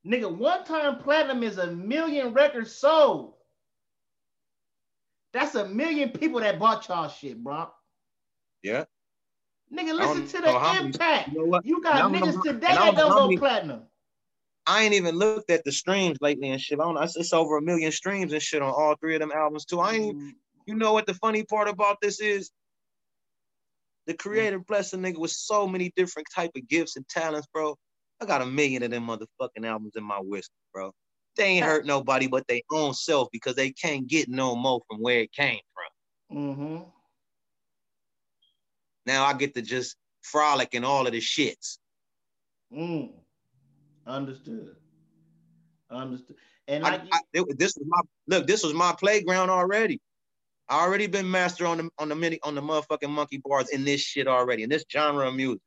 Nigga, 0.05 0.31
one 0.31 0.63
time 0.65 0.97
platinum 0.99 1.43
is 1.43 1.57
a 1.57 1.71
million 1.71 2.33
records 2.33 2.75
sold. 2.75 3.33
That's 5.31 5.55
a 5.55 5.67
million 5.67 6.09
people 6.09 6.39
that 6.41 6.59
bought 6.59 6.87
y'all 6.87 7.09
shit, 7.09 7.43
bro. 7.43 7.69
Yeah. 8.61 8.83
Nigga, 9.73 9.97
listen 9.97 10.27
to 10.27 10.41
the 10.41 10.77
impact. 10.79 11.29
you, 11.33 11.47
know 11.47 11.59
you 11.63 11.81
got 11.81 12.11
niggas 12.11 12.43
today 12.43 12.67
that 12.67 12.95
don't 12.95 13.31
go 13.31 13.37
platinum. 13.37 13.81
I 14.65 14.83
ain't 14.83 14.93
even 14.93 15.15
looked 15.15 15.49
at 15.49 15.63
the 15.65 15.71
streams 15.71 16.17
lately 16.21 16.49
and 16.49 16.61
shit. 16.61 16.79
I 16.79 16.83
don't 16.83 16.95
know. 16.95 17.01
It's, 17.01 17.33
over 17.33 17.57
a 17.57 17.61
million 17.61 17.91
streams 17.91 18.31
and 18.31 18.41
shit 18.41 18.61
on 18.61 18.69
all 18.69 18.95
three 18.95 19.15
of 19.15 19.19
them 19.19 19.31
albums 19.33 19.65
too. 19.65 19.79
I 19.79 19.93
ain't. 19.93 20.17
Mm-hmm. 20.17 20.29
You 20.65 20.75
know 20.75 20.93
what 20.93 21.05
the 21.05 21.13
funny 21.15 21.43
part 21.43 21.67
about 21.67 21.97
this 22.01 22.21
is? 22.21 22.49
The 24.07 24.13
creator 24.13 24.59
blessed 24.59 24.91
blessing 24.91 25.01
nigga 25.01 25.19
with 25.19 25.31
so 25.31 25.67
many 25.67 25.91
different 25.95 26.27
type 26.33 26.51
of 26.55 26.67
gifts 26.67 26.95
and 26.95 27.07
talents, 27.07 27.47
bro. 27.53 27.77
I 28.21 28.25
got 28.25 28.41
a 28.41 28.45
million 28.45 28.83
of 28.83 28.91
them 28.91 29.07
motherfucking 29.07 29.65
albums 29.65 29.93
in 29.95 30.03
my 30.03 30.19
whisk, 30.19 30.51
bro. 30.73 30.93
they 31.35 31.45
ain't 31.45 31.65
hurt 31.65 31.85
nobody 31.85 32.27
but 32.27 32.47
their 32.47 32.61
own 32.71 32.93
self 32.93 33.27
because 33.31 33.55
they 33.55 33.71
can't 33.71 34.07
get 34.07 34.29
no 34.29 34.55
more 34.55 34.81
from 34.89 35.01
where 35.01 35.21
it 35.21 35.31
came 35.33 35.59
from. 35.73 36.37
Mm-hmm. 36.37 36.83
Now 39.05 39.25
I 39.25 39.33
get 39.33 39.53
to 39.55 39.61
just 39.61 39.97
frolic 40.21 40.73
in 40.73 40.83
all 40.85 41.05
of 41.05 41.13
the 41.13 41.19
shits. 41.19 41.77
Mm. 42.73 43.11
Understood. 44.05 44.75
Understood. 45.89 46.35
And 46.67 46.85
I, 46.85 47.01
I, 47.11 47.19
it, 47.33 47.59
this 47.59 47.75
was 47.77 47.85
my 47.87 48.01
look. 48.27 48.47
This 48.47 48.63
was 48.63 48.73
my 48.73 48.93
playground 48.97 49.49
already. 49.49 49.99
I 50.69 50.81
already 50.81 51.07
been 51.07 51.29
master 51.29 51.65
on 51.65 51.77
the 51.77 51.89
on 51.99 52.09
the 52.09 52.15
mini 52.15 52.39
on 52.43 52.55
the 52.55 52.61
motherfucking 52.61 53.09
monkey 53.09 53.41
bars 53.43 53.69
in 53.69 53.83
this 53.83 54.01
shit 54.01 54.27
already 54.27 54.63
in 54.63 54.69
this 54.69 54.85
genre 54.91 55.27
of 55.27 55.35
music. 55.35 55.61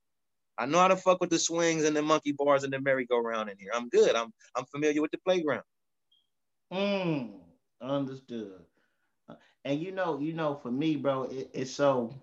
I 0.59 0.67
know 0.67 0.79
how 0.79 0.89
to 0.89 0.97
fuck 0.97 1.21
with 1.21 1.31
the 1.31 1.39
swings 1.39 1.85
and 1.85 1.95
the 1.95 2.03
monkey 2.03 2.33
bars 2.33 2.65
and 2.65 2.73
the 2.73 2.81
merry-go-round 2.81 3.51
in 3.51 3.59
here. 3.59 3.71
I'm 3.75 3.89
good. 3.89 4.15
I'm 4.15 4.33
I'm 4.57 4.65
familiar 4.67 5.03
with 5.03 5.11
the 5.11 5.19
playground. 5.19 5.65
Mm, 6.73 7.33
understood. 7.81 8.61
And 9.65 9.81
you 9.81 9.93
know, 9.93 10.19
you 10.19 10.33
know, 10.33 10.55
for 10.55 10.71
me, 10.71 10.97
bro, 10.97 11.25
it, 11.25 11.51
it's 11.53 11.73
so 11.73 12.15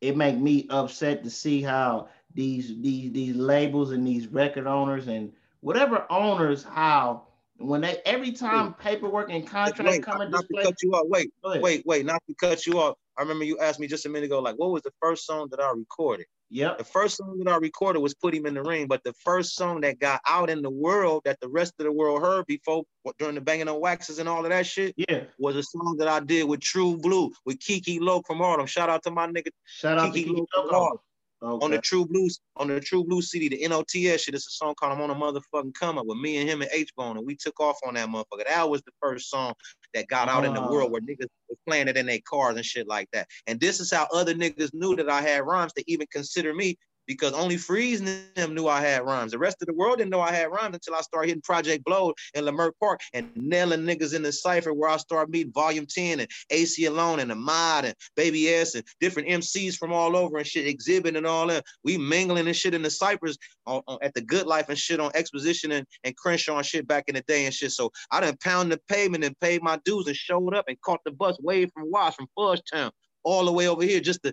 it 0.00 0.16
make 0.16 0.36
me 0.36 0.66
upset 0.70 1.24
to 1.24 1.30
see 1.30 1.62
how 1.62 2.08
these 2.34 2.80
these 2.80 3.12
these 3.12 3.36
labels 3.36 3.92
and 3.92 4.06
these 4.06 4.28
record 4.28 4.66
owners 4.66 5.08
and 5.08 5.32
whatever 5.60 6.06
owners 6.10 6.62
how 6.62 7.24
when 7.60 7.82
they 7.82 8.00
every 8.06 8.32
time 8.32 8.74
paperwork 8.74 9.30
and 9.30 9.46
contracts 9.46 9.92
wait, 9.92 10.02
come 10.02 10.22
into 10.22 10.42
play. 10.50 10.64
Cut 10.64 10.74
you 10.82 10.92
off. 10.92 11.06
Wait, 11.08 11.30
wait, 11.44 11.84
wait, 11.86 12.06
not 12.06 12.22
to 12.26 12.34
cut 12.34 12.66
you 12.66 12.80
off. 12.80 12.96
I 13.18 13.22
remember 13.22 13.44
you 13.44 13.58
asked 13.58 13.78
me 13.78 13.86
just 13.86 14.06
a 14.06 14.08
minute 14.08 14.26
ago, 14.26 14.40
like, 14.40 14.56
what 14.56 14.70
was 14.70 14.82
the 14.82 14.92
first 14.98 15.26
song 15.26 15.48
that 15.50 15.60
I 15.60 15.70
recorded? 15.76 16.26
Yeah. 16.48 16.74
The 16.78 16.84
first 16.84 17.18
song 17.18 17.38
that 17.38 17.50
I 17.50 17.56
recorded 17.58 18.00
was 18.00 18.14
Put 18.14 18.34
Him 18.34 18.46
in 18.46 18.54
the 18.54 18.62
Ring, 18.62 18.88
but 18.88 19.04
the 19.04 19.12
first 19.12 19.54
song 19.54 19.82
that 19.82 20.00
got 20.00 20.20
out 20.26 20.48
in 20.48 20.62
the 20.62 20.70
world 20.70 21.22
that 21.26 21.38
the 21.40 21.48
rest 21.48 21.74
of 21.78 21.84
the 21.84 21.92
world 21.92 22.22
heard 22.22 22.46
before 22.46 22.82
during 23.18 23.34
the 23.34 23.40
banging 23.40 23.68
on 23.68 23.78
waxes 23.78 24.18
and 24.18 24.28
all 24.28 24.42
of 24.42 24.50
that 24.50 24.66
shit, 24.66 24.94
yeah, 24.96 25.24
was 25.38 25.54
a 25.54 25.62
song 25.62 25.96
that 25.98 26.08
I 26.08 26.20
did 26.20 26.48
with 26.48 26.60
True 26.60 26.96
Blue 26.96 27.30
with 27.44 27.60
Kiki 27.60 28.00
Loc 28.00 28.26
from 28.26 28.38
Harlem. 28.38 28.66
Shout 28.66 28.88
out 28.88 29.02
to 29.04 29.10
my 29.10 29.26
nigga. 29.26 29.50
Shout 29.66 29.98
out 29.98 30.14
Keke 30.14 30.24
to 30.24 30.30
Keke 30.30 30.38
Loc 30.38 30.48
from 30.54 30.68
Harlem. 30.70 30.98
Okay. 31.42 31.64
On 31.64 31.70
the 31.70 31.78
True 31.78 32.04
Blues, 32.04 32.38
on 32.56 32.68
the 32.68 32.80
True 32.80 33.02
Blue 33.02 33.22
CD, 33.22 33.48
the 33.48 33.66
NOTS 33.66 33.92
shit. 33.92 34.34
It's 34.34 34.46
a 34.46 34.50
song 34.50 34.74
called 34.74 34.92
"I'm 34.92 35.00
on 35.00 35.10
a 35.10 35.14
motherfucking 35.14 35.72
come 35.72 35.96
up" 35.96 36.04
with 36.04 36.18
me 36.18 36.36
and 36.36 36.48
him 36.48 36.60
and 36.60 36.70
H 36.72 36.90
Bone, 36.96 37.16
and 37.16 37.26
we 37.26 37.34
took 37.34 37.58
off 37.60 37.78
on 37.86 37.94
that 37.94 38.08
motherfucker. 38.08 38.46
That 38.46 38.68
was 38.68 38.82
the 38.82 38.92
first 39.00 39.30
song 39.30 39.54
that 39.94 40.06
got 40.08 40.28
out 40.28 40.44
in 40.44 40.52
the 40.52 40.60
world 40.60 40.88
ah. 40.88 40.92
where 40.92 41.00
niggas 41.00 41.28
was 41.48 41.58
playing 41.66 41.88
it 41.88 41.96
in 41.96 42.06
their 42.06 42.20
cars 42.28 42.56
and 42.56 42.64
shit 42.64 42.86
like 42.86 43.08
that. 43.12 43.26
And 43.46 43.58
this 43.58 43.80
is 43.80 43.90
how 43.90 44.06
other 44.12 44.34
niggas 44.34 44.74
knew 44.74 44.94
that 44.96 45.08
I 45.08 45.22
had 45.22 45.46
rhymes 45.46 45.72
to 45.74 45.84
even 45.90 46.06
consider 46.12 46.52
me 46.52 46.76
because 47.10 47.32
only 47.32 47.56
Freeze 47.56 48.00
and 48.00 48.22
them 48.36 48.54
knew 48.54 48.68
I 48.68 48.80
had 48.80 49.04
rhymes. 49.04 49.32
The 49.32 49.38
rest 49.38 49.56
of 49.60 49.66
the 49.66 49.74
world 49.74 49.98
didn't 49.98 50.12
know 50.12 50.20
I 50.20 50.30
had 50.30 50.48
rhymes 50.48 50.76
until 50.76 50.94
I 50.94 51.00
started 51.00 51.26
hitting 51.26 51.42
Project 51.42 51.82
Blowed 51.82 52.14
in 52.34 52.44
Leimert 52.44 52.70
Park 52.78 53.00
and 53.12 53.28
nailing 53.34 53.80
niggas 53.80 54.14
in 54.14 54.22
the 54.22 54.30
cipher 54.30 54.72
where 54.72 54.90
I 54.90 54.96
started 54.96 55.32
meeting 55.32 55.52
Volume 55.52 55.86
10 55.86 56.20
and 56.20 56.30
Aceyalone 56.52 57.18
and 57.18 57.28
the 57.28 57.34
Mod 57.34 57.86
and 57.86 57.96
Baby 58.14 58.48
S 58.50 58.76
and 58.76 58.84
different 59.00 59.28
MCs 59.28 59.76
from 59.76 59.92
all 59.92 60.14
over 60.14 60.38
and 60.38 60.46
shit, 60.46 60.78
Xzibit 60.78 61.16
and 61.16 61.26
all 61.26 61.48
that. 61.48 61.64
We 61.82 61.98
mingling 61.98 62.46
and 62.46 62.54
shit 62.54 62.74
in 62.74 62.82
the 62.82 62.90
ciphers 62.90 63.36
on, 63.66 63.82
on, 63.88 63.98
at 64.02 64.14
the 64.14 64.22
Good 64.22 64.46
Life 64.46 64.68
and 64.68 64.78
shit 64.78 65.00
on 65.00 65.10
Exposition 65.16 65.72
and, 65.72 65.84
and 66.04 66.16
Crenshaw 66.16 66.58
and 66.58 66.66
shit 66.66 66.86
back 66.86 67.08
in 67.08 67.16
the 67.16 67.22
day 67.22 67.44
and 67.44 67.52
shit. 67.52 67.72
So 67.72 67.90
I 68.12 68.20
done 68.20 68.36
pound 68.40 68.70
the 68.70 68.78
pavement 68.88 69.24
and 69.24 69.38
paid 69.40 69.64
my 69.64 69.80
dues 69.84 70.06
and 70.06 70.14
showed 70.14 70.54
up 70.54 70.66
and 70.68 70.80
caught 70.82 71.00
the 71.04 71.10
bus 71.10 71.40
way 71.40 71.66
from 71.66 71.90
Wash 71.90 72.14
from 72.14 72.28
Fudge 72.36 72.62
Town 72.72 72.92
all 73.24 73.44
the 73.44 73.52
way 73.52 73.68
over 73.68 73.82
here 73.82 74.00
just 74.00 74.22
to 74.22 74.32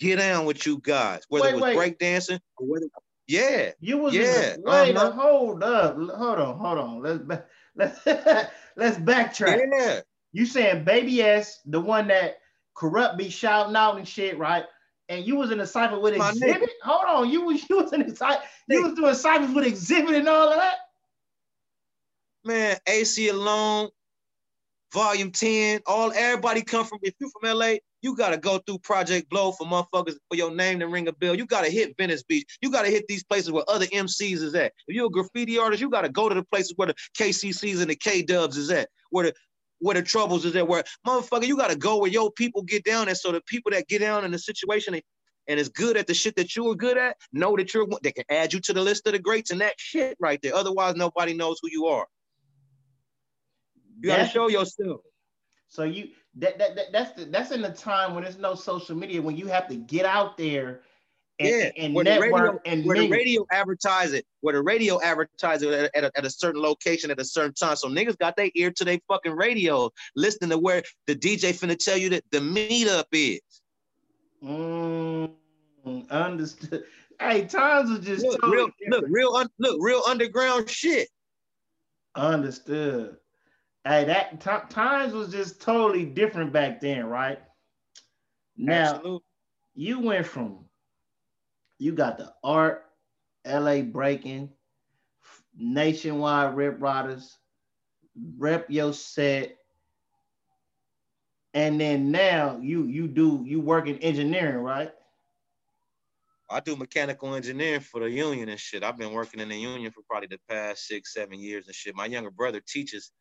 get 0.00 0.16
down 0.16 0.46
with 0.46 0.66
you 0.66 0.80
guys, 0.82 1.22
whether 1.28 1.44
wait, 1.44 1.54
it 1.54 1.60
was 1.60 1.76
breakdancing 1.76 2.40
or 2.56 2.66
whether 2.66 2.86
yeah. 3.30 3.70
You 3.78 3.98
was 3.98 4.14
yeah. 4.14 4.56
The, 4.56 4.62
wait, 4.64 4.96
uh-huh. 4.96 5.12
hold 5.12 5.62
up. 5.62 5.94
Hold 5.94 6.38
on, 6.40 6.58
hold 6.58 6.78
on. 6.78 7.00
Let's 7.00 7.22
back, 7.22 7.46
let's 7.76 8.04
let's 8.76 8.98
backtrack. 8.98 9.60
Yeah. 9.72 10.00
You 10.32 10.46
saying 10.46 10.84
baby 10.84 11.22
S, 11.22 11.60
the 11.64 11.80
one 11.80 12.08
that 12.08 12.38
Kurupt 12.76 13.16
be 13.16 13.30
shouting 13.30 13.76
out 13.76 13.98
and 13.98 14.08
shit, 14.08 14.36
right? 14.36 14.64
And 15.08 15.24
you 15.24 15.36
was 15.36 15.52
in 15.52 15.60
a 15.60 15.66
cipher 15.66 15.98
with 15.98 16.16
My 16.16 16.32
Xzibit. 16.32 16.56
Nigga. 16.56 16.66
Hold 16.82 17.04
on, 17.06 17.30
you 17.30 17.42
was 17.42 17.62
you 17.70 17.76
was 17.76 17.92
in 17.92 18.02
a 18.02 18.16
cipher. 18.16 18.42
You 18.68 18.82
was 18.82 18.94
doing 18.94 19.14
ciphers 19.14 19.54
with 19.54 19.64
Xzibit 19.64 20.16
and 20.16 20.28
all 20.28 20.48
of 20.48 20.56
that. 20.56 20.74
Man, 22.44 22.76
Aceyalone, 22.88 23.90
volume 24.92 25.30
10, 25.30 25.80
all 25.86 26.10
everybody 26.12 26.62
come 26.62 26.86
from 26.86 26.98
if 27.02 27.14
you 27.20 27.30
from 27.38 27.56
LA, 27.56 27.74
you 28.02 28.16
gotta 28.16 28.38
go 28.38 28.58
through 28.58 28.78
Project 28.78 29.28
Blowed 29.28 29.56
for 29.56 29.66
motherfuckers 29.66 30.14
for 30.28 30.36
your 30.36 30.50
name 30.54 30.80
to 30.80 30.88
ring 30.88 31.08
a 31.08 31.12
bell. 31.12 31.34
You 31.34 31.46
gotta 31.46 31.70
hit 31.70 31.96
Venice 31.96 32.22
Beach. 32.22 32.58
You 32.62 32.70
gotta 32.70 32.88
hit 32.88 33.06
these 33.08 33.24
places 33.24 33.50
where 33.50 33.64
other 33.68 33.86
MCs 33.86 34.42
is 34.42 34.54
at. 34.54 34.72
If 34.86 34.94
you're 34.94 35.06
a 35.06 35.10
graffiti 35.10 35.58
artist, 35.58 35.80
you 35.80 35.90
gotta 35.90 36.08
go 36.08 36.28
to 36.28 36.34
the 36.34 36.44
places 36.44 36.74
where 36.76 36.88
the 36.88 36.94
KCCs 37.18 37.80
and 37.80 37.90
the 37.90 37.96
K 37.96 38.22
Dubs 38.22 38.56
is 38.56 38.70
at, 38.70 38.88
where 39.10 39.26
the 39.26 39.34
where 39.78 39.94
the 39.94 40.02
troubles 40.02 40.44
is 40.44 40.56
at. 40.56 40.66
Where 40.66 40.84
motherfucker, 41.06 41.46
you 41.46 41.56
gotta 41.56 41.76
go 41.76 41.98
where 41.98 42.10
your 42.10 42.32
people 42.32 42.62
get 42.62 42.84
down 42.84 43.08
and 43.08 43.16
so 43.16 43.32
the 43.32 43.42
people 43.42 43.70
that 43.72 43.88
get 43.88 44.00
down 44.00 44.24
in 44.24 44.30
the 44.30 44.38
situation 44.38 44.94
and, 44.94 45.02
and 45.48 45.60
is 45.60 45.68
good 45.68 45.96
at 45.96 46.06
the 46.06 46.14
shit 46.14 46.36
that 46.36 46.56
you 46.56 46.70
are 46.70 46.74
good 46.74 46.96
at, 46.96 47.16
know 47.32 47.56
that 47.56 47.74
you're 47.74 47.86
they 48.02 48.12
can 48.12 48.24
add 48.30 48.52
you 48.52 48.60
to 48.60 48.72
the 48.72 48.80
list 48.80 49.06
of 49.06 49.12
the 49.12 49.18
greats 49.18 49.50
and 49.50 49.60
that 49.60 49.74
shit 49.78 50.16
right 50.20 50.40
there. 50.42 50.54
Otherwise, 50.54 50.94
nobody 50.96 51.34
knows 51.34 51.58
who 51.60 51.68
you 51.70 51.86
are. 51.86 52.06
You 54.00 54.08
gotta 54.08 54.26
show 54.26 54.48
yourself. 54.48 55.02
So 55.68 55.84
you 55.84 56.08
that, 56.36 56.58
that, 56.58 56.76
that 56.76 56.86
that's 56.92 57.12
the, 57.12 57.24
that's 57.26 57.50
in 57.50 57.62
the 57.62 57.70
time 57.70 58.14
when 58.14 58.24
there's 58.24 58.38
no 58.38 58.54
social 58.54 58.96
media 58.96 59.20
when 59.20 59.36
you 59.36 59.46
have 59.46 59.68
to 59.68 59.76
get 59.76 60.04
out 60.04 60.36
there 60.36 60.82
and, 61.40 61.48
yeah, 61.48 61.84
and 61.84 61.94
where 61.94 62.04
network 62.04 62.30
the 62.30 62.36
radio, 62.36 62.60
and 62.66 62.84
where 62.84 62.96
the 62.98 63.08
radio 63.08 63.46
advertise 63.50 64.12
it, 64.12 64.26
where 64.42 64.54
the 64.54 64.62
radio 64.62 65.00
advertise 65.02 65.62
it 65.62 65.72
at, 65.72 65.90
at, 65.94 66.04
a, 66.04 66.12
at 66.16 66.24
a 66.26 66.30
certain 66.30 66.60
location 66.60 67.10
at 67.10 67.18
a 67.18 67.24
certain 67.24 67.54
time. 67.54 67.76
So 67.76 67.88
niggas 67.88 68.18
got 68.18 68.36
their 68.36 68.50
ear 68.54 68.70
to 68.72 68.84
their 68.84 68.98
fucking 69.08 69.32
radio, 69.32 69.90
listening 70.14 70.50
to 70.50 70.58
where 70.58 70.82
the 71.06 71.16
DJ 71.16 71.52
finna 71.58 71.78
tell 71.78 71.96
you 71.96 72.10
that 72.10 72.24
the 72.30 72.38
meetup 72.38 73.06
is. 73.12 73.40
Mm, 74.44 75.30
understood. 76.10 76.84
Hey, 77.18 77.46
times 77.46 77.90
are 77.90 78.02
just 78.02 78.24
look, 78.24 78.40
totally 78.40 78.56
real, 78.56 78.70
look, 78.88 79.04
real, 79.08 79.34
un, 79.34 79.48
look, 79.58 79.78
real 79.80 80.02
underground 80.06 80.68
shit. 80.68 81.08
Understood. 82.14 83.16
Hey, 83.84 84.04
that 84.04 84.40
t- 84.40 84.74
times 84.74 85.14
was 85.14 85.30
just 85.32 85.62
totally 85.62 86.04
different 86.04 86.52
back 86.52 86.80
then, 86.80 87.06
right? 87.06 87.38
Now 88.56 88.94
Absolutely. 88.94 89.20
you 89.74 90.00
went 90.00 90.26
from 90.26 90.66
you 91.78 91.92
got 91.92 92.18
the 92.18 92.34
art, 92.44 92.84
LA 93.46 93.80
breaking, 93.80 94.50
Nationwide 95.56 96.54
Rip 96.54 96.78
Ridaz, 96.78 97.36
rep 98.36 98.66
your 98.68 98.92
set, 98.92 99.56
and 101.54 101.80
then 101.80 102.10
now 102.10 102.58
you 102.60 102.84
you 102.86 103.08
do 103.08 103.42
you 103.46 103.60
work 103.60 103.88
in 103.88 103.96
engineering, 103.98 104.62
right? 104.62 104.92
I 106.50 106.60
do 106.60 106.76
mechanical 106.76 107.34
engineering 107.34 107.80
for 107.80 108.00
the 108.00 108.10
union 108.10 108.48
and 108.48 108.58
shit. 108.60 108.82
I've 108.82 108.98
been 108.98 109.12
working 109.12 109.40
in 109.40 109.48
the 109.48 109.56
union 109.56 109.92
for 109.92 110.02
probably 110.02 110.26
the 110.26 110.40
past 110.48 110.86
six, 110.86 111.14
seven 111.14 111.38
years 111.38 111.66
and 111.66 111.74
shit. 111.74 111.94
My 111.94 112.06
younger 112.06 112.30
brother 112.30 112.60
teaches 112.60 113.12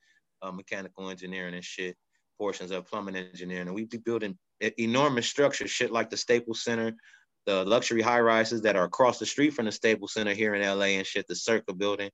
uh, 0.42 0.52
mechanical 0.52 1.10
engineering 1.10 1.54
and 1.54 1.64
shit, 1.64 1.96
portions 2.38 2.72
of 2.72 2.86
plumbing 2.86 3.16
engineering. 3.16 3.68
And 3.68 3.76
we 3.76 3.86
be 3.86 3.98
building 3.98 4.38
enormous 4.78 5.28
structures, 5.28 5.72
shit 5.72 5.92
like 5.92 6.10
the 6.10 6.18
Staples 6.18 6.64
Center, 6.64 6.94
the 7.46 7.66
luxury 7.66 8.02
high 8.02 8.20
rises 8.20 8.62
that 8.62 8.76
are 8.76 8.86
across 8.86 9.20
the 9.20 9.26
street 9.26 9.52
from 9.52 9.66
the 9.66 9.72
Staples 9.72 10.14
Center 10.14 10.34
here 10.34 10.56
in 10.56 10.62
LA 10.62 10.98
and 10.98 11.06
shit, 11.08 11.28
the 11.28 11.36
Circa 11.36 11.74
building, 11.74 12.10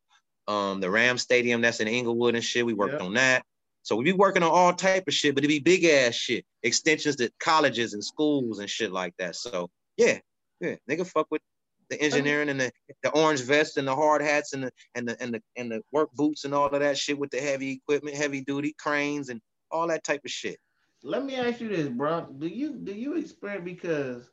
um, 0.48 0.80
the 0.80 0.90
Ram 0.90 1.18
Stadium 1.18 1.62
that's 1.62 1.80
in 1.80 1.88
Inglewood 1.88 2.36
and 2.36 2.44
shit. 2.44 2.66
We 2.66 2.74
worked 2.74 3.02
on 3.02 3.14
that. 3.16 3.44
So 3.84 3.96
we 3.96 4.04
be 4.04 4.14
working 4.14 4.42
on 4.42 4.50
all 4.50 4.74
type 4.74 5.08
of 5.08 5.14
shit, 5.14 5.36
but 5.36 5.44
it 5.44 5.48
be 5.48 5.60
big 5.60 5.86
ass 5.86 6.16
shit, 6.16 6.44
extensions 6.64 7.18
to 7.18 7.32
colleges 7.40 7.94
and 7.94 8.04
schools 8.04 8.58
and 8.58 8.68
shit 8.68 8.92
like 8.92 9.14
that. 9.20 9.36
So 9.36 9.70
yeah, 9.96 10.18
yeah, 10.60 10.76
nigga 10.90 11.06
fuck 11.06 11.28
with 11.30 11.42
the 11.90 12.02
engineering 12.02 12.50
and 12.50 12.60
the, 12.60 12.72
the 13.04 13.10
orange 13.12 13.42
vest 13.42 13.78
and 13.78 13.88
the 13.88 13.96
hard 13.96 14.22
hats 14.22 14.54
and 14.54 14.64
the 14.64 14.72
and 14.96 15.08
the 15.08 15.22
and 15.22 15.34
the 15.34 15.42
and 15.56 15.72
the 15.72 15.82
work 15.92 16.12
boots 16.14 16.46
and 16.46 16.54
all 16.54 16.68
of 16.68 16.80
that 16.80 16.98
shit 16.98 17.18
with 17.18 17.32
the 17.32 17.40
heavy 17.40 17.72
equipment, 17.72 18.16
heavy 18.16 18.42
duty 18.42 18.76
cranes 18.78 19.30
and 19.30 19.42
all 19.72 19.88
that 19.88 20.04
type 20.04 20.22
of 20.26 20.32
shit. 20.32 20.58
Let 21.04 21.24
me 21.24 21.36
ask 21.36 21.62
you 21.62 21.70
this, 21.70 21.88
bro. 21.88 22.28
Do 22.38 22.48
you 22.48 22.74
do 22.74 22.94
you 22.94 23.16
experience 23.16 23.64
because 23.64 24.30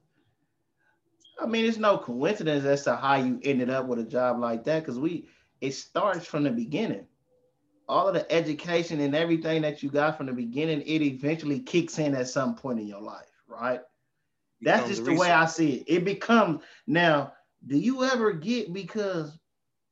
I 1.40 1.46
mean 1.46 1.64
it's 1.64 1.78
no 1.78 1.98
coincidence 1.98 2.64
as 2.64 2.84
to 2.84 2.96
how 2.96 3.16
you 3.16 3.40
ended 3.42 3.70
up 3.70 3.86
with 3.86 3.98
a 3.98 4.04
job 4.04 4.38
like 4.38 4.64
that 4.64 4.80
because 4.80 4.98
we 4.98 5.26
it 5.60 5.72
starts 5.74 6.26
from 6.26 6.44
the 6.44 6.50
beginning. 6.50 7.06
All 7.88 8.08
of 8.08 8.14
the 8.14 8.30
education 8.32 9.00
and 9.00 9.14
everything 9.14 9.62
that 9.62 9.82
you 9.82 9.90
got 9.90 10.16
from 10.16 10.26
the 10.26 10.32
beginning, 10.32 10.80
it 10.82 11.02
eventually 11.02 11.60
kicks 11.60 11.98
in 11.98 12.14
at 12.14 12.28
some 12.28 12.54
point 12.54 12.80
in 12.80 12.86
your 12.86 13.02
life, 13.02 13.26
right? 13.46 13.80
That's 14.62 14.88
just 14.88 15.04
the 15.04 15.14
way 15.14 15.30
I 15.30 15.46
see 15.46 15.74
it. 15.74 15.84
It 15.88 16.04
becomes 16.04 16.62
now 16.86 17.32
do 17.66 17.78
you 17.78 18.04
ever 18.04 18.32
get 18.32 18.72
because 18.72 19.38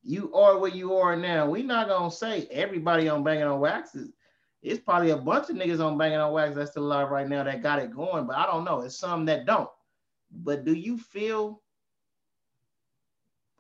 you 0.03 0.33
are 0.35 0.59
where 0.59 0.71
you 0.71 0.95
are 0.95 1.17
now? 1.17 1.49
We're 1.49 1.65
not 1.65 1.89
gonna 1.89 2.11
say 2.11 2.47
everybody 2.51 3.09
on 3.09 3.23
banging 3.23 3.45
on 3.45 3.61
waxes. 3.61 4.13
It's 4.63 4.81
probably 4.81 5.11
a 5.11 5.17
bunch 5.17 5.51
of 5.51 5.57
niggas 5.57 5.85
on 5.85 5.97
banging 5.97 6.19
on 6.19 6.33
wax 6.33 6.57
that's 6.57 6.73
still 6.73 6.85
alive 6.85 7.11
right 7.11 7.29
now 7.29 7.45
that 7.45 7.63
got 7.63 7.79
it 7.79 7.95
going, 7.95 8.27
but 8.27 8.37
I 8.37 8.47
don't 8.47 8.65
know. 8.65 8.81
It's 8.81 8.99
some 8.99 9.25
that 9.27 9.47
don't. 9.47 9.69
But 10.31 10.65
do 10.65 10.75
you 10.75 10.99
feel? 10.99 11.63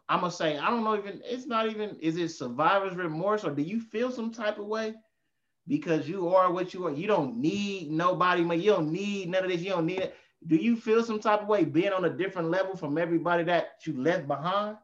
I'm 0.08 0.20
gonna 0.20 0.32
say 0.32 0.58
I 0.58 0.70
don't 0.70 0.82
know 0.82 0.96
even 0.96 1.22
it's 1.24 1.46
not 1.46 1.68
even 1.68 1.96
is 2.00 2.16
it 2.16 2.30
survivor's 2.30 2.96
remorse 2.96 3.44
or 3.44 3.54
do 3.54 3.62
you 3.62 3.80
feel 3.80 4.10
some 4.10 4.32
type 4.32 4.58
of 4.58 4.66
way 4.66 4.94
because 5.68 6.08
you 6.08 6.34
are 6.34 6.52
what 6.52 6.74
you 6.74 6.84
are 6.86 6.92
you 6.92 7.06
don't 7.06 7.36
need 7.36 7.92
nobody 7.92 8.42
you 8.42 8.70
don't 8.72 8.90
need 8.90 9.28
none 9.28 9.44
of 9.44 9.50
this 9.50 9.60
you 9.60 9.70
don't 9.70 9.86
need 9.86 10.00
it 10.00 10.16
do 10.46 10.56
you 10.56 10.76
feel 10.76 11.02
some 11.04 11.20
type 11.20 11.42
of 11.42 11.48
way 11.48 11.64
being 11.64 11.92
on 11.92 12.04
a 12.04 12.10
different 12.10 12.50
level 12.50 12.76
from 12.76 12.96
everybody 12.98 13.44
that 13.44 13.72
you 13.86 14.00
left 14.00 14.26
behind 14.26 14.76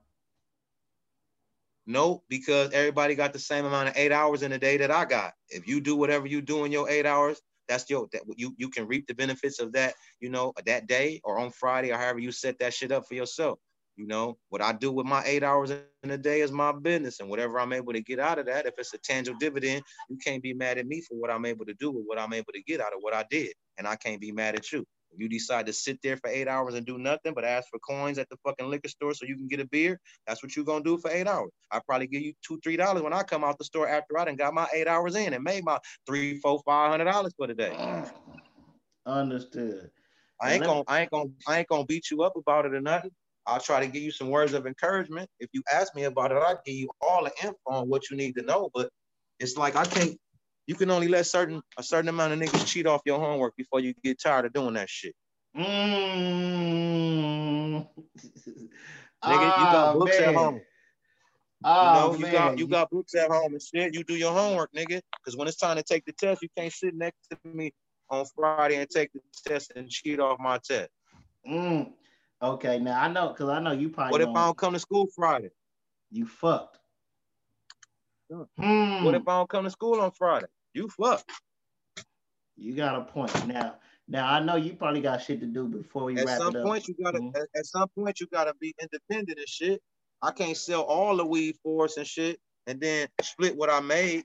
no 1.87 2.23
because 2.29 2.71
everybody 2.73 3.15
got 3.15 3.33
the 3.33 3.39
same 3.39 3.65
amount 3.65 3.89
of 3.89 3.97
eight 3.97 4.13
hours 4.13 4.43
in 4.43 4.53
a 4.53 4.59
day 4.59 4.77
that 4.77 4.91
I 4.91 5.05
got 5.05 5.33
if 5.49 5.67
you 5.67 5.81
do 5.81 5.97
whatever 5.97 6.27
you 6.27 6.43
do 6.43 6.65
in 6.65 6.73
your 6.73 6.89
eight 6.91 7.07
hours 7.07 7.41
that's 7.69 7.89
your 7.91 8.09
that 8.13 8.23
you 8.37 8.55
you 8.57 8.69
can 8.69 8.87
reap 8.87 9.07
the 9.07 9.15
benefits 9.15 9.59
of 9.61 9.73
that 9.73 9.95
you 10.21 10.29
know 10.29 10.53
that 10.67 10.87
day 10.87 11.21
or 11.25 11.39
on 11.39 11.51
Friday 11.51 11.93
or 11.93 11.97
however 11.97 12.19
you 12.19 12.33
set 12.33 12.59
that 12.59 12.75
shit 12.75 12.93
up 12.93 13.07
for 13.09 13.15
yourself 13.15 13.59
you 13.97 14.07
know, 14.07 14.37
what 14.51 14.61
I 14.61 14.73
do 14.73 14.93
with 14.93 15.07
my 15.07 15.23
eight 15.25 15.43
hours 15.43 15.71
in 15.71 16.11
a 16.11 16.19
day 16.19 16.43
is 16.43 16.53
my 16.53 16.71
business. 16.71 17.21
And 17.21 17.31
whatever 17.31 17.59
I'm 17.59 17.73
able 17.73 17.95
to 17.95 18.03
get 18.03 18.19
out 18.19 18.39
of 18.39 18.47
that, 18.47 18.67
if 18.67 18.75
it's 18.79 18.93
a 18.93 18.99
tangible 18.99 19.39
dividend, 19.39 19.83
you 20.11 20.19
can't 20.19 20.43
be 20.43 20.53
mad 20.53 20.77
at 20.77 20.87
me 20.87 21.01
for 21.01 21.15
what 21.15 21.31
I'm 21.31 21.47
able 21.47 21.65
to 21.65 21.75
do 21.75 21.91
with 21.91 22.05
what 22.05 22.19
I'm 22.19 22.35
able 22.35 22.53
to 22.53 22.63
get 22.63 22.81
out 22.81 22.93
of 22.93 22.99
what 23.01 23.15
I 23.15 23.25
did. 23.31 23.53
And 23.79 23.89
I 23.89 23.97
can't 23.97 24.21
be 24.21 24.33
mad 24.33 24.55
at 24.55 24.71
you. 24.71 24.87
You 25.17 25.29
decide 25.29 25.67
to 25.67 25.73
sit 25.73 25.99
there 26.03 26.17
for 26.17 26.29
eight 26.29 26.49
hours 26.49 26.75
and 26.75 26.85
do 26.85 26.99
nothing 26.99 27.35
but 27.35 27.45
ask 27.45 27.69
for 27.71 27.79
coins 27.79 28.19
at 28.19 28.29
the 28.29 28.37
fucking 28.45 28.69
liquor 28.69 28.89
store 28.89 29.15
so 29.15 29.27
you 29.27 29.37
can 29.37 29.49
get 29.49 29.61
a 29.61 29.67
beer, 29.67 29.99
that's 30.27 30.43
what 30.43 30.55
you're 30.55 30.65
gonna 30.65 30.85
do 30.85 30.99
for 30.99 31.11
eight 31.11 31.27
hours. 31.27 31.51
I 31.71 31.81
probably 31.87 32.07
give 32.07 32.23
you 32.23 32.35
two, 32.47 32.61
three 32.63 32.77
dollars 32.77 33.03
when 33.03 33.13
I 33.13 33.23
come 33.23 33.45
out 33.45 33.59
the 33.59 33.65
store 33.65 33.89
after 33.89 34.19
I 34.19 34.27
done 34.27 34.37
got 34.37 34.55
my 34.55 34.67
eight 34.75 34.89
hours 34.89 35.17
in 35.17 35.33
and 35.33 35.43
made 35.43 35.65
my 35.65 35.79
three, 36.07 36.39
four, 36.39 36.61
five 36.65 36.91
hundred 36.91 37.05
dollars 37.05 37.33
for 37.37 37.47
the 37.47 37.55
day. 37.55 37.73
Mm. 37.73 38.11
Understood. 39.07 39.91
I 40.41 40.55
ain't 40.55 40.65
gonna, 40.65 40.83
I 40.87 41.01
ain't 41.01 41.11
gonna, 41.11 41.31
I 41.47 41.59
ain't 41.59 41.69
gonna 41.69 41.87
beat 41.87 42.11
you 42.11 42.23
up 42.23 42.37
about 42.37 42.67
it 42.67 42.75
or 42.75 42.81
nothing. 42.81 43.11
I'll 43.47 43.61
try 43.61 43.81
to 43.81 43.87
give 43.87 44.03
you 44.03 44.11
some 44.11 44.29
words 44.29 44.53
of 44.53 44.67
encouragement. 44.67 45.31
If 45.39 45.49
you 45.53 45.63
ask 45.73 45.95
me 45.95 46.05
about 46.05 46.33
it, 46.33 46.39
I'll 46.39 46.61
give 46.67 46.75
you 46.75 46.89
all 47.01 47.25
the 47.25 47.33
info 47.43 47.57
on 47.67 47.89
what 47.89 48.11
you 48.11 48.17
need 48.17 48.35
to 48.37 48.43
know. 48.43 48.71
But 48.75 48.91
it's 49.39 49.57
like 49.57 49.77
I 49.77 49.85
can't. 49.85 50.19
You 50.67 50.75
can 50.75 50.91
only 50.91 51.09
let 51.09 51.27
certain 51.27 51.63
a 51.79 51.83
certain 51.83 52.09
amount 52.09 52.33
of 52.33 52.41
niggas 52.41 52.67
cheat 52.67 52.87
off 52.87 53.03
your 53.05 53.19
homework 53.21 53.57
before 53.57 53.81
you 53.81 53.95
get 54.03 54.21
tired 54.21 54.47
of 54.47 54.53
doing 54.53 54.75
that 54.75 54.89
shit. 54.91 55.15
Mm. 55.57 55.67
Nigga, 59.25 59.59
you 59.59 59.65
got 59.65 59.95
oh, 59.95 59.99
books 59.99 60.19
man. 60.21 60.29
at 60.29 60.35
home. 60.35 60.61
Oh, 61.65 61.83
you 61.83 61.95
know, 61.95 62.13
you 62.15 62.21
man. 62.21 62.33
got 62.33 62.59
you 62.59 62.67
got 62.67 62.91
books 62.91 63.15
at 63.15 63.31
home 63.31 63.53
and 63.53 63.63
shit. 63.63 63.95
You 63.95 64.05
do 64.05 64.15
your 64.15 64.33
homework, 64.33 64.73
nigga. 64.73 65.01
Because 65.19 65.37
when 65.37 65.49
it's 65.49 65.57
time 65.57 65.77
to 65.77 65.83
take 65.83 66.05
the 66.05 66.13
test, 66.13 66.43
you 66.43 66.49
can't 66.57 66.73
sit 66.73 66.95
next 66.95 67.29
to 67.31 67.39
me 67.45 67.73
on 68.11 68.25
Friday 68.37 68.77
and 68.77 68.89
take 68.89 69.13
the 69.13 69.21
test 69.47 69.73
and 69.75 69.89
cheat 69.89 70.21
off 70.21 70.39
my 70.39 70.59
test. 70.59 70.91
Mm. 71.49 71.93
Okay, 72.43 72.79
now 72.79 73.01
I 73.01 73.09
know 73.09 73.29
because 73.29 73.49
I 73.49 73.61
know 73.61 73.73
you 73.73 73.89
probably. 73.89 74.13
What 74.13 74.21
if 74.21 74.29
I 74.29 74.45
don't 74.47 74.59
come 74.59 74.75
to 74.75 74.79
school 74.79 75.07
Friday? 75.15 75.51
You 76.11 76.27
fucked. 76.27 76.79
Hmm. 78.31 79.05
What 79.05 79.15
if 79.15 79.27
I 79.27 79.39
don't 79.39 79.49
come 79.49 79.65
to 79.65 79.71
school 79.71 80.01
on 80.01 80.11
Friday? 80.11 80.47
You 80.77 80.89
fucked. 80.89 81.31
You 82.57 82.75
got 82.75 82.97
a 82.97 83.05
point. 83.05 83.47
Now, 83.47 83.77
now 84.09 84.31
I 84.31 84.41
know 84.41 84.57
you 84.57 84.75
probably 84.75 85.01
got 85.01 85.23
shit 85.23 85.41
to 85.41 85.47
do 85.47 85.67
before 85.67 86.05
we 86.05 86.19
at 86.19 86.27
wrap 86.27 86.39
some 86.39 86.55
it 86.55 86.63
point. 86.63 86.87
You 86.87 86.95
gotta, 87.03 87.19
mm-hmm. 87.19 87.37
at, 87.37 87.49
at, 87.57 87.67
some 87.67 87.89
point, 87.97 88.21
you 88.21 88.27
gotta 88.33 88.55
be 88.61 88.75
independent 88.81 89.39
and 89.39 89.49
shit. 89.49 89.81
I 90.23 90.33
can't 90.33 90.57
sell 90.57 90.83
all 90.83 91.17
the 91.17 91.27
weed 91.27 91.57
for 91.63 91.85
us 91.85 91.97
and 91.97 92.07
shit, 92.07 92.39
and 92.67 92.81
then 92.81 93.09
split 93.23 93.57
what 93.57 93.71
I 93.71 93.81
made 93.81 94.25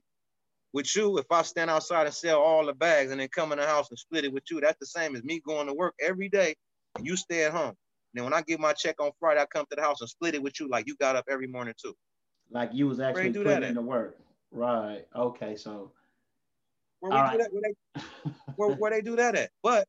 with 0.73 0.95
you. 0.95 1.17
If 1.17 1.25
I 1.31 1.41
stand 1.41 1.69
outside 1.69 2.05
and 2.05 2.13
sell 2.13 2.39
all 2.39 2.65
the 2.65 2.73
bags 2.73 3.11
and 3.11 3.19
then 3.19 3.29
come 3.29 3.51
in 3.51 3.57
the 3.57 3.65
house 3.65 3.89
and 3.89 3.99
split 3.99 4.25
it 4.25 4.33
with 4.33 4.43
you, 4.49 4.61
that's 4.61 4.79
the 4.79 4.85
same 4.85 5.15
as 5.15 5.23
me 5.23 5.41
going 5.45 5.67
to 5.67 5.73
work 5.73 5.95
every 6.01 6.29
day 6.29 6.55
and 6.95 7.05
you 7.05 7.15
stay 7.15 7.43
at 7.43 7.51
home 7.51 7.75
then 8.13 8.23
when 8.25 8.33
I 8.33 8.41
get 8.41 8.59
my 8.59 8.73
check 8.73 8.99
on 8.99 9.11
Friday, 9.19 9.41
I 9.41 9.45
come 9.45 9.65
to 9.69 9.75
the 9.75 9.81
house 9.81 10.01
and 10.01 10.09
split 10.09 10.35
it 10.35 10.43
with 10.43 10.59
you 10.59 10.67
like 10.67 10.87
you 10.87 10.95
got 10.97 11.15
up 11.15 11.25
every 11.29 11.47
morning 11.47 11.73
too. 11.81 11.95
Like 12.49 12.71
you 12.73 12.87
was 12.87 12.99
actually 12.99 13.31
putting 13.31 13.43
that 13.45 13.63
in 13.63 13.75
the 13.75 13.81
work. 13.81 14.17
Right. 14.51 15.07
Okay. 15.15 15.55
So 15.55 15.93
where, 17.01 17.13
right. 17.13 17.39
that, 17.39 17.49
where, 17.51 17.63
they, 17.63 18.01
where, 18.57 18.71
where 18.71 18.91
they 18.91 19.01
do 19.01 19.17
that 19.17 19.35
at? 19.35 19.51
But 19.63 19.85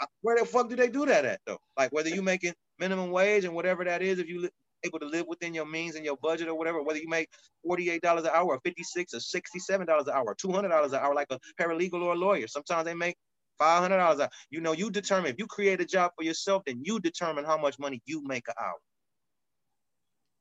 uh, 0.00 0.06
where 0.22 0.38
the 0.38 0.46
fuck 0.46 0.68
do 0.70 0.76
they 0.76 0.88
do 0.88 1.06
that 1.06 1.24
at 1.24 1.40
though? 1.46 1.58
Like 1.78 1.92
whether 1.92 2.10
you 2.10 2.22
making 2.22 2.54
minimum 2.80 3.10
wage 3.12 3.44
and 3.44 3.54
whatever 3.54 3.84
that 3.84 4.02
is, 4.02 4.18
if 4.18 4.28
you 4.28 4.42
li- 4.42 4.50
able 4.84 5.00
to 5.00 5.06
live 5.06 5.26
within 5.28 5.54
your 5.54 5.66
means 5.66 5.96
and 5.96 6.04
your 6.04 6.18
budget 6.22 6.48
or 6.48 6.56
whatever, 6.56 6.82
whether 6.82 7.00
you 7.00 7.08
make 7.08 7.28
$48 7.66 8.02
an 8.24 8.32
hour 8.34 8.46
or 8.46 8.60
56 8.64 9.14
or 9.14 9.18
$67 9.18 9.80
an 10.08 10.14
hour, 10.14 10.34
$200 10.36 10.64
an 10.64 10.94
hour 10.96 11.14
like 11.14 11.28
a 11.30 11.38
paralegal 11.60 12.02
or 12.02 12.14
a 12.14 12.16
lawyer. 12.16 12.48
Sometimes 12.48 12.84
they 12.86 12.94
make 12.94 13.16
Five 13.58 13.82
hundred 13.82 13.98
dollars. 13.98 14.28
You 14.50 14.60
know, 14.60 14.72
you 14.72 14.90
determine 14.90 15.30
if 15.30 15.36
you 15.38 15.46
create 15.46 15.80
a 15.80 15.86
job 15.86 16.12
for 16.16 16.24
yourself, 16.24 16.64
then 16.66 16.80
you 16.84 17.00
determine 17.00 17.44
how 17.44 17.56
much 17.58 17.78
money 17.78 18.02
you 18.06 18.22
make 18.26 18.48
an 18.48 18.54
hour. 18.60 18.74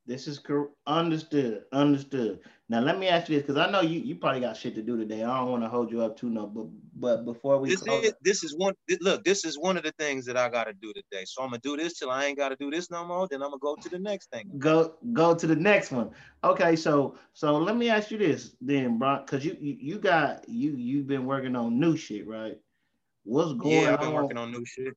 This 0.06 0.28
is 0.28 0.38
cor- 0.38 0.72
understood. 0.86 1.64
Understood. 1.72 2.40
Now 2.68 2.82
let 2.82 3.00
me 3.00 3.08
ask 3.08 3.30
you 3.30 3.36
this, 3.36 3.44
because 3.44 3.58
I 3.58 3.72
know 3.72 3.82
you 3.82 4.00
you 4.00 4.16
probably 4.16 4.42
got 4.42 4.58
shit 4.58 4.76
to 4.76 4.82
do 4.82 4.98
today. 4.98 5.24
I 5.24 5.38
don't 5.38 5.52
want 5.52 5.64
to 5.64 5.70
hold 5.70 5.92
you 5.92 6.02
up 6.02 6.18
too 6.18 6.30
no, 6.30 6.48
but 6.48 6.66
but 6.96 7.26
before 7.26 7.60
we 7.60 7.70
this 7.70 7.86
is 7.86 8.14
this 8.22 8.44
is 8.44 8.56
one 8.58 8.74
look. 9.00 9.24
This 9.24 9.46
is 9.46 9.58
one 9.58 9.78
of 9.78 9.84
the 9.84 9.94
things 10.00 10.26
that 10.26 10.36
I 10.36 10.50
got 10.50 10.66
to 10.66 10.74
do 10.74 10.92
today. 10.94 11.24
So 11.26 11.42
I'm 11.42 11.50
gonna 11.50 11.62
do 11.64 11.78
this 11.78 12.00
till 12.00 12.10
I 12.10 12.26
ain't 12.26 12.38
got 12.38 12.50
to 12.50 12.58
do 12.58 12.70
this 12.70 12.92
no 12.92 13.06
more. 13.06 13.28
Then 13.30 13.42
I'm 13.42 13.50
gonna 13.50 13.60
go 13.60 13.78
to 13.82 13.90
the 13.90 14.00
next 14.00 14.30
thing. 14.30 14.50
Go 14.58 14.96
go 15.14 15.36
to 15.36 15.48
the 15.48 15.56
next 15.56 15.92
one. 15.92 16.12
Okay, 16.44 16.76
so 16.76 17.16
so 17.34 17.58
let 17.58 17.78
me 17.78 17.90
ask 17.90 18.12
you 18.12 18.18
this 18.18 18.56
then, 18.60 18.98
bro, 18.98 19.20
because 19.26 19.46
you, 19.46 19.56
you 19.60 19.78
you 19.80 20.00
got 20.00 20.48
you 20.50 20.72
you've 20.76 21.08
been 21.08 21.26
working 21.26 21.56
on 21.56 21.80
new 21.80 21.96
shit, 21.96 22.28
right? 22.28 22.58
What's 23.24 23.54
going 23.54 23.72
yeah, 23.74 23.88
on? 23.88 23.94
I've 23.94 24.00
been 24.02 24.14
working 24.14 24.38
on 24.38 24.52
new 24.52 24.66
shit. 24.66 24.96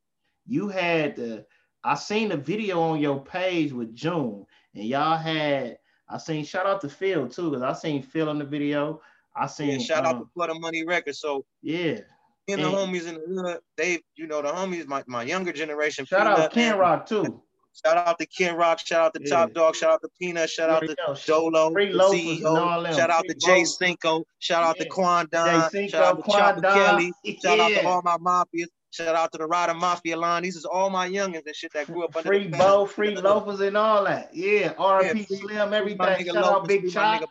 You 0.48 0.68
had 0.68 1.14
the 1.14 1.46
I 1.84 1.94
seen 1.94 2.30
the 2.30 2.36
video 2.36 2.80
on 2.80 3.00
your 3.00 3.22
page 3.22 3.72
with 3.72 3.94
June, 3.94 4.44
and 4.76 4.84
y'all 4.84 5.16
had 5.16 5.78
I 6.08 6.18
seen 6.18 6.44
shout 6.44 6.66
out 6.66 6.80
to 6.82 6.88
Phil 6.88 7.28
too, 7.28 7.50
because 7.50 7.62
I 7.62 7.72
seen 7.72 8.02
Phil 8.02 8.30
in 8.30 8.38
the 8.38 8.44
video. 8.44 9.00
I 9.34 9.46
seen 9.46 9.80
yeah, 9.80 9.86
shout 9.86 10.06
um, 10.06 10.16
out 10.16 10.18
to 10.20 10.28
For 10.34 10.46
the 10.46 10.54
Money 10.54 10.84
Records. 10.84 11.20
So 11.20 11.44
yeah. 11.62 12.00
And 12.48 12.62
the 12.62 12.68
homies 12.68 13.08
in 13.08 13.14
the 13.14 13.42
hood, 13.42 13.58
they, 13.76 13.98
you 14.14 14.28
know, 14.28 14.40
the 14.40 14.48
homies, 14.48 14.86
my, 14.86 15.02
my 15.08 15.24
younger 15.24 15.52
generation. 15.52 16.04
Shout 16.04 16.28
out 16.28 16.48
to 16.48 16.54
Ken 16.54 16.78
Rock 16.78 17.06
too. 17.06 17.42
Shout 17.84 17.96
out 17.96 18.18
to 18.20 18.26
Ken 18.26 18.56
Rock. 18.56 18.78
Shout 18.78 19.06
out 19.06 19.14
to 19.14 19.20
yeah. 19.22 19.30
Top 19.30 19.52
Dog. 19.52 19.74
Shout 19.74 19.94
out 19.94 20.02
to 20.02 20.08
Peanut. 20.20 20.48
Shout 20.48 20.70
out 20.70 20.82
to 20.82 20.94
Dolo, 21.26 21.70
the 21.70 21.80
CEO. 21.80 22.94
Shout 22.94 23.10
out 23.10 23.24
to 23.28 23.34
Jay 23.34 23.64
Cinco. 23.64 24.24
Shout 24.38 24.62
out 24.62 24.78
to 24.78 24.88
Quandon. 24.88 25.90
Shout 25.90 26.04
out 26.04 26.24
to 26.24 26.30
Chopper 26.30 26.60
Kelly. 26.60 27.12
Shout 27.42 27.58
out 27.58 27.68
to 27.68 27.84
all 27.84 28.02
my 28.02 28.16
mafias. 28.16 28.68
Shout 28.90 29.14
out 29.14 29.32
to 29.32 29.38
the 29.38 29.46
Rider 29.46 29.74
Mafia 29.74 30.16
line. 30.16 30.42
These 30.42 30.56
is 30.56 30.64
all 30.64 30.90
my 30.90 31.08
youngins 31.08 31.46
and 31.46 31.54
shit 31.54 31.72
that 31.74 31.86
grew 31.86 32.04
up 32.04 32.16
under 32.16 32.28
free 32.28 32.48
bow, 32.48 32.86
free 32.86 33.14
loafers, 33.14 33.60
and 33.60 33.76
all 33.76 34.04
that. 34.04 34.34
Yeah, 34.34 34.74
RP 34.74 35.26
yeah, 35.28 35.38
Slim, 35.38 35.72
everything. 35.74 36.26
Shout 36.26 36.36
out 36.36 36.68
Big 36.68 36.90
Chop. 36.90 37.22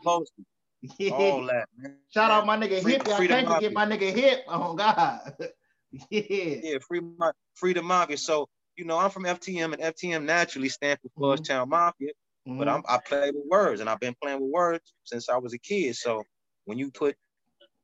Yeah. 1.00 1.12
All 1.12 1.46
that. 1.48 1.68
Man. 1.78 1.96
Shout 2.14 2.30
out 2.30 2.46
my 2.46 2.58
nigga 2.58 2.82
free, 2.82 2.94
Hip. 2.94 3.08
I 3.08 3.28
can't 3.28 3.48
forget 3.48 3.74
my 3.74 3.86
nigga 3.86 4.14
Hip. 4.14 4.46
Oh 4.48 4.76
God. 4.76 5.34
yeah. 6.12 6.22
Yeah, 6.30 6.78
free 6.88 7.02
my 7.18 7.32
freedom 7.56 7.86
mafia. 7.86 8.18
So 8.18 8.48
you 8.76 8.86
know, 8.86 8.98
I'm 8.98 9.10
from 9.10 9.24
FTM, 9.24 9.74
and 9.74 9.96
FTM 9.96 10.26
naturally 10.26 10.70
stands 10.70 11.00
for 11.02 11.10
Fudge 11.36 11.42
mm-hmm. 11.42 11.54
Town 11.54 11.70
Mafia. 11.70 12.10
Mm-hmm. 12.48 12.60
But 12.60 12.68
I'm, 12.68 12.84
I 12.88 13.00
play 13.06 13.32
with 13.32 13.46
words, 13.50 13.82
and 13.82 13.90
I've 13.90 14.00
been 14.00 14.16
playing 14.22 14.42
with 14.42 14.52
words 14.52 14.94
since 15.04 15.30
I 15.30 15.38
was 15.38 15.54
a 15.54 15.58
kid. 15.58 15.96
So 15.96 16.24
when 16.66 16.78
you 16.78 16.92
put 16.92 17.16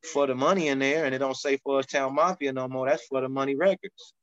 for 0.04 0.28
the 0.28 0.36
money 0.36 0.68
in 0.68 0.80
there, 0.80 1.06
and 1.06 1.14
it 1.14 1.20
don't 1.20 1.36
say 1.36 1.58
Fudge 1.58 1.88
Town 1.88 2.16
Mafia 2.16 2.54
no 2.54 2.68
more, 2.68 2.90
that's 2.90 3.06
for 3.08 3.22
the 3.22 3.30
money 3.30 3.56
records. 3.56 4.14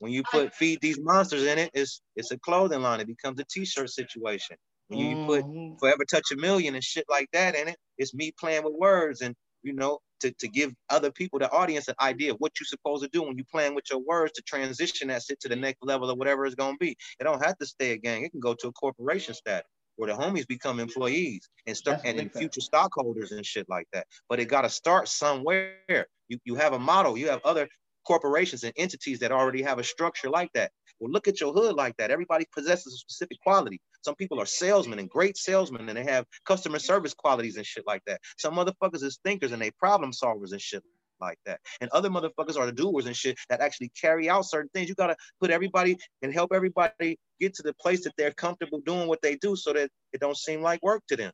When 0.00 0.12
you 0.12 0.22
put 0.30 0.54
feed 0.54 0.80
these 0.80 0.98
monsters 1.00 1.44
in 1.44 1.58
it, 1.58 1.70
it's 1.74 2.00
it's 2.14 2.30
a 2.30 2.38
clothing 2.38 2.82
line. 2.82 3.00
It 3.00 3.08
becomes 3.08 3.40
a 3.40 3.44
T-shirt 3.44 3.90
situation. 3.90 4.56
When 4.88 5.00
you, 5.00 5.16
mm-hmm. 5.16 5.26
put 5.26 5.80
Forever 5.80 6.04
Touch 6.10 6.30
a 6.32 6.36
Million 6.36 6.74
and 6.74 6.82
shit 6.82 7.04
like 7.10 7.28
that 7.32 7.54
in 7.54 7.68
it, 7.68 7.76
it's 7.98 8.14
me 8.14 8.32
playing 8.38 8.64
with 8.64 8.74
words 8.74 9.20
and 9.20 9.34
you 9.62 9.74
know 9.74 9.98
to, 10.20 10.32
to 10.32 10.48
give 10.48 10.72
other 10.88 11.10
people, 11.12 11.38
the 11.38 11.50
audience, 11.50 11.88
an 11.88 11.94
idea 12.00 12.32
of 12.32 12.38
what 12.38 12.52
you're 12.58 12.66
supposed 12.66 13.02
to 13.02 13.08
do 13.12 13.22
when 13.22 13.36
you're 13.36 13.46
playing 13.50 13.74
with 13.74 13.84
your 13.90 14.00
words 14.00 14.32
to 14.32 14.42
transition 14.42 15.08
that 15.08 15.22
shit 15.22 15.40
to 15.40 15.48
the 15.48 15.56
next 15.56 15.78
level 15.82 16.10
or 16.10 16.16
whatever 16.16 16.46
it's 16.46 16.54
gonna 16.54 16.76
be. 16.78 16.96
It 17.20 17.24
don't 17.24 17.44
have 17.44 17.58
to 17.58 17.66
stay 17.66 17.92
a 17.92 17.96
gang. 17.96 18.24
It 18.24 18.30
can 18.30 18.40
go 18.40 18.54
to 18.54 18.68
a 18.68 18.72
corporation 18.72 19.34
status 19.34 19.66
where 19.98 20.14
the 20.14 20.16
homies 20.16 20.46
become 20.46 20.80
employees 20.80 21.48
and 21.66 21.76
start 21.76 22.00
and 22.04 22.32
future 22.32 22.60
stockholders 22.60 23.32
and 23.32 23.44
shit 23.44 23.68
like 23.68 23.86
that. 23.92 24.06
But 24.28 24.40
it 24.40 24.46
gotta 24.46 24.70
start 24.70 25.08
somewhere. 25.08 26.06
You 26.28 26.38
you 26.44 26.54
have 26.54 26.72
a 26.72 26.78
model, 26.78 27.18
you 27.18 27.28
have 27.28 27.40
other 27.44 27.68
corporations 28.06 28.64
and 28.64 28.72
entities 28.76 29.18
that 29.18 29.32
already 29.32 29.60
have 29.60 29.78
a 29.78 29.84
structure 29.84 30.30
like 30.30 30.50
that. 30.54 30.70
Well, 31.00 31.10
look 31.10 31.28
at 31.28 31.40
your 31.40 31.52
hood 31.52 31.74
like 31.74 31.96
that. 31.98 32.10
Everybody 32.10 32.46
possesses 32.54 32.94
a 32.94 32.96
specific 32.96 33.38
quality. 33.42 33.80
Some 34.02 34.14
people 34.14 34.40
are 34.40 34.46
salesmen 34.46 34.98
and 34.98 35.10
great 35.10 35.36
salesmen 35.36 35.88
and 35.88 35.98
they 35.98 36.04
have 36.04 36.24
customer 36.46 36.78
service 36.78 37.12
qualities 37.12 37.56
and 37.56 37.66
shit 37.66 37.84
like 37.86 38.02
that. 38.06 38.20
Some 38.38 38.54
motherfuckers 38.54 39.02
is 39.02 39.18
thinkers 39.24 39.52
and 39.52 39.60
they 39.60 39.70
problem 39.72 40.12
solvers 40.12 40.52
and 40.52 40.60
shit 40.60 40.82
like 41.20 41.38
that. 41.46 41.60
And 41.80 41.90
other 41.90 42.08
motherfuckers 42.08 42.56
are 42.56 42.66
the 42.66 42.72
doers 42.72 43.06
and 43.06 43.16
shit 43.16 43.36
that 43.48 43.60
actually 43.60 43.90
carry 44.00 44.28
out 44.28 44.44
certain 44.44 44.70
things. 44.74 44.88
You 44.88 44.94
gotta 44.94 45.16
put 45.40 45.50
everybody 45.50 45.96
and 46.22 46.32
help 46.32 46.52
everybody 46.52 47.18
get 47.40 47.54
to 47.54 47.62
the 47.62 47.74
place 47.74 48.04
that 48.04 48.12
they're 48.16 48.32
comfortable 48.32 48.80
doing 48.84 49.08
what 49.08 49.22
they 49.22 49.36
do 49.36 49.56
so 49.56 49.72
that 49.72 49.90
it 50.12 50.20
don't 50.20 50.36
seem 50.36 50.62
like 50.62 50.82
work 50.82 51.02
to 51.08 51.16
them. 51.16 51.32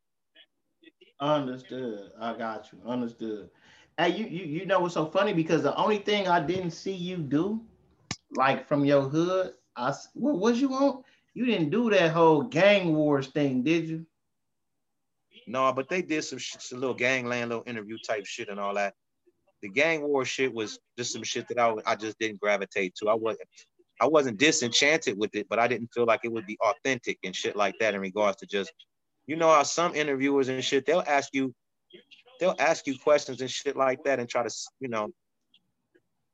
Understood. 1.20 2.11
I 2.20 2.35
got 2.36 2.69
you. 2.73 2.81
Understood. 2.86 3.51
Hey, 3.97 4.11
you 4.11 4.27
you 4.27 4.44
you 4.44 4.66
know 4.66 4.81
what's 4.81 4.94
so 4.94 5.06
funny 5.06 5.32
because 5.32 5.62
the 5.62 5.74
only 5.77 5.98
thing 5.98 6.27
I 6.27 6.40
didn't 6.40 6.73
see 6.73 6.93
you 6.93 7.16
do, 7.16 7.61
like 8.32 8.66
from 8.66 8.85
your 8.85 9.02
hood, 9.02 9.52
I 9.77 9.94
what 10.15 10.39
was 10.39 10.61
you 10.61 10.73
on? 10.74 11.05
you 11.35 11.44
didn't 11.44 11.70
do 11.70 11.90
that 11.90 12.12
whole 12.12 12.43
gang 12.43 12.94
wars 12.94 13.27
thing, 13.27 13.62
did 13.62 13.89
you? 13.89 14.06
No, 15.47 15.73
but 15.73 15.89
they 15.89 16.01
did 16.01 16.23
some, 16.24 16.39
sh- 16.39 16.56
some 16.59 16.81
little 16.81 16.94
gangland, 16.94 17.51
little 17.51 17.65
interview 17.66 17.98
type 17.98 18.24
shit 18.24 18.48
and 18.48 18.59
all 18.59 18.74
that. 18.74 18.94
The 19.65 19.70
gang 19.70 20.03
war 20.03 20.27
shit 20.27 20.53
was 20.53 20.78
just 20.99 21.15
some 21.15 21.23
shit 21.23 21.49
that 21.49 21.59
I, 21.59 21.74
I 21.86 21.97
just 21.97 22.19
didn't 22.19 22.39
gravitate 22.39 22.95
to. 22.97 23.09
I 23.09 23.15
wasn't 23.15 23.49
I 23.99 24.07
wasn't 24.07 24.39
disenchanted 24.39 25.16
with 25.16 25.35
it, 25.35 25.47
but 25.49 25.59
I 25.59 25.69
didn't 25.69 25.89
feel 25.95 26.05
like 26.05 26.20
it 26.23 26.32
would 26.32 26.45
be 26.45 26.59
authentic 26.61 27.16
and 27.24 27.35
shit 27.35 27.57
like 27.57 27.74
that 27.81 27.95
in 27.95 28.03
regards 28.03 28.36
to 28.41 28.47
just, 28.47 28.70
you 29.27 29.36
know, 29.36 29.49
how 29.49 29.62
some 29.62 29.95
interviewers 29.95 30.51
and 30.51 30.62
shit 30.62 30.85
they'll 30.85 31.03
ask 31.07 31.31
you, 31.32 31.55
they'll 32.41 32.57
ask 32.59 32.86
you 32.86 32.99
questions 32.99 33.41
and 33.41 33.51
shit 33.51 33.74
like 33.74 34.05
that 34.05 34.19
and 34.19 34.28
try 34.28 34.43
to, 34.43 34.55
you 34.81 34.89
know, 34.89 35.09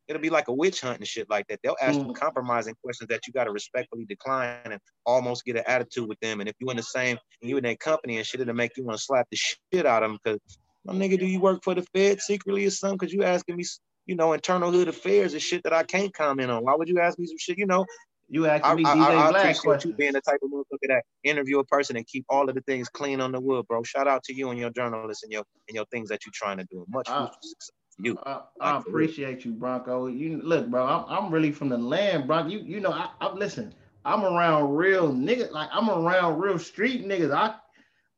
it'll 0.09 0.21
be 0.21 0.31
like 0.31 0.49
a 0.49 0.53
witch 0.53 0.81
hunt 0.81 0.99
and 0.99 1.07
shit 1.07 1.31
like 1.31 1.47
that. 1.47 1.61
They'll 1.63 1.77
ask 1.81 2.01
mm. 2.01 2.09
you 2.09 2.13
compromising 2.15 2.75
questions 2.83 3.07
that 3.11 3.29
you 3.29 3.33
got 3.33 3.45
to 3.45 3.53
respectfully 3.53 4.07
decline 4.07 4.59
and 4.65 4.81
almost 5.07 5.45
get 5.45 5.55
an 5.55 5.63
attitude 5.69 6.09
with 6.09 6.19
them. 6.19 6.41
And 6.41 6.49
if 6.49 6.57
you 6.59 6.69
in 6.71 6.77
the 6.77 6.83
same, 6.83 7.17
and 7.41 7.49
you 7.49 7.59
in 7.59 7.63
their 7.63 7.77
company 7.77 8.17
and 8.17 8.27
shit, 8.27 8.41
it'll 8.41 8.55
make 8.55 8.77
you 8.77 8.83
want 8.83 8.99
to 8.99 9.05
slap 9.05 9.29
the 9.31 9.37
shit 9.37 9.87
out 9.87 10.03
of 10.03 10.11
them 10.11 10.19
because, 10.25 10.41
my 10.85 10.95
nigga, 10.95 11.19
do 11.19 11.27
you 11.27 11.41
work 11.41 11.63
for 11.63 11.75
the 11.75 11.85
Fed 11.95 12.21
secretly 12.21 12.67
or 12.67 12.71
something? 12.71 12.99
Because 12.99 13.13
you 13.13 13.23
asking 13.23 13.57
me, 13.57 13.65
you 14.07 14.17
know, 14.17 14.33
internal 14.33 14.73
hood 14.73 14.89
affairs 14.89 15.33
and 15.33 15.43
shit 15.43 15.63
that 15.65 15.73
I 15.73 15.83
can't 15.83 16.13
comment 16.13 16.51
on. 16.51 16.65
Why 16.65 16.75
would 16.75 16.89
you 16.89 17.01
ask 17.01 17.19
me 17.19 17.27
some 17.27 17.39
shit? 17.39 17.59
You 17.59 17.67
know, 17.67 17.87
you 18.29 18.47
asking 18.47 18.77
me 18.77 18.85
I, 18.85 18.95
DJ 18.95 19.01
I, 19.01 19.27
I 19.27 19.31
Black 19.31 19.59
questions. 19.59 19.85
you 19.91 19.97
being 19.97 20.13
the 20.13 20.21
type 20.21 20.41
of 20.43 20.51
motherfucker 20.51 20.89
that 20.89 21.03
interview 21.25 21.59
a 21.59 21.65
person 21.65 21.97
and 21.97 22.07
keep 22.07 22.25
all 22.29 22.49
of 22.49 22.55
the 22.55 22.63
things 22.63 22.89
clean 22.89 23.21
on 23.21 23.33
the 23.33 23.41
wood, 23.41 23.67
bro. 23.69 23.83
Shout 23.83 24.09
out 24.09 24.25
to 24.25 24.35
you 24.35 24.51
and 24.51 24.59
your 24.59 24.71
journalists 24.71 25.23
and 25.23 25.33
your 25.33 25.45
and 25.69 25.75
your 25.75 25.85
things 25.87 26.09
that 26.09 26.21
you're 26.25 26.33
trying 26.35 26.59
to 26.59 26.65
do. 26.71 26.85
Much 26.89 27.09
uh, 27.11 27.31
success 27.31 27.71
you. 28.05 28.19
I, 28.25 28.41
I 28.61 28.79
appreciate 28.79 29.45
you, 29.45 29.53
Broncoe. 29.53 30.07
You 30.07 30.41
look, 30.43 30.69
bro. 30.69 30.87
I'm, 30.87 31.05
I'm 31.09 31.33
really 31.33 31.53
from 31.53 31.69
the 31.69 31.79
land, 31.79 32.27
Broncoe. 32.27 32.51
You 32.51 32.61
you 32.61 32.81
know, 32.81 32.93
I, 32.93 33.11
I 33.21 33.33
listen. 33.33 33.75
I'm 34.05 34.25
around 34.25 34.75
real 34.75 35.13
niggas. 35.13 35.51
Like 35.51 35.69
I'm 35.73 35.91
around 35.91 36.41
real 36.41 36.59
street 36.59 37.07
niggas. 37.07 37.35
I 37.35 37.55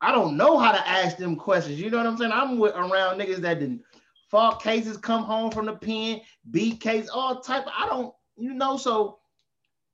I 0.03 0.11
don't 0.11 0.35
know 0.35 0.59
how 0.59 0.73
to 0.73 0.87
ask 0.87 1.15
them 1.15 1.37
questions. 1.37 1.79
You 1.79 1.89
know 1.89 1.97
what 1.97 2.07
I'm 2.07 2.17
saying? 2.17 2.33
I'm 2.33 2.59
with, 2.59 2.75
around 2.75 3.19
niggas 3.19 3.37
that 3.37 3.59
didn't 3.59 3.83
fought 4.29 4.61
cases, 4.61 4.97
come 4.97 5.23
home 5.23 5.49
from 5.49 5.67
the 5.67 5.75
pen, 5.75 6.19
beat 6.51 6.81
case, 6.81 7.07
all 7.07 7.39
type. 7.39 7.65
I 7.67 7.87
don't, 7.87 8.13
you 8.35 8.53
know, 8.53 8.75
so 8.75 9.19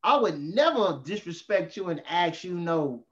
I 0.03 0.17
would 0.17 0.39
never 0.39 0.99
disrespect 1.05 1.77
you 1.77 1.89
and 1.89 2.01
ask 2.09 2.43
you, 2.43 2.55
know, 2.55 3.05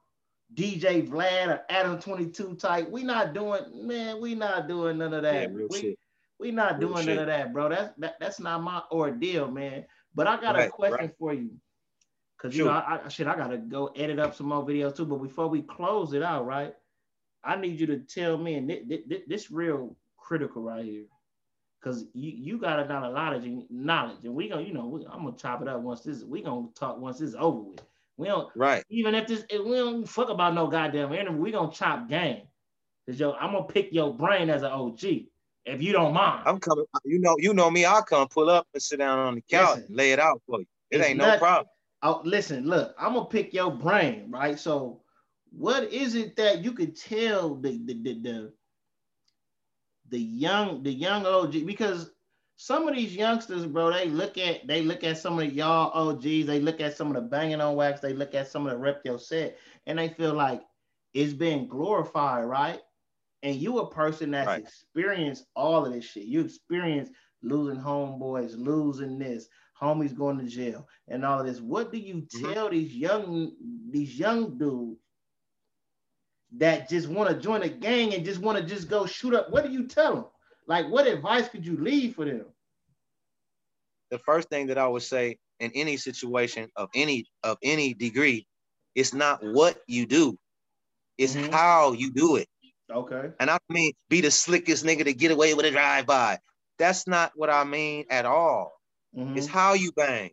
DJ 0.54 1.06
Vlad 1.06 1.48
or 1.48 1.60
Adam 1.68 2.00
22 2.00 2.56
type. 2.56 2.90
We 2.90 3.04
not 3.04 3.32
doing, 3.32 3.86
man, 3.86 4.20
we 4.20 4.34
not 4.34 4.66
doing 4.66 4.98
none 4.98 5.14
of 5.14 5.22
that. 5.22 5.52
Yeah, 5.52 5.66
we, 5.70 5.78
shit. 5.78 5.98
We 6.40 6.50
not 6.50 6.80
doing 6.80 7.06
none 7.06 7.18
of 7.18 7.26
that, 7.26 7.52
bro. 7.52 7.68
That's 7.68 7.92
that, 7.98 8.16
that's 8.18 8.40
not 8.40 8.62
my 8.62 8.82
ordeal, 8.90 9.50
man. 9.50 9.84
But 10.14 10.26
I 10.26 10.40
got 10.40 10.56
right, 10.56 10.68
a 10.68 10.70
question 10.70 10.98
right. 10.98 11.14
for 11.18 11.32
you. 11.32 11.50
Cause 12.40 12.54
sure. 12.54 12.66
you 12.66 12.70
know, 12.70 12.76
I, 12.78 13.00
I 13.04 13.08
shit, 13.08 13.26
I 13.26 13.36
gotta 13.36 13.58
go 13.58 13.88
edit 13.88 14.18
up 14.18 14.34
some 14.34 14.48
more 14.48 14.64
videos 14.64 14.96
too. 14.96 15.04
But 15.04 15.22
before 15.22 15.48
we 15.48 15.62
close 15.62 16.12
it 16.12 16.22
out, 16.22 16.46
right? 16.46 16.74
I 17.44 17.56
need 17.56 17.78
you 17.80 17.86
to 17.86 17.98
tell 17.98 18.36
me, 18.36 18.54
and 18.54 18.68
this, 18.68 19.00
this, 19.06 19.20
this 19.26 19.50
real 19.50 19.96
critical 20.16 20.62
right 20.62 20.84
here, 20.84 21.04
because 21.80 22.06
you 22.12 22.32
you 22.34 22.58
got 22.58 22.80
a 22.80 23.10
lot 23.10 23.34
of 23.34 23.44
knowledge, 23.70 24.24
and 24.24 24.34
we 24.34 24.48
gonna, 24.48 24.62
you 24.62 24.72
know, 24.72 24.86
we, 24.86 25.06
I'm 25.06 25.24
gonna 25.24 25.36
chop 25.36 25.62
it 25.62 25.68
up 25.68 25.80
once 25.80 26.02
this. 26.02 26.24
We 26.24 26.42
gonna 26.42 26.68
talk 26.74 26.98
once 26.98 27.18
this 27.18 27.30
is 27.30 27.36
over 27.36 27.60
with. 27.60 27.80
We 28.16 28.26
don't 28.26 28.48
right. 28.56 28.84
Even 28.90 29.14
if 29.14 29.28
this, 29.28 29.44
if 29.48 29.64
we 29.64 29.76
don't 29.76 30.06
fuck 30.06 30.28
about 30.28 30.54
no 30.54 30.66
goddamn 30.66 31.12
interview. 31.12 31.40
We 31.40 31.52
gonna 31.52 31.72
chop 31.72 32.08
game. 32.08 32.42
Cause 33.06 33.18
yo, 33.18 33.32
I'm 33.32 33.52
gonna 33.52 33.64
pick 33.64 33.92
your 33.92 34.12
brain 34.12 34.50
as 34.50 34.62
an 34.62 34.72
OG 34.72 35.02
if 35.64 35.80
you 35.80 35.92
don't 35.92 36.12
mind. 36.12 36.42
I'm 36.44 36.58
coming. 36.58 36.84
You 37.04 37.20
know, 37.20 37.36
you 37.38 37.54
know 37.54 37.70
me. 37.70 37.84
I'll 37.84 38.02
come 38.02 38.26
pull 38.28 38.50
up 38.50 38.66
and 38.74 38.82
sit 38.82 38.98
down 38.98 39.18
on 39.18 39.36
the 39.36 39.40
couch 39.42 39.76
listen, 39.76 39.84
and 39.86 39.96
lay 39.96 40.12
it 40.12 40.18
out 40.18 40.42
for 40.46 40.58
you. 40.60 40.66
It 40.90 41.00
ain't 41.00 41.18
no 41.18 41.38
problem. 41.38 41.68
Oh, 42.02 42.20
listen, 42.24 42.64
look, 42.64 42.94
I'm 42.98 43.14
gonna 43.14 43.26
pick 43.26 43.52
your 43.52 43.72
brain, 43.72 44.30
right? 44.30 44.58
So, 44.58 45.00
what 45.50 45.92
is 45.92 46.14
it 46.14 46.36
that 46.36 46.64
you 46.64 46.72
could 46.72 46.96
tell 46.96 47.54
the 47.54 47.78
the 47.84 47.94
the, 47.94 48.14
the, 48.20 48.52
the 50.10 50.18
young 50.18 50.82
the 50.82 50.92
young 50.92 51.26
OG 51.26 51.66
because 51.66 52.10
some 52.60 52.88
of 52.88 52.96
these 52.96 53.14
youngsters, 53.14 53.66
bro, 53.66 53.92
they 53.92 54.08
look 54.08 54.36
at 54.36 54.66
they 54.66 54.82
look 54.82 55.04
at 55.04 55.18
some 55.18 55.38
of 55.38 55.52
y'all 55.52 55.92
OGs, 56.08 56.46
they 56.46 56.60
look 56.60 56.80
at 56.80 56.96
some 56.96 57.08
of 57.08 57.14
the 57.14 57.20
banging 57.28 57.60
on 57.60 57.76
wax, 57.76 58.00
they 58.00 58.12
look 58.12 58.34
at 58.34 58.48
some 58.48 58.66
of 58.66 58.72
the 58.72 58.78
rep 58.78 59.02
your 59.04 59.18
set, 59.18 59.58
and 59.86 59.98
they 59.98 60.08
feel 60.08 60.34
like 60.34 60.62
it's 61.14 61.32
being 61.32 61.68
glorified, 61.68 62.44
right? 62.44 62.80
and 63.42 63.56
you 63.56 63.78
a 63.78 63.90
person 63.90 64.30
that's 64.30 64.46
right. 64.46 64.62
experienced 64.62 65.46
all 65.54 65.86
of 65.86 65.92
this 65.92 66.04
shit. 66.04 66.24
You 66.24 66.40
experience 66.40 67.10
losing 67.42 67.80
homeboys, 67.80 68.56
losing 68.56 69.18
this, 69.18 69.48
homies 69.80 70.16
going 70.16 70.38
to 70.38 70.44
jail, 70.44 70.86
and 71.08 71.24
all 71.24 71.40
of 71.40 71.46
this. 71.46 71.60
What 71.60 71.92
do 71.92 71.98
you 71.98 72.14
mm-hmm. 72.14 72.52
tell 72.52 72.68
these 72.70 72.92
young 72.92 73.52
these 73.90 74.18
young 74.18 74.58
dudes 74.58 75.00
that 76.56 76.88
just 76.88 77.08
want 77.08 77.28
to 77.30 77.36
join 77.36 77.62
a 77.62 77.68
gang 77.68 78.14
and 78.14 78.24
just 78.24 78.40
want 78.40 78.58
to 78.58 78.64
just 78.64 78.88
go 78.88 79.06
shoot 79.06 79.34
up? 79.34 79.50
What 79.50 79.64
do 79.64 79.70
you 79.70 79.86
tell 79.86 80.14
them? 80.14 80.24
Like, 80.66 80.88
what 80.88 81.06
advice 81.06 81.48
could 81.48 81.66
you 81.66 81.76
leave 81.76 82.14
for 82.14 82.24
them? 82.24 82.44
The 84.10 84.18
first 84.18 84.48
thing 84.48 84.66
that 84.68 84.78
I 84.78 84.86
would 84.86 85.02
say 85.02 85.38
in 85.60 85.70
any 85.74 85.96
situation 85.96 86.68
of 86.76 86.88
any 86.94 87.26
of 87.42 87.58
any 87.62 87.94
degree, 87.94 88.46
it's 88.94 89.12
not 89.12 89.40
what 89.42 89.82
you 89.86 90.06
do, 90.06 90.38
it's 91.18 91.34
mm-hmm. 91.34 91.52
how 91.52 91.92
you 91.92 92.12
do 92.12 92.36
it. 92.36 92.48
Okay. 92.90 93.30
And 93.38 93.50
I 93.50 93.58
mean 93.68 93.92
be 94.08 94.20
the 94.22 94.30
slickest 94.30 94.84
nigga 94.84 95.04
to 95.04 95.12
get 95.12 95.30
away 95.30 95.52
with 95.54 95.66
a 95.66 95.70
drive-by. 95.70 96.38
That's 96.78 97.06
not 97.06 97.32
what 97.34 97.50
I 97.50 97.64
mean 97.64 98.06
at 98.08 98.24
all. 98.24 98.80
Mm-hmm. 99.16 99.36
It's 99.36 99.46
how 99.46 99.74
you 99.74 99.92
bang. 99.92 100.30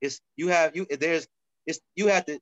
It's 0.00 0.20
you 0.36 0.48
have 0.48 0.76
you 0.76 0.86
there's 0.90 1.26
it's 1.66 1.80
you 1.94 2.08
have 2.08 2.26
to 2.26 2.38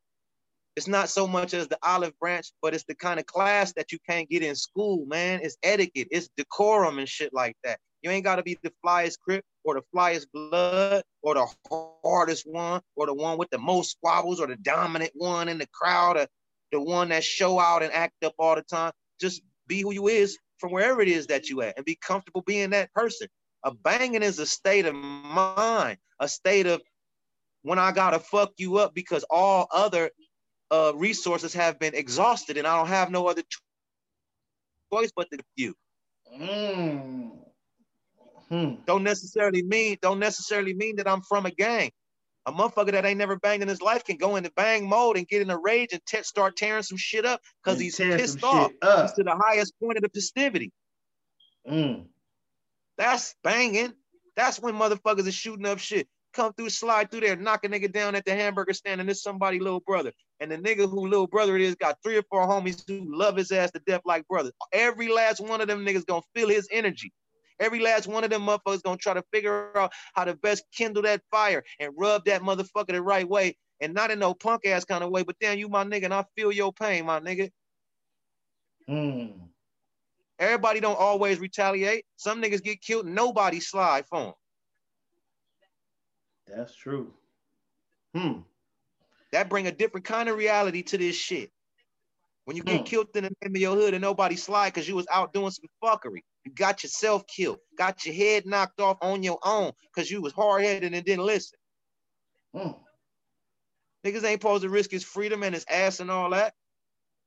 it's 0.76 0.88
not 0.88 1.08
so 1.08 1.26
much 1.26 1.54
as 1.54 1.68
the 1.68 1.78
olive 1.82 2.18
branch, 2.18 2.52
but 2.60 2.74
it's 2.74 2.84
the 2.84 2.94
kind 2.94 3.20
of 3.20 3.26
class 3.26 3.72
that 3.74 3.92
you 3.92 3.98
can't 4.08 4.28
get 4.28 4.42
in 4.42 4.56
school, 4.56 5.06
man. 5.06 5.40
It's 5.42 5.56
etiquette, 5.62 6.08
it's 6.10 6.28
decorum 6.36 6.98
and 6.98 7.08
shit 7.08 7.32
like 7.32 7.56
that. 7.64 7.78
You 8.02 8.10
ain't 8.10 8.24
got 8.24 8.36
to 8.36 8.42
be 8.42 8.58
the 8.62 8.72
flyest 8.84 9.18
grip 9.24 9.44
or 9.62 9.74
the 9.74 9.82
flyest 9.94 10.26
blood 10.32 11.02
or 11.22 11.34
the 11.34 11.46
hardest 12.04 12.44
one 12.46 12.82
or 12.96 13.06
the 13.06 13.14
one 13.14 13.38
with 13.38 13.50
the 13.50 13.58
most 13.58 13.92
squabbles 13.92 14.40
or 14.40 14.46
the 14.46 14.56
dominant 14.56 15.12
one 15.14 15.48
in 15.48 15.58
the 15.58 15.68
crowd 15.72 16.18
or 16.18 16.26
the 16.70 16.80
one 16.80 17.08
that 17.10 17.24
show 17.24 17.58
out 17.58 17.82
and 17.82 17.92
act 17.92 18.22
up 18.24 18.34
all 18.38 18.56
the 18.56 18.62
time 18.62 18.92
just 19.20 19.42
be 19.66 19.80
who 19.80 19.92
you 19.92 20.08
is 20.08 20.38
from 20.58 20.72
wherever 20.72 21.00
it 21.00 21.08
is 21.08 21.26
that 21.28 21.48
you 21.48 21.62
at 21.62 21.76
and 21.76 21.86
be 21.86 21.96
comfortable 21.96 22.42
being 22.42 22.70
that 22.70 22.92
person. 22.92 23.28
A 23.64 23.72
banging 23.72 24.22
is 24.22 24.38
a 24.38 24.46
state 24.46 24.84
of 24.84 24.94
mind, 24.94 25.96
a 26.20 26.28
state 26.28 26.66
of 26.66 26.82
when 27.62 27.78
I 27.78 27.92
gotta 27.92 28.18
fuck 28.18 28.52
you 28.58 28.76
up 28.76 28.94
because 28.94 29.24
all 29.30 29.66
other 29.70 30.10
uh, 30.74 30.92
resources 30.94 31.54
have 31.54 31.78
been 31.78 31.94
exhausted 31.94 32.56
and 32.56 32.66
I 32.66 32.76
don't 32.76 32.88
have 32.88 33.10
no 33.10 33.28
other 33.28 33.42
choice 34.92 35.12
but 35.14 35.30
to 35.30 35.38
you. 35.56 35.74
Mm. 36.38 37.30
Hmm. 38.48 38.74
Don't 38.86 39.04
necessarily 39.04 39.62
mean 39.62 39.96
don't 40.02 40.18
necessarily 40.18 40.74
mean 40.74 40.96
that 40.96 41.08
I'm 41.08 41.22
from 41.22 41.46
a 41.46 41.50
gang. 41.50 41.90
A 42.46 42.52
motherfucker 42.52 42.92
that 42.92 43.06
ain't 43.06 43.18
never 43.18 43.36
banged 43.36 43.62
in 43.62 43.68
his 43.68 43.80
life 43.80 44.04
can 44.04 44.16
go 44.16 44.36
into 44.36 44.50
bang 44.54 44.86
mode 44.86 45.16
and 45.16 45.26
get 45.26 45.40
in 45.40 45.50
a 45.50 45.58
rage 45.58 45.90
and 45.92 46.04
te- 46.04 46.22
start 46.24 46.56
tearing 46.56 46.82
some 46.82 46.98
shit 46.98 47.24
up 47.24 47.40
because 47.62 47.80
he's 47.80 47.96
pissed 47.96 48.44
off. 48.44 48.70
He's 48.70 49.12
to 49.12 49.22
the 49.22 49.38
highest 49.40 49.72
point 49.80 49.96
of 49.96 50.02
the 50.02 50.10
festivity. 50.10 50.70
Mm. 51.70 52.04
That's 52.98 53.34
banging. 53.42 53.94
That's 54.36 54.60
when 54.60 54.74
motherfuckers 54.74 55.26
are 55.26 55.32
shooting 55.32 55.64
up 55.66 55.78
shit. 55.78 56.06
Come 56.34 56.52
through, 56.52 56.70
slide 56.70 57.10
through 57.10 57.20
there, 57.20 57.36
knock 57.36 57.64
a 57.64 57.68
nigga 57.68 57.90
down 57.92 58.14
at 58.14 58.24
the 58.24 58.34
hamburger 58.34 58.72
stand, 58.72 59.00
and 59.00 59.08
it's 59.08 59.22
somebody 59.22 59.60
little 59.60 59.80
brother. 59.80 60.12
And 60.40 60.50
the 60.50 60.58
nigga 60.58 60.90
who 60.90 61.06
little 61.06 61.28
brother 61.28 61.54
it 61.54 61.62
is 61.62 61.76
got 61.76 61.98
three 62.02 62.16
or 62.16 62.24
four 62.28 62.46
homies 62.46 62.82
who 62.88 63.06
love 63.16 63.36
his 63.36 63.52
ass 63.52 63.70
to 63.72 63.80
death 63.86 64.02
like 64.04 64.26
brothers. 64.26 64.52
Every 64.72 65.12
last 65.12 65.40
one 65.40 65.60
of 65.60 65.68
them 65.68 65.86
niggas 65.86 66.06
gonna 66.06 66.22
feel 66.34 66.48
his 66.48 66.68
energy. 66.72 67.12
Every 67.60 67.78
last 67.78 68.08
one 68.08 68.24
of 68.24 68.30
them 68.30 68.42
motherfuckers 68.42 68.82
gonna 68.82 68.96
try 68.96 69.14
to 69.14 69.24
figure 69.32 69.76
out 69.78 69.92
how 70.14 70.24
to 70.24 70.34
best 70.34 70.64
kindle 70.72 71.02
that 71.02 71.22
fire 71.30 71.62
and 71.78 71.92
rub 71.96 72.24
that 72.24 72.42
motherfucker 72.42 72.88
the 72.88 73.02
right 73.02 73.28
way 73.28 73.56
and 73.80 73.94
not 73.94 74.10
in 74.10 74.18
no 74.18 74.34
punk 74.34 74.66
ass 74.66 74.84
kind 74.84 75.04
of 75.04 75.10
way, 75.10 75.22
but 75.22 75.36
damn, 75.40 75.58
you 75.58 75.68
my 75.68 75.84
nigga, 75.84 76.04
and 76.04 76.14
I 76.14 76.24
feel 76.36 76.50
your 76.50 76.72
pain, 76.72 77.06
my 77.06 77.20
nigga. 77.20 77.50
Mm. 78.88 79.32
Everybody 80.38 80.80
don't 80.80 80.98
always 80.98 81.38
retaliate. 81.38 82.04
Some 82.16 82.42
niggas 82.42 82.62
get 82.62 82.82
killed, 82.82 83.06
nobody 83.06 83.60
slide 83.60 84.06
for 84.06 84.20
them. 84.20 84.32
That's 86.46 86.74
true. 86.74 87.12
Hmm. 88.14 88.40
That 89.32 89.48
bring 89.48 89.66
a 89.66 89.72
different 89.72 90.06
kind 90.06 90.28
of 90.28 90.36
reality 90.36 90.82
to 90.82 90.98
this 90.98 91.16
shit. 91.16 91.50
When 92.44 92.56
you 92.56 92.62
get 92.62 92.80
hmm. 92.80 92.84
killed 92.84 93.08
in 93.14 93.24
the 93.24 93.30
name 93.42 93.54
of 93.54 93.60
your 93.60 93.74
hood 93.74 93.94
and 93.94 94.02
nobody 94.02 94.36
slide 94.36 94.70
because 94.70 94.86
you 94.88 94.94
was 94.94 95.06
out 95.10 95.32
doing 95.32 95.50
some 95.50 95.64
fuckery. 95.82 96.20
You 96.44 96.52
got 96.52 96.82
yourself 96.82 97.26
killed, 97.26 97.58
got 97.78 98.04
your 98.04 98.14
head 98.14 98.44
knocked 98.44 98.80
off 98.80 98.98
on 99.00 99.22
your 99.22 99.38
own 99.42 99.72
because 99.94 100.10
you 100.10 100.20
was 100.20 100.34
hard-headed 100.34 100.92
and 100.92 101.04
didn't 101.04 101.24
listen. 101.24 101.58
Mm. 102.54 102.76
Niggas 104.04 104.24
ain't 104.24 104.42
supposed 104.42 104.62
to 104.62 104.68
risk 104.68 104.90
his 104.90 105.04
freedom 105.04 105.42
and 105.42 105.54
his 105.54 105.64
ass 105.70 106.00
and 106.00 106.10
all 106.10 106.30
that, 106.30 106.52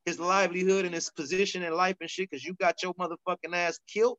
his 0.06 0.20
livelihood 0.20 0.84
and 0.84 0.94
his 0.94 1.10
position 1.10 1.64
in 1.64 1.74
life 1.74 1.96
and 2.00 2.08
shit 2.08 2.30
because 2.30 2.44
you 2.44 2.54
got 2.54 2.80
your 2.84 2.94
motherfucking 2.94 3.52
ass 3.52 3.80
killed. 3.92 4.18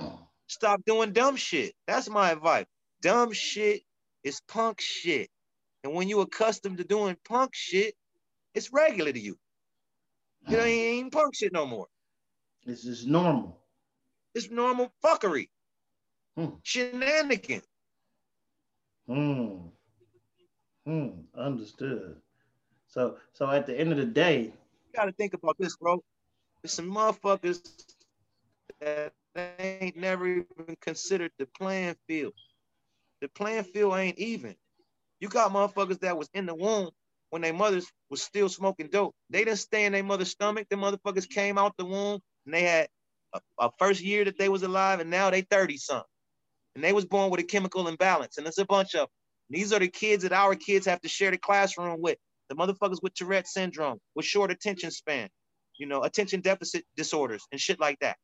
Mm. 0.00 0.18
Stop 0.46 0.80
doing 0.86 1.12
dumb 1.12 1.36
shit. 1.36 1.74
That's 1.86 2.08
my 2.08 2.30
advice. 2.30 2.66
Dumb 3.02 3.32
shit 3.32 3.82
is 4.24 4.40
punk 4.48 4.80
shit. 4.80 5.30
And 5.84 5.94
when 5.94 6.08
you're 6.08 6.22
accustomed 6.24 6.78
to 6.78 6.84
doing 6.84 7.16
punk 7.28 7.52
shit, 7.54 7.94
it's 8.54 8.72
regular 8.72 9.12
to 9.12 9.20
you. 9.20 9.38
You 10.48 10.58
know, 10.58 10.64
you 10.64 10.72
ain't 10.82 11.12
punk 11.12 11.36
shit 11.36 11.52
no 11.52 11.66
more. 11.66 11.88
This 12.66 12.84
is 12.86 13.06
normal. 13.06 13.58
It's 14.34 14.50
normal 14.50 14.92
fuckery. 15.04 15.48
Hmm. 16.36 16.56
Shenanigans. 16.64 17.64
Hmm. 19.08 19.56
Hmm. 20.86 21.08
Understood. 21.36 22.16
So 22.88 23.16
so 23.34 23.50
at 23.50 23.66
the 23.66 23.78
end 23.78 23.92
of 23.92 23.98
the 23.98 24.06
day, 24.06 24.52
You 24.86 24.92
gotta 24.96 25.12
think 25.12 25.34
about 25.34 25.56
this, 25.58 25.76
bro. 25.76 26.02
There's 26.62 26.72
some 26.74 26.90
motherfuckers 26.90 27.62
that 28.80 29.12
they 29.34 29.78
ain't 29.80 29.96
never 29.96 30.26
even 30.28 30.76
considered 30.80 31.32
the 31.38 31.46
playing 31.46 31.96
field. 32.08 32.34
The 33.22 33.28
playing 33.28 33.64
field 33.64 33.94
ain't 33.96 34.18
even. 34.18 34.56
You 35.20 35.28
got 35.28 35.52
motherfuckers 35.52 36.00
that 36.00 36.18
was 36.18 36.28
in 36.34 36.44
the 36.44 36.56
womb 36.56 36.90
when 37.30 37.42
their 37.42 37.54
mothers 37.54 37.86
was 38.10 38.20
still 38.20 38.48
smoking 38.48 38.88
dope. 38.88 39.14
They 39.30 39.44
didn't 39.44 39.60
stay 39.60 39.84
in 39.84 39.92
their 39.92 40.02
mother's 40.02 40.32
stomach. 40.32 40.66
The 40.68 40.76
motherfuckers 40.76 41.30
came 41.30 41.56
out 41.56 41.76
the 41.78 41.84
womb 41.84 42.20
and 42.44 42.52
they 42.52 42.64
had 42.64 42.88
a, 43.32 43.40
a 43.60 43.70
first 43.78 44.02
year 44.02 44.24
that 44.24 44.38
they 44.38 44.48
was 44.48 44.64
alive, 44.64 44.98
and 44.98 45.08
now 45.08 45.30
they 45.30 45.42
30 45.42 45.76
something. 45.76 46.04
And 46.74 46.82
they 46.82 46.92
was 46.92 47.04
born 47.04 47.30
with 47.30 47.38
a 47.38 47.44
chemical 47.44 47.86
imbalance. 47.86 48.38
And 48.38 48.44
there's 48.44 48.58
a 48.58 48.66
bunch 48.66 48.96
of. 48.96 49.08
These 49.50 49.72
are 49.72 49.78
the 49.78 49.88
kids 49.88 50.24
that 50.24 50.32
our 50.32 50.56
kids 50.56 50.86
have 50.86 51.00
to 51.02 51.08
share 51.08 51.30
the 51.30 51.38
classroom 51.38 52.00
with. 52.00 52.18
The 52.48 52.56
motherfuckers 52.56 53.02
with 53.02 53.14
Tourette 53.14 53.46
syndrome, 53.46 53.98
with 54.16 54.26
short 54.26 54.50
attention 54.50 54.90
span, 54.90 55.28
you 55.78 55.86
know, 55.86 56.02
attention 56.02 56.40
deficit 56.40 56.84
disorders 56.96 57.44
and 57.52 57.60
shit 57.60 57.78
like 57.78 57.98
that. 58.00 58.16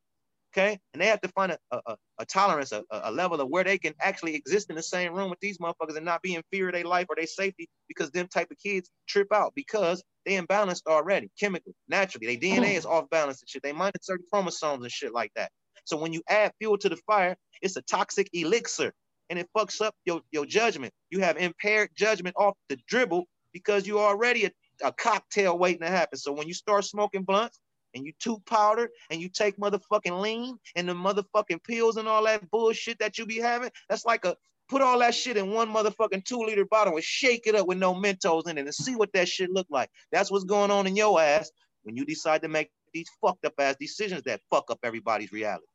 Okay. 0.54 0.78
And 0.92 1.02
they 1.02 1.06
have 1.06 1.20
to 1.20 1.28
find 1.28 1.52
a, 1.52 1.58
a, 1.70 1.96
a 2.20 2.24
tolerance, 2.24 2.72
a, 2.72 2.82
a 2.90 3.12
level 3.12 3.40
of 3.40 3.48
where 3.48 3.64
they 3.64 3.76
can 3.76 3.94
actually 4.00 4.34
exist 4.34 4.70
in 4.70 4.76
the 4.76 4.82
same 4.82 5.12
room 5.12 5.28
with 5.28 5.40
these 5.40 5.58
motherfuckers 5.58 5.96
and 5.96 6.06
not 6.06 6.22
be 6.22 6.34
in 6.34 6.42
fear 6.50 6.68
of 6.68 6.74
their 6.74 6.84
life 6.84 7.06
or 7.10 7.16
their 7.16 7.26
safety 7.26 7.68
because 7.86 8.10
them 8.10 8.28
type 8.28 8.50
of 8.50 8.56
kids 8.58 8.90
trip 9.06 9.28
out 9.32 9.52
because 9.54 10.02
they 10.24 10.36
imbalanced 10.36 10.82
already, 10.86 11.30
chemically, 11.38 11.74
naturally. 11.88 12.36
Their 12.36 12.58
DNA 12.58 12.76
is 12.76 12.86
off 12.86 13.10
balance 13.10 13.42
and 13.42 13.48
shit. 13.48 13.62
They 13.62 13.72
minus 13.72 14.00
certain 14.02 14.24
chromosomes 14.32 14.82
and 14.82 14.92
shit 14.92 15.12
like 15.12 15.32
that. 15.36 15.50
So 15.84 15.96
when 15.96 16.12
you 16.12 16.22
add 16.28 16.52
fuel 16.58 16.78
to 16.78 16.88
the 16.88 16.98
fire, 17.06 17.36
it's 17.60 17.76
a 17.76 17.82
toxic 17.82 18.28
elixir 18.32 18.92
and 19.30 19.38
it 19.38 19.48
fucks 19.56 19.82
up 19.82 19.94
your, 20.06 20.22
your 20.30 20.46
judgment. 20.46 20.92
You 21.10 21.20
have 21.20 21.36
impaired 21.36 21.90
judgment 21.94 22.36
off 22.38 22.54
the 22.68 22.78
dribble 22.88 23.26
because 23.52 23.86
you 23.86 23.98
already 23.98 24.46
a, 24.46 24.50
a 24.82 24.92
cocktail 24.92 25.58
waiting 25.58 25.82
to 25.82 25.88
happen. 25.88 26.18
So 26.18 26.32
when 26.32 26.48
you 26.48 26.54
start 26.54 26.84
smoking 26.84 27.24
blunts 27.24 27.58
and 27.98 28.06
you 28.06 28.12
toot 28.18 28.44
powder 28.46 28.88
and 29.10 29.20
you 29.20 29.28
take 29.28 29.58
motherfucking 29.58 30.20
lean 30.20 30.56
and 30.76 30.88
the 30.88 30.94
motherfucking 30.94 31.62
pills 31.64 31.96
and 31.96 32.08
all 32.08 32.24
that 32.24 32.50
bullshit 32.50 32.98
that 33.00 33.18
you 33.18 33.26
be 33.26 33.38
having, 33.38 33.70
that's 33.88 34.06
like 34.06 34.24
a 34.24 34.36
put 34.68 34.82
all 34.82 34.98
that 34.98 35.14
shit 35.14 35.36
in 35.36 35.50
one 35.50 35.72
motherfucking 35.72 36.24
two 36.24 36.38
liter 36.38 36.64
bottle 36.64 36.94
and 36.94 37.04
shake 37.04 37.46
it 37.46 37.54
up 37.54 37.66
with 37.66 37.78
no 37.78 37.94
Mentos 37.94 38.48
in 38.48 38.58
it 38.58 38.62
and 38.62 38.74
see 38.74 38.94
what 38.94 39.12
that 39.14 39.28
shit 39.28 39.50
look 39.50 39.66
like. 39.70 39.90
That's 40.12 40.30
what's 40.30 40.44
going 40.44 40.70
on 40.70 40.86
in 40.86 40.96
your 40.96 41.20
ass 41.20 41.50
when 41.82 41.96
you 41.96 42.04
decide 42.04 42.42
to 42.42 42.48
make 42.48 42.70
these 42.92 43.08
fucked 43.20 43.44
up 43.44 43.54
ass 43.58 43.76
decisions 43.80 44.22
that 44.24 44.40
fuck 44.50 44.70
up 44.70 44.78
everybody's 44.82 45.32
reality. 45.32 45.66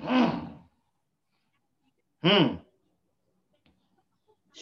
hmm. 0.00 0.38
Hmm. 2.22 2.54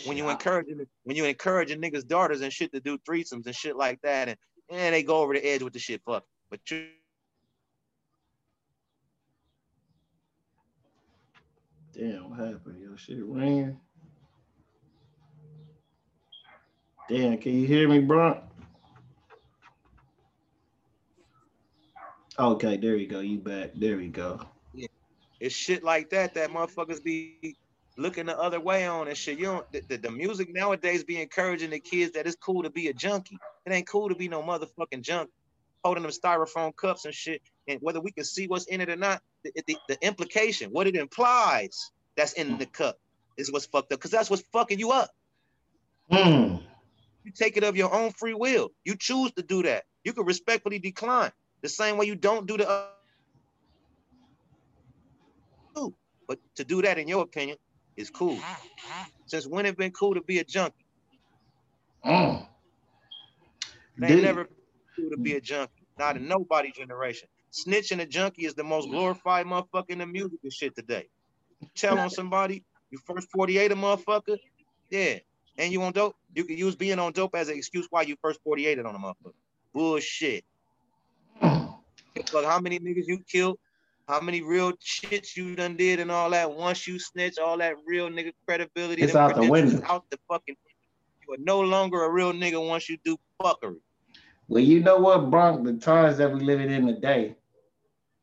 when 0.07 0.17
you 0.17 0.29
encouraging 0.29 0.87
when 1.03 1.17
you 1.17 1.25
encouraging 1.25 1.81
niggas' 1.81 2.07
daughters 2.07 2.41
and 2.41 2.53
shit 2.53 2.73
to 2.73 2.81
do 2.81 2.99
threesomes 2.99 3.47
and 3.47 3.55
shit 3.55 3.77
like 3.77 4.01
that, 4.03 4.29
and 4.29 4.39
and 4.71 4.95
they 4.95 5.03
go 5.03 5.23
over 5.23 5.35
the 5.35 5.45
edge 5.45 5.63
with 5.63 5.73
the 5.73 5.79
shit, 5.79 6.03
fuck. 6.05 6.25
But 6.51 6.71
you 6.71 6.87
Damn, 11.99 12.31
what 12.31 12.39
happened? 12.39 12.81
Your 12.81 12.97
shit 12.97 13.19
ran. 13.25 13.81
Damn, 17.09 17.39
can 17.39 17.61
you 17.61 17.67
hear 17.67 17.89
me, 17.89 17.99
bro? 17.99 18.41
Okay, 22.39 22.77
there 22.77 22.95
you 22.95 23.09
go. 23.09 23.19
You 23.19 23.39
back. 23.39 23.71
There 23.75 23.97
we 23.97 24.09
go. 24.09 24.41
Yeah. 24.73 24.87
it's 25.41 25.55
shit 25.55 25.83
like 25.83 26.11
that 26.11 26.35
that 26.35 26.51
motherfuckers 26.51 27.03
be 27.03 27.57
looking 27.97 28.27
the 28.27 28.39
other 28.39 28.61
way 28.61 28.87
on 28.87 29.09
and 29.09 29.17
shit. 29.17 29.39
You 29.39 29.47
don't 29.47 29.73
the, 29.73 29.83
the, 29.89 29.97
the 29.97 30.11
music 30.11 30.55
nowadays 30.55 31.03
be 31.03 31.21
encouraging 31.21 31.71
the 31.71 31.81
kids 31.81 32.13
that 32.13 32.29
it's 32.29 32.37
cool 32.37 32.63
to 32.63 32.71
be 32.71 32.87
a 32.89 32.93
junkie. 32.93 33.39
It 33.67 33.73
ain't 33.73 33.89
cool 33.89 34.09
to 34.09 34.15
be 34.15 34.29
no 34.29 34.41
motherfucking 34.41 35.01
junk 35.01 35.31
holding 35.85 36.03
them 36.03 36.13
styrofoam 36.13 36.75
cups 36.75 37.05
and 37.05 37.15
shit. 37.15 37.43
And 37.67 37.79
whether 37.81 38.01
we 38.01 38.13
can 38.13 38.25
see 38.25 38.47
what's 38.47 38.67
in 38.67 38.81
it 38.81 38.89
or 38.89 38.97
not, 38.97 39.23
the, 39.45 39.53
the, 39.67 39.77
the 39.89 40.07
implication, 40.07 40.71
what 40.71 40.87
it 40.87 40.97
implies 40.97 41.91
that's 42.17 42.33
in 42.33 42.59
the 42.59 42.67
cup 42.67 42.99
is 43.37 43.53
what's 43.53 43.67
fucked 43.67 43.93
up. 43.93 44.01
Cause 44.01 44.11
that's 44.11 44.31
what's 44.31 44.43
fucking 44.53 44.79
you 44.79 44.91
up. 44.91 45.11
Hmm. 46.11 46.57
You 47.25 47.33
take 47.35 47.57
it 47.57 47.65
of 47.65 47.77
your 47.77 47.95
own 47.95 48.13
free 48.13 48.35
will. 48.35 48.71
You 48.85 48.97
choose 48.97 49.33
to 49.33 49.43
do 49.43 49.63
that. 49.65 49.85
You 50.05 50.13
can 50.13 50.25
respectfully 50.25 50.79
decline. 50.79 51.33
The 51.61 51.69
same 51.69 51.97
way 51.97 52.07
you 52.07 52.15
don't 52.15 52.47
do 52.47 52.57
the 52.57 52.69
other. 52.69 52.89
But 56.29 56.39
to 56.57 56.65
do 56.65 56.83
that, 56.83 56.99
in 56.99 57.09
your 57.09 57.23
opinion, 57.23 57.57
is 57.97 58.11
cool. 58.11 58.39
Since 59.27 59.47
when 59.47 59.65
it 59.65 59.77
been 59.77 59.91
cool 59.91 60.15
to 60.15 60.21
be 60.21 60.39
a 60.39 60.45
junkie? 60.45 60.85
Mm. 62.05 62.47
Dude. 63.99 64.23
never 64.23 64.47
cool 64.99 65.11
to 65.11 65.17
be 65.17 65.33
a 65.33 65.37
mm-hmm. 65.37 65.45
junkie. 65.45 65.87
Not 65.99 66.17
in 66.17 66.29
nobody 66.29 66.71
generation. 66.71 67.29
Snitching 67.53 68.01
a 68.01 68.07
junkie 68.07 68.45
is 68.45 68.55
the 68.55 68.65
most 68.65 68.89
glorified 68.89 69.47
motherfucker 69.47 69.91
in 69.91 69.99
the 69.99 70.07
music 70.07 70.39
and 70.43 70.53
shit 70.53 70.75
today. 70.77 71.09
Tell 71.75 71.99
on 71.99 72.11
somebody, 72.11 72.65
you 72.91 72.99
first 73.05 73.29
48 73.33 73.73
a 73.73 73.75
motherfucker, 73.75 74.37
yeah. 74.91 75.19
And 75.57 75.73
you 75.73 75.83
on 75.83 75.93
dope, 75.93 76.15
you 76.35 76.45
can 76.45 76.57
use 76.57 76.77
being 76.77 76.99
on 76.99 77.13
dope 77.13 77.35
as 77.35 77.49
an 77.49 77.57
excuse 77.57 77.89
why 77.91 78.03
you 78.03 78.17
first 78.23 78.41
48 78.45 78.79
on 78.79 78.95
a 78.95 78.99
motherfucker. 78.99 79.33
Bullshit. 79.73 80.45
Fuck 81.41 82.45
how 82.45 82.61
many 82.61 82.79
niggas 82.79 83.07
you 83.07 83.19
killed, 83.31 83.59
how 84.07 84.21
many 84.21 84.43
real 84.43 84.73
shits 84.75 85.37
you 85.37 85.57
done 85.57 85.77
did 85.77 86.01
and 86.01 86.11
all 86.11 86.31
that. 86.31 86.53
Once 86.53 86.87
you 86.87 86.99
snitch, 86.99 87.39
all 87.39 87.59
that 87.59 87.75
real 87.87 88.09
nigga 88.09 88.33
credibility. 88.47 89.03
It's 89.03 89.15
out 89.15 89.35
the 89.35 89.49
window. 89.49 89.83
Out 89.89 90.05
the 90.11 90.19
fucking. 90.29 90.57
You 91.27 91.35
are 91.35 91.39
no 91.41 91.61
longer 91.61 92.05
a 92.05 92.11
real 92.11 92.33
nigga 92.33 92.65
once 92.67 92.89
you 92.89 92.99
do 93.05 93.17
fuckery. 93.43 93.81
Well, 94.49 94.63
you 94.65 94.81
know 94.81 94.99
what, 94.99 95.31
Bronk? 95.31 95.65
The 95.67 95.75
times 95.79 96.19
that 96.19 96.33
we 96.33 96.41
living 96.41 96.71
in 96.71 96.87
today, 96.87 97.37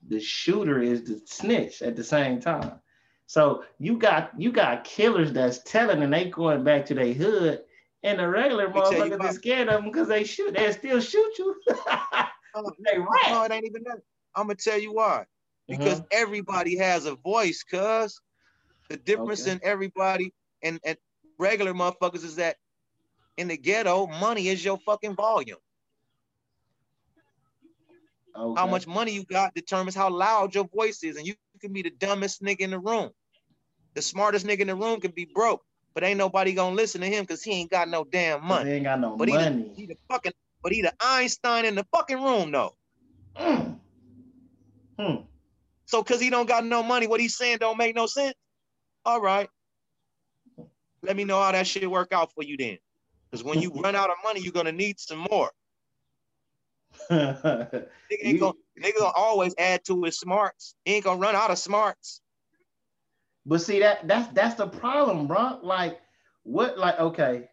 the 0.07 0.19
shooter 0.19 0.81
is 0.81 1.03
the 1.05 1.21
snitch 1.25 1.81
at 1.81 1.95
the 1.95 2.03
same 2.03 2.41
time. 2.41 2.79
So 3.27 3.65
you 3.79 3.97
got 3.97 4.39
you 4.39 4.51
got 4.51 4.83
killers 4.85 5.33
that's 5.33 5.59
telling 5.63 6.03
and 6.03 6.13
they 6.13 6.29
going 6.29 6.63
back 6.63 6.85
to 6.87 6.95
their 6.95 7.13
hood, 7.13 7.61
and 8.03 8.19
the 8.19 8.27
regular 8.29 8.67
Let 8.67 8.75
me 8.75 8.81
tell 8.81 8.99
you 9.01 9.11
motherfuckers 9.11 9.23
is 9.29 9.35
scared 9.35 9.69
of 9.69 9.83
them 9.83 9.91
because 9.91 10.07
they 10.09 10.23
shoot, 10.25 10.53
they 10.55 10.71
still 10.73 11.01
shoot 11.01 11.39
you. 11.39 11.55
Oh, 12.55 12.71
they 12.85 12.97
No, 13.27 13.43
it 13.43 13.51
ain't 13.51 13.65
even 13.65 13.83
that. 13.85 13.99
I'm 14.35 14.47
gonna 14.47 14.55
tell 14.55 14.79
you 14.79 14.93
why. 14.93 15.25
Because 15.69 16.01
Mhm. 16.01 16.07
everybody 16.11 16.77
has 16.77 17.05
a 17.05 17.15
voice, 17.15 17.63
cuz 17.63 18.21
the 18.89 18.97
difference 18.97 19.47
Okay. 19.47 19.51
in 19.51 19.61
everybody 19.63 20.33
and, 20.63 20.79
and 20.85 20.97
regular 21.39 21.73
motherfuckers 21.73 22.23
is 22.25 22.37
that 22.37 22.57
in 23.37 23.49
the 23.49 23.57
ghetto, 23.57 24.07
money 24.07 24.47
is 24.49 24.63
your 24.63 24.79
fucking 24.79 25.15
volume. 25.15 25.59
Okay. 28.37 28.59
How 28.59 28.67
much 28.67 28.85
money 28.85 29.11
you 29.11 29.23
got 29.23 29.53
determines 29.53 29.95
how 29.95 30.09
loud 30.09 30.55
your 30.55 30.67
voice 30.67 31.03
is. 31.03 31.17
And 31.17 31.25
you 31.25 31.35
can 31.61 31.71
be 31.71 31.81
the 31.81 31.89
dumbest 31.89 32.41
nigga 32.41 32.61
in 32.61 32.71
the 32.71 32.79
room. 32.79 33.09
The 33.93 34.01
smartest 34.01 34.45
nigga 34.45 34.61
in 34.61 34.67
the 34.67 34.75
room 34.75 34.99
can 34.99 35.11
be 35.11 35.25
broke, 35.33 35.63
but 35.93 36.03
ain't 36.03 36.17
nobody 36.17 36.53
gonna 36.53 36.75
listen 36.75 37.01
to 37.01 37.07
him 37.07 37.23
because 37.23 37.41
he 37.41 37.51
ain't 37.51 37.71
got 37.71 37.87
no 37.87 38.03
damn 38.03 38.43
money. 38.43 38.65
They 38.65 38.75
ain't 38.75 38.83
got 38.83 38.99
no 38.99 39.15
But 39.15 39.29
he 39.29 39.37
the, 39.37 39.43
money. 39.43 39.71
he 39.75 39.85
the 39.85 39.95
fucking 40.09 40.33
but 40.61 40.73
he 40.73 40.81
the 40.81 40.93
Einstein 40.99 41.65
in 41.65 41.75
the 41.75 41.85
fucking 41.95 42.21
room 42.21 42.51
though. 42.51 42.73
Mm. 43.37 43.79
Hmm. 44.99 45.15
So 45.85 46.03
cause 46.03 46.19
he 46.19 46.29
don't 46.29 46.47
got 46.47 46.65
no 46.65 46.83
money, 46.83 47.07
what 47.07 47.19
he's 47.21 47.37
saying 47.37 47.59
don't 47.59 47.77
make 47.77 47.95
no 47.95 48.05
sense. 48.05 48.35
All 49.05 49.21
right. 49.21 49.49
Let 51.03 51.15
me 51.15 51.23
know 51.23 51.39
how 51.39 51.51
that 51.51 51.67
shit 51.67 51.89
work 51.89 52.11
out 52.11 52.33
for 52.33 52.43
you 52.43 52.57
then. 52.57 52.79
Because 53.31 53.43
when 53.43 53.61
you 53.61 53.71
run 53.75 53.95
out 53.95 54.09
of 54.09 54.17
money, 54.23 54.41
you're 54.41 54.51
gonna 54.51 54.71
need 54.71 54.99
some 54.99 55.25
more. 55.31 55.51
Nigga 57.11 57.87
ain't 58.21 58.39
gonna, 58.39 58.53
nigga 58.81 58.99
gonna 58.99 59.13
always 59.15 59.53
add 59.57 59.83
to 59.85 60.03
his 60.03 60.19
smarts. 60.19 60.75
He 60.85 60.95
ain't 60.95 61.05
gonna 61.05 61.19
run 61.19 61.35
out 61.35 61.51
of 61.51 61.57
smarts. 61.57 62.21
But 63.45 63.61
see 63.61 63.79
that 63.79 64.07
that's 64.07 64.27
that's 64.33 64.55
the 64.55 64.67
problem, 64.67 65.27
bro. 65.27 65.59
Like 65.61 65.99
what 66.43 66.77
like 66.77 66.99
okay. 66.99 67.49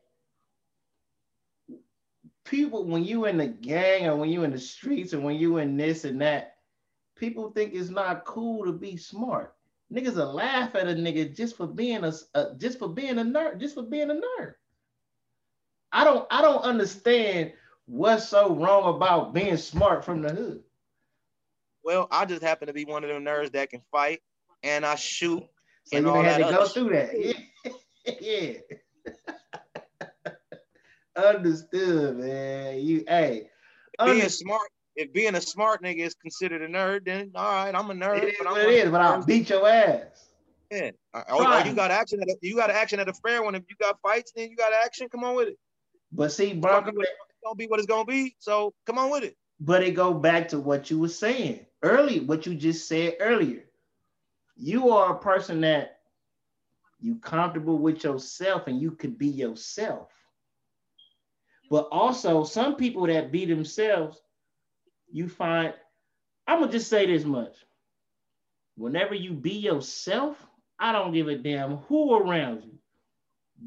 People 2.44 2.84
when 2.84 3.04
you 3.04 3.26
in 3.26 3.36
the 3.36 3.46
gang 3.46 4.06
or 4.06 4.16
when 4.16 4.30
you 4.30 4.44
in 4.44 4.50
the 4.50 4.58
streets 4.58 5.14
or 5.14 5.20
when 5.20 5.36
you 5.36 5.58
in 5.58 5.76
this 5.76 6.04
and 6.04 6.20
that, 6.20 6.56
people 7.16 7.50
think 7.50 7.74
it's 7.74 7.90
not 7.90 8.24
cool 8.24 8.64
to 8.64 8.72
be 8.72 8.96
smart. 8.96 9.54
Niggas 9.92 10.16
will 10.16 10.32
laugh 10.32 10.74
at 10.74 10.88
a 10.88 10.94
nigga 10.94 11.36
just 11.36 11.56
for 11.56 11.66
being 11.66 12.04
a, 12.04 12.12
a 12.34 12.54
just 12.56 12.78
for 12.78 12.88
being 12.88 13.18
a 13.18 13.24
nerd, 13.24 13.60
just 13.60 13.74
for 13.74 13.82
being 13.82 14.10
a 14.10 14.14
nerd. 14.14 14.54
I 15.92 16.04
don't 16.04 16.26
I 16.30 16.40
don't 16.40 16.62
understand 16.62 17.52
what's 17.86 18.28
so 18.28 18.54
wrong 18.54 18.94
about 18.94 19.34
being 19.34 19.56
smart 19.56 20.04
from 20.04 20.22
the 20.22 20.30
hood. 20.30 20.62
Well, 21.84 22.08
I 22.10 22.24
just 22.24 22.42
happen 22.42 22.68
to 22.68 22.72
be 22.72 22.84
one 22.84 23.02
of 23.04 23.10
them 23.10 23.24
nerds 23.24 23.52
that 23.52 23.70
can 23.70 23.82
fight 23.90 24.20
and 24.62 24.86
I 24.86 24.94
shoot. 24.94 25.42
So 25.84 25.96
And 25.96 26.06
you 26.06 26.14
had 26.14 26.38
to 26.38 26.44
go 26.44 26.66
through 26.66 26.90
that. 26.90 27.14
Yeah. 28.04 28.14
yeah. 28.20 28.52
Understood, 31.16 32.16
man. 32.16 32.80
You 32.80 33.04
hey. 33.06 33.48
Being 34.04 34.28
smart, 34.28 34.68
if 34.96 35.12
being 35.12 35.36
a 35.36 35.40
smart 35.40 35.84
nigga 35.84 36.00
is 36.00 36.14
considered 36.14 36.62
a 36.62 36.68
nerd, 36.68 37.04
then 37.04 37.30
all 37.36 37.44
right, 37.44 37.72
I'm 37.72 37.88
a 37.90 37.94
nerd. 37.94 38.24
It 38.24 38.30
is 38.30 38.34
but 38.38 38.48
I'm 38.48 38.52
what 38.54 38.62
it 38.62 38.70
is, 38.70 38.90
but 38.90 39.00
I'll 39.00 39.24
beat 39.24 39.50
your 39.50 39.68
ass. 39.68 40.30
Yeah. 40.72 40.90
Or, 41.14 41.32
or 41.32 41.60
you 41.66 41.74
got 41.74 41.92
action 41.92 42.20
at 42.22 42.28
a, 42.28 42.36
you 42.40 42.56
got 42.56 42.70
action 42.70 42.98
at 42.98 43.08
a 43.08 43.12
fair 43.12 43.42
one. 43.42 43.54
If 43.54 43.62
you 43.68 43.76
got 43.80 44.00
fights, 44.02 44.32
then 44.34 44.50
you 44.50 44.56
got 44.56 44.72
action. 44.72 45.08
Come 45.08 45.22
on 45.22 45.36
with 45.36 45.48
it. 45.48 45.58
But 46.10 46.32
see, 46.32 46.54
Broncoe, 46.54 46.92
gonna 47.42 47.56
be 47.56 47.66
what 47.66 47.78
it's 47.78 47.86
gonna 47.86 48.04
be. 48.04 48.34
So 48.38 48.74
come 48.86 48.98
on 48.98 49.10
with 49.10 49.24
it. 49.24 49.36
But 49.60 49.82
it 49.82 49.92
go 49.92 50.12
back 50.14 50.48
to 50.48 50.60
what 50.60 50.90
you 50.90 50.98
were 50.98 51.08
saying 51.08 51.66
earlier, 51.82 52.22
what 52.22 52.46
you 52.46 52.54
just 52.54 52.88
said 52.88 53.16
earlier. 53.20 53.64
You 54.56 54.90
are 54.90 55.14
a 55.14 55.18
person 55.18 55.60
that 55.62 55.98
you 57.00 57.16
comfortable 57.16 57.78
with 57.78 58.04
yourself 58.04 58.66
and 58.66 58.80
you 58.80 58.92
could 58.92 59.18
be 59.18 59.28
yourself. 59.28 60.08
But 61.70 61.88
also 61.90 62.44
some 62.44 62.76
people 62.76 63.06
that 63.06 63.32
be 63.32 63.44
themselves, 63.44 64.20
you 65.10 65.28
find, 65.28 65.74
I'm 66.46 66.60
gonna 66.60 66.72
just 66.72 66.88
say 66.88 67.06
this 67.06 67.24
much. 67.24 67.54
Whenever 68.76 69.14
you 69.14 69.32
be 69.32 69.52
yourself, 69.52 70.36
I 70.78 70.92
don't 70.92 71.12
give 71.12 71.28
a 71.28 71.36
damn 71.36 71.78
who 71.78 72.14
around 72.14 72.62
you. 72.64 72.78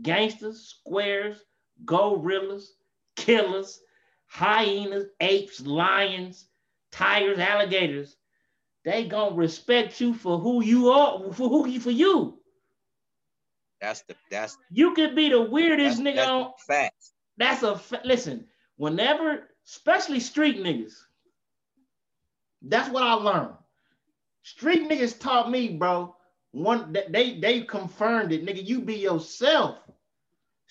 Gangsters, 0.02 0.62
squares, 0.62 1.44
gorillas, 1.86 2.74
killers, 3.16 3.82
hyenas, 4.28 5.06
apes, 5.20 5.62
lions, 5.62 6.48
tigers, 6.92 7.40
alligators. 7.40 8.16
They 8.84 9.08
gonna 9.08 9.36
respect 9.36 10.00
you 10.00 10.14
for 10.14 10.38
who 10.38 10.64
you 10.64 10.90
are, 10.92 11.34
for 11.34 11.50
who 11.50 11.68
you 11.68 11.80
for 11.80 11.92
you. 11.92 12.40
That's 13.82 14.02
the 14.04 14.16
that's 14.30 14.58
you 14.72 14.94
could 14.94 15.16
be 15.16 15.30
the 15.30 15.42
weirdest 15.42 15.98
that's, 15.98 16.08
nigga 16.08 16.16
that's 16.16 16.30
on 16.30 16.52
facts. 16.68 17.14
That's 17.38 17.64
a 17.64 17.80
listen. 18.04 18.46
Whenever, 18.78 19.50
especially 19.66 20.20
street 20.20 20.58
niggas, 20.58 20.94
that's 22.62 22.90
what 22.90 23.04
I 23.04 23.14
learned. 23.14 23.56
Street 24.44 24.88
niggas 24.90 25.20
taught 25.20 25.50
me, 25.50 25.70
bro. 25.70 26.16
One 26.52 26.94
that 26.94 27.12
they 27.12 27.40
they 27.40 27.62
confirmed 27.62 28.32
it, 28.32 28.46
nigga. 28.46 28.66
You 28.66 28.82
be 28.82 28.96
yourself. 28.96 29.80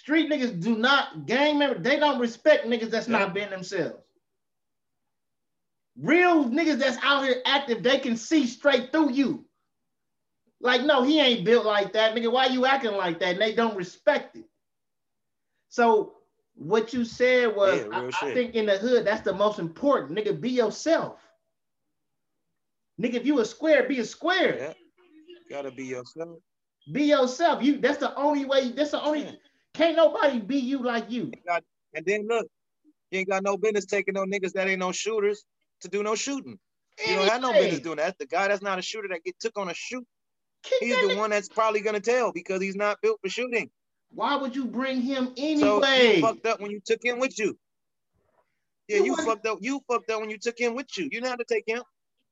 Street 0.05 0.31
niggas 0.31 0.61
do 0.61 0.77
not 0.77 1.25
gang 1.25 1.59
members, 1.59 1.83
They 1.83 1.99
don't 1.99 2.21
respect 2.21 2.67
niggas 2.67 2.91
that's 2.91 3.09
yeah. 3.09 3.21
not 3.21 3.33
being 3.33 3.49
themselves. 3.49 3.97
Real 5.99 6.45
niggas 6.45 6.79
that's 6.79 6.99
out 7.03 7.25
here 7.25 7.41
active, 7.47 7.83
they 7.83 7.99
can 7.99 8.15
see 8.15 8.47
straight 8.47 8.93
through 8.93 9.13
you. 9.13 9.47
Like, 10.61 10.83
no, 10.83 11.03
he 11.05 11.21
ain't 11.21 11.47
built 11.47 11.65
like 11.65 11.95
that, 11.95 12.15
nigga. 12.15 12.31
Why 12.31 12.47
you 12.47 12.67
acting 12.67 12.93
like 12.93 13.19
that? 13.21 13.31
And 13.31 13.41
they 13.41 13.55
don't 13.55 13.77
respect 13.77 14.37
it. 14.37 14.45
So 15.71 16.17
what 16.55 16.93
you 16.93 17.07
said 17.07 17.57
was, 17.57 17.81
yeah, 17.81 18.11
I, 18.21 18.27
I, 18.27 18.35
think 18.35 18.55
in 18.55 18.67
the 18.67 18.77
hood, 18.77 19.07
that's 19.07 19.23
the 19.23 19.33
most 19.33 19.59
important. 19.59 20.19
Nigga, 20.19 20.39
be 20.39 20.51
yourself. 20.51 21.23
Nigga, 23.01 23.15
if 23.15 23.25
you 23.25 23.41
a 23.41 23.45
square, 23.47 23.89
be 23.89 24.01
a 24.01 24.05
square. 24.05 24.59
Yeah. 24.59 24.73
Gotta 25.49 25.71
be 25.71 25.87
yourself. 25.87 26.41
Be 26.93 27.05
yourself. 27.05 27.63
You 27.63 27.79
that's 27.79 27.99
the 27.99 28.15
only 28.17 28.45
way, 28.45 28.71
that's 28.73 28.91
the 28.91 29.03
only 29.03 29.23
yeah. 29.23 29.33
Can't 29.75 29.97
nobody 29.97 30.41
be 30.41 30.57
you 30.57 30.83
like 30.83 31.11
you. 31.11 31.33
And 31.95 32.07
then 32.07 32.27
look, 32.27 32.47
you 33.11 33.19
ain't 33.21 33.29
got 33.29 33.43
no 33.43 33.57
business 33.57 33.85
taking 33.85 34.15
no 34.15 34.25
niggas 34.25 34.53
that 34.53 34.69
ain't 34.69 34.81
no 34.81 34.93
shooters 34.93 35.45
to 35.83 35.89
do 35.89 36.03
no 36.03 36.15
shooting. 36.15 36.59
You 37.07 37.17
don't 37.17 37.29
have 37.29 37.43
no 37.43 37.53
business 37.53 37.81
doing 37.81 37.97
that. 37.97 38.17
The 38.19 38.27
guy 38.27 38.49
that's 38.49 38.63
not 38.63 38.79
a 38.79 38.83
shooter 38.83 39.09
that 39.09 39.25
get 39.25 39.39
took 39.41 39.59
on 39.59 39.69
a 39.69 39.75
shoot, 39.75 40.07
Keep 40.63 40.83
he's 40.83 41.09
the 41.09 41.17
one 41.17 41.31
that's 41.31 41.49
probably 41.49 41.81
gonna 41.81 42.01
tell 42.01 42.33
because 42.33 42.63
he's 42.63 42.77
not 42.77 43.01
built 43.03 43.19
for 43.21 43.29
shooting. 43.29 43.71
Why 44.11 44.37
would 44.37 44.55
you 44.55 44.65
bring 44.65 45.01
him 45.01 45.33
anyway? 45.37 45.61
So 45.61 45.93
you 45.93 46.21
fucked 46.21 46.47
up 46.47 46.61
when 46.61 46.71
you 46.71 46.81
took 46.85 47.05
him 47.05 47.19
with 47.19 47.37
you. 47.39 47.59
Yeah, 48.89 48.99
you, 48.99 49.07
you 49.07 49.17
fucked 49.17 49.47
up. 49.47 49.59
You 49.61 49.81
fucked 49.91 50.11
up 50.11 50.21
when 50.21 50.31
you 50.31 50.39
took 50.39 50.59
him 50.59 50.75
with 50.77 50.87
you. 50.97 51.09
You 51.11 51.21
know 51.21 51.31
how 51.31 51.37
to 51.37 51.45
take 51.45 51.65
him. 51.67 51.83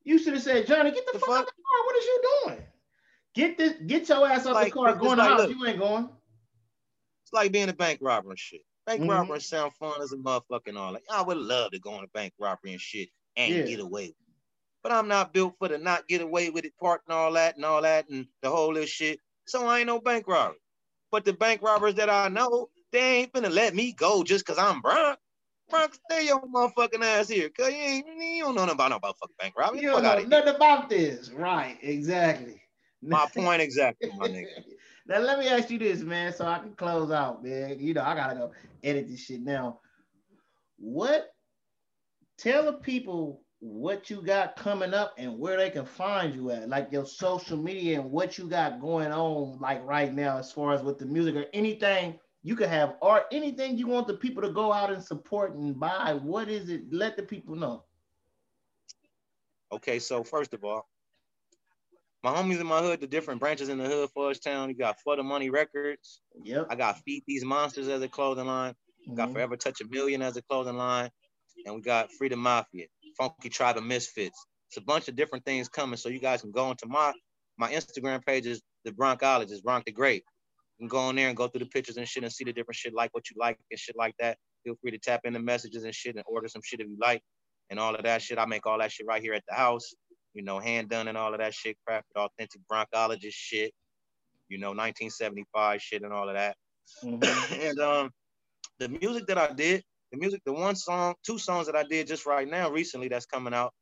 You 0.04 0.18
should 0.18 0.34
have 0.34 0.42
said, 0.42 0.66
Johnny, 0.66 0.90
get 0.90 1.06
the, 1.06 1.12
the 1.14 1.18
fuck, 1.18 1.28
fuck 1.28 1.38
out 1.38 1.42
of 1.42 1.46
the 1.46 1.62
car. 1.62 1.86
What 1.86 1.96
is 1.96 2.04
you 2.04 2.22
doing? 2.44 2.62
Get 3.34 3.58
this, 3.58 3.72
get 3.86 4.08
your 4.08 4.28
ass 4.28 4.46
off 4.46 4.54
like, 4.54 4.66
the 4.66 4.78
car, 4.78 4.94
going 4.94 5.18
like, 5.18 5.30
out. 5.30 5.48
You 5.48 5.66
ain't 5.66 5.78
going. 5.78 6.08
Like 7.32 7.52
being 7.52 7.68
a 7.68 7.72
bank 7.72 8.00
robber 8.02 8.30
and 8.30 8.38
shit. 8.38 8.62
Bank 8.86 9.00
mm-hmm. 9.02 9.10
robbery 9.10 9.40
sound 9.40 9.72
fun 9.74 10.02
as 10.02 10.12
a 10.12 10.16
motherfucking 10.16 10.76
all. 10.76 10.92
Like 10.92 11.04
I 11.10 11.22
would 11.22 11.36
love 11.36 11.70
to 11.72 11.78
go 11.78 11.92
on 11.92 12.04
a 12.04 12.08
bank 12.08 12.32
robbery 12.38 12.72
and 12.72 12.80
shit 12.80 13.08
and 13.36 13.54
yeah. 13.54 13.62
get 13.62 13.80
away 13.80 14.06
with 14.06 14.10
it. 14.10 14.16
But 14.82 14.92
I'm 14.92 15.08
not 15.08 15.32
built 15.32 15.54
for 15.58 15.68
the 15.68 15.78
not 15.78 16.08
get 16.08 16.20
away 16.20 16.50
with 16.50 16.64
it 16.64 16.76
part 16.78 17.02
and 17.06 17.14
all 17.14 17.32
that 17.32 17.56
and 17.56 17.64
all 17.64 17.82
that 17.82 18.08
and 18.08 18.26
the 18.42 18.50
whole 18.50 18.72
little 18.72 18.86
shit. 18.86 19.20
So 19.46 19.66
I 19.66 19.78
ain't 19.78 19.86
no 19.86 20.00
bank 20.00 20.26
robber. 20.26 20.56
But 21.10 21.24
the 21.24 21.32
bank 21.32 21.62
robbers 21.62 21.94
that 21.96 22.10
I 22.10 22.28
know, 22.28 22.70
they 22.90 23.18
ain't 23.18 23.32
finna 23.32 23.50
let 23.50 23.74
me 23.74 23.92
go 23.92 24.24
just 24.24 24.44
cause 24.44 24.58
I'm 24.58 24.80
Bronx. 24.80 25.20
Bronx, 25.70 25.98
stay 26.10 26.26
your 26.26 26.42
motherfucking 26.42 27.02
ass 27.02 27.28
here. 27.28 27.48
Cause 27.50 27.70
you 27.70 27.76
ain't 27.76 28.06
you 28.06 28.42
don't 28.42 28.54
know 28.54 28.62
nothing 28.62 28.74
about 28.74 28.90
no 28.90 28.98
motherfucking 28.98 29.38
bank 29.38 29.54
robbery. 29.56 29.80
You 29.80 29.90
don't 29.90 30.02
know 30.02 30.18
nothing 30.24 30.54
about 30.54 30.88
this. 30.88 31.30
Right, 31.30 31.78
exactly. 31.82 32.60
My 33.00 33.26
point 33.34 33.62
exactly, 33.62 34.10
my 34.16 34.28
nigga. 34.28 34.46
now 35.12 35.18
let 35.20 35.38
me 35.38 35.48
ask 35.48 35.70
you 35.70 35.78
this, 35.78 36.00
man, 36.00 36.32
so 36.32 36.46
I 36.46 36.58
can 36.58 36.74
close 36.74 37.10
out, 37.10 37.44
man. 37.44 37.78
You 37.78 37.94
know, 37.94 38.02
I 38.02 38.14
gotta 38.14 38.34
go 38.34 38.52
edit 38.82 39.08
this 39.08 39.20
shit 39.20 39.42
now. 39.42 39.80
What 40.78 41.32
tell 42.38 42.64
the 42.64 42.72
people 42.72 43.42
what 43.60 44.10
you 44.10 44.22
got 44.22 44.56
coming 44.56 44.94
up 44.94 45.14
and 45.18 45.38
where 45.38 45.56
they 45.56 45.70
can 45.70 45.84
find 45.84 46.34
you 46.34 46.50
at, 46.50 46.68
like 46.68 46.90
your 46.90 47.06
social 47.06 47.56
media 47.56 48.00
and 48.00 48.10
what 48.10 48.38
you 48.38 48.48
got 48.48 48.80
going 48.80 49.12
on, 49.12 49.58
like 49.60 49.84
right 49.84 50.12
now, 50.12 50.38
as 50.38 50.50
far 50.50 50.72
as 50.72 50.82
with 50.82 50.98
the 50.98 51.06
music 51.06 51.36
or 51.36 51.44
anything 51.52 52.18
you 52.42 52.56
could 52.56 52.68
have 52.68 52.96
art, 53.02 53.26
anything 53.30 53.78
you 53.78 53.86
want 53.86 54.08
the 54.08 54.14
people 54.14 54.42
to 54.42 54.50
go 54.50 54.72
out 54.72 54.92
and 54.92 55.02
support 55.02 55.54
and 55.54 55.78
buy. 55.78 56.18
What 56.20 56.48
is 56.48 56.70
it? 56.70 56.82
Let 56.90 57.16
the 57.16 57.22
people 57.22 57.54
know. 57.54 57.84
Okay, 59.70 59.98
so 59.98 60.24
first 60.24 60.54
of 60.54 60.64
all, 60.64 60.88
my 62.22 62.32
homies 62.32 62.60
in 62.60 62.66
my 62.66 62.80
hood, 62.80 63.00
the 63.00 63.06
different 63.06 63.40
branches 63.40 63.68
in 63.68 63.78
the 63.78 63.84
hood, 63.84 64.10
Fudge 64.14 64.40
Town, 64.40 64.68
you 64.68 64.76
got 64.76 64.98
For 65.00 65.16
the 65.16 65.22
Money 65.22 65.50
Records. 65.50 66.20
Yep. 66.44 66.66
I 66.70 66.76
got 66.76 66.98
Feed 67.00 67.24
These 67.26 67.44
Monsters 67.44 67.88
as 67.88 68.02
a 68.02 68.08
clothing 68.08 68.46
line. 68.46 68.72
Mm-hmm. 68.72 69.16
Got 69.16 69.32
Forever 69.32 69.56
Touch 69.56 69.80
a 69.80 69.88
Million 69.88 70.22
as 70.22 70.36
a 70.36 70.42
clothing 70.42 70.76
line. 70.76 71.10
And 71.66 71.74
we 71.74 71.80
got 71.80 72.10
Freedom 72.12 72.38
Mafia. 72.38 72.86
Funky 73.18 73.48
Tribe 73.48 73.76
of 73.76 73.84
Misfits. 73.84 74.46
It's 74.68 74.76
a 74.76 74.80
bunch 74.80 75.08
of 75.08 75.16
different 75.16 75.44
things 75.44 75.68
coming. 75.68 75.96
So 75.96 76.08
you 76.08 76.18
guys 76.18 76.42
can 76.42 76.50
go 76.50 76.70
into 76.70 76.86
my 76.86 77.12
my 77.58 77.72
Instagram 77.72 78.24
page 78.24 78.46
is 78.46 78.62
the 78.84 78.90
Broncologist, 78.90 79.62
Bronk 79.62 79.84
the 79.84 79.92
Great. 79.92 80.24
You 80.78 80.84
can 80.84 80.88
go 80.88 80.98
on 80.98 81.16
there 81.16 81.28
and 81.28 81.36
go 81.36 81.46
through 81.46 81.60
the 81.60 81.66
pictures 81.66 81.96
and 81.96 82.08
shit 82.08 82.22
and 82.22 82.32
see 82.32 82.44
the 82.44 82.52
different 82.52 82.76
shit, 82.76 82.94
like 82.94 83.12
what 83.12 83.28
you 83.30 83.36
like 83.38 83.58
and 83.70 83.78
shit 83.78 83.96
like 83.96 84.14
that. 84.18 84.38
Feel 84.64 84.74
free 84.80 84.90
to 84.90 84.98
tap 84.98 85.20
in 85.24 85.34
the 85.34 85.38
messages 85.38 85.84
and 85.84 85.94
shit 85.94 86.16
and 86.16 86.24
order 86.26 86.48
some 86.48 86.62
shit 86.64 86.80
if 86.80 86.86
you 86.86 86.96
like 87.00 87.22
and 87.70 87.78
all 87.78 87.94
of 87.94 88.02
that 88.04 88.22
shit. 88.22 88.38
I 88.38 88.46
make 88.46 88.66
all 88.66 88.78
that 88.78 88.90
shit 88.90 89.06
right 89.06 89.22
here 89.22 89.34
at 89.34 89.44
the 89.48 89.54
house, 89.54 89.94
you 90.34 90.42
know, 90.42 90.58
hand 90.58 90.88
done 90.88 91.08
and 91.08 91.18
all 91.18 91.32
of 91.32 91.40
that 91.40 91.54
shit, 91.54 91.76
crafted 91.88 92.16
authentic 92.16 92.60
Broncologist 92.70 93.32
shit, 93.32 93.72
you 94.48 94.58
know, 94.58 94.68
1975 94.68 95.82
shit 95.82 96.02
and 96.02 96.12
all 96.12 96.28
of 96.28 96.34
that. 96.34 96.56
Mm-hmm. 97.04 97.54
and 97.60 97.78
um, 97.80 98.10
the 98.78 98.88
music 98.88 99.26
that 99.26 99.38
I 99.38 99.52
did, 99.52 99.82
the 100.10 100.18
music, 100.18 100.42
the 100.44 100.52
one 100.52 100.76
song, 100.76 101.14
two 101.24 101.38
songs 101.38 101.66
that 101.66 101.76
I 101.76 101.84
did 101.84 102.06
just 102.06 102.26
right 102.26 102.48
now 102.48 102.70
recently 102.70 103.08
that's 103.08 103.26
coming 103.26 103.54
out 103.54 103.72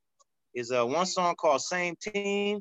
is 0.55 0.73
uh, 0.73 0.85
one 0.87 1.07
song 1.07 1.35
called 1.37 1.61
Same 1.61 1.95
Team. 2.01 2.61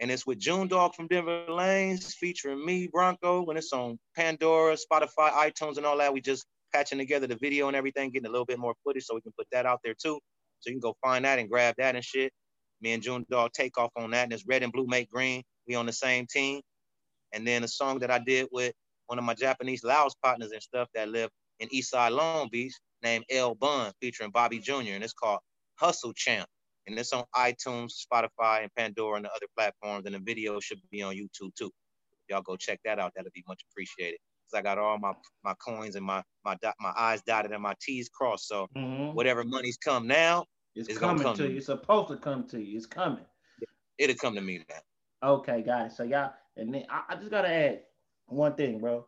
And 0.00 0.10
it's 0.10 0.26
with 0.26 0.40
June 0.40 0.66
Dog 0.66 0.94
from 0.94 1.06
Denver 1.06 1.46
Lanes 1.48 2.14
featuring 2.14 2.64
me, 2.64 2.88
Broncoe, 2.92 3.48
and 3.48 3.56
it's 3.56 3.72
on 3.72 3.96
Pandora, 4.16 4.76
Spotify, 4.76 5.30
iTunes, 5.30 5.76
and 5.76 5.86
all 5.86 5.98
that. 5.98 6.12
We 6.12 6.20
just 6.20 6.44
patching 6.72 6.98
together 6.98 7.28
the 7.28 7.36
video 7.36 7.68
and 7.68 7.76
everything, 7.76 8.10
getting 8.10 8.26
a 8.26 8.30
little 8.30 8.44
bit 8.44 8.58
more 8.58 8.74
footage 8.82 9.04
so 9.04 9.14
we 9.14 9.20
can 9.20 9.32
put 9.38 9.46
that 9.52 9.66
out 9.66 9.78
there 9.84 9.94
too. 9.94 10.18
So 10.58 10.70
you 10.70 10.72
can 10.72 10.80
go 10.80 10.96
find 11.00 11.24
that 11.24 11.38
and 11.38 11.48
grab 11.48 11.76
that 11.78 11.94
and 11.94 12.04
shit. 12.04 12.32
Me 12.80 12.92
and 12.92 13.02
June 13.02 13.24
Dog 13.30 13.52
take 13.52 13.78
off 13.78 13.90
on 13.96 14.10
that, 14.10 14.24
and 14.24 14.32
it's 14.32 14.46
red 14.46 14.62
and 14.62 14.72
blue 14.72 14.86
make 14.86 15.10
green. 15.10 15.42
We 15.66 15.74
on 15.74 15.86
the 15.86 15.92
same 15.92 16.26
team. 16.26 16.60
And 17.32 17.46
then 17.46 17.64
a 17.64 17.68
song 17.68 17.98
that 18.00 18.10
I 18.10 18.18
did 18.18 18.48
with 18.52 18.72
one 19.06 19.18
of 19.18 19.24
my 19.24 19.34
Japanese 19.34 19.84
Laos 19.84 20.14
partners 20.22 20.52
and 20.52 20.62
stuff 20.62 20.88
that 20.94 21.08
live 21.08 21.30
in 21.60 21.68
Eastside 21.68 22.12
Long 22.12 22.48
Beach 22.50 22.72
named 23.02 23.24
El 23.30 23.54
Bun 23.54 23.92
featuring 24.00 24.30
Bobby 24.30 24.58
Jr. 24.58 24.92
and 24.92 25.04
it's 25.04 25.12
called 25.12 25.40
Hustle 25.76 26.12
Champ. 26.14 26.48
And 26.86 26.98
it's 26.98 27.12
on 27.12 27.24
iTunes, 27.34 27.92
Spotify, 28.06 28.62
and 28.62 28.70
Pandora 28.76 29.16
and 29.16 29.24
the 29.24 29.30
other 29.30 29.46
platforms. 29.56 30.04
And 30.04 30.14
the 30.14 30.18
video 30.18 30.60
should 30.60 30.80
be 30.90 31.02
on 31.02 31.14
YouTube 31.14 31.54
too. 31.54 31.70
Y'all 32.28 32.42
go 32.42 32.56
check 32.56 32.78
that 32.84 32.98
out. 32.98 33.12
That'll 33.16 33.30
be 33.34 33.44
much 33.48 33.62
appreciated. 33.70 34.18
Cause 34.50 34.58
I 34.58 34.62
got 34.62 34.76
all 34.78 34.98
my 34.98 35.12
my 35.42 35.54
coins 35.54 35.96
and 35.96 36.04
my 36.04 36.22
my 36.44 36.56
dot, 36.60 36.74
my 36.78 36.92
eyes 36.96 37.22
dotted 37.22 37.52
and 37.52 37.62
my 37.62 37.74
T's 37.80 38.10
crossed. 38.10 38.46
So 38.46 38.68
mm-hmm. 38.76 39.14
whatever 39.14 39.44
money's 39.44 39.78
come 39.78 40.06
now, 40.06 40.44
it's, 40.74 40.88
it's 40.88 40.98
coming 40.98 41.34
to 41.34 41.48
you. 41.48 41.56
It's 41.58 41.66
supposed 41.66 42.08
to 42.08 42.16
come 42.16 42.46
to 42.48 42.60
you. 42.60 42.76
It's 42.76 42.86
coming. 42.86 43.24
It'll 43.98 44.16
come 44.16 44.34
to 44.34 44.40
me 44.40 44.64
now. 44.68 45.30
Okay, 45.30 45.62
guys. 45.62 45.96
So 45.96 46.02
y'all, 46.02 46.32
and 46.56 46.74
then 46.74 46.84
I, 46.90 47.02
I 47.10 47.16
just 47.16 47.30
gotta 47.30 47.48
add 47.48 47.82
one 48.26 48.54
thing, 48.54 48.78
bro 48.78 49.06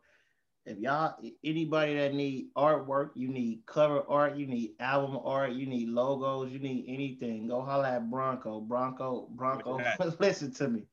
if 0.67 0.77
y'all 0.79 1.15
anybody 1.45 1.95
that 1.95 2.13
need 2.13 2.49
artwork, 2.55 3.11
you 3.15 3.29
need 3.29 3.61
cover 3.65 4.03
art, 4.09 4.35
you 4.35 4.45
need 4.45 4.73
album 4.81 5.17
art, 5.23 5.53
you 5.53 5.65
need 5.65 5.87
logos, 5.87 6.51
you 6.51 6.59
need 6.59 6.85
anything, 6.89 7.47
go 7.47 7.61
holla 7.61 7.89
at 7.89 8.11
Broncoe. 8.11 8.67
Broncoe, 8.67 9.29
Broncoe, 9.33 9.81
listen 10.19 10.53
to 10.55 10.67
me. 10.67 10.83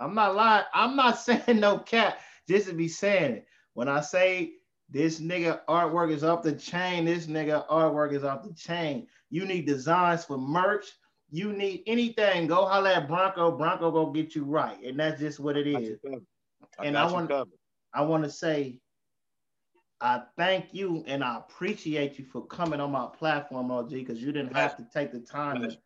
I'm 0.00 0.14
not 0.14 0.34
lying. 0.34 0.64
I'm 0.74 0.96
not 0.96 1.18
saying 1.18 1.60
no 1.60 1.78
cat 1.78 2.18
just 2.48 2.68
to 2.68 2.74
be 2.74 2.88
saying 2.88 3.32
it. 3.34 3.46
When 3.74 3.88
I 3.88 4.00
say 4.00 4.54
This 4.90 5.20
nigga 5.20 5.60
artwork 5.68 6.10
is 6.10 6.24
off 6.24 6.42
the 6.42 6.52
chain. 6.52 7.04
This 7.04 7.26
nigga 7.26 7.66
artwork 7.68 8.12
is 8.12 8.24
off 8.24 8.42
the 8.42 8.54
chain. 8.54 9.06
You 9.30 9.44
need 9.44 9.66
designs 9.66 10.24
for 10.24 10.36
merch. 10.36 10.86
You 11.30 11.52
need 11.52 11.84
anything. 11.86 12.48
Go 12.48 12.66
holler 12.66 12.90
at 12.90 13.08
Broncoe. 13.08 13.56
Broncoe 13.56 13.92
go 13.92 14.10
get 14.10 14.34
you 14.34 14.44
right, 14.44 14.82
and 14.82 14.98
that's 14.98 15.20
just 15.20 15.38
what 15.38 15.56
it 15.56 15.68
is. 15.68 15.98
I 16.78 16.86
and 16.86 16.98
I 16.98 17.10
want, 17.10 17.30
I 17.94 18.02
want 18.02 18.24
to 18.24 18.30
say, 18.30 18.80
I 20.00 20.22
thank 20.36 20.72
you 20.72 21.04
and 21.06 21.22
I 21.22 21.36
appreciate 21.36 22.18
you 22.18 22.24
for 22.24 22.44
coming 22.46 22.80
on 22.80 22.90
my 22.90 23.06
platform, 23.06 23.70
OG, 23.70 23.90
because 23.90 24.20
you 24.20 24.32
didn't 24.32 24.56
have 24.56 24.76
to 24.78 24.86
take 24.92 25.12
the 25.12 25.20
time. 25.20 25.58
Pleasure, 25.58 25.76
to, 25.76 25.78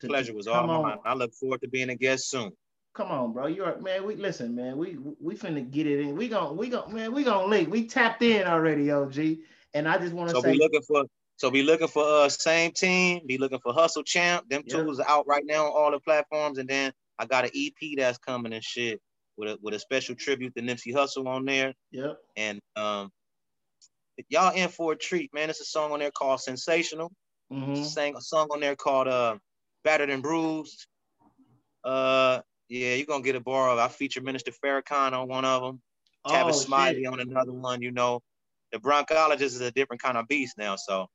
to 0.00 0.06
Pleasure 0.08 0.34
was 0.34 0.46
all 0.48 0.66
mine. 0.66 0.98
I 1.04 1.14
look 1.14 1.32
forward 1.32 1.60
to 1.62 1.68
being 1.68 1.90
a 1.90 1.94
guest 1.94 2.28
soon. 2.30 2.50
Come 2.94 3.08
on, 3.08 3.32
bro. 3.32 3.46
You're 3.46 3.78
man. 3.80 4.04
We 4.04 4.16
listen, 4.16 4.54
man. 4.54 4.76
We 4.76 4.98
we 5.20 5.36
finna 5.36 5.70
get 5.70 5.86
it 5.86 6.00
in. 6.00 6.16
We 6.16 6.28
gon' 6.28 6.56
we 6.56 6.68
gon' 6.68 6.92
man. 6.92 7.12
We 7.12 7.22
gonna 7.22 7.46
link. 7.46 7.70
We 7.70 7.86
tapped 7.86 8.22
in 8.22 8.46
already, 8.46 8.90
OG. 8.90 9.16
And 9.74 9.88
I 9.88 9.98
just 9.98 10.12
want 10.12 10.30
to 10.30 10.36
so 10.36 10.42
say, 10.42 10.52
be 10.52 10.58
looking 10.58 10.82
for. 10.82 11.04
So 11.36 11.50
be 11.50 11.62
looking 11.62 11.88
for 11.88 12.04
uh 12.04 12.28
same 12.28 12.72
team. 12.72 13.22
Be 13.26 13.38
looking 13.38 13.60
for 13.60 13.72
Hustle 13.72 14.02
Champ. 14.02 14.48
Them 14.48 14.62
yep. 14.66 14.76
tools 14.76 14.98
are 14.98 15.08
out 15.08 15.26
right 15.28 15.44
now 15.46 15.66
on 15.66 15.72
all 15.72 15.90
the 15.92 16.00
platforms. 16.00 16.58
And 16.58 16.68
then 16.68 16.92
I 17.18 17.26
got 17.26 17.44
an 17.44 17.50
EP 17.54 17.96
that's 17.96 18.18
coming 18.18 18.52
and 18.52 18.64
shit 18.64 19.00
with 19.36 19.50
a 19.50 19.58
with 19.62 19.74
a 19.74 19.78
special 19.78 20.16
tribute 20.16 20.54
to 20.56 20.62
Nipsey 20.62 20.92
Hussle 20.92 21.26
on 21.26 21.44
there. 21.44 21.72
Yep. 21.92 22.18
And 22.36 22.60
um, 22.74 23.10
y'all 24.28 24.54
in 24.54 24.68
for 24.68 24.92
a 24.92 24.96
treat, 24.96 25.32
man. 25.32 25.48
It's 25.48 25.60
a 25.60 25.64
song 25.64 25.92
on 25.92 26.00
there 26.00 26.10
called 26.10 26.40
Sensational. 26.40 27.12
Mm-hmm. 27.52 27.84
Sang 27.84 28.16
a 28.16 28.20
song 28.20 28.48
on 28.52 28.60
there 28.60 28.76
called 28.76 29.08
uh 29.08 29.36
Battered 29.84 30.10
and 30.10 30.22
Bruised. 30.22 30.86
Uh 31.84 32.40
yeah, 32.70 32.94
you're 32.94 33.06
gonna 33.06 33.24
get 33.24 33.34
a 33.34 33.40
bar 33.40 33.68
of. 33.68 33.78
I 33.78 33.88
feature 33.88 34.22
Minister 34.22 34.52
Farrakhan 34.52 35.12
on 35.12 35.28
one 35.28 35.44
of 35.44 35.62
them. 35.62 35.82
Oh, 36.24 36.30
Tavis 36.30 36.64
Smiley 36.64 37.04
on 37.04 37.18
another 37.18 37.52
one. 37.52 37.82
You 37.82 37.90
know, 37.90 38.22
the 38.70 38.78
broncologist 38.78 39.42
is 39.42 39.60
a 39.60 39.72
different 39.72 40.00
kind 40.00 40.16
of 40.16 40.28
beast 40.28 40.56
now. 40.56 40.76
So. 40.76 41.08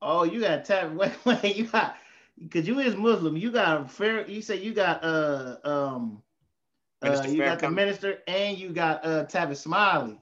Oh, 0.00 0.22
you 0.22 0.40
got 0.40 0.64
Tavis. 0.64 0.96
Wait, 1.26 1.42
wait, 1.42 1.56
you 1.56 1.66
got 1.66 1.96
because 2.38 2.66
you 2.66 2.78
is 2.78 2.94
Muslim. 2.94 3.36
You 3.36 3.50
got 3.50 3.90
fair. 3.90 4.26
You 4.26 4.40
say 4.40 4.62
you 4.62 4.72
got 4.72 5.02
uh 5.04 5.56
um. 5.64 6.22
Uh, 7.02 7.24
you 7.26 7.38
got 7.38 7.58
the 7.58 7.70
minister 7.70 8.18
and 8.28 8.58
you 8.58 8.70
got 8.70 9.04
uh 9.04 9.24
Tavis 9.24 9.56
Smiley. 9.56 10.20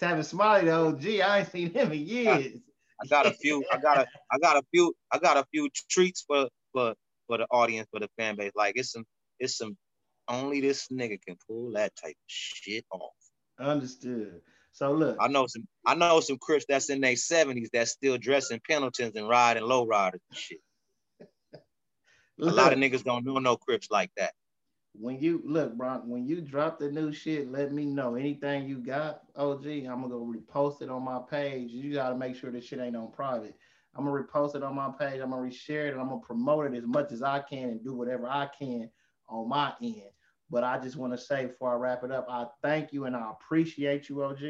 Tavis 0.00 0.26
Smiley, 0.26 0.66
the 0.66 0.72
OG. 0.72 1.06
I 1.06 1.38
ain't 1.38 1.52
seen 1.52 1.70
him 1.72 1.92
in 1.92 2.00
years. 2.00 2.52
I, 3.00 3.04
I 3.04 3.06
got 3.08 3.26
a 3.26 3.30
few. 3.40 3.64
I 3.72 3.78
got 3.78 3.98
a. 3.98 4.06
I 4.30 4.38
got 4.38 4.56
a 4.56 4.62
few. 4.72 4.94
I 5.10 5.18
got 5.18 5.38
a 5.38 5.44
few 5.52 5.70
treats 5.88 6.22
for 6.26 6.48
for 6.72 6.94
for 7.28 7.38
the 7.38 7.46
audience 7.50 7.88
for 7.90 8.00
the 8.00 8.08
fan 8.18 8.36
base. 8.36 8.52
Like 8.54 8.74
it's 8.76 8.92
some 8.92 9.04
it's 9.38 9.56
some 9.56 9.76
only 10.28 10.60
this 10.60 10.88
nigga 10.88 11.20
can 11.20 11.36
pull 11.46 11.72
that 11.72 11.94
type 11.96 12.10
of 12.12 12.26
shit 12.26 12.84
off. 12.90 13.12
Understood. 13.58 14.40
So 14.72 14.92
look, 14.92 15.18
I 15.20 15.28
know 15.28 15.46
some 15.46 15.66
I 15.86 15.94
know 15.94 16.20
some 16.20 16.38
Crips 16.38 16.64
that's 16.68 16.88
in 16.88 17.00
their 17.00 17.12
70s 17.12 17.68
that's 17.72 17.90
still 17.90 18.16
dressing 18.16 18.60
Pendletons 18.68 19.14
and 19.16 19.28
riding 19.28 19.64
low 19.64 19.86
riders 19.86 20.20
and 20.30 20.38
shit. 20.38 20.60
look, 22.38 22.52
a 22.52 22.56
lot 22.56 22.72
of 22.72 22.78
niggas 22.78 23.04
don't 23.04 23.24
know 23.24 23.38
no 23.38 23.56
Crips 23.56 23.88
like 23.90 24.10
that. 24.16 24.32
When 24.94 25.18
you 25.20 25.42
look, 25.44 25.74
Bron, 25.74 26.08
when 26.08 26.26
you 26.26 26.40
drop 26.40 26.78
the 26.78 26.90
new 26.90 27.12
shit, 27.12 27.50
let 27.50 27.72
me 27.72 27.86
know. 27.86 28.14
Anything 28.14 28.68
you 28.68 28.78
got, 28.78 29.22
OG, 29.36 29.66
I'm 29.66 30.02
gonna 30.02 30.08
go 30.08 30.34
repost 30.34 30.82
it 30.82 30.90
on 30.90 31.02
my 31.02 31.18
page. 31.30 31.70
You 31.70 31.94
gotta 31.94 32.16
make 32.16 32.36
sure 32.36 32.50
this 32.50 32.64
shit 32.64 32.80
ain't 32.80 32.96
on 32.96 33.10
private. 33.10 33.54
I'm 33.94 34.04
gonna 34.04 34.22
repost 34.22 34.54
it 34.54 34.62
on 34.62 34.74
my 34.74 34.90
page. 34.98 35.20
I'm 35.20 35.30
gonna 35.30 35.42
reshare 35.42 35.88
it 35.88 35.92
and 35.92 36.00
I'm 36.00 36.08
gonna 36.08 36.20
promote 36.20 36.72
it 36.72 36.76
as 36.76 36.86
much 36.86 37.12
as 37.12 37.22
I 37.22 37.40
can 37.40 37.70
and 37.70 37.84
do 37.84 37.94
whatever 37.94 38.26
I 38.26 38.48
can 38.58 38.90
on 39.32 39.48
my 39.48 39.72
end. 39.82 40.02
But 40.50 40.64
I 40.64 40.78
just 40.78 40.96
want 40.96 41.14
to 41.14 41.18
say 41.18 41.46
before 41.46 41.72
I 41.72 41.76
wrap 41.76 42.04
it 42.04 42.12
up, 42.12 42.26
I 42.28 42.44
thank 42.62 42.92
you 42.92 43.06
and 43.06 43.16
I 43.16 43.30
appreciate 43.30 44.08
you, 44.08 44.22
OG. 44.22 44.42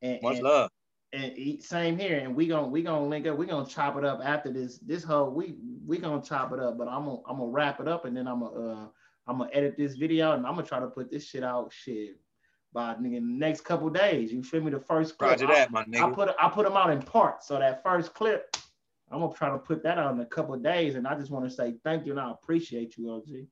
And, 0.00 0.22
Much 0.22 0.36
and, 0.36 0.44
love. 0.44 0.70
And 1.12 1.62
same 1.62 1.98
here. 1.98 2.20
And 2.20 2.34
we 2.34 2.46
gonna 2.46 2.68
we 2.68 2.82
gonna 2.82 3.06
link 3.06 3.26
up. 3.26 3.36
We 3.36 3.46
gonna 3.46 3.66
chop 3.66 3.96
it 3.96 4.04
up 4.04 4.20
after 4.24 4.50
this 4.50 4.78
this 4.78 5.02
whole 5.02 5.30
we 5.30 5.56
we 5.84 5.98
gonna 5.98 6.22
chop 6.22 6.52
it 6.52 6.60
up. 6.60 6.78
But 6.78 6.88
I'm 6.88 7.04
gonna 7.04 7.18
I'm 7.28 7.38
gonna 7.38 7.50
wrap 7.50 7.80
it 7.80 7.88
up 7.88 8.04
and 8.04 8.16
then 8.16 8.28
I'm 8.28 8.40
gonna 8.40 8.72
uh, 8.72 8.86
I'm 9.26 9.38
gonna 9.38 9.50
edit 9.52 9.74
this 9.76 9.96
video 9.96 10.32
and 10.32 10.46
I'm 10.46 10.54
gonna 10.54 10.66
try 10.66 10.80
to 10.80 10.86
put 10.86 11.10
this 11.10 11.26
shit 11.26 11.42
out 11.42 11.72
shit 11.72 12.20
by 12.72 12.94
nigga, 12.94 13.16
the 13.16 13.20
next 13.20 13.62
couple 13.62 13.90
days. 13.90 14.32
You 14.32 14.42
feel 14.42 14.62
me? 14.62 14.70
The 14.70 14.80
first 14.80 15.18
clip. 15.18 15.32
Roger 15.32 15.48
that, 15.48 15.70
my 15.70 15.84
nigga. 15.84 16.12
I 16.12 16.14
put 16.14 16.34
I 16.40 16.48
put 16.48 16.64
them 16.64 16.76
out 16.76 16.90
in 16.90 17.02
parts. 17.02 17.48
So 17.48 17.58
that 17.58 17.82
first 17.82 18.14
clip, 18.14 18.56
I'm 19.10 19.20
gonna 19.20 19.34
try 19.34 19.50
to 19.50 19.58
put 19.58 19.82
that 19.82 19.98
out 19.98 20.14
in 20.14 20.20
a 20.20 20.26
couple 20.26 20.56
days. 20.56 20.94
And 20.94 21.06
I 21.06 21.14
just 21.16 21.30
want 21.32 21.44
to 21.44 21.54
say 21.54 21.74
thank 21.84 22.06
you 22.06 22.12
and 22.12 22.20
I 22.20 22.30
appreciate 22.30 22.96
you, 22.96 23.10
OG 23.10 23.48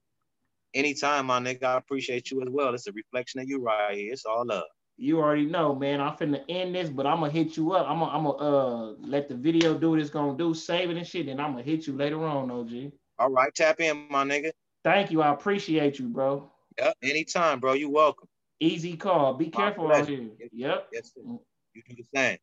anytime, 0.74 1.26
my 1.26 1.40
nigga. 1.40 1.64
I 1.64 1.76
appreciate 1.76 2.30
you 2.30 2.42
as 2.42 2.48
well. 2.50 2.74
It's 2.74 2.86
a 2.86 2.92
reflection 2.92 3.40
of 3.40 3.48
you 3.48 3.60
right 3.60 3.96
here. 3.96 4.12
It's 4.12 4.24
all 4.24 4.44
love. 4.46 4.64
You 4.96 5.18
already 5.18 5.46
know, 5.46 5.74
man. 5.74 6.00
I'm 6.00 6.14
finna 6.16 6.42
end 6.48 6.74
this, 6.74 6.90
but 6.90 7.06
I'm 7.06 7.20
gonna 7.20 7.32
hit 7.32 7.56
you 7.56 7.72
up. 7.72 7.88
I'm 7.88 8.00
gonna, 8.00 8.12
I'm 8.12 8.24
gonna 8.24 8.36
uh 8.36 8.94
let 9.00 9.28
the 9.28 9.34
video 9.34 9.78
do 9.78 9.90
what 9.90 9.98
it's 10.00 10.10
gonna 10.10 10.36
do, 10.36 10.52
save 10.52 10.90
it 10.90 10.96
and 10.96 11.06
shit, 11.06 11.28
and 11.28 11.40
I'm 11.40 11.52
gonna 11.52 11.62
hit 11.62 11.86
you 11.86 11.94
later 11.96 12.22
on, 12.24 12.50
OG. 12.50 12.92
All 13.18 13.30
right, 13.30 13.54
tap 13.54 13.80
in, 13.80 14.06
my 14.10 14.24
nigga. 14.24 14.52
Thank 14.84 15.10
you. 15.10 15.22
I 15.22 15.32
appreciate 15.32 15.98
you, 15.98 16.08
bro. 16.08 16.50
Yep, 16.78 16.94
anytime, 17.02 17.60
bro. 17.60 17.72
You 17.72 17.90
welcome. 17.90 18.28
Easy 18.60 18.96
call. 18.96 19.34
Be 19.34 19.48
careful 19.48 19.90
out 19.90 20.06
here. 20.06 20.28
Yep. 20.52 20.88
Yes, 20.92 21.12
sir. 21.14 21.22
You 21.74 21.82
do 21.88 21.94
the 21.96 22.04
same. 22.14 22.38